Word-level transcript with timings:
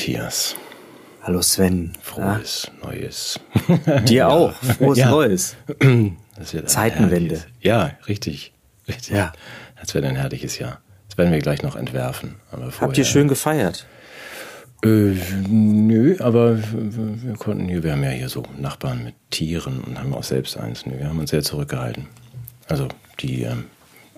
Hallo 0.00 0.12
Matthias. 0.14 0.56
Hallo 1.22 1.42
Sven. 1.42 1.92
Frohes 2.00 2.70
ja? 2.72 2.88
Neues. 2.88 3.40
Dir 4.08 4.12
ja. 4.14 4.28
auch. 4.28 4.54
Frohes 4.54 4.98
ja. 4.98 5.10
Neues. 5.10 5.56
Zeitenwende. 6.64 7.44
Ja, 7.60 7.92
richtig. 8.08 8.54
richtig. 8.88 9.14
Ja. 9.14 9.32
Das 9.78 9.92
wird 9.94 10.06
ein 10.06 10.16
herrliches 10.16 10.58
Jahr. 10.58 10.80
Das 11.08 11.18
werden 11.18 11.32
wir 11.32 11.40
gleich 11.40 11.62
noch 11.62 11.76
entwerfen. 11.76 12.36
Habt 12.80 12.96
ihr 12.96 13.04
schön 13.04 13.28
gefeiert? 13.28 13.86
Äh, 14.82 15.16
nö, 15.48 16.16
aber 16.20 16.56
wir 16.58 17.34
konnten 17.36 17.68
hier, 17.68 17.82
wir 17.82 17.92
haben 17.92 18.02
ja 18.02 18.10
hier 18.10 18.30
so 18.30 18.42
Nachbarn 18.56 19.04
mit 19.04 19.14
Tieren 19.28 19.82
und 19.82 19.98
haben 19.98 20.14
auch 20.14 20.24
selbst 20.24 20.56
eins. 20.56 20.84
Wir 20.86 21.08
haben 21.08 21.18
uns 21.18 21.28
sehr 21.28 21.42
zurückgehalten. 21.42 22.06
Also 22.68 22.88
die 23.18 23.42
ähm, 23.42 23.64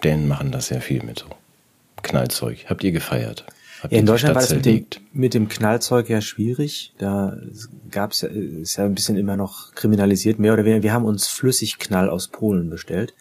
Dänen 0.05 0.29
machen 0.29 0.52
das 0.52 0.69
sehr 0.69 0.80
viel 0.80 1.02
mit 1.02 1.19
so 1.19 1.27
Knallzeug. 2.02 2.66
Habt 2.69 2.85
ihr 2.85 2.93
gefeiert? 2.93 3.45
Ja, 3.91 3.99
in 3.99 4.07
Deutschland 4.07 4.35
war 4.35 4.43
das 4.43 4.55
mit 4.55 4.65
dem, 4.65 4.87
mit 5.13 5.35
dem 5.35 5.49
Knallzeug 5.49 6.09
ja 6.09 6.21
schwierig. 6.21 6.95
Da 6.99 7.37
gab 7.91 8.13
es 8.13 8.23
ja, 8.23 8.29
ist 8.29 8.77
ja 8.77 8.85
ein 8.85 8.95
bisschen 8.95 9.17
immer 9.17 9.37
noch 9.37 9.75
kriminalisiert, 9.75 10.39
mehr 10.39 10.53
oder 10.53 10.65
weniger. 10.65 10.83
Wir 10.83 10.93
haben 10.93 11.05
uns 11.05 11.29
Flüssigknall 11.29 12.09
aus 12.09 12.29
Polen 12.29 12.71
bestellt, 12.71 13.15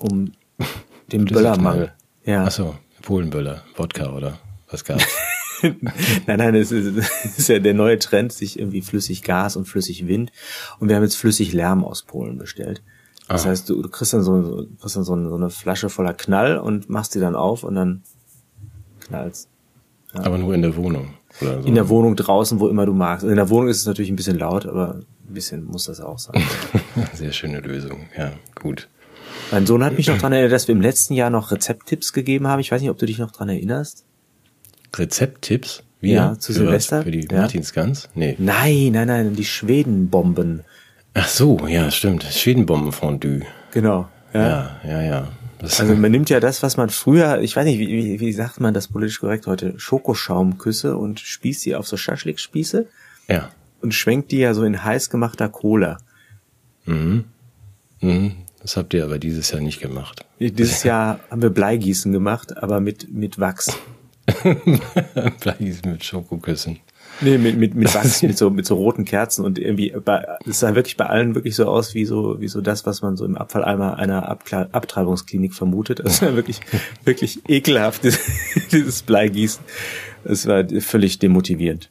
um 0.00 0.32
den 1.12 1.24
Böllermangel. 1.24 1.92
Ja. 2.24 2.44
Achso, 2.44 2.76
Polenböller, 3.02 3.62
Wodka 3.76 4.12
oder 4.12 4.38
was 4.70 4.84
gab's? 4.84 5.06
nein, 5.62 6.38
nein, 6.38 6.54
es 6.54 6.70
ist, 6.72 7.08
ist 7.38 7.48
ja 7.48 7.58
der 7.58 7.74
neue 7.74 7.98
Trend, 7.98 8.32
sich 8.32 8.58
irgendwie 8.58 8.82
flüssig 8.82 9.22
Gas 9.22 9.56
und 9.56 9.66
flüssig 9.66 10.06
Wind. 10.06 10.30
Und 10.78 10.88
wir 10.88 10.96
haben 10.96 11.02
jetzt 11.02 11.16
flüssig 11.16 11.52
Lärm 11.52 11.84
aus 11.84 12.02
Polen 12.02 12.38
bestellt. 12.38 12.82
Das 13.28 13.44
ah. 13.44 13.50
heißt, 13.50 13.68
du, 13.68 13.82
du 13.82 13.88
kriegst 13.88 14.12
dann 14.12 14.22
so, 14.22 14.66
kriegst 14.80 14.96
dann 14.96 15.04
so, 15.04 15.14
eine, 15.14 15.28
so 15.28 15.36
eine 15.36 15.50
Flasche 15.50 15.88
voller 15.88 16.14
Knall 16.14 16.58
und 16.58 16.88
machst 16.88 17.14
die 17.14 17.20
dann 17.20 17.34
auf 17.34 17.64
und 17.64 17.74
dann 17.74 18.02
knallst. 19.00 19.48
Ja. 20.14 20.24
Aber 20.24 20.38
nur 20.38 20.54
in 20.54 20.62
der 20.62 20.76
Wohnung. 20.76 21.14
Oder 21.40 21.62
so. 21.62 21.68
In 21.68 21.74
der 21.74 21.88
Wohnung 21.88 22.16
draußen, 22.16 22.58
wo 22.60 22.68
immer 22.68 22.86
du 22.86 22.92
magst. 22.92 23.24
In 23.24 23.36
der 23.36 23.50
Wohnung 23.50 23.68
ist 23.68 23.78
es 23.78 23.86
natürlich 23.86 24.10
ein 24.10 24.16
bisschen 24.16 24.38
laut, 24.38 24.66
aber 24.66 24.94
ein 25.28 25.34
bisschen 25.34 25.64
muss 25.64 25.84
das 25.84 26.00
auch 26.00 26.18
sein. 26.18 26.42
Sehr 27.14 27.32
schöne 27.32 27.60
Lösung. 27.60 28.06
Ja, 28.16 28.32
gut. 28.60 28.88
Mein 29.50 29.66
Sohn 29.66 29.84
hat 29.84 29.96
mich 29.96 30.08
noch 30.08 30.18
dran 30.18 30.32
erinnert, 30.32 30.52
dass 30.52 30.68
wir 30.68 30.74
im 30.74 30.80
letzten 30.80 31.14
Jahr 31.14 31.30
noch 31.30 31.52
Rezepttipps 31.52 32.12
gegeben 32.12 32.46
haben. 32.48 32.60
Ich 32.60 32.72
weiß 32.72 32.80
nicht, 32.80 32.90
ob 32.90 32.98
du 32.98 33.06
dich 33.06 33.18
noch 33.18 33.30
dran 33.30 33.48
erinnerst. 33.48 34.04
Rezepttipps? 34.94 35.82
Wir? 36.00 36.14
Ja, 36.14 36.38
zu 36.38 36.52
für 36.52 36.60
Silvester. 36.60 36.98
Was? 36.98 37.04
Für 37.04 37.10
die 37.10 37.26
ja. 37.30 37.40
Martinsgans? 37.40 38.08
Nee. 38.14 38.36
Nein, 38.38 38.90
nein, 38.92 39.08
nein, 39.08 39.34
die 39.34 39.44
Schwedenbomben. 39.44 40.62
Ach 41.14 41.28
so, 41.28 41.66
ja, 41.66 41.90
stimmt. 41.90 42.22
Schwedenbombenfondue. 42.22 43.42
Genau. 43.72 44.08
Ja, 44.32 44.80
ja, 44.84 44.90
ja. 44.90 45.02
ja. 45.02 45.28
Also 45.60 45.84
man 45.96 46.10
nimmt 46.10 46.30
ja 46.30 46.40
das, 46.40 46.62
was 46.62 46.76
man 46.76 46.88
früher, 46.88 47.40
ich 47.40 47.56
weiß 47.56 47.64
nicht, 47.64 47.78
wie, 47.78 47.88
wie, 47.88 48.20
wie 48.20 48.32
sagt 48.32 48.60
man 48.60 48.74
das 48.74 48.88
politisch 48.88 49.20
korrekt 49.20 49.46
heute, 49.46 49.78
Schokoschaumküsse 49.78 50.96
und 50.96 51.20
spießt 51.20 51.62
sie 51.62 51.74
auf 51.74 51.88
so 51.88 51.96
Schaschlikspieße. 51.96 52.86
Ja. 53.28 53.50
Und 53.80 53.94
schwenkt 53.94 54.30
die 54.30 54.38
ja 54.38 54.54
so 54.54 54.64
in 54.64 54.84
heiß 54.84 55.10
gemachter 55.10 55.48
Cola. 55.48 55.98
Mhm. 56.84 57.24
Mhm. 58.00 58.32
Das 58.60 58.76
habt 58.76 58.94
ihr 58.94 59.04
aber 59.04 59.18
dieses 59.18 59.50
Jahr 59.50 59.60
nicht 59.60 59.80
gemacht. 59.80 60.24
Dieses 60.38 60.82
Jahr 60.82 61.20
haben 61.30 61.42
wir 61.42 61.50
Bleigießen 61.50 62.12
gemacht, 62.12 62.56
aber 62.56 62.80
mit, 62.80 63.12
mit 63.12 63.38
Wachs. 63.38 63.76
Bleigießen 65.40 65.90
mit 65.90 66.04
Schokoküssen. 66.04 66.80
Nee, 67.20 67.38
mit, 67.38 67.56
mit, 67.56 67.74
mit 67.74 67.94
Wachs, 67.94 68.22
mit 68.22 68.38
so, 68.38 68.50
mit 68.50 68.66
so 68.66 68.76
roten 68.76 69.04
Kerzen 69.04 69.44
und 69.44 69.58
irgendwie, 69.58 69.94
es 70.48 70.60
sah 70.60 70.74
wirklich 70.74 70.96
bei 70.96 71.06
allen 71.06 71.34
wirklich 71.34 71.56
so 71.56 71.66
aus 71.66 71.94
wie 71.94 72.04
so, 72.04 72.40
wie 72.40 72.48
so 72.48 72.60
das, 72.60 72.86
was 72.86 73.02
man 73.02 73.16
so 73.16 73.24
im 73.24 73.36
Abfalleimer 73.36 73.96
einer 73.96 74.28
Abkla 74.28 74.68
Abtreibungsklinik 74.72 75.54
vermutet. 75.54 76.00
Das 76.04 76.22
war 76.22 76.34
wirklich, 76.36 76.60
wirklich 77.04 77.40
ekelhaft, 77.48 78.02
dieses 78.72 79.02
Bleigießen. 79.02 79.62
Es 80.24 80.46
war 80.46 80.64
völlig 80.80 81.18
demotivierend. 81.18 81.90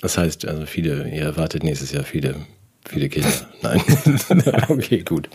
Das 0.00 0.18
heißt, 0.18 0.46
also 0.46 0.66
viele, 0.66 1.08
ihr 1.08 1.22
erwartet 1.22 1.62
nächstes 1.62 1.92
Jahr 1.92 2.04
viele 2.04 2.36
viele 2.88 3.08
Kinder. 3.08 3.28
Nein. 3.62 3.80
okay, 4.68 5.02
gut. 5.02 5.28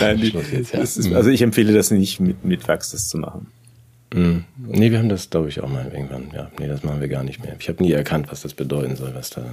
Nein, 0.00 0.20
die, 0.20 0.28
jetzt, 0.52 0.72
ja. 0.72 0.80
ist, 0.80 1.12
also 1.12 1.30
ich 1.30 1.42
empfehle 1.42 1.72
das 1.72 1.90
nicht, 1.90 2.18
mit, 2.18 2.44
mit 2.44 2.66
Wachs 2.66 2.90
das 2.90 3.08
zu 3.08 3.18
machen. 3.18 3.48
Mm. 4.12 4.38
Nee, 4.56 4.90
wir 4.90 4.98
haben 4.98 5.08
das, 5.08 5.28
glaube 5.30 5.48
ich, 5.48 5.60
auch 5.60 5.68
mal 5.68 5.90
irgendwann. 5.92 6.30
Ja, 6.34 6.50
nee, 6.58 6.66
das 6.66 6.82
machen 6.82 7.00
wir 7.00 7.08
gar 7.08 7.22
nicht 7.22 7.42
mehr. 7.42 7.54
Ich 7.58 7.68
habe 7.68 7.82
nie 7.82 7.92
erkannt, 7.92 8.26
was 8.30 8.42
das 8.42 8.54
bedeuten 8.54 8.96
soll, 8.96 9.14
was 9.14 9.30
da, 9.30 9.44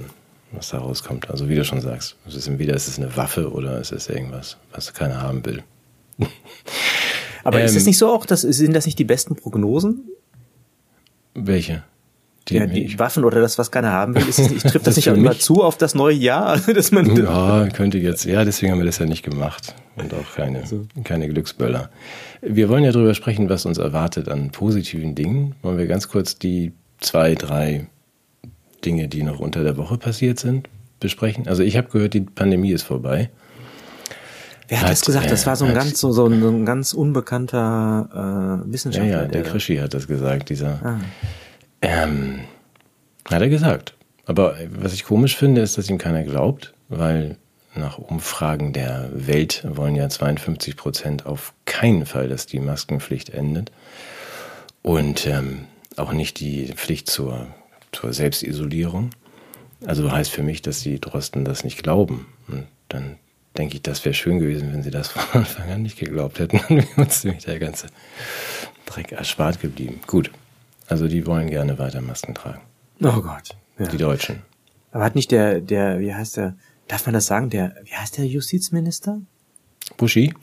was 0.52 0.70
da 0.70 0.78
rauskommt. 0.78 1.30
Also 1.30 1.48
wie 1.48 1.54
du 1.54 1.64
schon 1.64 1.80
sagst, 1.80 2.16
es 2.26 2.34
ist 2.34 2.48
entweder 2.48 2.74
ist 2.74 2.88
es 2.88 2.98
eine 2.98 3.16
Waffe 3.16 3.50
oder 3.52 3.78
es 3.80 3.92
ist 3.92 4.08
irgendwas, 4.08 4.56
was 4.72 4.94
keiner 4.94 5.20
haben 5.20 5.44
will. 5.44 5.62
Aber 7.44 7.60
ähm, 7.60 7.66
ist 7.66 7.76
das 7.76 7.84
nicht 7.84 7.98
so 7.98 8.08
auch, 8.08 8.26
dass, 8.26 8.40
sind 8.40 8.72
das 8.72 8.86
nicht 8.86 8.98
die 8.98 9.04
besten 9.04 9.36
Prognosen? 9.36 10.04
Welche? 11.34 11.84
Die, 12.48 12.54
ja, 12.54 12.66
die 12.66 12.96
Waffen 12.98 13.24
oder 13.24 13.40
das, 13.40 13.58
was 13.58 13.72
keiner 13.72 13.90
haben 13.90 14.14
will, 14.14 14.26
ist 14.26 14.38
es 14.38 14.50
nicht, 14.50 14.62
trifft 14.62 14.74
das, 14.86 14.94
das 14.94 14.96
nicht 14.96 15.10
auch 15.10 15.16
immer 15.16 15.38
zu 15.38 15.62
auf 15.62 15.76
das 15.76 15.94
neue 15.94 16.14
Jahr, 16.14 16.58
dass 16.74 16.92
man 16.92 17.14
ja 17.16 17.68
könnte 17.68 17.98
jetzt 17.98 18.24
ja 18.24 18.44
deswegen 18.44 18.72
haben 18.72 18.78
wir 18.78 18.86
das 18.86 18.98
ja 18.98 19.06
nicht 19.06 19.24
gemacht 19.24 19.74
und 19.96 20.14
auch 20.14 20.34
keine 20.34 20.60
also. 20.60 20.86
keine 21.04 21.28
Glücksböller. 21.28 21.90
Wir 22.42 22.68
wollen 22.68 22.84
ja 22.84 22.92
darüber 22.92 23.14
sprechen, 23.14 23.48
was 23.48 23.66
uns 23.66 23.78
erwartet 23.78 24.28
an 24.28 24.50
positiven 24.50 25.14
Dingen. 25.14 25.54
Wollen 25.62 25.78
wir 25.78 25.86
ganz 25.86 26.08
kurz 26.08 26.38
die 26.38 26.72
zwei 27.00 27.34
drei 27.34 27.86
Dinge, 28.84 29.08
die 29.08 29.22
noch 29.22 29.40
unter 29.40 29.64
der 29.64 29.76
Woche 29.76 29.98
passiert 29.98 30.38
sind, 30.38 30.68
besprechen? 31.00 31.48
Also 31.48 31.62
ich 31.62 31.76
habe 31.76 31.88
gehört, 31.88 32.14
die 32.14 32.20
Pandemie 32.20 32.72
ist 32.72 32.82
vorbei. 32.82 33.30
Wer 34.68 34.78
hat, 34.78 34.86
hat 34.86 34.92
das 34.92 35.00
gesagt? 35.02 35.30
Das 35.30 35.46
war 35.46 35.56
so 35.56 35.64
ein 35.64 35.74
ganz 35.74 36.00
so, 36.00 36.10
so, 36.12 36.26
ein, 36.26 36.40
so 36.40 36.48
ein 36.48 36.64
ganz 36.64 36.92
unbekannter 36.92 38.62
äh, 38.66 38.72
Wissenschaftler. 38.72 39.10
Ja, 39.10 39.22
ja, 39.22 39.28
der, 39.28 39.42
der 39.42 39.50
Krischi 39.50 39.76
hat 39.76 39.94
das 39.94 40.08
gesagt, 40.08 40.50
dieser. 40.50 40.80
Ah 40.84 41.00
ähm, 41.82 42.40
hat 43.30 43.42
er 43.42 43.48
gesagt. 43.48 43.94
Aber 44.24 44.56
was 44.70 44.92
ich 44.92 45.04
komisch 45.04 45.36
finde, 45.36 45.60
ist, 45.60 45.78
dass 45.78 45.88
ihm 45.88 45.98
keiner 45.98 46.24
glaubt, 46.24 46.74
weil 46.88 47.36
nach 47.76 47.98
Umfragen 47.98 48.72
der 48.72 49.10
Welt 49.12 49.64
wollen 49.68 49.94
ja 49.94 50.08
52 50.08 50.76
Prozent 50.76 51.26
auf 51.26 51.52
keinen 51.64 52.06
Fall, 52.06 52.28
dass 52.28 52.46
die 52.46 52.60
Maskenpflicht 52.60 53.30
endet. 53.30 53.72
Und 54.82 55.26
ähm, 55.26 55.66
auch 55.96 56.12
nicht 56.12 56.40
die 56.40 56.72
Pflicht 56.74 57.08
zur, 57.08 57.46
zur 57.92 58.12
Selbstisolierung. 58.12 59.10
Also 59.84 60.10
heißt 60.10 60.30
für 60.30 60.42
mich, 60.42 60.62
dass 60.62 60.80
die 60.80 61.00
Drosten 61.00 61.44
das 61.44 61.64
nicht 61.64 61.82
glauben. 61.82 62.26
Und 62.48 62.66
dann 62.88 63.16
denke 63.56 63.76
ich, 63.76 63.82
das 63.82 64.04
wäre 64.04 64.14
schön 64.14 64.38
gewesen, 64.38 64.72
wenn 64.72 64.82
sie 64.82 64.90
das 64.90 65.08
von 65.08 65.40
Anfang 65.40 65.70
an 65.70 65.82
nicht 65.82 65.98
geglaubt 65.98 66.38
hätten. 66.38 66.60
Dann 66.68 66.78
wäre 66.78 67.00
uns 67.00 67.24
nämlich 67.24 67.44
der 67.44 67.58
ganze 67.58 67.88
Dreck 68.84 69.12
erspart 69.12 69.60
geblieben. 69.60 70.00
Gut, 70.06 70.30
also 70.88 71.08
die 71.08 71.26
wollen 71.26 71.50
gerne 71.50 71.78
weiter 71.78 72.00
Masken 72.00 72.34
tragen. 72.34 72.60
Oh 73.02 73.20
Gott. 73.20 73.56
Ja. 73.78 73.88
Die 73.88 73.98
Deutschen. 73.98 74.42
Aber 74.92 75.04
hat 75.04 75.14
nicht 75.14 75.30
der, 75.30 75.60
der, 75.60 76.00
wie 76.00 76.14
heißt 76.14 76.38
der, 76.38 76.54
darf 76.88 77.06
man 77.06 77.14
das 77.14 77.26
sagen, 77.26 77.50
der, 77.50 77.74
wie 77.84 77.94
heißt 77.94 78.18
der 78.18 78.26
Justizminister? 78.26 79.20
Buschi? 79.96 80.34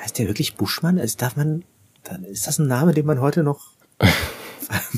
Heißt 0.00 0.18
der 0.18 0.26
wirklich 0.26 0.56
Buschmann? 0.56 0.98
Also 0.98 1.16
darf 1.18 1.36
man, 1.36 1.64
dann 2.04 2.24
ist 2.24 2.46
das 2.46 2.58
ein 2.58 2.66
Name, 2.66 2.94
den 2.94 3.06
man 3.06 3.20
heute 3.20 3.42
noch 3.42 3.72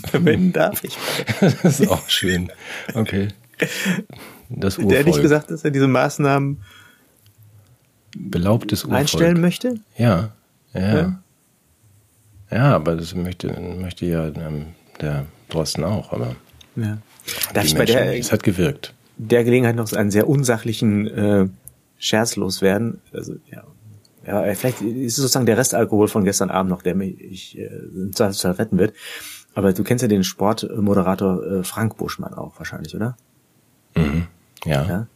verwenden 0.07 0.53
darf? 0.53 0.85
Ich 0.85 0.97
das 1.41 1.81
ist 1.81 1.89
auch 1.89 2.09
schön. 2.09 2.53
Okay. 2.95 3.29
Das 4.49 4.79
Urvolk. 4.79 4.91
Der 4.91 4.99
hat 5.01 5.07
nicht 5.07 5.23
gesagt, 5.23 5.51
dass 5.51 5.65
er 5.65 5.71
diese 5.71 5.89
Maßnahmen 5.89 6.63
belaubtes 8.17 8.85
Urvolk. 8.85 9.01
einstellen 9.01 9.41
möchte? 9.41 9.81
Ja. 9.97 10.33
Ja. 10.75 10.97
ja. 10.97 11.23
Ja, 12.51 12.75
aber 12.75 12.97
das 12.97 13.15
möchte, 13.15 13.49
möchte 13.59 14.05
ja 14.05 14.27
ähm, 14.29 14.75
der 15.01 15.25
Drosten 15.49 15.85
auch, 15.85 16.13
aber. 16.13 16.37
Ja. 16.77 16.99
Darf 17.55 17.65
ich 17.65 17.75
bei 17.75 17.87
der, 17.87 18.19
es 18.19 18.31
hat 18.31 18.43
gewirkt. 18.43 18.93
Der 19.29 19.45
Gelegenheit 19.45 19.77
noch 19.77 19.93
einen 19.93 20.11
sehr 20.11 20.29
unsachlichen 20.29 21.07
äh, 21.07 21.49
Scherz 21.99 22.37
loswerden. 22.37 23.01
Also, 23.13 23.35
ja, 23.51 23.65
ja, 24.27 24.55
vielleicht 24.55 24.83
ist 24.83 25.15
es 25.15 25.17
sozusagen 25.17 25.47
der 25.47 25.59
Restalkohol 25.59 26.09
von 26.09 26.25
gestern 26.25 26.51
Abend 26.51 26.71
noch, 26.71 26.83
der 26.83 26.95
mich 26.95 27.59
äh, 27.59 27.67
im 27.67 28.13
Zweifelsfall 28.13 28.53
retten 28.53 28.79
wird. 28.79 28.95
Aber 29.55 29.73
du 29.73 29.83
kennst 29.83 30.03
ja 30.03 30.09
den 30.09 30.25
Sportmoderator 30.25 31.45
äh, 31.45 31.65
Frank 31.65 31.97
Buschmann 31.97 32.35
auch 32.35 32.59
wahrscheinlich, 32.59 32.95
oder? 32.95 33.17
Mhm. 33.97 34.27
Ja. 34.65 34.85
ja. 34.85 35.07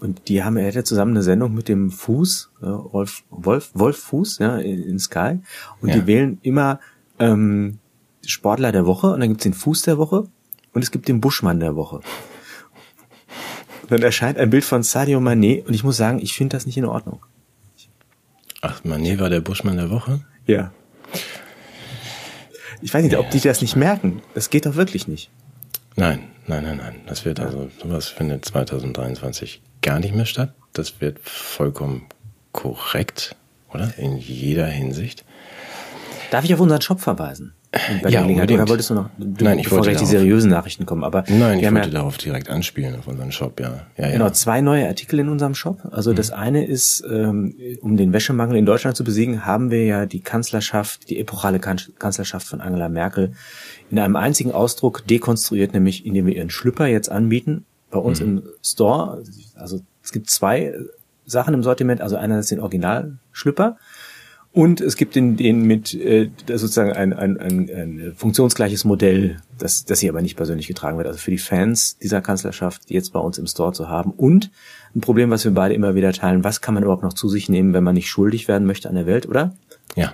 Und 0.00 0.28
die 0.28 0.42
haben, 0.42 0.56
er 0.56 0.68
hatte 0.68 0.84
zusammen 0.84 1.12
eine 1.12 1.22
Sendung 1.22 1.54
mit 1.54 1.68
dem 1.68 1.90
Fuß, 1.90 2.50
äh, 2.62 2.66
Wolf, 2.66 3.22
Wolf, 3.30 3.70
Wolf 3.74 3.98
Fuß, 3.98 4.38
ja, 4.38 4.56
in, 4.58 4.82
in 4.82 4.98
Sky. 4.98 5.38
Und 5.80 5.88
ja. 5.88 5.96
die 5.96 6.06
wählen 6.06 6.38
immer 6.42 6.80
ähm, 7.18 7.78
Sportler 8.24 8.72
der 8.72 8.86
Woche 8.86 9.08
und 9.08 9.20
dann 9.20 9.28
gibt's 9.28 9.44
den 9.44 9.54
Fuß 9.54 9.82
der 9.82 9.98
Woche 9.98 10.28
und 10.72 10.82
es 10.82 10.90
gibt 10.90 11.08
den 11.08 11.20
Buschmann 11.20 11.60
der 11.60 11.76
Woche. 11.76 12.00
Dann 13.92 14.00
erscheint 14.00 14.38
ein 14.38 14.48
Bild 14.48 14.64
von 14.64 14.82
Sadio 14.82 15.18
Mané 15.18 15.66
und 15.66 15.74
ich 15.74 15.84
muss 15.84 15.98
sagen, 15.98 16.18
ich 16.18 16.32
finde 16.32 16.56
das 16.56 16.64
nicht 16.64 16.78
in 16.78 16.86
Ordnung. 16.86 17.20
Ach, 18.62 18.82
Mané 18.84 19.18
war 19.18 19.28
der 19.28 19.42
Buschmann 19.42 19.76
der 19.76 19.90
Woche? 19.90 20.20
Ja. 20.46 20.72
Ich 22.80 22.94
weiß 22.94 23.04
nicht, 23.04 23.18
ob 23.18 23.28
die 23.28 23.40
das 23.40 23.60
nicht 23.60 23.76
merken. 23.76 24.22
Das 24.32 24.48
geht 24.48 24.64
doch 24.64 24.76
wirklich 24.76 25.08
nicht. 25.08 25.28
Nein, 25.94 26.20
nein, 26.46 26.64
nein, 26.64 26.78
nein. 26.78 26.94
Das 27.06 27.26
wird 27.26 27.38
also, 27.38 27.70
sowas 27.82 28.08
findet 28.08 28.46
2023 28.46 29.60
gar 29.82 29.98
nicht 29.98 30.14
mehr 30.14 30.24
statt. 30.24 30.54
Das 30.72 31.02
wird 31.02 31.18
vollkommen 31.18 32.06
korrekt, 32.52 33.36
oder? 33.74 33.92
In 33.98 34.16
jeder 34.16 34.68
Hinsicht. 34.68 35.22
Darf 36.30 36.46
ich 36.46 36.54
auf 36.54 36.60
unseren 36.60 36.80
Shop 36.80 37.02
verweisen? 37.02 37.52
Ja, 38.08 38.22
Gelegenheit. 38.22 38.50
Oder 38.50 38.68
wolltest 38.68 38.90
du 38.90 38.94
noch, 38.94 39.08
du, 39.16 39.44
Nein, 39.44 39.58
ich 39.58 39.70
wollte 39.70 39.88
gleich 39.88 39.98
die 39.98 40.06
seriösen 40.06 40.50
Nachrichten 40.50 40.84
kommen, 40.84 41.04
aber. 41.04 41.24
Nein, 41.28 41.58
ich 41.58 41.64
wollte 41.64 41.88
ja, 41.88 41.94
darauf 41.94 42.18
direkt 42.18 42.50
anspielen 42.50 42.96
auf 42.96 43.06
unseren 43.06 43.32
Shop, 43.32 43.58
ja. 43.60 43.86
ja, 43.96 44.06
ja. 44.06 44.12
Genau, 44.12 44.30
zwei 44.30 44.60
neue 44.60 44.86
Artikel 44.86 45.18
in 45.18 45.28
unserem 45.28 45.54
Shop. 45.54 45.80
Also 45.90 46.10
mhm. 46.10 46.16
das 46.16 46.30
eine 46.30 46.66
ist, 46.66 47.02
ähm, 47.10 47.54
um 47.80 47.96
den 47.96 48.12
Wäschemangel 48.12 48.56
in 48.56 48.66
Deutschland 48.66 48.96
zu 48.96 49.04
besiegen, 49.04 49.46
haben 49.46 49.70
wir 49.70 49.84
ja 49.86 50.06
die 50.06 50.20
Kanzlerschaft, 50.20 51.08
die 51.08 51.18
epochale 51.18 51.58
Kanzlerschaft 51.60 52.46
von 52.46 52.60
Angela 52.60 52.88
Merkel 52.88 53.32
in 53.90 53.98
einem 53.98 54.16
einzigen 54.16 54.52
Ausdruck 54.52 55.06
dekonstruiert, 55.06 55.72
nämlich 55.72 56.04
indem 56.04 56.26
wir 56.26 56.36
ihren 56.36 56.50
Schlüpper 56.50 56.86
jetzt 56.86 57.10
anbieten. 57.10 57.64
Bei 57.90 57.98
uns 57.98 58.20
mhm. 58.20 58.26
im 58.26 58.42
Store, 58.62 59.22
also 59.54 59.80
es 60.02 60.12
gibt 60.12 60.30
zwei 60.30 60.74
Sachen 61.24 61.54
im 61.54 61.62
Sortiment, 61.62 62.00
also 62.00 62.16
einerseits 62.16 62.48
den 62.48 62.60
Originalschlüpper 62.60 63.76
und 64.54 64.82
es 64.82 64.96
gibt 64.96 65.14
den, 65.14 65.38
den 65.38 65.62
mit 65.62 65.94
äh, 65.94 66.30
sozusagen 66.46 66.92
ein, 66.92 67.14
ein, 67.14 67.40
ein, 67.40 67.70
ein 67.70 68.12
funktionsgleiches 68.14 68.84
Modell, 68.84 69.40
das, 69.56 69.86
das 69.86 70.00
hier 70.00 70.10
aber 70.10 70.20
nicht 70.20 70.36
persönlich 70.36 70.66
getragen 70.66 70.98
wird. 70.98 71.06
Also 71.06 71.18
für 71.18 71.30
die 71.30 71.38
Fans 71.38 71.96
dieser 71.96 72.20
Kanzlerschaft 72.20 72.90
jetzt 72.90 73.14
bei 73.14 73.20
uns 73.20 73.38
im 73.38 73.46
Store 73.46 73.72
zu 73.72 73.88
haben. 73.88 74.10
Und 74.10 74.50
ein 74.94 75.00
Problem, 75.00 75.30
was 75.30 75.44
wir 75.44 75.52
beide 75.52 75.74
immer 75.74 75.94
wieder 75.94 76.12
teilen, 76.12 76.44
was 76.44 76.60
kann 76.60 76.74
man 76.74 76.82
überhaupt 76.82 77.02
noch 77.02 77.14
zu 77.14 77.30
sich 77.30 77.48
nehmen, 77.48 77.72
wenn 77.72 77.82
man 77.82 77.94
nicht 77.94 78.08
schuldig 78.08 78.46
werden 78.46 78.66
möchte 78.66 78.90
an 78.90 78.94
der 78.94 79.06
Welt, 79.06 79.26
oder? 79.26 79.56
Ja. 79.96 80.12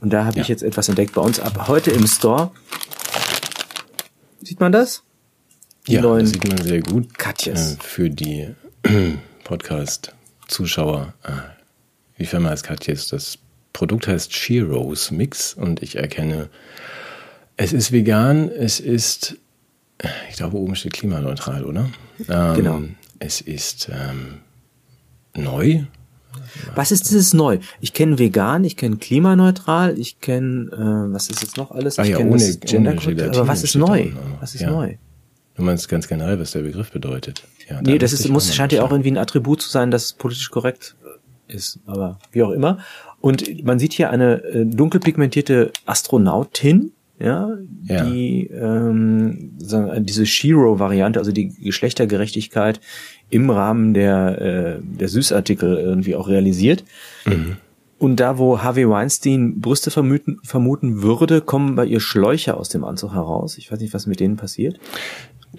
Und 0.00 0.12
da 0.12 0.26
habe 0.26 0.36
ja. 0.36 0.42
ich 0.42 0.48
jetzt 0.48 0.62
etwas 0.62 0.88
entdeckt 0.88 1.14
bei 1.14 1.20
uns 1.22 1.40
ab 1.40 1.66
heute 1.66 1.90
im 1.90 2.06
Store. 2.06 2.52
Sieht 4.42 4.60
man 4.60 4.70
das? 4.70 5.02
Die 5.88 5.94
ja, 5.94 6.02
das 6.02 6.30
sieht 6.30 6.46
man 6.46 6.58
sehr 6.58 6.82
gut. 6.82 7.18
Katjes. 7.18 7.74
Äh, 7.74 7.76
für 7.80 8.10
die 8.10 8.54
Podcast-Zuschauer. 9.44 11.14
Äh, 11.24 11.32
die 12.20 12.26
Firma 12.26 12.50
heißt 12.50 12.62
Katjes, 12.62 13.08
das 13.08 13.38
Produkt 13.72 14.06
heißt 14.06 14.34
Sheroes 14.34 15.10
Mix 15.10 15.54
und 15.54 15.82
ich 15.82 15.96
erkenne, 15.96 16.48
es 17.56 17.72
ist 17.72 17.92
vegan, 17.92 18.48
es 18.48 18.80
ist, 18.80 19.36
ich 20.30 20.36
glaube, 20.36 20.56
oben 20.56 20.74
steht 20.74 20.92
klimaneutral, 20.94 21.64
oder? 21.64 21.88
Ähm, 22.28 22.54
genau. 22.54 22.82
Es 23.18 23.40
ist 23.40 23.88
ähm, 23.92 24.38
neu. 25.34 25.84
Was 26.74 26.92
ist 26.92 27.08
dieses 27.10 27.34
neu? 27.34 27.58
Ich 27.80 27.92
kenne 27.92 28.18
vegan, 28.18 28.64
ich 28.64 28.76
kenne 28.76 28.96
klimaneutral, 28.96 29.98
ich 29.98 30.20
kenne, 30.20 30.70
äh, 30.72 31.12
was 31.12 31.28
ist 31.28 31.42
jetzt 31.42 31.56
noch 31.56 31.70
alles? 31.70 31.98
Ah, 31.98 32.04
ich 32.04 32.10
ja, 32.10 32.18
ohne, 32.18 32.38
das 32.38 32.60
Gender 32.60 32.94
ohne 33.06 33.28
aber 33.28 33.48
was 33.48 33.62
ist 33.62 33.74
neu? 33.74 34.10
Was 34.40 34.54
ist 34.54 34.62
ja. 34.62 34.70
neu? 34.70 34.96
Du 35.54 35.62
meinst 35.62 35.88
ganz 35.88 36.08
generell, 36.08 36.40
was 36.40 36.52
der 36.52 36.60
Begriff 36.60 36.90
bedeutet. 36.90 37.42
Ja, 37.68 37.82
nee, 37.82 37.98
das 37.98 38.12
ist, 38.12 38.28
muss, 38.28 38.54
scheint 38.54 38.72
ja 38.72 38.82
auch 38.82 38.90
irgendwie 38.90 39.10
ein 39.10 39.18
Attribut 39.18 39.60
zu 39.60 39.68
sein, 39.68 39.90
das 39.90 40.14
politisch 40.14 40.50
korrekt 40.50 40.96
ist, 41.46 41.78
aber 41.86 42.18
wie 42.32 42.42
auch 42.42 42.50
immer. 42.50 42.78
Und 43.22 43.64
man 43.64 43.78
sieht 43.78 43.92
hier 43.92 44.10
eine 44.10 44.42
äh, 44.42 44.66
dunkel 44.66 45.00
pigmentierte 45.00 45.70
Astronautin, 45.86 46.90
ja, 47.20 47.56
ja. 47.84 48.04
die 48.04 48.48
ähm, 48.48 49.52
sagen, 49.58 50.04
diese 50.04 50.26
Shiro-Variante, 50.26 51.20
also 51.20 51.30
die 51.30 51.50
Geschlechtergerechtigkeit 51.50 52.80
im 53.30 53.48
Rahmen 53.48 53.94
der, 53.94 54.40
äh, 54.40 54.80
der 54.82 55.08
Süßartikel 55.08 55.76
irgendwie 55.76 56.16
auch 56.16 56.28
realisiert. 56.28 56.82
Mhm. 57.24 57.58
Und 58.00 58.16
da, 58.16 58.38
wo 58.38 58.60
Harvey 58.60 58.88
Weinstein 58.88 59.60
Brüste 59.60 59.92
vermuten, 59.92 60.40
vermuten 60.42 61.02
würde, 61.02 61.40
kommen 61.40 61.76
bei 61.76 61.86
ihr 61.86 62.00
Schläuche 62.00 62.56
aus 62.56 62.70
dem 62.70 62.82
Anzug 62.82 63.14
heraus. 63.14 63.56
Ich 63.56 63.70
weiß 63.70 63.78
nicht, 63.78 63.94
was 63.94 64.08
mit 64.08 64.18
denen 64.18 64.36
passiert. 64.36 64.80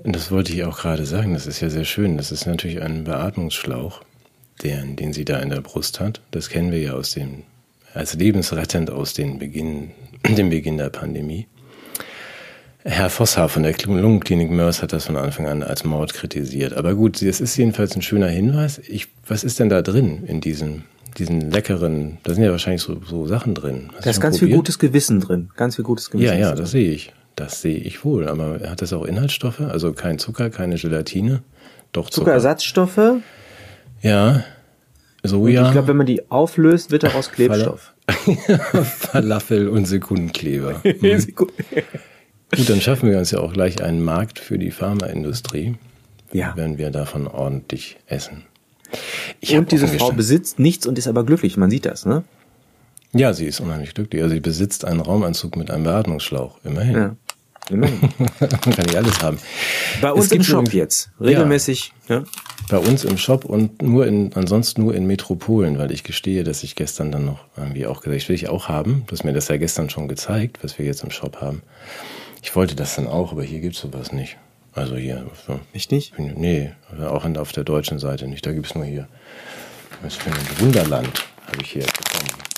Das 0.03 0.31
wollte 0.31 0.51
ich 0.51 0.65
auch 0.65 0.77
gerade 0.77 1.05
sagen. 1.05 1.33
Das 1.33 1.47
ist 1.47 1.61
ja 1.61 1.69
sehr 1.69 1.85
schön. 1.85 2.17
Das 2.17 2.33
ist 2.33 2.45
natürlich 2.45 2.81
ein 2.81 3.05
Beatmungsschlauch, 3.05 4.01
den, 4.63 4.97
den 4.97 5.13
sie 5.13 5.23
da 5.23 5.39
in 5.39 5.49
der 5.49 5.61
Brust 5.61 6.01
hat. 6.01 6.19
Das 6.31 6.49
kennen 6.49 6.73
wir 6.73 6.81
ja 6.81 6.91
aus 6.91 7.11
dem 7.11 7.43
als 7.93 8.13
lebensrettend 8.15 8.89
aus 8.89 9.13
den 9.13 9.39
Beginn, 9.39 9.91
dem 10.37 10.49
Beginn 10.49 10.77
der 10.77 10.89
Pandemie. 10.89 11.47
Herr 12.85 13.09
Vosshaar 13.09 13.47
von 13.47 13.63
der 13.63 13.73
Lungenklinik 13.85 14.51
Mörs 14.51 14.81
hat 14.81 14.91
das 14.91 15.05
von 15.05 15.15
Anfang 15.15 15.47
an 15.47 15.63
als 15.63 15.85
Mord 15.85 16.13
kritisiert. 16.13 16.73
Aber 16.73 16.95
gut, 16.95 17.21
es 17.21 17.39
ist 17.39 17.55
jedenfalls 17.55 17.95
ein 17.95 18.01
schöner 18.01 18.27
Hinweis. 18.27 18.79
Ich, 18.79 19.07
was 19.25 19.45
ist 19.45 19.59
denn 19.59 19.69
da 19.69 19.81
drin 19.81 20.23
in 20.25 20.41
diesen, 20.41 20.83
diesen 21.17 21.49
leckeren, 21.49 22.17
da 22.23 22.33
sind 22.33 22.43
ja 22.43 22.51
wahrscheinlich 22.51 22.81
so, 22.81 22.99
so 23.05 23.25
Sachen 23.25 23.55
drin. 23.55 23.89
Hast 23.95 24.05
da 24.05 24.09
ist 24.09 24.19
ganz 24.19 24.37
probiert? 24.37 24.49
viel 24.49 24.57
gutes 24.57 24.79
Gewissen 24.79 25.21
drin. 25.21 25.49
Ganz 25.55 25.77
viel 25.77 25.85
gutes 25.85 26.11
Gewissen. 26.11 26.33
Ja, 26.33 26.37
ja, 26.37 26.55
das 26.55 26.71
sehe 26.71 26.91
ich. 26.91 27.13
Das 27.37 27.61
sehe 27.61 27.77
ich 27.77 28.03
wohl. 28.03 28.27
Aber 28.27 28.59
hat 28.69 28.81
das 28.81 28.91
auch 28.91 29.05
Inhaltsstoffe? 29.05 29.61
Also 29.61 29.93
kein 29.93 30.19
Zucker, 30.19 30.49
keine 30.49 30.75
Gelatine? 30.75 31.41
Doch 31.93 32.09
Zucker. 32.09 32.25
Zuckerersatzstoffe? 32.25 33.21
Ja. 34.01 34.43
Soja. 35.23 35.61
Und 35.61 35.67
ich 35.67 35.71
glaube, 35.71 35.87
wenn 35.87 35.97
man 35.97 36.05
die 36.05 36.29
auflöst, 36.29 36.91
wird 36.91 37.03
daraus 37.03 37.31
Klebstoff. 37.31 37.93
Falafel 38.83 39.69
und 39.69 39.85
Sekundenkleber. 39.85 40.81
Hm. 40.83 41.35
Gut, 41.35 42.69
dann 42.69 42.81
schaffen 42.81 43.09
wir 43.09 43.17
uns 43.17 43.31
ja 43.31 43.39
auch 43.39 43.53
gleich 43.53 43.81
einen 43.81 44.03
Markt 44.03 44.37
für 44.37 44.59
die 44.59 44.69
Pharmaindustrie, 44.69 45.73
ja. 46.31 46.53
wenn 46.55 46.77
wir 46.77 46.91
davon 46.91 47.27
ordentlich 47.27 47.97
essen. 48.05 48.43
Ich 49.39 49.55
und 49.57 49.71
diese 49.71 49.87
Frau 49.87 50.11
besitzt 50.11 50.59
nichts 50.59 50.85
und 50.85 50.99
ist 50.99 51.07
aber 51.07 51.25
glücklich, 51.25 51.57
man 51.57 51.71
sieht 51.71 51.85
das, 51.85 52.05
ne? 52.05 52.23
Ja, 53.11 53.33
sie 53.33 53.45
ist 53.45 53.59
unheimlich 53.59 53.93
glücklich. 53.93 54.21
Also 54.21 54.35
sie 54.35 54.41
besitzt 54.41 54.85
einen 54.85 54.99
Raumanzug 54.99 55.55
mit 55.55 55.71
einem 55.71 55.83
Beatmungsschlauch, 55.83 56.59
immerhin. 56.63 56.95
Ja. 56.95 57.15
Immerhin. 57.69 58.09
kann 58.39 58.85
ich 58.89 58.97
alles 58.97 59.21
haben. 59.21 59.39
Bei 60.01 60.11
uns 60.11 60.31
im 60.31 60.43
Shop 60.43 60.73
jetzt. 60.73 61.11
Regelmäßig. 61.19 61.93
Ja. 62.09 62.19
ja. 62.19 62.23
Bei 62.69 62.77
uns 62.77 63.03
im 63.05 63.17
Shop 63.17 63.45
und 63.45 63.81
nur 63.81 64.05
in, 64.05 64.31
ansonsten 64.35 64.81
nur 64.81 64.95
in 64.95 65.05
Metropolen, 65.05 65.77
weil 65.77 65.91
ich 65.91 66.03
gestehe, 66.03 66.43
dass 66.43 66.63
ich 66.63 66.75
gestern 66.75 67.11
dann 67.11 67.25
noch 67.25 67.45
irgendwie 67.55 67.85
auch 67.85 68.01
gesagt, 68.01 68.21
ich 68.21 68.29
will 68.29 68.35
ich 68.35 68.49
auch 68.49 68.67
haben. 68.67 69.03
Du 69.07 69.13
hast 69.13 69.23
mir 69.23 69.33
das 69.33 69.47
ja 69.47 69.57
gestern 69.57 69.89
schon 69.89 70.07
gezeigt, 70.07 70.59
was 70.61 70.77
wir 70.77 70.85
jetzt 70.85 71.03
im 71.03 71.11
Shop 71.11 71.41
haben. 71.41 71.61
Ich 72.41 72.55
wollte 72.55 72.75
das 72.75 72.95
dann 72.95 73.07
auch, 73.07 73.31
aber 73.31 73.43
hier 73.43 73.59
gibt's 73.59 73.79
sowas 73.79 74.11
nicht. 74.11 74.37
Also 74.73 74.95
hier. 74.95 75.25
So. 75.47 75.59
Echt 75.73 75.91
nicht? 75.91 76.17
Nee, 76.17 76.71
auch 76.99 77.25
auf 77.25 77.51
der 77.51 77.63
deutschen 77.63 77.99
Seite 77.99 78.27
nicht. 78.27 78.45
Da 78.45 78.51
gibt's 78.51 78.75
nur 78.75 78.85
hier. 78.85 79.07
Was 80.01 80.15
für 80.15 80.31
ein 80.31 80.59
Wunderland 80.59 81.25
habe 81.45 81.61
ich 81.61 81.71
hier 81.71 81.83
bekommen. 81.83 82.52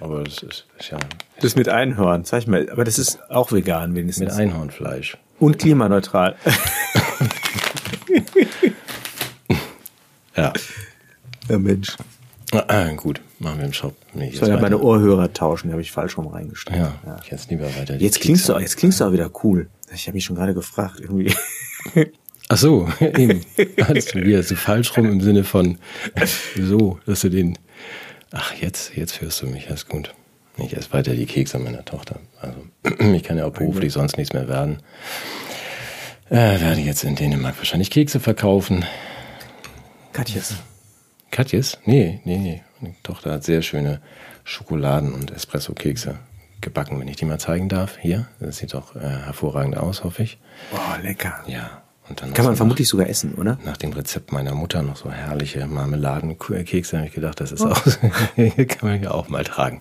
Aber 0.00 0.24
das 0.24 0.42
ist, 0.42 0.66
ist 0.78 0.90
ja. 0.90 0.98
Das 1.40 1.56
mit 1.56 1.68
Einhorn, 1.68 2.24
zeig 2.24 2.46
mal. 2.46 2.70
Aber 2.70 2.84
das 2.84 2.98
ist 2.98 3.18
auch 3.30 3.52
vegan 3.52 3.94
wenigstens. 3.94 4.28
Mit 4.28 4.34
Einhornfleisch. 4.34 5.18
Und 5.38 5.58
klimaneutral. 5.58 6.36
ja. 10.36 10.52
Ja, 11.48 11.58
Mensch. 11.58 11.96
Ah, 12.52 12.88
gut, 12.94 13.20
machen 13.38 13.58
wir 13.58 13.66
im 13.66 13.72
Shop. 13.72 13.94
Nee, 14.12 14.30
ich 14.30 14.38
soll 14.38 14.48
ja 14.48 14.58
meine 14.58 14.78
Ohrhörer 14.78 15.32
tauschen, 15.32 15.68
die 15.68 15.72
habe 15.72 15.82
ich 15.82 15.92
falsch 15.92 16.18
rum 16.18 16.26
reingestellt. 16.26 16.78
Ja, 16.78 16.94
ja. 17.06 17.18
ich 17.22 17.30
jetzt 17.30 17.50
lieber 17.50 17.66
weiter. 17.76 17.96
Jetzt 17.96 18.20
klingst 18.20 18.48
du, 18.48 18.58
jetzt 18.58 18.76
klingst 18.76 19.00
du 19.00 19.04
auch 19.04 19.12
wieder 19.12 19.30
cool. 19.44 19.68
Ich 19.94 20.06
habe 20.06 20.16
mich 20.16 20.24
schon 20.24 20.36
gerade 20.36 20.54
gefragt, 20.54 21.00
irgendwie. 21.00 21.32
Ach 22.48 22.56
so, 22.56 22.88
eben. 23.00 23.42
Hattest 23.80 24.14
du 24.14 24.22
wieder 24.22 24.42
so 24.42 24.56
falsch 24.56 24.96
rum 24.96 25.06
im 25.06 25.20
Sinne 25.20 25.44
von 25.44 25.78
so, 26.56 26.98
dass 27.06 27.20
du 27.20 27.28
den 27.28 27.56
Ach, 28.32 28.54
jetzt, 28.54 28.96
jetzt 28.96 29.12
führst 29.12 29.42
du 29.42 29.46
mich, 29.46 29.66
das 29.66 29.82
ist 29.82 29.88
gut. 29.88 30.14
Ich 30.56 30.76
esse 30.76 30.92
weiter 30.92 31.14
die 31.14 31.26
Kekse 31.26 31.58
meiner 31.58 31.84
Tochter. 31.84 32.20
Also, 32.40 32.58
ich 33.14 33.22
kann 33.22 33.38
ja 33.38 33.46
auch 33.46 33.52
beruflich 33.52 33.92
sonst 33.92 34.16
nichts 34.16 34.32
mehr 34.32 34.48
werden. 34.48 34.78
Äh, 36.28 36.60
werde 36.60 36.80
jetzt 36.80 37.02
in 37.02 37.16
Dänemark 37.16 37.56
wahrscheinlich 37.58 37.90
Kekse 37.90 38.20
verkaufen. 38.20 38.84
Katjes. 40.12 40.56
Katjes? 41.30 41.78
Nee, 41.84 42.20
nee, 42.24 42.38
nee. 42.38 42.62
Meine 42.80 42.94
Tochter 43.02 43.32
hat 43.32 43.44
sehr 43.44 43.62
schöne 43.62 44.00
Schokoladen- 44.44 45.12
und 45.12 45.30
Espresso-Kekse 45.30 46.18
gebacken, 46.60 47.00
wenn 47.00 47.08
ich 47.08 47.16
die 47.16 47.24
mal 47.24 47.38
zeigen 47.38 47.68
darf. 47.68 47.98
Hier, 47.98 48.28
das 48.38 48.58
sieht 48.58 48.74
doch 48.74 48.94
äh, 48.96 49.00
hervorragend 49.00 49.76
aus, 49.76 50.04
hoffe 50.04 50.22
ich. 50.22 50.38
Oh, 50.72 51.02
lecker. 51.02 51.42
Ja, 51.46 51.82
kann 52.16 52.44
man 52.44 52.56
vermutlich 52.56 52.88
sogar 52.88 53.08
essen, 53.08 53.34
oder? 53.34 53.58
Nach 53.64 53.76
dem 53.76 53.92
Rezept 53.92 54.32
meiner 54.32 54.54
Mutter 54.54 54.82
noch 54.82 54.96
so 54.96 55.10
herrliche 55.10 55.66
Marmeladenkekse, 55.66 56.98
habe 56.98 57.08
ich 57.08 57.14
gedacht, 57.14 57.40
das 57.40 57.52
ist 57.52 57.62
oh. 57.62 57.68
auch, 57.68 57.84
kann 58.36 58.88
man 58.88 59.02
ja 59.02 59.10
auch 59.10 59.28
mal 59.28 59.44
tragen. 59.44 59.80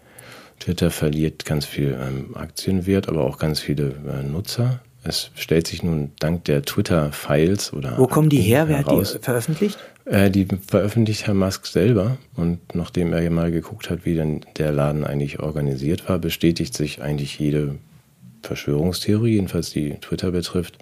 Twitter 0.59 0.91
verliert 0.91 1.45
ganz 1.45 1.67
viel 1.67 1.99
ähm, 2.01 2.37
Aktienwert, 2.37 3.09
aber 3.09 3.25
auch 3.25 3.39
ganz 3.39 3.61
viele 3.61 3.95
äh, 4.07 4.23
Nutzer. 4.23 4.81
Es 5.03 5.33
stellt 5.35 5.67
sich 5.67 5.83
nun 5.83 6.13
dank 6.21 6.45
der 6.45 6.63
Twitter-Files 6.63 7.73
oder. 7.73 7.99
Wo 7.99 8.07
kommen 8.07 8.29
die 8.29 8.41
her? 8.41 8.69
Wer 8.69 8.79
hat 8.79 8.91
die 8.91 9.19
veröffentlicht? 9.19 9.79
Äh, 10.05 10.31
die 10.31 10.47
veröffentlicht 10.67 11.27
Herr 11.27 11.35
Musk 11.35 11.67
selber. 11.67 12.19
Und 12.37 12.75
nachdem 12.75 13.13
er 13.13 13.29
mal 13.31 13.51
geguckt 13.51 13.91
hat, 13.91 14.05
wie 14.05 14.15
denn 14.15 14.43
der 14.57 14.71
Laden 14.71 15.05
eigentlich 15.05 15.41
organisiert 15.41 16.09
war, 16.09 16.19
bestätigt 16.21 16.75
sich 16.75 17.03
eigentlich 17.03 17.39
jede 17.41 17.77
Verschwörungstheorie, 18.43 19.35
jedenfalls 19.35 19.71
die 19.71 19.95
Twitter 20.01 20.31
betrifft, 20.31 20.79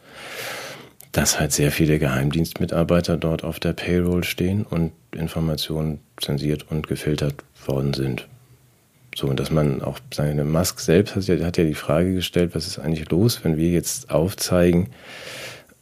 dass 1.13 1.41
halt 1.41 1.53
sehr 1.53 1.73
viele 1.73 1.99
Geheimdienstmitarbeiter 1.99 3.17
dort 3.17 3.43
auf 3.43 3.59
der 3.59 3.73
Payroll 3.73 4.25
stehen 4.25 4.65
und 4.65 4.93
Informationen 5.13 6.01
zensiert 6.21 6.71
und 6.71 6.87
gefiltert 6.87 7.35
worden 7.67 7.95
sind. 7.95 8.29
So, 9.17 9.27
und 9.27 9.41
dass 9.41 9.51
man 9.51 9.83
auch 9.83 9.99
seine 10.15 10.45
Musk 10.45 10.79
selbst 10.79 11.17
hat 11.17 11.25
ja, 11.27 11.45
hat 11.45 11.57
ja 11.57 11.65
die 11.65 11.75
Frage 11.75 12.15
gestellt, 12.15 12.55
was 12.55 12.67
ist 12.67 12.79
eigentlich 12.79 13.11
los, 13.11 13.45
wenn 13.45 13.57
wir 13.57 13.71
jetzt 13.71 14.11
aufzeigen, 14.11 14.91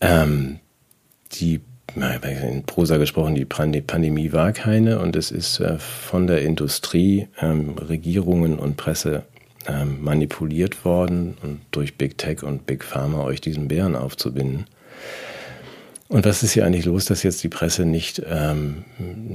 ähm, 0.00 0.61
die 1.32 1.61
in 1.94 2.62
Prosa 2.64 2.97
gesprochen, 2.97 3.35
die 3.35 3.44
Pandemie 3.44 4.32
war 4.32 4.52
keine 4.52 5.00
und 5.00 5.16
es 5.16 5.30
ist 5.30 5.58
äh, 5.58 5.78
von 5.78 6.26
der 6.26 6.42
Industrie, 6.42 7.28
ähm, 7.40 7.76
Regierungen 7.76 8.58
und 8.58 8.76
Presse 8.76 9.25
ähm, 9.68 10.02
manipuliert 10.02 10.84
worden 10.84 11.37
und 11.42 11.60
durch 11.70 11.96
Big 11.96 12.18
Tech 12.18 12.42
und 12.42 12.66
Big 12.66 12.82
Pharma 12.82 13.22
euch 13.22 13.40
diesen 13.40 13.68
Bären 13.68 13.94
aufzubinden. 13.94 14.66
Und 16.08 16.25
was 16.25 16.42
ist 16.42 16.52
hier 16.52 16.64
eigentlich 16.64 16.87
los, 16.87 17.04
dass 17.04 17.22
jetzt 17.22 17.42
die 17.42 17.48
Presse 17.48 17.84
nicht 17.84 18.22
ähm, 18.26 18.84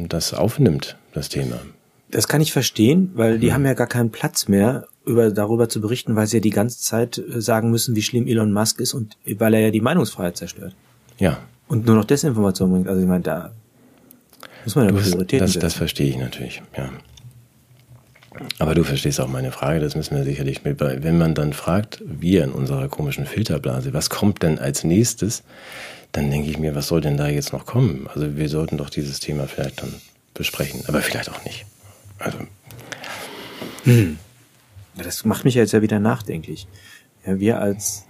das 0.10 0.34
aufnimmt, 0.34 0.98
das 1.14 1.30
Thema? 1.30 1.60
Das 2.10 2.28
kann 2.28 2.42
ich 2.42 2.52
verstehen, 2.52 3.12
weil 3.14 3.40
die 3.40 3.48
hm. 3.48 3.54
haben 3.54 3.66
ja 3.66 3.74
gar 3.74 3.88
keinen 3.88 4.12
Platz 4.12 4.48
mehr, 4.48 4.88
über, 5.06 5.32
darüber 5.32 5.70
zu 5.70 5.82
berichten, 5.82 6.16
weil 6.16 6.28
sie 6.28 6.38
ja 6.38 6.42
die 6.42 6.50
ganze 6.50 6.80
Zeit 6.80 7.18
äh, 7.18 7.42
sagen 7.42 7.70
müssen, 7.70 7.96
wie 7.96 8.02
schlimm 8.02 8.28
Elon 8.28 8.52
Musk 8.52 8.80
ist 8.80 8.94
und 8.94 9.18
weil 9.26 9.54
er 9.54 9.60
ja 9.60 9.72
die 9.72 9.82
Meinungsfreiheit 9.82 10.38
zerstört. 10.38 10.76
Ja. 11.20 11.40
Und 11.68 11.86
nur 11.86 11.96
noch 11.96 12.06
Desinformation 12.06 12.72
bringt. 12.72 12.88
Also 12.88 13.02
ich 13.02 13.08
meine, 13.08 13.24
da 13.24 13.52
muss 14.64 14.76
man 14.76 14.86
ja 14.86 14.92
Prioritäten 14.92 15.40
das, 15.40 15.54
setzen. 15.54 15.62
Das 15.62 15.74
verstehe 15.74 16.10
ich 16.10 16.18
natürlich, 16.18 16.62
ja. 16.78 16.90
Aber 18.60 18.76
du 18.76 18.84
verstehst 18.84 19.20
auch 19.20 19.28
meine 19.28 19.52
Frage, 19.52 19.80
das 19.80 19.96
müssen 19.96 20.16
wir 20.16 20.24
sicherlich 20.24 20.64
mit 20.64 20.78
bei. 20.78 21.04
Wenn 21.04 21.18
man 21.18 21.36
dann 21.36 21.54
fragt, 21.54 22.02
wir 22.06 22.44
in 22.44 22.52
unserer 22.52 22.88
komischen 22.88 23.26
Filterblase, 23.26 23.94
was 23.94 24.10
kommt 24.10 24.44
denn 24.44 24.60
als 24.60 24.84
nächstes, 24.84 25.44
dann 26.12 26.30
denke 26.30 26.50
ich 26.50 26.58
mir, 26.58 26.76
was 26.76 26.88
soll 26.88 27.02
denn 27.02 27.18
da 27.18 27.28
jetzt 27.28 27.54
noch 27.54 27.66
kommen? 27.66 28.08
Also 28.14 28.36
wir 28.36 28.50
sollten 28.50 28.78
doch 28.78 28.90
dieses 28.90 29.20
Thema 29.20 29.48
vielleicht 29.48 29.82
dann 29.82 29.94
besprechen, 30.34 30.84
aber 30.88 31.02
vielleicht 31.02 31.30
auch 31.30 31.44
nicht. 31.46 31.66
Also. 32.20 32.40
Hm. 33.84 34.18
Das 34.96 35.26
macht 35.26 35.44
mich 35.44 35.56
jetzt 35.56 35.74
ja 35.74 35.82
wieder 35.82 36.00
nachdenklich. 36.00 36.68
Ja, 37.26 37.40
wir 37.40 37.60
als 37.60 38.06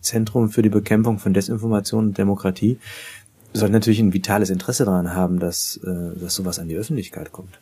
Zentrum 0.00 0.50
für 0.50 0.62
die 0.62 0.68
Bekämpfung 0.68 1.18
von 1.18 1.32
Desinformation 1.32 2.08
und 2.08 2.18
Demokratie 2.18 2.78
sollten 3.52 3.72
natürlich 3.72 4.00
ein 4.00 4.12
vitales 4.12 4.50
Interesse 4.50 4.84
daran 4.84 5.14
haben, 5.14 5.38
dass, 5.40 5.78
äh, 5.78 6.18
dass 6.18 6.34
sowas 6.34 6.58
an 6.58 6.68
die 6.68 6.76
Öffentlichkeit 6.76 7.32
kommt. 7.32 7.58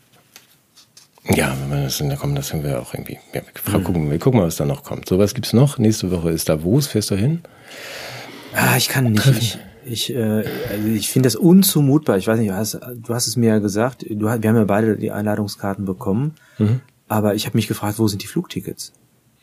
Ja, 1.31 1.57
wenn 1.61 1.78
wir 1.78 1.85
das 1.85 1.99
da 1.99 2.16
kommen, 2.16 2.35
das 2.35 2.50
können 2.50 2.64
wir 2.64 2.81
auch 2.81 2.93
irgendwie. 2.93 3.19
Ja, 3.33 3.40
wir, 3.43 3.78
mhm. 3.78 3.85
gucken, 3.85 4.11
wir 4.11 4.19
gucken 4.19 4.40
mal, 4.40 4.47
was 4.47 4.57
da 4.57 4.66
noch 4.66 4.83
kommt. 4.83 5.09
So, 5.09 5.19
was 5.19 5.35
gibt's 5.35 5.52
noch? 5.52 5.78
Nächste 5.78 6.11
Woche 6.11 6.31
ist 6.31 6.49
Davos. 6.49 6.87
Fährst 6.87 7.11
du 7.11 7.16
hin? 7.16 7.40
Ah, 8.54 8.76
ich 8.76 8.88
kann 8.88 9.12
nicht. 9.12 9.26
Ich, 9.26 9.59
ich, 9.87 10.14
äh, 10.14 10.45
also 10.71 10.88
ich 10.95 11.09
finde 11.09 11.26
das 11.26 11.37
unzumutbar. 11.37 12.19
Ich 12.19 12.26
weiß 12.26 12.38
nicht, 12.38 12.50
du 12.50 12.54
hast, 12.54 12.75
du 12.75 13.14
hast 13.14 13.26
es 13.26 13.37
mir 13.37 13.49
ja 13.49 13.59
gesagt. 13.59 14.02
Du, 14.02 14.26
wir 14.26 14.31
haben 14.31 14.45
ja 14.45 14.64
beide 14.64 14.97
die 14.99 15.11
Einladungskarten 15.11 15.87
bekommen. 15.87 16.35
Mhm. 16.59 16.81
Aber 17.09 17.35
ich 17.35 17.47
habe 17.47 17.57
mich 17.57 17.69
gefragt, 17.69 17.99
wo 17.99 18.07
sind 18.07 18.23
die 18.23 18.26
Flugtickets? 18.26 18.93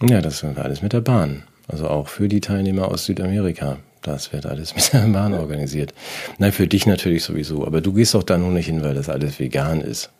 Ja, 0.01 0.21
das 0.21 0.39
sind 0.39 0.55
wir 0.55 0.63
alles 0.63 0.81
mit 0.81 0.93
der 0.93 1.01
Bahn. 1.01 1.43
Also 1.67 1.87
auch 1.87 2.07
für 2.07 2.27
die 2.27 2.41
Teilnehmer 2.41 2.89
aus 2.89 3.05
Südamerika. 3.05 3.77
Das 4.01 4.33
wird 4.33 4.45
alles 4.45 4.75
mit 4.75 4.93
der 4.93 5.07
Bahn 5.07 5.33
organisiert. 5.33 5.93
Nein, 6.37 6.51
für 6.51 6.67
dich 6.67 6.85
natürlich 6.85 7.23
sowieso. 7.23 7.65
Aber 7.65 7.81
du 7.81 7.93
gehst 7.93 8.13
doch 8.13 8.23
da 8.23 8.37
nur 8.37 8.51
nicht 8.51 8.67
hin, 8.67 8.83
weil 8.83 8.93
das 8.93 9.09
alles 9.09 9.39
vegan 9.39 9.81
ist. 9.81 10.11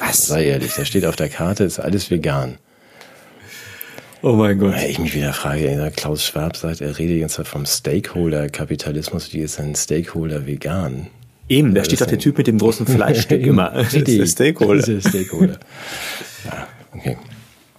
Was? 0.00 0.26
Sei 0.26 0.46
ehrlich, 0.46 0.74
da 0.74 0.84
steht 0.84 1.04
auf 1.04 1.16
der 1.16 1.28
Karte, 1.28 1.64
ist 1.64 1.78
alles 1.78 2.10
vegan. 2.10 2.58
Oh 4.22 4.32
mein 4.32 4.58
Gott. 4.58 4.74
Weil 4.74 4.90
ich 4.90 4.98
mich 4.98 5.14
wieder 5.14 5.32
frage, 5.32 5.92
Klaus 5.96 6.24
Schwab 6.24 6.56
sagt, 6.56 6.80
er 6.80 6.98
redet 6.98 7.18
jetzt 7.18 7.36
vom 7.36 7.64
Stakeholder-Kapitalismus, 7.64 9.32
wie 9.32 9.38
ist 9.38 9.60
ein 9.60 9.74
Stakeholder 9.74 10.46
vegan? 10.46 11.06
Eben, 11.48 11.74
da 11.74 11.84
steht 11.84 12.00
doch 12.00 12.06
der 12.06 12.18
Typ 12.18 12.38
mit 12.38 12.46
dem 12.46 12.58
großen 12.58 12.86
Fleischstück 12.86 13.42
immer. 13.46 13.74
Richtig, 13.74 14.18
das 14.18 14.28
ist 14.28 14.38
der 14.38 14.44
Stakeholder. 14.44 14.80
Das 14.80 14.88
ist 14.88 15.04
der 15.04 15.10
Stakeholder. 15.10 15.58
ja, 16.44 16.68
okay. 16.94 17.16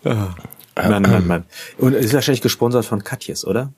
Oh, 0.04 0.90
Mann, 0.90 1.04
Mann, 1.04 1.28
Mann. 1.28 1.44
Und 1.78 1.94
ist 1.94 2.14
wahrscheinlich 2.14 2.42
gesponsert 2.42 2.86
von 2.86 3.04
Katjes, 3.04 3.46
oder? 3.46 3.72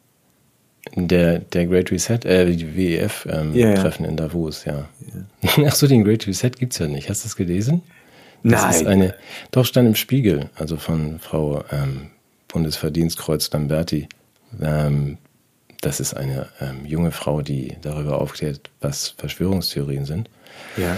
Der, 0.95 1.39
der 1.39 1.67
Great 1.67 1.91
Reset, 1.91 2.19
äh, 2.25 2.55
die 2.55 2.75
WEF-Treffen 2.75 3.53
ähm, 3.53 3.55
ja, 3.55 3.73
ja. 3.73 3.89
in 4.09 4.17
Davos, 4.17 4.65
ja. 4.65 4.89
ja. 5.41 5.63
Ach 5.67 5.75
so, 5.75 5.87
den 5.87 6.03
Great 6.03 6.27
Reset 6.27 6.51
gibt's 6.57 6.79
ja 6.79 6.87
nicht. 6.87 7.09
Hast 7.09 7.23
du 7.23 7.27
das 7.27 7.35
gelesen? 7.35 7.83
Das 8.43 8.61
Nein. 8.61 8.73
ist 8.73 8.87
eine, 8.87 9.15
doch 9.51 9.65
stand 9.65 9.87
im 9.87 9.95
Spiegel, 9.95 10.49
also 10.55 10.77
von 10.77 11.19
Frau 11.19 11.63
ähm, 11.71 12.11
Bundesverdienstkreuz 12.49 13.49
Lamberti. 13.51 14.09
Ähm, 14.61 15.17
das 15.81 15.99
ist 15.99 16.13
eine 16.13 16.47
ähm, 16.61 16.85
junge 16.85 17.11
Frau, 17.11 17.41
die 17.41 17.77
darüber 17.81 18.21
aufklärt, 18.21 18.69
was 18.79 19.09
Verschwörungstheorien 19.17 20.05
sind. 20.05 20.29
Ja. 20.77 20.97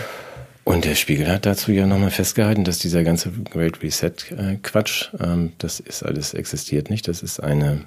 Und 0.64 0.86
der 0.86 0.96
Spiegel 0.96 1.28
hat 1.28 1.46
dazu 1.46 1.72
ja 1.72 1.86
nochmal 1.86 2.10
festgehalten, 2.10 2.64
dass 2.64 2.80
dieser 2.80 3.04
ganze 3.04 3.32
Great 3.32 3.84
Reset-Quatsch, 3.84 5.14
äh, 5.14 5.24
ähm, 5.24 5.54
das 5.60 5.80
ist 5.80 6.04
alles 6.04 6.34
existiert 6.34 6.90
nicht. 6.90 7.08
Das 7.08 7.22
ist 7.22 7.40
eine, 7.40 7.82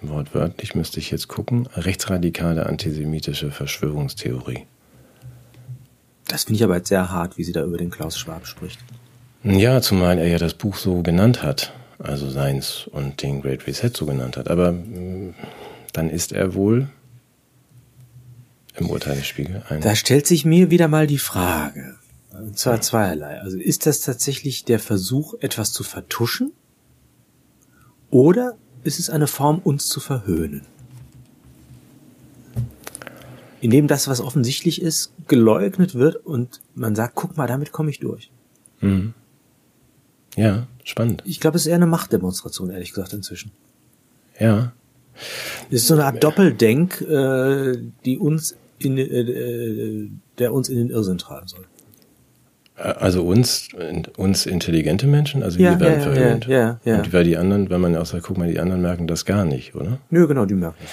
wortwörtlich 0.00 0.74
müsste 0.74 1.00
ich 1.00 1.10
jetzt 1.10 1.28
gucken, 1.28 1.68
rechtsradikale 1.76 2.64
antisemitische 2.64 3.50
Verschwörungstheorie. 3.50 4.66
Das 6.32 6.44
finde 6.44 6.56
ich 6.56 6.64
aber 6.64 6.76
jetzt 6.76 6.88
sehr 6.88 7.10
hart, 7.10 7.36
wie 7.36 7.44
sie 7.44 7.52
da 7.52 7.62
über 7.62 7.76
den 7.76 7.90
Klaus 7.90 8.18
Schwab 8.18 8.46
spricht. 8.46 8.80
Ja, 9.44 9.82
zumal 9.82 10.16
er 10.16 10.28
ja 10.28 10.38
das 10.38 10.54
Buch 10.54 10.76
so 10.76 11.02
genannt 11.02 11.42
hat, 11.42 11.74
also 11.98 12.30
seins 12.30 12.88
und 12.90 13.20
den 13.22 13.42
Great 13.42 13.66
Reset 13.66 13.90
so 13.94 14.06
genannt 14.06 14.38
hat. 14.38 14.48
Aber 14.48 14.72
mm, 14.72 15.34
dann 15.92 16.08
ist 16.08 16.32
er 16.32 16.54
wohl 16.54 16.88
im 18.76 18.88
Urteilsspiegel 18.88 19.62
ein. 19.68 19.82
Da 19.82 19.94
stellt 19.94 20.26
sich 20.26 20.46
mir 20.46 20.70
wieder 20.70 20.88
mal 20.88 21.06
die 21.06 21.18
Frage, 21.18 21.96
und 22.32 22.58
zwar 22.58 22.80
zweierlei. 22.80 23.38
Also 23.42 23.58
ist 23.58 23.84
das 23.84 24.00
tatsächlich 24.00 24.64
der 24.64 24.78
Versuch, 24.78 25.34
etwas 25.40 25.74
zu 25.74 25.84
vertuschen? 25.84 26.52
Oder 28.10 28.56
ist 28.84 28.98
es 28.98 29.10
eine 29.10 29.26
Form, 29.26 29.58
uns 29.58 29.86
zu 29.86 30.00
verhöhnen? 30.00 30.62
Indem 33.62 33.86
das, 33.86 34.08
was 34.08 34.20
offensichtlich 34.20 34.82
ist, 34.82 35.12
geleugnet 35.28 35.94
wird 35.94 36.16
und 36.16 36.60
man 36.74 36.96
sagt, 36.96 37.14
guck 37.14 37.36
mal, 37.36 37.46
damit 37.46 37.70
komme 37.70 37.90
ich 37.90 38.00
durch. 38.00 38.30
Mhm. 38.80 39.14
Ja, 40.36 40.66
spannend. 40.82 41.22
Ich 41.24 41.38
glaube, 41.38 41.56
es 41.56 41.62
ist 41.62 41.68
eher 41.68 41.76
eine 41.76 41.86
Machtdemonstration, 41.86 42.70
ehrlich 42.70 42.92
gesagt, 42.92 43.12
inzwischen. 43.12 43.52
Ja. 44.38 44.72
Es 45.70 45.82
ist 45.82 45.86
so 45.86 45.94
eine 45.94 46.06
Art 46.06 46.24
Doppeldenk, 46.24 47.02
äh, 47.02 47.78
die 48.04 48.18
uns 48.18 48.56
in, 48.78 48.98
äh, 48.98 50.08
der 50.38 50.52
uns 50.52 50.68
in 50.68 50.78
den 50.78 50.90
Irrsinn 50.90 51.18
treiben 51.18 51.46
soll. 51.46 51.64
Also 52.74 53.24
uns, 53.24 53.68
uns 54.16 54.46
intelligente 54.46 55.06
Menschen, 55.06 55.44
also 55.44 55.60
ja, 55.60 55.72
wir 55.72 55.80
werden 55.80 56.00
ja, 56.00 56.12
verhöhnt. 56.12 56.46
Ja, 56.46 56.58
ja, 56.58 56.80
ja. 56.84 56.98
Und 56.98 57.12
weil 57.12 57.22
die 57.22 57.36
anderen, 57.36 57.70
wenn 57.70 57.80
man 57.80 57.94
auch 57.94 58.06
sagt, 58.06 58.24
guck 58.24 58.38
mal, 58.38 58.50
die 58.50 58.58
anderen 58.58 58.82
merken 58.82 59.06
das 59.06 59.24
gar 59.24 59.44
nicht, 59.44 59.76
oder? 59.76 59.98
Nö, 60.10 60.26
genau, 60.26 60.46
die 60.46 60.54
merken 60.54 60.78
es. 60.82 60.90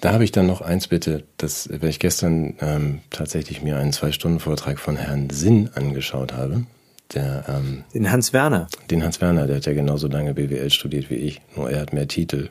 Da 0.00 0.12
habe 0.12 0.24
ich 0.24 0.32
dann 0.32 0.46
noch 0.46 0.62
eins 0.62 0.88
bitte, 0.88 1.24
das, 1.36 1.68
weil 1.70 1.90
ich 1.90 1.98
gestern 1.98 2.54
ähm, 2.60 3.00
tatsächlich 3.10 3.62
mir 3.62 3.76
einen 3.76 3.92
Zwei-Stunden-Vortrag 3.92 4.78
von 4.78 4.96
Herrn 4.96 5.28
Sinn 5.30 5.68
angeschaut 5.74 6.32
habe. 6.32 6.64
Der, 7.12 7.44
ähm, 7.48 7.84
den 7.92 8.10
Hans 8.10 8.32
Werner. 8.32 8.68
Den 8.90 9.02
Hans 9.02 9.20
Werner, 9.20 9.46
der 9.46 9.56
hat 9.56 9.66
ja 9.66 9.74
genauso 9.74 10.08
lange 10.08 10.34
BWL 10.34 10.70
studiert 10.70 11.10
wie 11.10 11.16
ich, 11.16 11.42
nur 11.56 11.70
er 11.70 11.80
hat 11.80 11.92
mehr 11.92 12.08
Titel. 12.08 12.50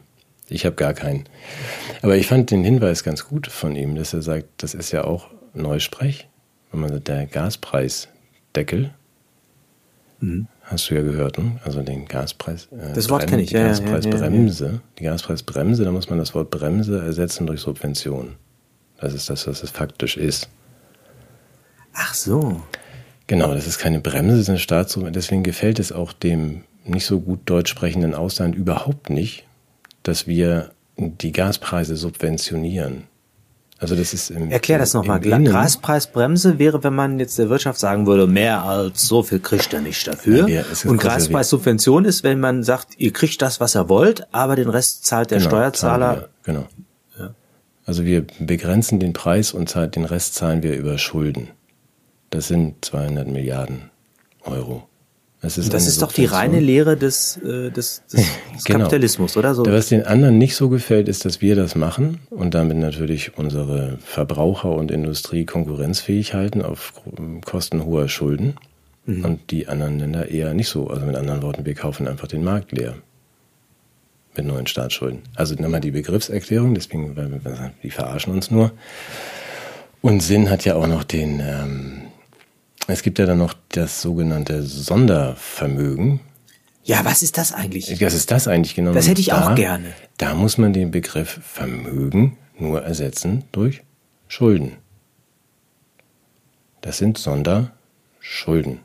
Ich 0.49 0.65
habe 0.65 0.75
gar 0.75 0.93
keinen. 0.93 1.25
Aber 2.01 2.17
ich 2.17 2.27
fand 2.27 2.51
den 2.51 2.63
Hinweis 2.63 3.03
ganz 3.03 3.25
gut 3.25 3.47
von 3.47 3.75
ihm, 3.75 3.95
dass 3.95 4.13
er 4.13 4.21
sagt, 4.21 4.45
das 4.57 4.73
ist 4.73 4.91
ja 4.91 5.03
auch 5.03 5.29
Neusprech. 5.53 6.27
Wenn 6.71 6.81
man 6.81 6.91
sagt, 6.91 7.07
der 7.07 7.25
Gaspreisdeckel, 7.25 8.91
mhm. 10.19 10.47
Hast 10.69 10.89
du 10.89 10.95
ja 10.95 11.01
gehört, 11.01 11.37
ne? 11.37 11.59
also 11.65 11.81
den 11.81 12.05
Gaspreis. 12.05 12.67
Äh, 12.71 12.93
das 12.93 13.09
Wort 13.09 13.27
kenne 13.27 13.41
ich, 13.41 13.49
die 13.49 13.55
ja. 13.55 13.67
Gaspreisbremse. 13.67 14.63
Ja, 14.63 14.69
ja, 14.69 14.75
ja. 14.75 14.81
Die 14.99 15.03
Gaspreisbremse, 15.03 15.83
da 15.83 15.91
muss 15.91 16.09
man 16.09 16.19
das 16.19 16.35
Wort 16.35 16.51
Bremse 16.51 17.01
ersetzen 17.01 17.47
durch 17.47 17.61
Subvention. 17.61 18.35
Das 18.99 19.13
ist 19.13 19.29
das, 19.29 19.47
was 19.47 19.63
es 19.63 19.71
faktisch 19.71 20.17
ist. 20.17 20.49
Ach 21.93 22.13
so. 22.13 22.61
Genau, 23.27 23.53
das 23.53 23.67
ist 23.67 23.79
keine 23.79 23.99
Bremse, 23.99 24.33
das 24.33 24.41
ist 24.41 24.49
eine 24.49 24.59
Staatssubvention. 24.59 25.13
Deswegen 25.13 25.43
gefällt 25.43 25.79
es 25.79 25.91
auch 25.91 26.13
dem 26.13 26.63
nicht 26.85 27.05
so 27.05 27.19
gut 27.19 27.41
deutsch 27.45 27.69
sprechenden 27.69 28.13
Ausland 28.13 28.55
überhaupt 28.55 29.09
nicht, 29.09 29.45
dass 30.03 30.27
wir 30.27 30.71
die 30.97 31.31
Gaspreise 31.31 31.95
subventionieren. 31.95 33.03
Also 33.79 33.95
das 33.95 34.13
ist 34.13 34.29
im, 34.29 34.51
Erklär 34.51 34.77
das 34.77 34.93
nochmal. 34.93 35.21
Gaspreisbremse 35.21 36.59
wäre, 36.59 36.83
wenn 36.83 36.93
man 36.93 37.17
jetzt 37.17 37.39
der 37.39 37.49
Wirtschaft 37.49 37.79
sagen 37.79 38.07
würde, 38.07 38.27
mehr 38.27 38.63
als 38.63 39.07
so 39.07 39.23
viel 39.23 39.39
kriegt 39.39 39.73
er 39.73 39.79
nicht 39.79 40.05
dafür. 40.05 40.49
Ja, 40.49 40.63
und 40.85 40.99
Gaspreissubvention 40.99 42.03
ist, 42.03 42.23
wenn 42.23 42.41
man 42.41 42.63
sagt, 42.63 42.99
ihr 42.99 43.13
kriegt 43.13 43.41
das, 43.41 43.61
was 43.61 43.77
ihr 43.77 43.87
wollt, 43.87 44.27
aber 44.33 44.57
den 44.57 44.69
Rest 44.69 45.05
zahlt 45.05 45.31
der 45.31 45.37
genau, 45.37 45.49
Steuerzahler. 45.49 46.27
Genau. 46.43 46.67
Ja. 47.17 47.33
Also 47.85 48.03
wir 48.03 48.25
begrenzen 48.39 48.99
den 48.99 49.13
Preis 49.13 49.53
und 49.53 49.73
den 49.73 50.03
Rest 50.03 50.35
zahlen 50.35 50.61
wir 50.61 50.75
über 50.75 50.97
Schulden. 50.97 51.47
Das 52.31 52.49
sind 52.49 52.83
200 52.83 53.27
Milliarden 53.27 53.91
Euro. 54.43 54.89
Das 55.41 55.57
ist, 55.57 55.73
das 55.73 55.87
ist 55.87 56.01
doch 56.01 56.11
die 56.11 56.25
reine 56.25 56.59
Lehre 56.59 56.97
des, 56.97 57.37
äh, 57.37 57.71
des, 57.71 58.03
des, 58.11 58.25
des 58.53 58.63
genau. 58.65 58.79
Kapitalismus, 58.79 59.37
oder 59.37 59.55
so? 59.55 59.65
Was 59.65 59.87
den 59.87 60.05
anderen 60.05 60.37
nicht 60.37 60.55
so 60.55 60.67
gefällt, 60.67 61.07
ist, 61.07 61.23
dass 61.23 61.41
wir 61.41 61.55
das 61.55 61.75
machen 61.75 62.19
und 62.29 62.53
damit 62.53 62.77
natürlich 62.77 63.37
unsere 63.37 63.97
Verbraucher 64.03 64.71
und 64.71 64.91
Industrie 64.91 65.45
konkurrenzfähig 65.45 66.33
halten 66.33 66.61
auf 66.61 66.93
Kosten 67.45 67.85
hoher 67.85 68.09
Schulden. 68.09 68.55
Mhm. 69.05 69.25
Und 69.25 69.51
die 69.51 69.67
anderen 69.67 69.97
Länder 69.97 70.27
eher 70.29 70.53
nicht 70.53 70.67
so. 70.67 70.87
Also 70.87 71.05
mit 71.05 71.15
anderen 71.15 71.41
Worten, 71.41 71.65
wir 71.65 71.73
kaufen 71.73 72.07
einfach 72.07 72.27
den 72.27 72.43
Markt 72.43 72.73
leer. 72.73 72.95
Mit 74.35 74.45
neuen 74.45 74.67
Staatsschulden. 74.67 75.21
Also 75.35 75.55
nochmal 75.55 75.81
die 75.81 75.91
Begriffserklärung, 75.91 76.75
deswegen, 76.75 77.15
weil 77.15 77.31
wir, 77.31 77.71
die 77.81 77.91
verarschen 77.91 78.33
uns 78.33 78.51
nur. 78.51 78.71
Und 80.01 80.21
Sinn 80.21 80.49
hat 80.49 80.65
ja 80.65 80.75
auch 80.75 80.87
noch 80.87 81.03
den, 81.03 81.39
ähm, 81.39 82.01
es 82.93 83.03
gibt 83.03 83.19
ja 83.19 83.25
dann 83.25 83.37
noch 83.37 83.53
das 83.69 84.01
sogenannte 84.01 84.63
Sondervermögen. 84.63 86.19
Ja, 86.83 87.05
was 87.05 87.21
ist 87.21 87.37
das 87.37 87.53
eigentlich? 87.53 88.01
Was 88.01 88.13
ist 88.13 88.31
das 88.31 88.47
eigentlich 88.47 88.75
genau? 88.75 88.93
Das 88.93 89.07
hätte 89.07 89.21
ich 89.21 89.27
da, 89.27 89.51
auch 89.51 89.55
gerne. 89.55 89.93
Da 90.17 90.33
muss 90.33 90.57
man 90.57 90.73
den 90.73 90.91
Begriff 90.91 91.39
Vermögen 91.43 92.37
nur 92.57 92.81
ersetzen 92.81 93.43
durch 93.51 93.83
Schulden. 94.27 94.77
Das 96.81 96.97
sind 96.97 97.17
Sonderschulden. 97.17 98.79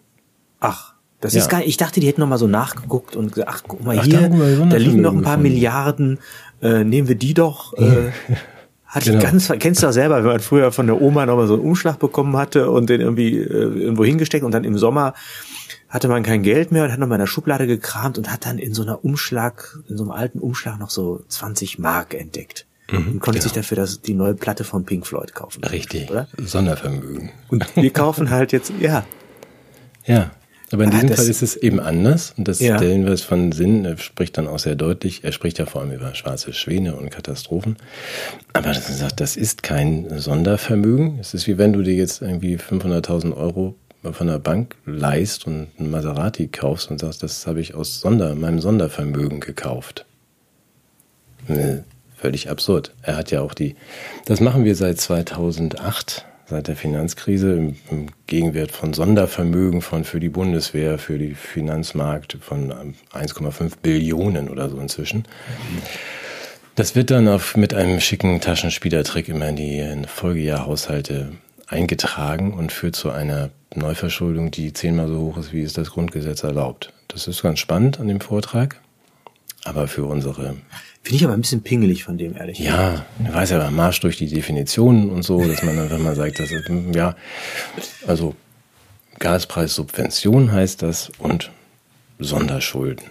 Ach, 0.61 0.95
das 1.21 1.35
ja. 1.35 1.41
ist 1.41 1.49
gar 1.49 1.63
Ich 1.63 1.77
dachte, 1.77 2.01
die 2.01 2.07
hätten 2.07 2.21
noch 2.21 2.29
mal 2.29 2.39
so 2.39 2.47
nachgeguckt 2.47 3.17
und 3.17 3.33
gesagt, 3.33 3.49
ach, 3.49 3.63
guck 3.67 3.85
mal 3.85 3.99
ach, 3.99 4.05
hier, 4.05 4.29
da, 4.29 4.67
da 4.67 4.77
liegen 4.77 5.01
noch 5.01 5.13
ein 5.13 5.23
paar 5.23 5.37
gefunden. 5.37 5.55
Milliarden, 5.55 6.19
äh, 6.61 6.85
nehmen 6.85 7.09
wir 7.09 7.15
die 7.15 7.35
doch. 7.35 7.73
Äh, 7.79 8.11
Hatte 8.95 9.07
genau. 9.07 9.19
ich 9.19 9.25
ganz, 9.25 9.53
kennst 9.59 9.83
du 9.83 9.87
das 9.87 9.97
selber, 9.97 10.19
wenn 10.19 10.31
man 10.31 10.41
früher 10.41 10.71
von 10.71 10.87
der 10.87 11.03
Oma 11.03 11.27
nochmal 11.27 11.49
so 11.49 11.55
einen 11.55 11.65
Umschlag 11.65 11.99
bekommen 11.99 12.37
hatte 12.37 12.71
und 12.71 12.89
den 12.89 13.01
irgendwie 13.01 13.39
äh, 13.39 13.43
irgendwo 13.43 14.05
hingesteckt 14.05 14.45
und 14.45 14.53
dann 14.53 14.63
im 14.63 14.79
Sommer 14.79 15.15
hatte 15.89 16.07
man 16.07 16.23
kein 16.23 16.45
Geld 16.45 16.71
mehr 16.71 16.85
und 16.85 16.93
hat 16.93 17.01
nochmal 17.01 17.17
in 17.17 17.23
der 17.23 17.27
Schublade 17.27 17.67
gekramt 17.67 18.19
und 18.19 18.31
hat 18.31 18.47
dann 18.47 18.59
in 18.59 18.73
so 18.73 18.83
einer 18.83 19.05
Umschlag, 19.05 19.79
in 19.89 19.97
so 19.97 20.05
einem 20.05 20.13
alten 20.13 20.39
Umschlag 20.39 20.79
noch 20.79 20.91
so 20.91 21.25
20 21.27 21.81
Mark 21.81 22.15
entdeckt. 22.15 22.67
Mhm, 22.89 22.99
und 22.99 23.21
konnte 23.21 23.41
genau. 23.41 23.43
sich 23.43 23.53
dafür 23.53 23.77
das, 23.79 24.01
die 24.01 24.15
neue 24.15 24.35
Platte 24.35 24.63
von 24.63 24.85
Pink 24.85 25.09
Floyd 25.09 25.35
kaufen. 25.35 25.65
Richtig. 25.65 26.09
Oder? 26.09 26.29
Sondervermögen. 26.37 27.31
Und 27.49 27.67
wir 27.75 27.91
kaufen 27.91 28.31
halt 28.31 28.53
jetzt, 28.53 28.73
ja. 28.79 29.05
Ja. 30.05 30.31
Aber 30.71 30.85
in 30.85 30.91
ah, 30.91 30.93
diesem 30.93 31.09
Fall 31.11 31.29
ist 31.29 31.43
es 31.43 31.57
eben 31.57 31.81
anders. 31.81 32.35
Und 32.37 32.49
das 32.49 32.61
ja. 32.61 32.79
der 32.79 32.91
Hinweis 32.91 33.23
von 33.23 33.53
Sinn 33.53 33.85
er 33.85 33.99
spricht 33.99 34.39
dann 34.39 34.49
auch 34.49 34.59
sehr 34.59 34.75
deutlich. 34.75 35.25
Er 35.25 35.33
spricht 35.33 35.59
ja 35.59 35.67
vor 35.67 35.83
allem 35.83 35.93
über 35.93 36.15
schwarze 36.15 36.53
Schwäne 36.53 36.97
und 36.97 37.11
Katastrophen. 37.11 37.77
Aber 38.53 38.69
das, 38.69 38.99
sagt, 38.99 39.21
das 39.21 39.37
ist 39.37 39.63
kein 39.63 40.19
Sondervermögen. 40.19 41.19
Es 41.21 41.35
ist 41.35 41.47
wie 41.47 41.59
wenn 41.59 41.73
du 41.73 41.83
dir 41.83 41.95
jetzt 41.95 42.23
irgendwie 42.23 42.57
500.000 42.57 43.37
Euro 43.37 43.75
von 44.13 44.27
der 44.27 44.39
Bank 44.39 44.77
leist 44.85 45.47
und 45.47 45.69
ein 45.79 45.91
Maserati 45.91 46.49
kaufst 46.49 46.91
und 46.91 46.99
sagst, 46.99 47.23
das 47.23 47.47
habe 47.47 47.61
ich 47.61 47.75
aus 47.75 48.01
Sonder, 48.01 48.35
meinem 48.35 48.61
Sondervermögen 48.61 49.41
gekauft. 49.41 50.05
Äh, 51.49 51.79
völlig 52.17 52.51
absurd. 52.51 52.93
Er 53.03 53.17
hat 53.17 53.31
ja 53.31 53.41
auch 53.41 53.55
die, 53.55 53.77
das 54.27 54.41
machen 54.41 54.65
wir 54.65 54.75
seit 54.77 55.01
2008 55.01 56.27
seit 56.47 56.69
der 56.69 56.77
Finanzkrise 56.77 57.73
im, 57.91 58.09
Gegenwert 58.27 58.73
von 58.73 58.93
Sondervermögen 58.93 59.81
von 59.81 60.05
für 60.05 60.21
die 60.21 60.29
Bundeswehr, 60.29 60.99
für 60.99 61.19
die 61.19 61.35
Finanzmarkt 61.35 62.39
von 62.41 62.73
1,5 63.13 63.73
Billionen 63.83 64.49
oder 64.49 64.69
so 64.69 64.79
inzwischen. 64.79 65.25
Das 66.75 66.97
wird 66.97 67.11
dann 67.11 67.29
auf, 67.29 67.57
mit 67.57 67.73
einem 67.75 68.01
schicken 68.01 68.41
Taschenspielertrick 68.41 69.29
immer 69.29 69.49
in 69.49 69.57
die 69.57 70.03
Folgejahrhaushalte 70.07 71.33
eingetragen 71.69 72.55
und 72.55 72.73
führt 72.73 72.97
zu 72.97 73.11
einer 73.11 73.51
Neuverschuldung, 73.75 74.51
die 74.51 74.73
zehnmal 74.73 75.09
so 75.09 75.19
hoch 75.19 75.39
ist, 75.39 75.53
wie 75.53 75.63
es 75.63 75.73
das 75.73 75.91
Grundgesetz 75.91 76.43
erlaubt. 76.43 76.93
Das 77.09 77.29
ist 77.29 77.43
ganz 77.43 77.59
spannend 77.59 78.01
an 78.01 78.09
dem 78.09 78.21
Vortrag. 78.21 78.81
Aber 79.65 79.89
für 79.89 80.05
unsere 80.05 80.57
Finde 81.05 81.17
ich 81.17 81.25
aber 81.25 81.35
ein 81.35 81.43
bisschen 81.43 81.61
pingelig 81.61 82.03
von 82.03 82.17
dem, 82.17 82.35
ehrlich 82.35 82.59
Ja, 82.59 83.05
er 83.23 83.35
weiß 83.35 83.51
ja, 83.51 83.71
Marsch 83.71 84.01
durch 84.01 84.17
die 84.17 84.27
Definitionen 84.27 85.11
und 85.11 85.23
so, 85.23 85.47
dass 85.47 85.63
man 85.63 85.77
dann, 85.77 85.91
wenn 85.91 86.03
man 86.03 86.17
sagt, 86.17 86.41
dass 86.41 86.51
es, 86.51 86.65
ja, 86.95 87.15
also 88.07 88.35
Gaspreissubvention 89.19 90.51
heißt 90.51 90.81
das 90.81 91.13
und 91.19 91.51
Sonderschulden. 92.19 93.05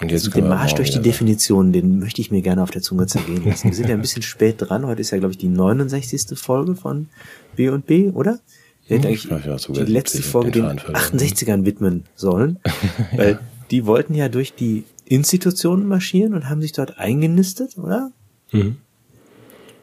Und 0.00 0.10
jetzt 0.10 0.26
also 0.26 0.40
den 0.40 0.48
Marsch 0.48 0.74
durch 0.74 0.90
die 0.90 1.00
Definitionen, 1.00 1.72
den 1.72 2.00
möchte 2.00 2.20
ich 2.20 2.32
mir 2.32 2.42
gerne 2.42 2.64
auf 2.64 2.72
der 2.72 2.82
Zunge 2.82 3.06
zergehen 3.06 3.44
lassen. 3.44 3.68
Wir 3.68 3.74
sind 3.76 3.88
ja 3.88 3.94
ein 3.94 4.00
bisschen 4.00 4.22
spät 4.22 4.56
dran. 4.58 4.86
Heute 4.86 5.02
ist 5.02 5.12
ja, 5.12 5.18
glaube 5.18 5.32
ich, 5.32 5.38
die 5.38 5.48
69. 5.48 6.36
Folge 6.36 6.74
von 6.74 7.08
B 7.54 7.68
und 7.68 7.86
B, 7.86 8.08
oder? 8.08 8.40
Wir 8.88 8.98
hätten 8.98 9.06
eigentlich 9.06 9.28
die 9.68 9.92
letzte 9.92 10.20
Folge 10.20 10.50
den 10.50 10.64
68ern 10.66 11.64
widmen 11.64 12.06
sollen. 12.16 12.58
Weil 13.16 13.38
die 13.70 13.86
wollten 13.86 14.14
ja 14.14 14.28
durch 14.28 14.52
die 14.54 14.84
Institutionen 15.14 15.86
marschieren 15.86 16.34
und 16.34 16.48
haben 16.48 16.60
sich 16.60 16.72
dort 16.72 16.98
eingenistet, 16.98 17.76
oder? 17.78 18.12
Mhm. 18.52 18.76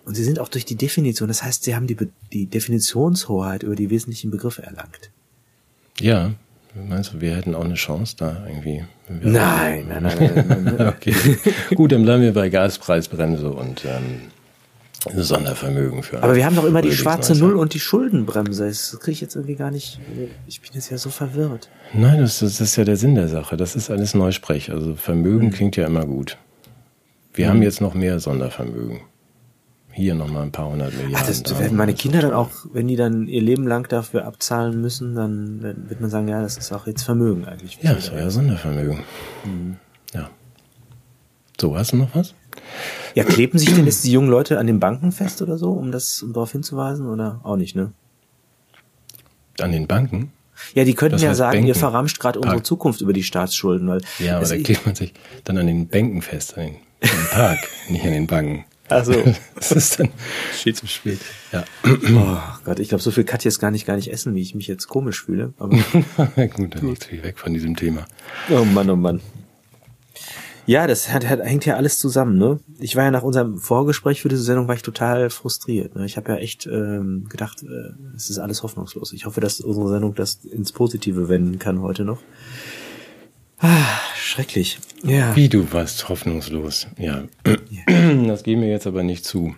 Und 0.06 0.16
sie 0.16 0.24
sind 0.24 0.40
auch 0.40 0.50
durch 0.50 0.66
die 0.66 0.76
Definition, 0.76 1.28
das 1.28 1.44
heißt, 1.44 1.64
sie 1.64 1.76
haben 1.76 1.88
die, 1.88 1.98
die 2.34 2.48
Definitionshoheit 2.48 3.64
über 3.64 3.76
die 3.76 3.90
wesentlichen 3.90 4.32
Begriffe 4.32 4.64
erlangt. 4.64 5.12
Ja, 6.00 6.32
meinst 6.74 7.14
du, 7.14 7.22
wir 7.22 7.36
hätten 7.36 7.54
auch 7.54 7.66
eine 7.66 7.76
Chance 7.76 8.16
da 8.18 8.46
irgendwie? 8.48 8.84
Nein, 9.08 9.88
nein, 9.88 10.04
nein, 10.04 10.18
nein, 10.20 10.46
nein, 10.48 10.76
nein. 10.78 10.88
okay. 10.96 11.14
Gut, 11.76 11.92
dann 11.92 12.04
bleiben 12.04 12.24
wir 12.24 12.34
bei 12.34 12.50
Gaspreisbremse 12.50 13.52
und 13.52 13.86
ähm, 13.86 14.31
Sondervermögen 15.10 16.04
für. 16.04 16.22
Aber 16.22 16.36
wir 16.36 16.46
haben 16.46 16.56
doch 16.56 16.64
immer 16.64 16.82
die 16.82 16.92
schwarze 16.92 17.36
Null 17.36 17.56
und 17.56 17.74
die 17.74 17.80
Schuldenbremse. 17.80 18.68
Das 18.68 18.98
kriege 19.00 19.14
ich 19.14 19.22
jetzt 19.22 19.36
irgendwie 19.36 19.56
gar 19.56 19.72
nicht. 19.72 20.00
Ich 20.48 20.62
bin 20.62 20.72
jetzt 20.74 20.92
ja 20.92 20.98
so 20.98 21.10
verwirrt. 21.10 21.70
Nein, 21.94 22.20
das, 22.20 22.40
das 22.40 22.62
ist 22.62 22.76
ja 22.76 22.84
der 22.84 22.98
Sinn 22.98 23.16
der 23.16 23.28
Sache. 23.28 23.58
Das 23.58 23.76
ist 23.76 23.90
alles 23.90 24.14
Neusprech. 24.14 24.72
Also 24.72 24.96
Vermögen 24.96 25.48
mhm. 25.48 25.52
klingt 25.52 25.76
ja 25.76 25.88
immer 25.88 26.06
gut. 26.06 26.38
Wir 27.34 27.46
mhm. 27.46 27.50
haben 27.50 27.62
jetzt 27.64 27.82
noch 27.82 27.94
mehr 27.94 28.20
Sondervermögen. 28.20 29.02
Hier 29.94 30.16
noch 30.16 30.30
mal 30.30 30.44
ein 30.44 30.52
paar 30.52 30.70
hundert 30.70 30.94
Milliarden. 30.94 31.18
Ach, 31.18 31.28
das, 31.28 31.60
werden 31.60 31.76
meine 31.76 31.94
Kinder 31.94 32.22
dann 32.22 32.34
auch, 32.34 32.50
wenn 32.72 32.88
die 32.88 32.96
dann 32.96 33.28
ihr 33.28 33.42
Leben 33.42 33.68
lang 33.68 33.90
dafür 33.90 34.26
abzahlen 34.26 34.80
müssen, 34.80 35.16
dann 35.16 35.62
wird 35.90 36.00
man 36.00 36.10
sagen, 36.10 36.30
ja, 36.30 36.42
das 36.42 36.58
ist 36.58 36.72
auch 36.72 36.88
jetzt 36.88 37.04
Vermögen 37.04 37.46
eigentlich. 37.46 37.78
Ja, 37.82 37.94
das 37.94 38.06
ist 38.06 38.14
ja 38.14 38.30
Sondervermögen. 38.30 39.00
Mhm. 39.44 39.78
So, 41.62 41.78
hast 41.78 41.92
du 41.92 41.98
noch 41.98 42.16
was? 42.16 42.34
Ja, 43.14 43.24
kleben 43.24 43.60
sich 43.60 43.72
denn 43.72 43.86
jetzt 43.86 44.04
die 44.04 44.12
jungen 44.12 44.32
Leute 44.32 44.58
an 44.58 44.66
den 44.66 44.80
Banken 44.80 45.12
fest 45.12 45.44
oder 45.44 45.60
so, 45.60 45.74
um 45.74 45.92
das, 45.92 46.24
um 46.24 46.34
darauf 46.34 46.52
hinzuweisen 46.54 47.08
oder 47.08 47.40
auch 47.44 47.56
nicht, 47.56 47.76
ne? 47.76 47.92
An 49.60 49.72
den 49.72 49.86
Banken? 49.86 50.32
Ja, 50.74 50.86
die 50.86 50.96
könnten 50.96 51.18
das 51.18 51.22
ja 51.22 51.36
sagen, 51.36 51.58
Banken. 51.58 51.68
ihr 51.68 51.76
verramscht 51.76 52.20
gerade 52.20 52.40
unsere 52.40 52.64
Zukunft 52.64 53.02
über 53.02 53.14
die 53.14 53.22
Staatsschulden, 53.22 53.88
weil. 53.88 54.02
Ja, 54.18 54.38
aber 54.38 54.48
da 54.48 54.58
klebt 54.58 54.88
man 54.88 54.96
sich 54.96 55.14
dann 55.44 55.60
an 55.60 55.68
den 55.68 55.86
Bänken 55.86 56.24
fest, 56.24 56.58
an 56.58 56.64
den, 56.64 56.76
an 57.04 57.28
Park, 57.30 57.60
nicht 57.90 58.06
an 58.06 58.14
den 58.14 58.26
Banken. 58.26 58.66
Also 58.90 59.14
das 59.56 59.72
ist 59.72 60.00
dann 60.00 60.10
viel 60.54 60.74
zu 60.74 60.88
spät. 60.88 61.20
Ja. 61.52 61.64
Oh 61.86 62.38
Gott, 62.66 62.80
ich 62.80 62.90
glaube, 62.90 63.04
so 63.04 63.12
viel 63.12 63.24
Katjes 63.24 63.60
gar 63.60 63.70
nicht 63.70 63.86
gar 63.86 63.98
nicht 63.98 64.12
essen, 64.12 64.34
wie 64.34 64.42
ich 64.42 64.56
mich 64.56 64.66
jetzt 64.66 64.88
komisch 64.88 65.26
fühle. 65.26 65.54
Aber 65.60 65.78
gut, 66.56 66.74
dann 66.74 66.88
nicht 66.88 67.04
viel 67.04 67.22
weg 67.22 67.38
von 67.38 67.54
diesem 67.54 67.76
Thema. 67.76 68.08
Oh 68.50 68.66
Mann, 68.66 68.90
oh 68.90 68.96
Mann. 68.96 69.22
Ja, 70.66 70.88
das 70.88 71.12
hat, 71.12 71.28
hat, 71.28 71.42
hängt 71.42 71.66
ja 71.66 71.76
alles 71.76 72.00
zusammen, 72.00 72.38
ne? 72.38 72.60
Ich 72.80 72.96
war 72.96 73.04
ja 73.04 73.12
nach 73.12 73.24
unserem 73.24 73.58
Vorgespräch 73.58 74.22
für 74.22 74.30
diese 74.30 74.44
Sendung 74.44 74.68
war 74.68 74.76
ich 74.76 74.82
total 74.82 75.30
frustriert. 75.30 75.96
Ne? 75.96 76.06
Ich 76.06 76.18
habe 76.18 76.32
ja 76.32 76.38
echt 76.38 76.68
ähm, 76.68 77.26
gedacht, 77.30 77.64
äh, 77.64 77.94
es 78.16 78.30
ist 78.30 78.38
alles 78.38 78.64
hoffnungslos. 78.64 79.14
Ich 79.14 79.26
hoffe, 79.26 79.42
dass 79.42 79.60
unsere 79.62 79.90
Sendung 79.90 80.16
das 80.16 80.36
ins 80.46 80.72
Positive 80.72 81.30
wenden 81.30 81.60
kann 81.60 81.82
heute 81.82 82.06
noch. 82.06 82.20
Ah, 83.60 84.00
schrecklich. 84.16 84.80
Ja. 85.04 85.36
Wie 85.36 85.50
du 85.50 85.72
warst 85.72 86.10
hoffnungslos. 86.10 86.88
Ja. 86.98 87.24
Das 88.26 88.44
geben 88.44 88.62
wir 88.62 88.70
jetzt 88.70 88.88
aber 88.88 89.04
nicht 89.04 89.26
zu. 89.26 89.56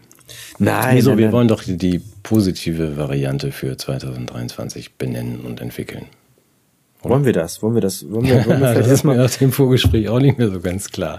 Nein. 0.59 0.97
Wieso? 0.97 1.17
Wir 1.17 1.31
wollen 1.31 1.47
doch 1.47 1.63
die 1.65 2.01
positive 2.23 2.97
Variante 2.97 3.51
für 3.51 3.77
2023 3.77 4.95
benennen 4.95 5.41
und 5.41 5.61
entwickeln. 5.61 6.07
Wollen 7.09 7.25
wir 7.25 7.33
das? 7.33 7.61
Wollen 7.61 7.75
wir 7.75 7.81
das? 7.81 8.09
Wollen 8.09 8.25
wir, 8.25 8.45
wollen 8.45 8.61
wir 8.61 8.73
das 8.75 8.87
ist 8.87 9.03
mir 9.03 9.21
aus 9.23 9.37
dem 9.37 9.51
Vorgespräch 9.51 10.09
auch 10.09 10.19
nicht 10.19 10.37
mehr 10.37 10.49
so 10.49 10.59
ganz 10.59 10.89
klar. 10.89 11.17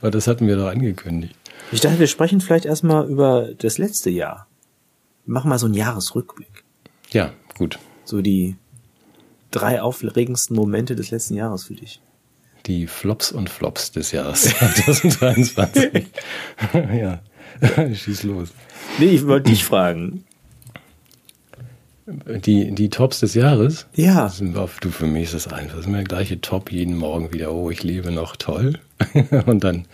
Aber 0.00 0.10
das 0.10 0.26
hatten 0.26 0.46
wir 0.46 0.56
doch 0.56 0.68
angekündigt. 0.68 1.34
Ich 1.72 1.80
dachte, 1.80 1.98
wir 1.98 2.06
sprechen 2.06 2.40
vielleicht 2.40 2.64
erstmal 2.64 3.08
über 3.08 3.50
das 3.58 3.78
letzte 3.78 4.10
Jahr. 4.10 4.46
Wir 5.24 5.34
machen 5.34 5.48
mal 5.48 5.58
so 5.58 5.66
einen 5.66 5.74
Jahresrückblick. 5.74 6.64
Ja, 7.10 7.32
gut. 7.58 7.78
So 8.04 8.22
die 8.22 8.56
drei 9.50 9.82
aufregendsten 9.82 10.54
Momente 10.56 10.94
des 10.94 11.10
letzten 11.10 11.34
Jahres 11.34 11.64
für 11.64 11.74
dich. 11.74 12.00
Die 12.66 12.86
Flops 12.86 13.32
und 13.32 13.48
Flops 13.48 13.92
des 13.92 14.12
Jahres 14.12 14.42
2023. 14.42 16.06
ja, 16.74 17.20
schieß 17.94 18.24
los. 18.24 18.48
Nee, 18.98 19.06
ich 19.06 19.26
wollte 19.26 19.50
dich 19.50 19.64
fragen. 19.64 20.24
Die, 22.06 22.72
die 22.72 22.88
Tops 22.88 23.20
des 23.20 23.34
Jahres? 23.34 23.86
Ja. 23.94 24.28
Sind 24.28 24.54
du, 24.56 24.90
für 24.90 25.06
mich 25.06 25.24
ist 25.24 25.34
das 25.34 25.52
einfach. 25.52 25.72
Das 25.76 25.80
ist 25.80 25.86
immer 25.88 25.98
der 25.98 26.04
gleiche 26.06 26.40
Top 26.40 26.70
jeden 26.70 26.96
Morgen 26.96 27.32
wieder. 27.32 27.52
Oh, 27.52 27.70
ich 27.70 27.82
lebe 27.82 28.12
noch 28.12 28.36
toll. 28.36 28.78
und 29.46 29.64
dann 29.64 29.86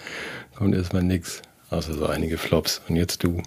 kommt 0.54 0.74
erstmal 0.74 1.02
nix. 1.02 1.40
Außer 1.70 1.94
so 1.94 2.06
einige 2.06 2.36
Flops. 2.36 2.82
Und 2.88 2.96
jetzt 2.96 3.24
du. 3.24 3.42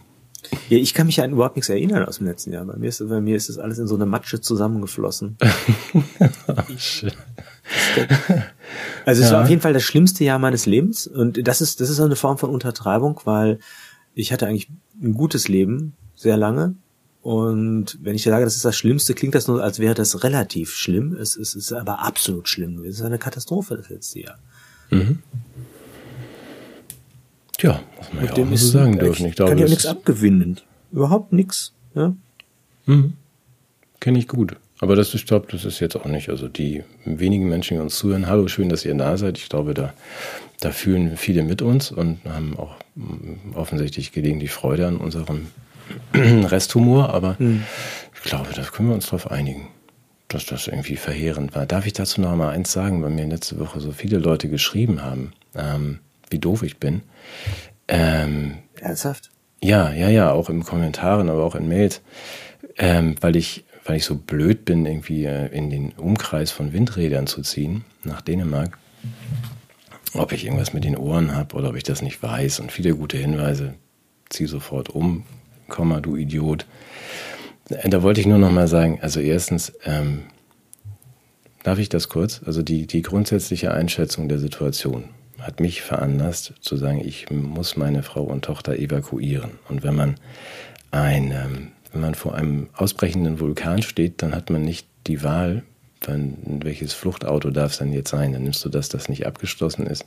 Ja, 0.69 0.77
ich 0.77 0.93
kann 0.95 1.05
mich 1.07 1.21
an 1.21 1.31
überhaupt 1.31 1.55
nichts 1.55 1.69
erinnern 1.69 2.05
aus 2.05 2.17
dem 2.17 2.27
letzten 2.27 2.53
Jahr. 2.53 2.65
Bei 2.65 2.75
mir 2.75 2.89
ist, 2.89 3.07
bei 3.07 3.21
mir 3.21 3.35
ist 3.35 3.49
das 3.49 3.57
alles 3.59 3.77
in 3.77 3.87
so 3.87 3.95
eine 3.95 4.05
Matsche 4.05 4.41
zusammengeflossen. 4.41 5.37
Also 9.05 9.21
es 9.23 9.29
Ja. 9.29 9.35
war 9.37 9.43
auf 9.43 9.49
jeden 9.49 9.61
Fall 9.61 9.73
das 9.73 9.83
schlimmste 9.83 10.23
Jahr 10.23 10.39
meines 10.39 10.65
Lebens 10.65 11.07
und 11.07 11.47
das 11.47 11.61
ist 11.61 11.81
das 11.81 11.89
ist 11.89 11.97
so 11.97 12.03
eine 12.03 12.15
Form 12.15 12.37
von 12.37 12.49
Untertreibung, 12.49 13.19
weil 13.25 13.59
ich 14.13 14.31
hatte 14.31 14.47
eigentlich 14.47 14.69
ein 15.01 15.13
gutes 15.13 15.47
Leben 15.47 15.93
sehr 16.15 16.37
lange 16.37 16.75
und 17.25 17.97
wenn 18.03 18.13
ich 18.13 18.21
sage, 18.21 18.45
das 18.45 18.55
ist 18.55 18.65
das 18.65 18.77
Schlimmste, 18.77 19.15
klingt 19.15 19.33
das 19.33 19.47
nur, 19.47 19.63
als 19.63 19.79
wäre 19.79 19.95
das 19.95 20.23
relativ 20.23 20.75
schlimm. 20.75 21.17
Es, 21.19 21.35
es 21.35 21.55
ist 21.55 21.73
aber 21.73 21.97
absolut 21.97 22.47
schlimm. 22.47 22.83
Es 22.83 22.99
ist 22.99 23.01
eine 23.01 23.17
Katastrophe 23.17 23.77
das 23.77 23.89
letzte 23.89 24.19
Jahr. 24.19 24.37
Tja, 27.57 27.81
muss 27.97 28.13
man 28.13 28.25
ja 28.25 28.31
auch 28.31 28.37
mal 28.37 28.57
so 28.57 28.67
sagen 28.67 28.99
dürfen. 28.99 29.25
Ich 29.25 29.35
glaube, 29.35 29.53
kann 29.53 29.57
ja 29.57 29.67
nichts 29.67 29.87
abgewinnen. 29.87 30.59
Überhaupt 30.91 31.33
nichts. 31.33 31.73
Ja? 31.95 32.13
kenne 33.99 34.19
ich 34.19 34.27
gut. 34.27 34.57
Aber 34.79 34.95
das, 34.95 35.11
ich 35.15 35.25
glaube, 35.25 35.47
das 35.49 35.65
ist 35.65 35.79
jetzt 35.79 35.95
auch 35.95 36.05
nicht. 36.05 36.29
Also 36.29 36.47
die 36.47 36.83
wenigen 37.05 37.49
Menschen, 37.49 37.77
die 37.77 37.81
uns 37.81 37.97
zuhören, 37.97 38.27
hallo, 38.27 38.47
schön, 38.47 38.69
dass 38.69 38.85
ihr 38.85 38.93
da 38.93 39.17
seid. 39.17 39.39
Ich 39.39 39.49
glaube, 39.49 39.73
da, 39.73 39.95
da 40.59 40.69
fühlen 40.69 41.17
viele 41.17 41.41
mit 41.41 41.63
uns 41.63 41.89
und 41.89 42.19
haben 42.25 42.55
auch 42.55 42.75
mm, 42.93 43.55
offensichtlich 43.55 44.11
gelegentlich 44.11 44.51
Freude 44.51 44.85
an 44.85 44.97
unserem 44.97 45.47
Resthumor. 46.13 47.13
Aber 47.13 47.37
ich 47.39 48.21
glaube, 48.23 48.49
da 48.55 48.63
können 48.63 48.89
wir 48.89 48.95
uns 48.95 49.05
darauf 49.05 49.31
einigen, 49.31 49.67
dass 50.27 50.45
das 50.45 50.67
irgendwie 50.67 50.97
verheerend 50.97 51.55
war. 51.55 51.65
Darf 51.65 51.85
ich 51.85 51.93
dazu 51.93 52.21
noch 52.21 52.35
mal 52.35 52.49
eins 52.49 52.71
sagen, 52.71 53.03
weil 53.03 53.11
mir 53.11 53.25
letzte 53.25 53.59
Woche 53.59 53.79
so 53.79 53.91
viele 53.91 54.17
Leute 54.17 54.49
geschrieben 54.49 55.03
haben, 55.03 55.33
ähm, 55.55 55.99
wie 56.29 56.39
doof 56.39 56.63
ich 56.63 56.77
bin. 56.77 57.01
Ähm, 57.87 58.57
Ernsthaft? 58.79 59.29
ja, 59.65 59.91
ja, 59.91 60.09
ja, 60.09 60.31
auch 60.31 60.49
in 60.49 60.63
Kommentaren, 60.63 61.29
aber 61.29 61.43
auch 61.43 61.55
in 61.55 61.67
Mails, 61.67 62.01
ähm, 62.77 63.15
weil 63.21 63.35
ich, 63.35 63.65
weil 63.85 63.97
ich 63.97 64.05
so 64.05 64.15
blöd 64.15 64.65
bin, 64.65 64.85
irgendwie 64.85 65.25
äh, 65.25 65.47
in 65.47 65.69
den 65.69 65.91
Umkreis 65.93 66.51
von 66.51 66.73
Windrädern 66.73 67.27
zu 67.27 67.41
ziehen 67.41 67.83
nach 68.03 68.21
Dänemark. 68.21 68.77
Ob 70.13 70.31
ich 70.31 70.45
irgendwas 70.45 70.73
mit 70.73 70.83
den 70.83 70.95
Ohren 70.95 71.35
habe 71.35 71.55
oder 71.55 71.69
ob 71.69 71.75
ich 71.75 71.83
das 71.83 72.01
nicht 72.01 72.21
weiß 72.21 72.59
und 72.59 72.71
viele 72.71 72.95
gute 72.95 73.17
Hinweise. 73.17 73.73
Zieh 74.29 74.45
sofort 74.45 74.89
um, 74.89 75.25
Komma, 75.67 75.99
du 75.99 76.15
Idiot. 76.15 76.65
Äh, 77.69 77.89
Da 77.89 78.03
wollte 78.03 78.21
ich 78.21 78.27
nur 78.27 78.37
noch 78.37 78.51
mal 78.51 78.67
sagen, 78.67 78.99
also 79.01 79.19
erstens, 79.19 79.73
ähm, 79.85 80.23
darf 81.63 81.79
ich 81.79 81.89
das 81.89 82.09
kurz? 82.09 82.41
Also 82.45 82.61
die, 82.61 82.87
die 82.87 83.01
grundsätzliche 83.01 83.73
Einschätzung 83.73 84.29
der 84.29 84.39
Situation 84.39 85.05
hat 85.39 85.59
mich 85.59 85.81
veranlasst 85.81 86.53
zu 86.61 86.77
sagen, 86.77 87.01
ich 87.05 87.29
muss 87.29 87.77
meine 87.77 88.03
Frau 88.03 88.23
und 88.23 88.45
Tochter 88.45 88.77
evakuieren. 88.77 89.51
Und 89.69 89.83
wenn 89.83 89.95
man 89.95 90.15
ein, 90.91 91.31
ähm, 91.31 91.71
wenn 91.91 92.01
man 92.01 92.15
vor 92.15 92.35
einem 92.35 92.69
ausbrechenden 92.73 93.39
Vulkan 93.39 93.81
steht, 93.81 94.21
dann 94.21 94.33
hat 94.33 94.49
man 94.49 94.63
nicht 94.63 94.87
die 95.07 95.23
Wahl, 95.23 95.63
wenn, 96.01 96.61
welches 96.63 96.93
Fluchtauto 96.93 97.51
darf 97.51 97.73
es 97.73 97.77
denn 97.77 97.93
jetzt 97.93 98.09
sein? 98.09 98.33
Dann 98.33 98.43
nimmst 98.43 98.63
du 98.65 98.69
das, 98.69 98.89
das 98.89 99.09
nicht 99.09 99.25
abgeschlossen 99.25 99.87
ist, 99.87 100.05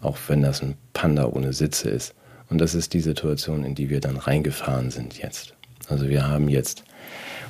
auch 0.00 0.18
wenn 0.28 0.42
das 0.42 0.62
ein 0.62 0.76
Panda 0.92 1.26
ohne 1.26 1.52
Sitze 1.52 1.90
ist. 1.90 2.14
Und 2.48 2.58
das 2.58 2.74
ist 2.74 2.94
die 2.94 3.00
Situation, 3.00 3.64
in 3.64 3.74
die 3.74 3.90
wir 3.90 4.00
dann 4.00 4.16
reingefahren 4.16 4.90
sind 4.90 5.18
jetzt. 5.18 5.54
Also 5.88 6.08
wir 6.08 6.26
haben 6.26 6.48
jetzt, 6.48 6.84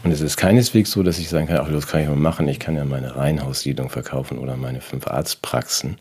und 0.04 0.10
es 0.10 0.20
ist 0.20 0.36
keineswegs 0.36 0.90
so, 0.90 1.02
dass 1.02 1.18
ich 1.18 1.28
sagen 1.28 1.46
kann, 1.46 1.58
ach, 1.58 1.70
das 1.70 1.86
kann 1.86 2.02
ich 2.02 2.08
mal 2.08 2.16
machen, 2.16 2.48
ich 2.48 2.58
kann 2.58 2.76
ja 2.76 2.84
meine 2.84 3.16
Reihenhaussiedlung 3.16 3.90
verkaufen 3.90 4.38
oder 4.38 4.56
meine 4.56 4.80
fünf 4.80 5.06
Arztpraxen. 5.06 5.98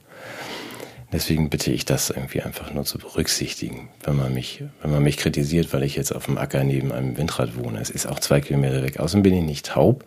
Deswegen 1.11 1.49
bitte 1.49 1.71
ich 1.71 1.85
das 1.85 2.09
irgendwie 2.09 2.41
einfach 2.41 2.73
nur 2.73 2.83
zu 2.83 2.97
berücksichtigen, 2.97 3.89
wenn 4.03 4.15
man 4.15 4.33
mich, 4.33 4.63
wenn 4.81 4.91
man 4.91 5.03
mich 5.03 5.17
kritisiert, 5.17 5.71
weil 5.71 5.83
ich 5.83 5.95
jetzt 5.95 6.13
auf 6.13 6.25
dem 6.25 6.37
Acker 6.37 6.63
neben 6.63 6.91
einem 6.91 7.15
Windrad 7.17 7.57
wohne. 7.57 7.79
Es 7.79 7.89
ist 7.89 8.05
auch 8.05 8.19
zwei 8.19 8.41
Kilometer 8.41 8.81
weg. 8.83 8.99
Außerdem 8.99 9.23
bin 9.23 9.33
ich 9.33 9.43
nicht 9.43 9.65
taub 9.67 10.03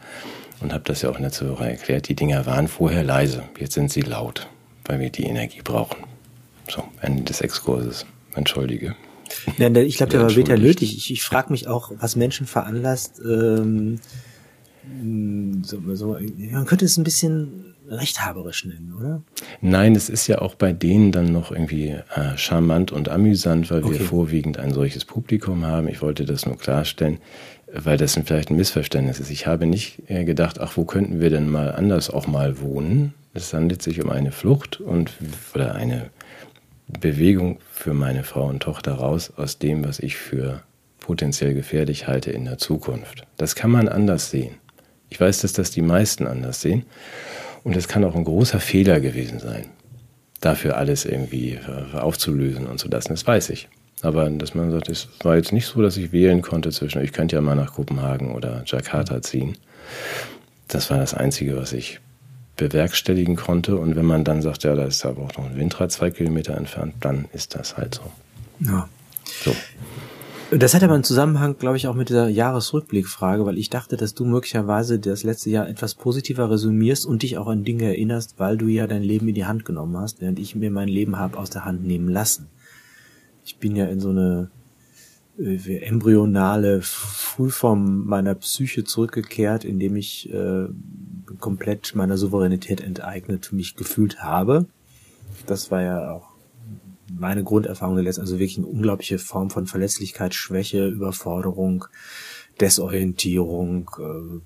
und 0.60 0.72
habe 0.72 0.84
das 0.84 1.02
ja 1.02 1.08
auch 1.08 1.18
letzte 1.18 1.48
Woche 1.50 1.70
erklärt. 1.70 2.08
Die 2.08 2.16
Dinger 2.16 2.44
waren 2.46 2.68
vorher 2.68 3.04
leise. 3.04 3.44
Jetzt 3.58 3.74
sind 3.74 3.90
sie 3.90 4.02
laut, 4.02 4.48
weil 4.84 5.00
wir 5.00 5.10
die 5.10 5.24
Energie 5.24 5.62
brauchen. 5.62 6.04
So, 6.68 6.84
Ende 7.00 7.22
des 7.22 7.40
Exkurses. 7.40 8.04
Entschuldige. 8.38 8.94
Der- 9.58 9.74
ich 9.84 9.96
glaube, 9.98 10.10
der 10.12 10.22
war 10.22 10.34
weder 10.36 10.56
nötig. 10.56 10.96
Ich, 10.96 11.10
ich 11.12 11.22
frage 11.22 11.52
mich 11.52 11.68
auch, 11.68 11.92
was 11.98 12.16
Menschen 12.16 12.46
veranlasst. 12.46 13.20
Ähm, 13.24 13.98
mh, 15.02 15.64
so, 15.66 15.78
so, 15.94 16.18
man 16.50 16.66
könnte 16.66 16.84
es 16.84 16.96
ein 16.96 17.04
bisschen 17.04 17.74
rechthaberisch 17.88 18.64
nennen, 18.66 18.94
oder? 18.98 19.22
Nein, 19.62 19.94
es 19.96 20.08
ist 20.10 20.26
ja 20.26 20.40
auch 20.42 20.54
bei 20.54 20.72
denen 20.72 21.10
dann 21.10 21.32
noch 21.32 21.50
irgendwie 21.52 21.88
äh, 21.88 22.36
charmant 22.36 22.92
und 22.92 23.08
amüsant, 23.08 23.70
weil 23.70 23.82
wir 23.82 23.90
Okay. 23.90 23.98
vorwiegend 24.04 24.58
ein 24.58 24.72
solches 24.72 25.04
Publikum 25.06 25.64
haben. 25.64 25.88
Ich 25.88 26.02
wollte 26.02 26.24
das 26.26 26.44
nur 26.44 26.58
klarstellen, 26.58 27.18
weil 27.72 27.96
das 27.96 28.18
vielleicht 28.24 28.50
ein 28.50 28.56
Missverständnis 28.56 29.20
ist. 29.20 29.30
Ich 29.30 29.46
habe 29.46 29.66
nicht 29.66 30.02
äh, 30.08 30.24
gedacht, 30.24 30.60
ach, 30.60 30.76
wo 30.76 30.84
könnten 30.84 31.20
wir 31.20 31.30
denn 31.30 31.48
mal 31.48 31.72
anders 31.74 32.10
auch 32.10 32.26
mal 32.26 32.60
wohnen? 32.60 33.14
Es 33.34 33.52
handelt 33.54 33.82
sich 33.82 34.02
um 34.02 34.10
eine 34.10 34.32
Flucht 34.32 34.80
und 34.80 35.12
oder 35.54 35.74
eine 35.74 36.10
Bewegung 36.88 37.58
für 37.70 37.94
meine 37.94 38.24
Frau 38.24 38.46
und 38.46 38.60
Tochter 38.62 38.94
raus 38.94 39.32
aus 39.36 39.58
dem, 39.58 39.84
was 39.84 39.98
ich 39.98 40.16
für 40.16 40.62
potenziell 41.00 41.54
gefährlich 41.54 42.06
halte 42.06 42.30
in 42.30 42.44
der 42.44 42.58
Zukunft. 42.58 43.26
Das 43.36 43.54
kann 43.54 43.70
man 43.70 43.88
anders 43.88 44.30
sehen. 44.30 44.54
Ich 45.10 45.20
weiß, 45.20 45.40
dass 45.40 45.52
das 45.52 45.70
die 45.70 45.82
meisten 45.82 46.26
anders 46.26 46.60
sehen. 46.60 46.84
Und 47.64 47.76
es 47.76 47.88
kann 47.88 48.04
auch 48.04 48.14
ein 48.14 48.24
großer 48.24 48.60
Fehler 48.60 49.00
gewesen 49.00 49.40
sein, 49.40 49.66
dafür 50.40 50.76
alles 50.76 51.04
irgendwie 51.04 51.54
äh, 51.54 51.96
aufzulösen 51.96 52.66
und 52.66 52.78
zu 52.78 52.88
lassen. 52.88 53.10
Das 53.10 53.26
weiß 53.26 53.50
ich. 53.50 53.68
Aber 54.00 54.30
dass 54.30 54.54
man 54.54 54.70
sagt, 54.70 54.88
es 54.88 55.08
war 55.22 55.36
jetzt 55.36 55.52
nicht 55.52 55.66
so, 55.66 55.82
dass 55.82 55.96
ich 55.96 56.12
wählen 56.12 56.40
konnte 56.40 56.70
zwischen, 56.70 57.02
ich 57.02 57.12
könnte 57.12 57.36
ja 57.36 57.42
mal 57.42 57.56
nach 57.56 57.74
Kopenhagen 57.74 58.32
oder 58.32 58.62
Jakarta 58.64 59.20
ziehen. 59.22 59.56
Das 60.68 60.90
war 60.90 60.98
das 60.98 61.14
Einzige, 61.14 61.56
was 61.56 61.72
ich 61.72 62.00
bewerkstelligen 62.58 63.36
konnte. 63.36 63.76
Und 63.76 63.96
wenn 63.96 64.04
man 64.04 64.24
dann 64.24 64.42
sagt, 64.42 64.64
ja, 64.64 64.76
da 64.76 64.84
ist 64.84 65.06
aber 65.06 65.22
auch 65.22 65.36
noch 65.38 65.46
ein 65.46 65.56
Windrad 65.56 65.90
zwei 65.90 66.10
Kilometer 66.10 66.56
entfernt, 66.56 66.94
dann 67.00 67.24
ist 67.32 67.54
das 67.54 67.78
halt 67.78 67.94
so. 67.94 68.02
Ja. 68.60 68.88
So. 69.24 69.54
Das 70.50 70.72
hat 70.72 70.82
aber 70.82 70.94
einen 70.94 71.04
Zusammenhang, 71.04 71.58
glaube 71.58 71.76
ich, 71.76 71.88
auch 71.88 71.94
mit 71.94 72.08
dieser 72.08 72.28
Jahresrückblickfrage, 72.28 73.44
weil 73.44 73.58
ich 73.58 73.68
dachte, 73.68 73.98
dass 73.98 74.14
du 74.14 74.24
möglicherweise 74.24 74.98
das 74.98 75.22
letzte 75.22 75.50
Jahr 75.50 75.68
etwas 75.68 75.94
positiver 75.94 76.50
resümierst 76.50 77.04
und 77.04 77.22
dich 77.22 77.36
auch 77.36 77.48
an 77.48 77.64
Dinge 77.64 77.84
erinnerst, 77.84 78.34
weil 78.38 78.56
du 78.56 78.66
ja 78.66 78.86
dein 78.86 79.02
Leben 79.02 79.28
in 79.28 79.34
die 79.34 79.44
Hand 79.44 79.66
genommen 79.66 79.98
hast, 79.98 80.22
während 80.22 80.38
ich 80.38 80.54
mir 80.54 80.70
mein 80.70 80.88
Leben 80.88 81.18
habe 81.18 81.38
aus 81.38 81.50
der 81.50 81.66
Hand 81.66 81.84
nehmen 81.84 82.08
lassen. 82.08 82.46
Ich 83.44 83.58
bin 83.58 83.76
ja 83.76 83.86
in 83.86 84.00
so 84.00 84.08
eine 84.08 84.50
äh, 85.38 85.80
embryonale 85.80 86.80
Frühform 86.80 88.06
meiner 88.06 88.34
Psyche 88.34 88.84
zurückgekehrt, 88.84 89.66
indem 89.66 89.96
ich 89.96 90.32
äh, 90.32 90.68
komplett 91.38 91.94
meiner 91.94 92.16
Souveränität 92.16 92.80
enteignet 92.80 93.52
mich 93.52 93.76
gefühlt 93.76 94.20
habe. 94.22 94.66
Das 95.46 95.70
war 95.70 95.82
ja 95.82 96.12
auch 96.12 96.28
meine 97.10 97.42
Grunderfahrung 97.42 97.96
der 97.96 98.04
letzten, 98.04 98.22
also 98.22 98.38
wirklich 98.38 98.58
eine 98.58 98.66
unglaubliche 98.66 99.18
Form 99.18 99.50
von 99.50 99.66
Verletzlichkeit, 99.66 100.34
Schwäche, 100.34 100.86
Überforderung, 100.88 101.86
Desorientierung. 102.60 103.90
Äh, 103.98 104.40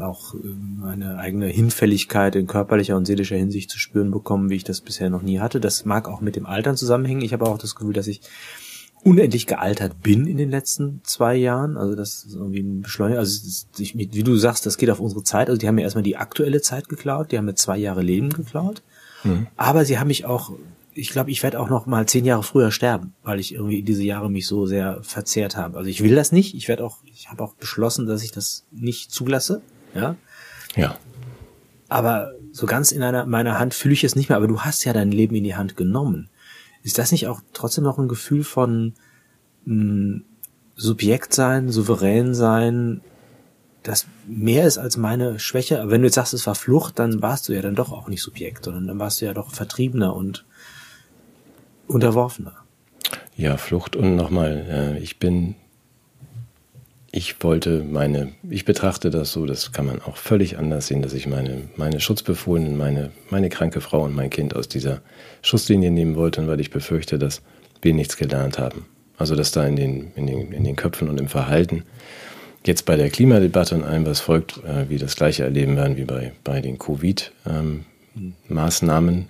auch 0.00 0.34
äh, 0.34 0.38
meine 0.78 1.18
eigene 1.18 1.46
Hinfälligkeit 1.46 2.34
in 2.34 2.46
körperlicher 2.46 2.96
und 2.96 3.04
seelischer 3.04 3.36
Hinsicht 3.36 3.70
zu 3.70 3.78
spüren 3.78 4.10
bekommen, 4.10 4.48
wie 4.48 4.56
ich 4.56 4.64
das 4.64 4.80
bisher 4.80 5.10
noch 5.10 5.22
nie 5.22 5.38
hatte. 5.38 5.60
Das 5.60 5.84
mag 5.84 6.08
auch 6.08 6.20
mit 6.20 6.36
dem 6.36 6.46
Altern 6.46 6.76
zusammenhängen. 6.76 7.22
Ich 7.22 7.32
habe 7.32 7.46
auch 7.46 7.58
das 7.58 7.74
Gefühl, 7.74 7.92
dass 7.92 8.06
ich 8.06 8.22
unendlich 9.02 9.46
gealtert 9.46 10.02
bin 10.02 10.26
in 10.26 10.36
den 10.36 10.50
letzten 10.50 11.00
zwei 11.04 11.34
Jahren. 11.34 11.76
Also 11.76 11.94
das 11.94 12.24
ist 12.24 12.34
irgendwie 12.34 12.60
ein 12.60 12.82
Beschleuniger. 12.82 13.20
Also 13.20 13.66
ich, 13.78 13.96
wie 13.96 14.06
du 14.06 14.36
sagst, 14.36 14.66
das 14.66 14.76
geht 14.76 14.90
auf 14.90 15.00
unsere 15.00 15.24
Zeit. 15.24 15.48
Also 15.48 15.58
die 15.58 15.66
haben 15.66 15.76
mir 15.76 15.82
erstmal 15.82 16.02
die 16.02 16.16
aktuelle 16.16 16.60
Zeit 16.60 16.88
geklaut. 16.88 17.32
Die 17.32 17.38
haben 17.38 17.46
mir 17.46 17.54
zwei 17.54 17.78
Jahre 17.78 18.02
Leben 18.02 18.30
geklaut. 18.30 18.82
Mhm. 19.24 19.46
Aber 19.56 19.84
sie 19.84 19.98
haben 19.98 20.08
mich 20.08 20.26
auch, 20.26 20.52
ich 20.92 21.10
glaube, 21.10 21.30
ich 21.30 21.42
werde 21.42 21.60
auch 21.60 21.70
noch 21.70 21.86
mal 21.86 22.06
zehn 22.06 22.24
Jahre 22.24 22.42
früher 22.42 22.70
sterben, 22.70 23.14
weil 23.22 23.40
ich 23.40 23.54
irgendwie 23.54 23.82
diese 23.82 24.02
Jahre 24.02 24.30
mich 24.30 24.46
so 24.46 24.66
sehr 24.66 25.02
verzehrt 25.02 25.56
habe. 25.56 25.78
Also 25.78 25.88
ich 25.88 26.02
will 26.02 26.14
das 26.14 26.32
nicht. 26.32 26.54
Ich 26.54 26.68
werde 26.68 26.84
auch, 26.84 26.98
ich 27.04 27.30
habe 27.30 27.42
auch 27.42 27.54
beschlossen, 27.54 28.06
dass 28.06 28.22
ich 28.22 28.32
das 28.32 28.64
nicht 28.70 29.12
zulasse. 29.12 29.62
Ja. 29.94 30.16
Ja. 30.76 30.96
Aber 31.88 32.32
so 32.52 32.66
ganz 32.66 32.92
in 32.92 33.02
einer, 33.02 33.24
meiner 33.26 33.58
Hand 33.58 33.74
fühle 33.74 33.94
ich 33.94 34.04
es 34.04 34.14
nicht 34.14 34.28
mehr. 34.28 34.36
Aber 34.36 34.46
du 34.46 34.60
hast 34.60 34.84
ja 34.84 34.92
dein 34.92 35.10
Leben 35.10 35.34
in 35.34 35.44
die 35.44 35.56
Hand 35.56 35.76
genommen. 35.76 36.28
Ist 36.82 36.98
das 36.98 37.12
nicht 37.12 37.26
auch 37.26 37.40
trotzdem 37.52 37.84
noch 37.84 37.98
ein 37.98 38.08
Gefühl 38.08 38.44
von 38.44 38.94
mh, 39.64 39.74
hm, 39.74 40.24
Subjekt 40.76 41.34
sein, 41.34 41.68
souverän 41.68 42.34
sein, 42.34 43.02
das 43.82 44.06
mehr 44.26 44.66
ist 44.66 44.78
als 44.78 44.96
meine 44.96 45.38
Schwäche. 45.38 45.80
Aber 45.80 45.90
wenn 45.90 46.02
du 46.02 46.06
jetzt 46.06 46.14
sagst, 46.14 46.34
es 46.34 46.46
war 46.46 46.54
Flucht, 46.54 46.98
dann 46.98 47.22
warst 47.22 47.48
du 47.48 47.52
ja 47.52 47.62
dann 47.62 47.74
doch 47.74 47.92
auch 47.92 48.08
nicht 48.08 48.22
Subjekt, 48.22 48.64
sondern 48.64 48.86
dann 48.86 48.98
warst 48.98 49.20
du 49.20 49.26
ja 49.26 49.34
doch 49.34 49.52
Vertriebener 49.52 50.14
und 50.14 50.44
Unterworfener. 51.86 52.56
Ja, 53.36 53.56
Flucht 53.56 53.96
und 53.96 54.16
nochmal, 54.16 54.66
äh, 54.68 54.98
ich 54.98 55.18
bin, 55.18 55.56
ich 57.12 57.42
wollte 57.42 57.82
meine, 57.82 58.32
ich 58.48 58.64
betrachte 58.64 59.10
das 59.10 59.32
so, 59.32 59.44
das 59.44 59.72
kann 59.72 59.86
man 59.86 60.00
auch 60.00 60.16
völlig 60.16 60.58
anders 60.58 60.86
sehen, 60.86 61.02
dass 61.02 61.12
ich 61.12 61.26
meine, 61.26 61.62
meine 61.76 61.98
Schutzbefohlenen, 61.98 62.76
meine, 62.76 63.10
meine 63.30 63.48
kranke 63.48 63.80
Frau 63.80 64.04
und 64.04 64.14
mein 64.14 64.30
Kind 64.30 64.54
aus 64.54 64.68
dieser 64.68 65.00
Schusslinie 65.42 65.90
nehmen 65.90 66.14
wollte, 66.14 66.46
weil 66.46 66.60
ich 66.60 66.70
befürchte, 66.70 67.18
dass 67.18 67.42
wir 67.82 67.94
nichts 67.94 68.16
gelernt 68.16 68.60
haben. 68.60 68.86
Also, 69.18 69.34
dass 69.34 69.50
da 69.50 69.66
in 69.66 69.74
den, 69.76 70.12
in 70.14 70.26
den, 70.26 70.52
in 70.52 70.64
den 70.64 70.76
Köpfen 70.76 71.08
und 71.08 71.18
im 71.18 71.28
Verhalten 71.28 71.84
jetzt 72.64 72.84
bei 72.86 72.96
der 72.96 73.10
Klimadebatte 73.10 73.74
und 73.74 73.82
allem, 73.84 74.06
was 74.06 74.20
folgt, 74.20 74.62
äh, 74.64 74.88
wir 74.88 75.00
das 75.00 75.16
gleiche 75.16 75.42
erleben 75.42 75.76
werden 75.76 75.96
wie 75.96 76.04
bei, 76.04 76.32
bei 76.44 76.60
den 76.60 76.78
Covid-Maßnahmen, 76.78 79.14
ähm, 79.14 79.26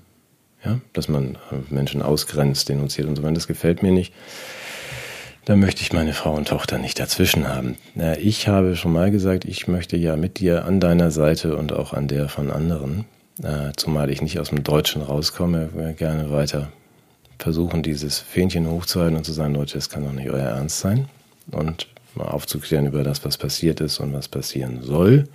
ja, 0.65 0.81
dass 0.93 1.09
man 1.09 1.37
äh, 1.51 1.57
Menschen 1.71 2.03
ausgrenzt, 2.03 2.69
denunziert 2.69 3.09
und 3.09 3.17
so 3.17 3.23
weiter, 3.23 3.33
das 3.35 3.49
gefällt 3.49 3.83
mir 3.83 3.93
nicht. 3.93 4.13
Da 5.47 5.57
möchte 5.57 5.83
ich 5.83 5.93
meine 5.93 6.13
Frau 6.13 6.35
und 6.35 6.49
Tochter 6.49 6.79
nicht 6.79 7.01
dazwischen 7.01 7.49
haben. 7.49 7.77
Ich 8.21 8.47
habe 8.47 8.77
schon 8.77 8.93
mal 8.93 9.11
gesagt, 9.11 9.45
ich 9.47 9.69
möchte 9.69 9.97
ja 9.97 10.17
mit 10.17 10.39
dir 10.39 10.65
an 10.65 10.81
deiner 10.81 11.11
Seite 11.11 11.57
und 11.57 11.73
auch 11.73 11.93
an 11.93 12.09
der 12.09 12.29
von 12.29 12.51
anderen, 12.51 13.07
äh, 13.43 13.73
zumal 13.77 14.11
ich 14.11 14.21
nicht 14.21 14.39
aus 14.39 14.51
dem 14.51 14.63
Deutschen 14.63 15.03
rauskomme, 15.03 15.95
gerne 15.97 16.31
weiter 16.31 16.71
versuchen, 17.39 17.83
dieses 17.83 18.19
Fähnchen 18.19 18.69
hochzuhalten 18.69 19.17
und 19.17 19.25
zu 19.25 19.33
sagen, 19.33 19.55
Leute, 19.55 19.75
das 19.75 19.89
kann 19.89 20.05
doch 20.05 20.13
nicht 20.13 20.31
euer 20.31 20.47
Ernst 20.47 20.81
sein. 20.81 21.09
Und 21.51 21.89
mal 22.15 22.29
aufzuklären 22.29 22.87
über 22.87 23.03
das, 23.03 23.25
was 23.25 23.39
passiert 23.39 23.81
ist 23.81 23.99
und 23.99 24.13
was 24.13 24.29
passieren 24.29 24.83
soll. 24.83 25.27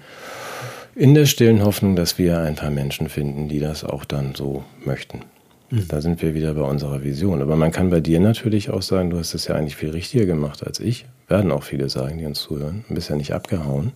In 0.93 1.13
der 1.13 1.25
stillen 1.25 1.63
Hoffnung, 1.63 1.95
dass 1.95 2.17
wir 2.17 2.39
ein 2.39 2.55
paar 2.55 2.69
Menschen 2.69 3.09
finden, 3.09 3.49
die 3.49 3.59
das 3.59 3.83
auch 3.83 4.05
dann 4.05 4.35
so 4.35 4.63
möchten. 4.85 5.21
Mhm. 5.69 5.87
Da 5.87 6.01
sind 6.01 6.21
wir 6.21 6.33
wieder 6.33 6.53
bei 6.53 6.61
unserer 6.61 7.03
Vision. 7.03 7.41
Aber 7.41 7.55
man 7.55 7.71
kann 7.71 7.89
bei 7.89 7.99
dir 7.99 8.19
natürlich 8.19 8.69
auch 8.69 8.81
sagen, 8.81 9.09
du 9.09 9.17
hast 9.17 9.33
es 9.33 9.47
ja 9.47 9.55
eigentlich 9.55 9.75
viel 9.75 9.91
richtiger 9.91 10.25
gemacht 10.25 10.65
als 10.65 10.79
ich. 10.79 11.05
Werden 11.27 11.51
auch 11.51 11.63
viele 11.63 11.89
sagen, 11.89 12.17
die 12.17 12.25
uns 12.25 12.39
zuhören. 12.39 12.85
Du 12.87 12.95
bist 12.95 13.09
ja 13.09 13.15
nicht 13.15 13.33
abgehauen. 13.33 13.93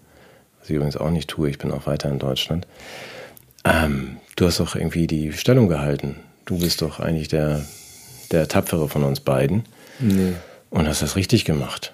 Was 0.60 0.70
ich 0.70 0.76
übrigens 0.76 0.98
auch 0.98 1.12
nicht 1.12 1.30
tue. 1.30 1.50
Ich 1.50 1.58
bin 1.58 1.72
auch 1.72 1.86
weiter 1.86 2.10
in 2.10 2.20
Deutschland. 2.20 2.68
Ähm, 3.64 4.18
du 4.36 4.46
hast 4.46 4.60
doch 4.60 4.76
irgendwie 4.76 5.08
die 5.08 5.32
Stellung 5.34 5.68
gehalten. 5.68 6.16
Du 6.46 6.60
bist 6.60 6.82
doch 6.82 7.00
eigentlich 7.00 7.28
der, 7.28 7.66
der 8.32 8.48
Tapfere 8.48 8.90
von 8.90 9.04
uns 9.04 9.20
beiden. 9.20 9.64
Nee. 10.00 10.34
Und 10.70 10.88
hast 10.88 11.02
das 11.02 11.16
richtig 11.16 11.46
gemacht. 11.46 11.94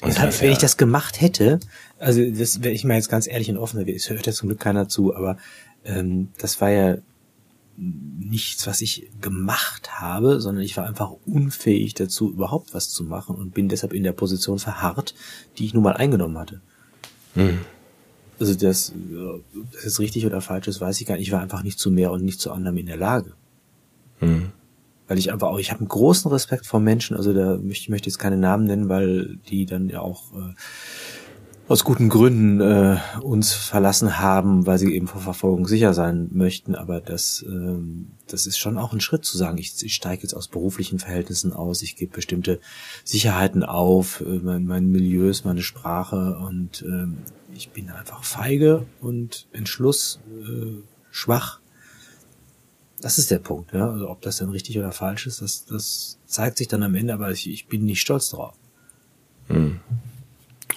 Und 0.00 0.10
das 0.10 0.20
heißt, 0.20 0.40
wenn 0.40 0.48
ja. 0.48 0.52
ich 0.52 0.58
das 0.58 0.76
gemacht 0.76 1.20
hätte, 1.20 1.58
also 1.98 2.24
das 2.30 2.62
wäre 2.62 2.72
ich 2.72 2.84
mal 2.84 2.94
jetzt 2.94 3.08
ganz 3.08 3.26
ehrlich 3.26 3.50
und 3.50 3.56
offen, 3.56 3.86
es 3.88 4.10
hört 4.10 4.26
ja 4.26 4.32
zum 4.32 4.48
Glück 4.48 4.60
keiner 4.60 4.88
zu, 4.88 5.14
aber 5.14 5.38
ähm, 5.84 6.28
das 6.38 6.60
war 6.60 6.70
ja 6.70 6.98
nichts, 7.78 8.66
was 8.66 8.80
ich 8.80 9.10
gemacht 9.20 10.00
habe, 10.00 10.40
sondern 10.40 10.64
ich 10.64 10.76
war 10.76 10.86
einfach 10.86 11.12
unfähig 11.26 11.94
dazu, 11.94 12.30
überhaupt 12.30 12.74
was 12.74 12.90
zu 12.90 13.04
machen 13.04 13.36
und 13.36 13.54
bin 13.54 13.68
deshalb 13.68 13.92
in 13.92 14.02
der 14.02 14.12
Position 14.12 14.58
verharrt, 14.58 15.14
die 15.56 15.64
ich 15.64 15.74
nun 15.74 15.84
mal 15.84 15.96
eingenommen 15.96 16.38
hatte. 16.38 16.60
Mhm. 17.34 17.60
Also 18.40 18.54
das, 18.54 18.92
das 19.72 19.84
ist 19.84 20.00
richtig 20.00 20.26
oder 20.26 20.40
falsch 20.40 20.68
ist, 20.68 20.80
weiß 20.80 21.00
ich 21.00 21.06
gar 21.06 21.16
nicht. 21.16 21.26
Ich 21.26 21.32
war 21.32 21.40
einfach 21.40 21.62
nicht 21.62 21.78
zu 21.78 21.90
mehr 21.90 22.10
und 22.10 22.24
nicht 22.24 22.40
zu 22.40 22.52
anderem 22.52 22.76
in 22.76 22.86
der 22.86 22.96
Lage. 22.96 23.34
Mhm 24.20 24.52
weil 25.08 25.18
ich 25.18 25.32
einfach 25.32 25.48
auch, 25.48 25.58
ich 25.58 25.70
habe 25.70 25.80
einen 25.80 25.88
großen 25.88 26.30
Respekt 26.30 26.66
vor 26.66 26.80
Menschen, 26.80 27.16
also 27.16 27.32
da 27.32 27.56
möchte 27.56 27.82
ich 27.82 27.88
möchte 27.88 28.08
jetzt 28.08 28.18
keine 28.18 28.36
Namen 28.36 28.64
nennen, 28.64 28.88
weil 28.90 29.38
die 29.48 29.64
dann 29.64 29.88
ja 29.88 30.00
auch 30.00 30.32
äh, 30.34 30.54
aus 31.68 31.84
guten 31.84 32.08
Gründen 32.08 32.60
äh, 32.60 32.98
uns 33.22 33.52
verlassen 33.52 34.18
haben, 34.18 34.66
weil 34.66 34.78
sie 34.78 34.94
eben 34.94 35.06
vor 35.06 35.20
Verfolgung 35.20 35.68
sicher 35.68 35.92
sein 35.92 36.28
möchten. 36.32 36.74
Aber 36.74 37.00
das, 37.00 37.44
ähm, 37.46 38.12
das 38.26 38.46
ist 38.46 38.58
schon 38.58 38.78
auch 38.78 38.92
ein 38.92 39.00
Schritt 39.00 39.24
zu 39.24 39.36
sagen, 39.36 39.58
ich, 39.58 39.82
ich 39.82 39.94
steige 39.94 40.22
jetzt 40.22 40.34
aus 40.34 40.48
beruflichen 40.48 40.98
Verhältnissen 40.98 41.52
aus, 41.52 41.82
ich 41.82 41.96
gebe 41.96 42.14
bestimmte 42.14 42.58
Sicherheiten 43.04 43.62
auf, 43.62 44.22
äh, 44.22 44.38
mein, 44.42 44.64
mein 44.64 44.90
Milieus, 44.90 45.44
meine 45.44 45.62
Sprache 45.62 46.38
und 46.38 46.82
äh, 46.82 47.06
ich 47.54 47.70
bin 47.70 47.90
einfach 47.90 48.24
feige 48.24 48.86
und 49.00 49.46
Entschluss 49.52 50.20
äh, 50.26 50.82
schwach 51.10 51.60
das 53.00 53.18
ist 53.18 53.30
der 53.30 53.38
Punkt, 53.38 53.72
ja. 53.72 53.90
Also 53.90 54.10
ob 54.10 54.22
das 54.22 54.38
dann 54.38 54.50
richtig 54.50 54.78
oder 54.78 54.92
falsch 54.92 55.26
ist, 55.26 55.40
das, 55.40 55.64
das 55.66 56.18
zeigt 56.26 56.58
sich 56.58 56.68
dann 56.68 56.82
am 56.82 56.94
Ende, 56.94 57.14
aber 57.14 57.30
ich, 57.30 57.48
ich 57.48 57.68
bin 57.68 57.84
nicht 57.84 58.00
stolz 58.00 58.30
drauf. 58.30 58.54
Hm. 59.46 59.80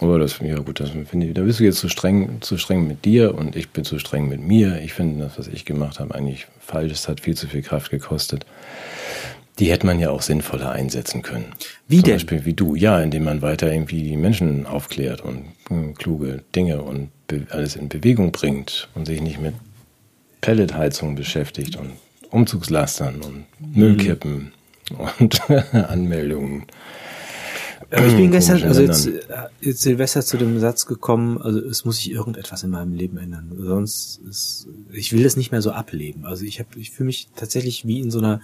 Aber 0.02 0.18
das, 0.18 0.40
ja 0.40 0.58
gut, 0.58 0.80
das 0.80 0.90
finde 0.90 1.28
ich, 1.28 1.34
da 1.36 1.44
bist 1.44 1.60
du 1.60 1.64
jetzt 1.64 1.78
zu 1.78 1.88
streng, 1.88 2.42
zu 2.42 2.58
streng 2.58 2.88
mit 2.88 3.06
dir 3.06 3.36
und 3.36 3.56
ich 3.56 3.70
bin 3.70 3.86
zu 3.86 4.00
streng 4.00 4.28
mit 4.28 4.42
mir. 4.42 4.82
Ich 4.82 4.94
finde 4.94 5.24
das, 5.24 5.38
was 5.38 5.48
ich 5.48 5.64
gemacht 5.64 6.00
habe, 6.00 6.16
eigentlich 6.16 6.48
falsch. 6.60 6.92
Es 6.92 7.08
hat 7.08 7.20
viel 7.20 7.38
zu 7.38 7.48
viel 7.48 7.62
Kraft 7.62 7.92
gekostet. 7.92 8.46
Die 9.60 9.70
hätte 9.70 9.86
man 9.86 10.00
ja 10.00 10.10
auch 10.10 10.24
sinnvoller 10.24 10.72
einsetzen 10.72 11.22
können. 11.22 11.54
Wie 11.88 11.98
Zum 11.98 12.06
denn? 12.06 12.14
Beispiel 12.16 12.46
wie 12.46 12.54
du, 12.54 12.74
ja, 12.74 13.00
indem 13.00 13.26
man 13.26 13.44
weiter 13.44 13.72
irgendwie 13.72 14.02
die 14.02 14.18
Menschen 14.18 14.66
aufklärt 14.66 15.22
und 15.22 15.46
hm, 15.70 15.94
kluge 15.94 16.42
Dinge 16.56 16.82
und 16.82 17.12
alles 17.52 17.76
in 17.76 17.88
Bewegung 17.88 18.32
bringt 18.32 18.90
und 18.96 19.06
sich 19.06 19.22
nicht 19.22 19.40
mit 19.40 19.54
Pelletheizung 20.42 21.16
beschäftigt 21.16 21.76
und 21.76 21.92
Umzugslastern 22.32 23.22
und 23.22 23.46
Müllkippen 23.60 24.52
mhm. 24.90 25.10
und 25.20 25.52
Anmeldungen. 25.74 26.64
Aber 27.92 28.08
ich 28.08 28.16
bin 28.16 28.32
gestern, 28.32 28.64
also 28.64 28.82
jetzt, 28.82 29.08
äh, 29.08 29.12
jetzt 29.60 29.82
Silvester 29.82 30.22
zu 30.22 30.38
dem 30.38 30.60
Satz 30.60 30.86
gekommen, 30.86 31.42
also 31.42 31.60
es 31.60 31.84
muss 31.84 31.98
sich 31.98 32.12
irgendetwas 32.12 32.64
in 32.64 32.70
meinem 32.70 32.94
Leben 32.94 33.18
ändern. 33.18 33.52
Sonst 33.58 34.22
ist, 34.30 34.68
ich 34.92 35.12
will 35.12 35.24
das 35.24 35.36
nicht 35.36 35.52
mehr 35.52 35.62
so 35.62 35.72
ableben. 35.72 36.26
Also 36.26 36.46
ich 36.46 36.60
habe, 36.60 36.70
ich 36.78 36.92
fühle 36.92 37.08
mich 37.08 37.28
tatsächlich 37.36 37.86
wie 37.86 38.00
in 38.00 38.10
so 38.10 38.20
einer, 38.20 38.40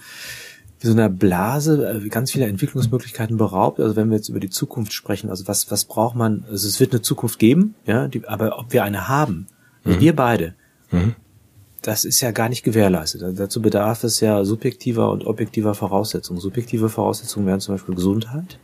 wie 0.80 0.86
so 0.86 0.92
einer 0.92 1.08
Blase, 1.08 2.02
äh, 2.04 2.08
ganz 2.08 2.30
viele 2.30 2.46
Entwicklungsmöglichkeiten 2.46 3.38
beraubt. 3.38 3.80
Also 3.80 3.96
wenn 3.96 4.10
wir 4.10 4.16
jetzt 4.16 4.28
über 4.28 4.40
die 4.40 4.50
Zukunft 4.50 4.92
sprechen, 4.92 5.30
also 5.30 5.48
was, 5.48 5.70
was 5.70 5.86
braucht 5.86 6.14
man, 6.14 6.44
also 6.50 6.68
es 6.68 6.78
wird 6.78 6.92
eine 6.92 7.00
Zukunft 7.00 7.38
geben, 7.38 7.74
ja, 7.86 8.06
die, 8.06 8.28
aber 8.28 8.58
ob 8.58 8.72
wir 8.72 8.84
eine 8.84 9.08
haben, 9.08 9.46
mhm. 9.84 10.00
wir 10.00 10.14
beide, 10.14 10.54
mhm 10.90 11.14
das 11.82 12.04
ist 12.04 12.20
ja 12.20 12.32
gar 12.32 12.48
nicht 12.48 12.64
gewährleistet. 12.64 13.38
Dazu 13.38 13.62
bedarf 13.62 14.04
es 14.04 14.20
ja 14.20 14.44
subjektiver 14.44 15.10
und 15.10 15.26
objektiver 15.26 15.74
Voraussetzungen. 15.74 16.40
Subjektive 16.40 16.88
Voraussetzungen 16.88 17.46
wären 17.46 17.60
zum 17.60 17.74
Beispiel 17.74 17.94
Gesundheit, 17.94 18.58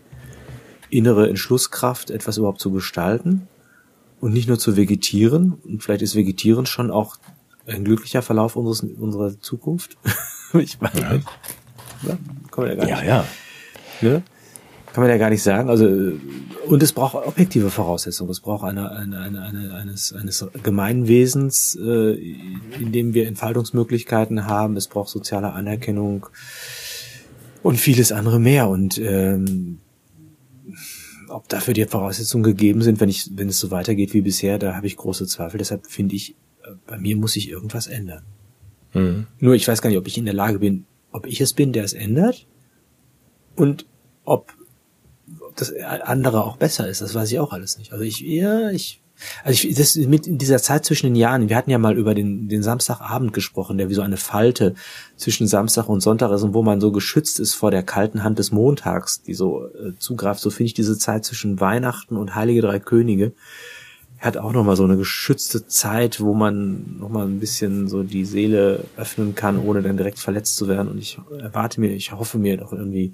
innere 0.90 1.28
Entschlusskraft, 1.28 2.10
etwas 2.10 2.38
überhaupt 2.38 2.60
zu 2.60 2.70
gestalten 2.70 3.48
und 4.20 4.32
nicht 4.32 4.48
nur 4.48 4.58
zu 4.58 4.76
vegetieren. 4.76 5.54
Und 5.64 5.82
vielleicht 5.82 6.02
ist 6.02 6.14
Vegetieren 6.14 6.66
schon 6.66 6.90
auch 6.90 7.16
ein 7.66 7.84
glücklicher 7.84 8.22
Verlauf 8.22 8.56
unseres, 8.56 8.82
unserer 8.82 9.40
Zukunft. 9.40 9.96
ich 10.54 10.80
meine, 10.80 11.22
ja. 12.02 12.18
Ja, 12.56 12.86
ja, 12.86 13.02
ja. 13.02 13.24
Ne? 14.02 14.22
kann 14.94 15.02
man 15.02 15.10
ja 15.10 15.18
gar 15.18 15.30
nicht 15.30 15.42
sagen. 15.42 15.68
Also 15.68 15.86
und 16.68 16.82
es 16.82 16.92
braucht 16.92 17.16
objektive 17.16 17.68
Voraussetzungen. 17.68 18.30
Es 18.30 18.38
braucht 18.38 18.64
eine, 18.64 18.92
eine, 18.92 19.18
eine, 19.18 19.42
eine 19.42 19.74
eines, 19.74 20.12
eines 20.12 20.46
Gemeinwesens, 20.62 21.76
äh, 21.76 22.14
in 22.78 22.92
dem 22.92 23.12
wir 23.12 23.26
Entfaltungsmöglichkeiten 23.26 24.46
haben. 24.46 24.76
Es 24.76 24.86
braucht 24.86 25.08
soziale 25.08 25.52
Anerkennung 25.52 26.26
und 27.64 27.76
vieles 27.76 28.12
andere 28.12 28.38
mehr. 28.38 28.68
Und 28.68 28.96
ähm, 28.98 29.80
ob 31.28 31.48
dafür 31.48 31.74
die 31.74 31.84
Voraussetzungen 31.84 32.44
gegeben 32.44 32.82
sind, 32.82 33.00
wenn 33.00 33.08
ich, 33.08 33.30
wenn 33.34 33.48
es 33.48 33.58
so 33.58 33.70
weitergeht 33.70 34.14
wie 34.14 34.22
bisher, 34.22 34.58
da 34.58 34.74
habe 34.74 34.86
ich 34.86 34.96
große 34.96 35.26
Zweifel. 35.26 35.58
Deshalb 35.58 35.86
finde 35.86 36.14
ich, 36.16 36.36
äh, 36.62 36.72
bei 36.86 36.98
mir 36.98 37.16
muss 37.16 37.32
sich 37.32 37.48
irgendwas 37.48 37.86
ändern. 37.86 38.22
Mhm. 38.92 39.26
Nur 39.38 39.54
ich 39.54 39.66
weiß 39.66 39.82
gar 39.82 39.90
nicht, 39.90 39.98
ob 39.98 40.06
ich 40.06 40.18
in 40.18 40.24
der 40.24 40.34
Lage 40.34 40.58
bin, 40.58 40.86
ob 41.12 41.26
ich 41.26 41.40
es 41.40 41.52
bin, 41.52 41.72
der 41.72 41.84
es 41.84 41.92
ändert 41.92 42.46
und 43.56 43.86
ob 44.24 44.52
das 45.56 45.72
andere 45.74 46.44
auch 46.44 46.56
besser 46.56 46.88
ist. 46.88 47.00
Das 47.00 47.14
weiß 47.14 47.30
ich 47.30 47.38
auch 47.38 47.52
alles 47.52 47.78
nicht. 47.78 47.92
Also 47.92 48.04
ich, 48.04 48.20
ja, 48.20 48.70
ich, 48.70 49.00
also 49.42 49.68
ich, 49.68 49.74
das 49.74 49.96
mit 49.96 50.26
in 50.26 50.38
dieser 50.38 50.58
Zeit 50.58 50.84
zwischen 50.84 51.06
den 51.06 51.16
Jahren, 51.16 51.48
wir 51.48 51.56
hatten 51.56 51.70
ja 51.70 51.78
mal 51.78 51.96
über 51.96 52.14
den, 52.14 52.48
den 52.48 52.62
Samstagabend 52.62 53.32
gesprochen, 53.32 53.78
der 53.78 53.88
wie 53.88 53.94
so 53.94 54.02
eine 54.02 54.16
Falte 54.16 54.74
zwischen 55.16 55.46
Samstag 55.46 55.88
und 55.88 56.00
Sonntag 56.00 56.30
ist 56.32 56.42
und 56.42 56.54
wo 56.54 56.62
man 56.62 56.80
so 56.80 56.92
geschützt 56.92 57.40
ist 57.40 57.54
vor 57.54 57.70
der 57.70 57.82
kalten 57.82 58.22
Hand 58.22 58.38
des 58.38 58.52
Montags, 58.52 59.22
die 59.22 59.34
so 59.34 59.66
äh, 59.66 59.92
zugreift. 59.98 60.40
So 60.40 60.50
finde 60.50 60.66
ich 60.66 60.74
diese 60.74 60.98
Zeit 60.98 61.24
zwischen 61.24 61.60
Weihnachten 61.60 62.16
und 62.16 62.34
Heilige 62.34 62.62
Drei 62.62 62.78
Könige 62.78 63.32
hat 64.20 64.38
auch 64.38 64.52
nochmal 64.52 64.76
so 64.76 64.84
eine 64.84 64.96
geschützte 64.96 65.66
Zeit, 65.66 66.20
wo 66.20 66.32
man 66.32 66.98
nochmal 66.98 67.26
ein 67.26 67.40
bisschen 67.40 67.88
so 67.88 68.02
die 68.02 68.24
Seele 68.24 68.84
öffnen 68.96 69.34
kann, 69.34 69.58
ohne 69.58 69.82
dann 69.82 69.98
direkt 69.98 70.18
verletzt 70.18 70.56
zu 70.56 70.66
werden. 70.66 70.88
Und 70.88 70.98
ich 70.98 71.18
erwarte 71.38 71.80
mir, 71.80 71.90
ich 71.90 72.12
hoffe 72.12 72.38
mir 72.38 72.56
doch 72.56 72.72
irgendwie 72.72 73.12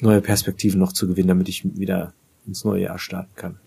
neue 0.00 0.20
Perspektiven 0.20 0.80
noch 0.80 0.92
zu 0.92 1.06
gewinnen, 1.06 1.28
damit 1.28 1.48
ich 1.48 1.64
wieder 1.78 2.12
ins 2.44 2.64
neue 2.64 2.82
Jahr 2.82 2.98
starten 2.98 3.34
kann. 3.36 3.58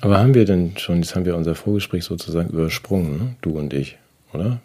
Aber 0.00 0.18
haben 0.18 0.34
wir 0.34 0.44
denn 0.44 0.76
schon, 0.76 0.98
jetzt 0.98 1.16
haben 1.16 1.24
wir 1.24 1.36
unser 1.36 1.54
Vorgespräch 1.54 2.04
sozusagen 2.04 2.50
übersprungen, 2.50 3.16
ne? 3.16 3.36
du 3.40 3.58
und 3.58 3.72
ich, 3.72 3.98
oder? 4.32 4.60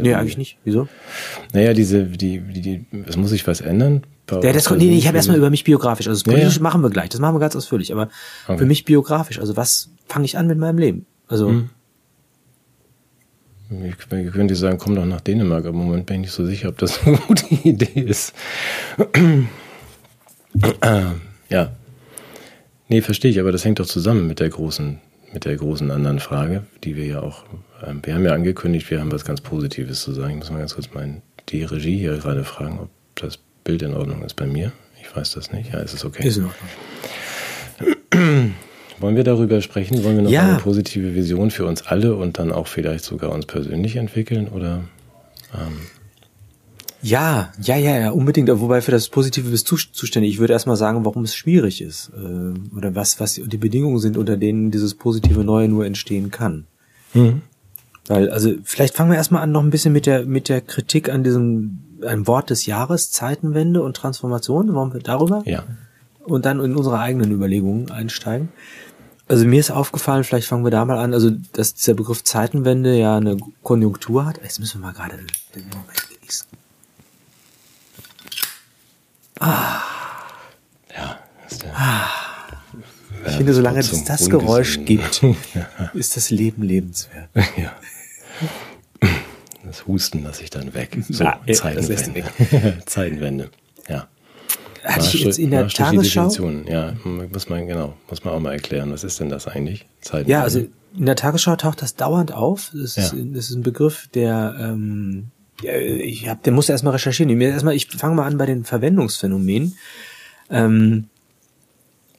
Nee, 0.00 0.14
eigentlich 0.14 0.38
nicht. 0.38 0.58
Wieso? 0.64 0.88
Naja, 1.52 1.74
diese, 1.74 2.04
die, 2.04 2.40
die, 2.40 2.60
die, 2.60 2.86
es 3.06 3.16
muss 3.16 3.30
sich 3.30 3.46
was 3.46 3.60
ändern. 3.60 4.02
Ja, 4.30 4.52
das, 4.52 4.70
nee, 4.70 4.86
nee, 4.86 4.98
ich 4.98 5.06
habe 5.06 5.16
erstmal 5.16 5.36
über 5.36 5.50
mich 5.50 5.64
biografisch. 5.64 6.08
Also 6.08 6.18
das 6.18 6.24
Politische 6.24 6.50
ja, 6.50 6.56
ja. 6.56 6.62
machen 6.62 6.82
wir 6.82 6.90
gleich, 6.90 7.10
das 7.10 7.20
machen 7.20 7.34
wir 7.34 7.40
ganz 7.40 7.54
ausführlich. 7.54 7.92
Aber 7.92 8.08
okay. 8.46 8.58
für 8.58 8.66
mich 8.66 8.84
biografisch, 8.84 9.38
also 9.38 9.56
was 9.56 9.90
fange 10.06 10.24
ich 10.24 10.36
an 10.36 10.46
mit 10.46 10.58
meinem 10.58 10.78
Leben? 10.78 11.06
Also. 11.28 11.48
Hm. 11.48 11.70
Ich, 13.68 14.12
ich 14.12 14.32
könnte 14.32 14.54
sagen, 14.54 14.78
komm 14.78 14.94
doch 14.94 15.04
nach 15.04 15.20
Dänemark, 15.20 15.66
aber 15.66 15.76
im 15.76 15.86
Moment 15.86 16.06
bin 16.06 16.16
ich 16.16 16.20
nicht 16.22 16.32
so 16.32 16.46
sicher, 16.46 16.68
ob 16.68 16.78
das 16.78 17.04
eine 17.04 17.16
gute 17.26 17.46
Idee 17.46 18.00
ist. 18.00 18.32
ja. 21.50 21.72
Nee, 22.88 23.00
verstehe 23.00 23.30
ich, 23.30 23.40
aber 23.40 23.52
das 23.52 23.64
hängt 23.64 23.80
doch 23.80 23.86
zusammen 23.86 24.26
mit 24.26 24.40
der 24.40 24.48
großen, 24.48 24.98
mit 25.32 25.44
der 25.44 25.56
großen 25.56 25.90
anderen 25.90 26.20
Frage, 26.20 26.64
die 26.84 26.96
wir 26.96 27.06
ja 27.06 27.20
auch, 27.20 27.44
äh, 27.82 27.92
wir 28.02 28.14
haben 28.14 28.24
ja 28.24 28.32
angekündigt, 28.32 28.90
wir 28.90 29.00
haben 29.00 29.10
was 29.10 29.24
ganz 29.24 29.40
Positives 29.40 30.02
zu 30.02 30.12
sagen. 30.12 30.32
Ich 30.32 30.36
muss 30.38 30.50
mal 30.50 30.58
ganz 30.58 30.74
kurz 30.74 30.92
meinen, 30.94 31.22
die 31.48 31.64
Regie 31.64 31.98
hier 31.98 32.16
gerade 32.16 32.44
fragen, 32.44 32.78
ob 32.80 32.90
das 33.16 33.38
Bild 33.64 33.82
in 33.82 33.94
Ordnung 33.94 34.22
ist 34.22 34.34
bei 34.34 34.46
mir. 34.46 34.72
Ich 35.00 35.16
weiß 35.16 35.32
das 35.32 35.52
nicht. 35.52 35.72
Ja, 35.72 35.80
ist 35.80 35.94
es 35.94 36.04
okay. 36.04 36.26
Ist 36.26 36.36
in 36.38 36.44
Ordnung. 36.44 36.68
Wollen 38.98 39.16
wir 39.16 39.24
darüber 39.24 39.60
sprechen? 39.60 40.02
Wollen 40.04 40.16
wir 40.16 40.22
noch 40.22 40.30
ja. 40.30 40.48
eine 40.48 40.58
positive 40.58 41.14
Vision 41.14 41.50
für 41.50 41.66
uns 41.66 41.82
alle 41.82 42.14
und 42.14 42.38
dann 42.38 42.50
auch 42.50 42.66
vielleicht 42.66 43.04
sogar 43.04 43.30
uns 43.32 43.46
persönlich 43.46 43.96
entwickeln? 43.96 44.48
Oder 44.48 44.84
ähm, 45.54 45.80
ja, 47.06 47.52
ja, 47.62 47.76
ja, 47.76 47.98
ja, 47.98 48.10
unbedingt. 48.10 48.48
Wobei 48.48 48.80
für 48.80 48.90
das 48.90 49.08
Positive 49.08 49.48
bist 49.48 49.70
du 49.70 49.76
zuständig. 49.76 50.32
Ich 50.32 50.38
würde 50.40 50.52
erstmal 50.52 50.76
sagen, 50.76 51.04
warum 51.04 51.22
es 51.22 51.36
schwierig 51.36 51.80
ist. 51.80 52.10
Äh, 52.16 52.76
oder 52.76 52.96
was, 52.96 53.20
was 53.20 53.34
die 53.34 53.56
Bedingungen 53.56 54.00
sind, 54.00 54.16
unter 54.16 54.36
denen 54.36 54.72
dieses 54.72 54.94
positive 54.94 55.44
Neue 55.44 55.68
nur 55.68 55.86
entstehen 55.86 56.32
kann. 56.32 56.66
Mhm. 57.14 57.42
Weil, 58.08 58.28
also, 58.30 58.54
vielleicht 58.64 58.94
fangen 58.94 59.10
wir 59.10 59.16
erstmal 59.16 59.42
an 59.42 59.52
noch 59.52 59.62
ein 59.62 59.70
bisschen 59.70 59.92
mit 59.92 60.06
der, 60.06 60.24
mit 60.24 60.48
der 60.48 60.60
Kritik 60.60 61.08
an 61.08 61.22
diesem, 61.22 61.78
ein 62.04 62.26
Wort 62.26 62.50
des 62.50 62.66
Jahres, 62.66 63.12
Zeitenwende 63.12 63.82
und 63.82 63.96
Transformation. 63.96 64.74
Wollen 64.74 64.92
wir 64.92 65.00
darüber? 65.00 65.42
Ja. 65.46 65.62
Und 66.24 66.44
dann 66.44 66.58
in 66.58 66.74
unsere 66.74 66.98
eigenen 66.98 67.30
Überlegungen 67.30 67.92
einsteigen. 67.92 68.48
Also 69.28 69.44
mir 69.44 69.60
ist 69.60 69.70
aufgefallen, 69.70 70.24
vielleicht 70.24 70.48
fangen 70.48 70.64
wir 70.64 70.70
da 70.72 70.84
mal 70.84 70.98
an, 70.98 71.14
also 71.14 71.30
dass 71.52 71.74
dieser 71.74 71.94
Begriff 71.94 72.24
Zeitenwende 72.24 72.96
ja 72.96 73.16
eine 73.16 73.36
Konjunktur 73.62 74.24
hat. 74.24 74.40
Jetzt 74.42 74.58
müssen 74.58 74.80
wir 74.80 74.88
mal 74.88 74.92
gerade 74.92 75.18
den 75.54 75.68
Moment 75.68 76.08
genießen. 76.20 76.46
Ah. 79.40 79.82
Ja, 80.94 81.18
ist 81.48 81.62
der. 81.62 81.74
Ah. 81.74 82.26
Ich 83.28 83.36
finde, 83.36 83.54
solange 83.54 83.80
es 83.80 84.04
das 84.04 84.30
Geräusch 84.30 84.78
gibt, 84.84 85.22
ist 85.94 86.16
das 86.16 86.30
Leben 86.30 86.62
lebenswert. 86.62 87.28
Ja. 87.56 87.72
Das 89.64 89.86
Husten 89.86 90.22
lasse 90.22 90.44
ich 90.44 90.50
dann 90.50 90.74
weg. 90.74 90.96
So, 91.08 91.24
Na, 91.24 91.40
Zeitenwende. 91.52 92.24
Zeitenwende. 92.86 93.50
Ja. 93.88 94.06
Hatte 94.84 95.06
ich 95.06 95.24
jetzt 95.24 95.38
in 95.40 95.50
der 95.50 95.66
Tagesschau? 95.66 96.30
Ja, 96.68 96.94
muss 97.04 97.48
man, 97.48 97.66
genau, 97.66 97.94
muss 98.08 98.22
man 98.22 98.34
auch 98.34 98.40
mal 98.40 98.52
erklären. 98.52 98.92
Was 98.92 99.02
ist 99.02 99.18
denn 99.18 99.28
das 99.28 99.48
eigentlich? 99.48 99.86
Zeitenwende. 100.00 100.30
Ja, 100.30 100.42
also 100.42 100.60
in 100.96 101.06
der 101.06 101.16
Tagesschau 101.16 101.56
taucht 101.56 101.82
das 101.82 101.96
dauernd 101.96 102.32
auf. 102.32 102.70
Das 102.72 102.96
ist, 102.96 103.12
ja. 103.12 103.18
das 103.32 103.50
ist 103.50 103.56
ein 103.56 103.62
Begriff, 103.62 104.06
der 104.14 104.54
ähm, 104.60 105.32
ich 105.62 106.28
hab, 106.28 106.42
der 106.42 106.52
musste 106.52 106.72
erstmal 106.72 106.92
recherchieren. 106.92 107.40
Erstmal, 107.40 107.74
ich 107.74 107.88
fange 107.88 108.14
mal 108.14 108.26
an 108.26 108.38
bei 108.38 108.46
den 108.46 108.64
Verwendungsphänomenen. 108.64 109.76
Ähm, 110.50 111.08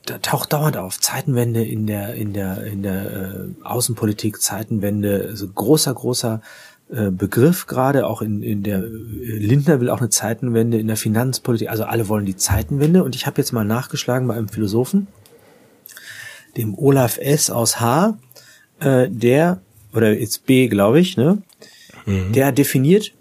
da 0.05 0.17
taucht 0.19 0.53
dauernd 0.53 0.77
auf 0.77 0.99
Zeitenwende 0.99 1.63
in 1.63 1.85
der 1.85 2.13
in 2.15 2.33
der 2.33 2.63
in 2.63 2.81
der 2.81 3.11
äh, 3.11 3.63
Außenpolitik, 3.63 4.41
Zeitenwende, 4.41 5.27
also 5.29 5.47
großer 5.47 5.93
großer 5.93 6.41
äh, 6.89 7.11
Begriff 7.11 7.67
gerade 7.67 8.07
auch 8.07 8.21
in 8.21 8.41
in 8.41 8.63
der 8.63 8.79
äh, 8.79 8.87
Lindner 8.87 9.81
will 9.81 9.89
auch 9.89 9.99
eine 9.99 10.09
Zeitenwende 10.09 10.79
in 10.79 10.87
der 10.87 10.97
Finanzpolitik. 10.97 11.69
Also 11.69 11.83
alle 11.83 12.07
wollen 12.07 12.25
die 12.25 12.37
Zeitenwende 12.37 13.03
und 13.03 13.15
ich 13.15 13.25
habe 13.27 13.39
jetzt 13.39 13.51
mal 13.51 13.65
nachgeschlagen 13.65 14.27
bei 14.27 14.35
einem 14.35 14.47
Philosophen, 14.47 15.07
dem 16.55 16.77
Olaf 16.77 17.17
S 17.17 17.49
aus 17.49 17.81
H, 17.81 18.17
äh, 18.79 19.09
der 19.09 19.59
oder 19.93 20.17
jetzt 20.17 20.45
B, 20.45 20.69
glaube 20.69 21.01
ich, 21.01 21.17
ne? 21.17 21.41
Mhm. 22.05 22.31
Der 22.31 22.53
definiert 22.53 23.11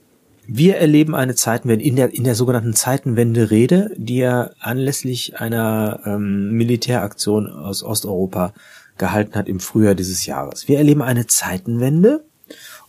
wir 0.49 0.77
erleben 0.77 1.15
eine 1.15 1.35
Zeitenwende 1.35 1.85
in 1.85 1.97
der, 1.97 2.15
in 2.15 2.25
der 2.25 2.35
sogenannten 2.35 2.75
Zeitenwende-Rede, 2.75 3.91
die 3.97 4.21
er 4.21 4.55
anlässlich 4.61 5.41
einer 5.41 6.01
ähm, 6.05 6.53
Militäraktion 6.53 7.51
aus 7.51 7.83
Osteuropa 7.83 8.53
gehalten 8.97 9.35
hat 9.35 9.49
im 9.49 9.61
Frühjahr 9.61 9.95
dieses 9.95 10.25
Jahres. 10.25 10.69
Wir 10.69 10.79
erleben 10.79 11.03
eine 11.03 11.27
Zeitenwende 11.27 12.25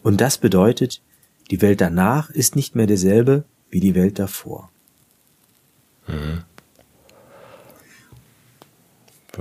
und 0.03 0.21
das 0.21 0.37
bedeutet, 0.37 1.01
die 1.49 1.61
Welt 1.61 1.81
danach 1.81 2.29
ist 2.29 2.55
nicht 2.55 2.75
mehr 2.75 2.87
derselbe 2.87 3.43
wie 3.69 3.79
die 3.79 3.95
Welt 3.95 4.19
davor. 4.19 4.69
Mhm. 6.07 6.43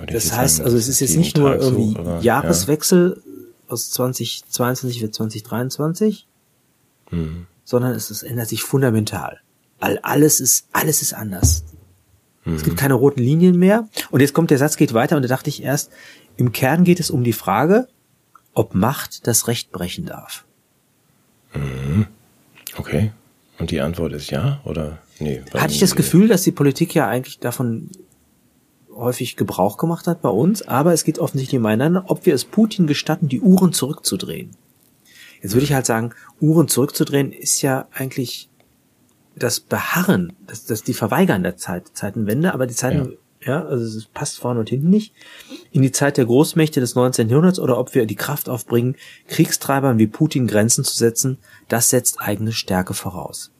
Das 0.09 0.33
heißt, 0.33 0.61
also 0.61 0.77
es 0.77 0.89
ist 0.89 1.01
jetzt 1.01 1.17
nicht 1.17 1.37
nur 1.37 1.55
irgendwie 1.55 1.95
so, 1.95 2.19
Jahreswechsel 2.21 3.23
ja. 3.25 3.73
aus 3.73 3.91
2022 3.91 5.01
wird 5.01 5.15
2023, 5.15 6.27
mhm 7.11 7.47
sondern 7.67 7.93
es, 7.93 8.09
es 8.09 8.23
ändert 8.23 8.49
sich 8.49 8.63
fundamental. 8.63 9.41
All, 9.81 9.99
alles 9.99 10.41
ist, 10.41 10.69
alles 10.73 11.03
ist 11.03 11.13
anders. 11.13 11.65
Mhm. 12.45 12.55
Es 12.55 12.63
gibt 12.63 12.77
mhm. 12.77 12.81
keine 12.81 12.95
roten 12.95 13.21
Linien 13.21 13.59
mehr. 13.59 13.89
Und 14.11 14.21
jetzt 14.21 14.33
kommt 14.33 14.51
der 14.51 14.57
Satz 14.57 14.79
geht 14.79 14.95
weiter 14.95 15.17
und 15.17 15.23
da 15.23 15.29
dachte 15.29 15.51
ich 15.51 15.63
erst, 15.63 15.91
im 16.37 16.53
Kern 16.53 16.85
geht 16.85 17.01
es 17.01 17.11
um 17.11 17.25
die 17.25 17.35
Frage, 17.35 17.89
ob 18.55 18.75
Macht 18.75 19.27
das 19.27 19.49
Recht 19.49 19.73
brechen 19.73 20.07
darf. 20.07 20.45
Mhm. 21.55 22.07
Okay. 22.79 23.13
Und 23.59 23.71
die 23.71 23.81
Antwort 23.81 24.13
ist 24.13 24.31
ja 24.31 24.61
oder 24.65 24.99
nee? 25.19 25.43
Hatte 25.55 25.73
ich 25.73 25.81
das 25.81 25.97
Gefühl, 25.97 26.29
dass 26.29 26.43
die 26.43 26.53
Politik 26.53 26.95
ja 26.95 27.09
eigentlich 27.09 27.41
davon 27.41 27.91
häufig 28.95 29.37
Gebrauch 29.37 29.77
gemacht 29.77 30.07
hat 30.07 30.23
bei 30.23 30.29
uns, 30.29 30.63
aber 30.63 30.93
es 30.93 31.05
geht 31.05 31.19
offensichtlich 31.19 31.59
umeinander, 31.59 32.05
ob 32.07 32.27
wir 32.27 32.35
es 32.35 32.45
Putin 32.45 32.87
gestatten, 32.87 33.29
die 33.29 33.41
Uhren 33.41 33.73
zurückzudrehen. 33.73 34.53
Jetzt 35.43 35.55
würde 35.55 35.65
ich 35.65 35.73
halt 35.73 35.87
sagen, 35.87 36.15
Uhren 36.41 36.69
zurückzudrehen 36.69 37.33
ist 37.33 37.63
ja 37.63 37.89
eigentlich 37.93 38.49
das 39.37 39.61
Beharren, 39.61 40.33
das, 40.47 40.65
das 40.65 40.83
die 40.83 40.95
Verweigern 40.95 41.43
der 41.43 41.57
Zeit, 41.57 41.89
Zeitenwende, 41.95 42.55
aber 42.55 42.67
die 42.67 42.75
Zeiten, 42.75 43.17
ja. 43.41 43.61
ja, 43.61 43.67
also 43.67 43.99
es 43.99 44.07
passt 44.07 44.39
vorne 44.39 44.61
und 44.61 44.71
hinten 44.71 44.89
nicht, 44.89 45.13
in 45.73 45.83
die 45.83 45.93
Zeit 45.93 46.17
der 46.17 46.25
Großmächte 46.25 46.81
des 46.81 46.95
19. 46.95 47.29
Jahrhunderts 47.29 47.59
oder 47.59 47.79
ob 47.79 47.95
wir 47.95 48.07
die 48.07 48.15
Kraft 48.15 48.49
aufbringen, 48.49 48.97
Kriegstreibern 49.29 49.99
wie 49.99 50.07
Putin 50.07 50.47
Grenzen 50.47 50.85
zu 50.85 50.97
setzen, 50.97 51.39
das 51.69 51.91
setzt 51.91 52.21
eigene 52.21 52.53
Stärke 52.53 52.95
voraus. 52.95 53.53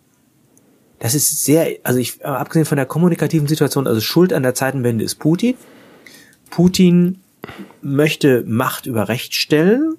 Das 0.99 1.15
ist 1.15 1.45
sehr, 1.45 1.77
also 1.83 1.99
ich, 1.99 2.25
abgesehen 2.25 2.65
von 2.65 2.77
der 2.77 2.87
kommunikativen 2.87 3.47
Situation, 3.47 3.87
also 3.87 4.01
Schuld 4.01 4.33
an 4.33 4.43
der 4.43 4.55
Zeitenwende 4.55 5.05
ist 5.05 5.17
Putin. 5.17 5.57
Putin 6.49 7.21
möchte 7.83 8.45
Macht 8.47 8.87
über 8.87 9.09
Recht 9.09 9.35
stellen, 9.35 9.97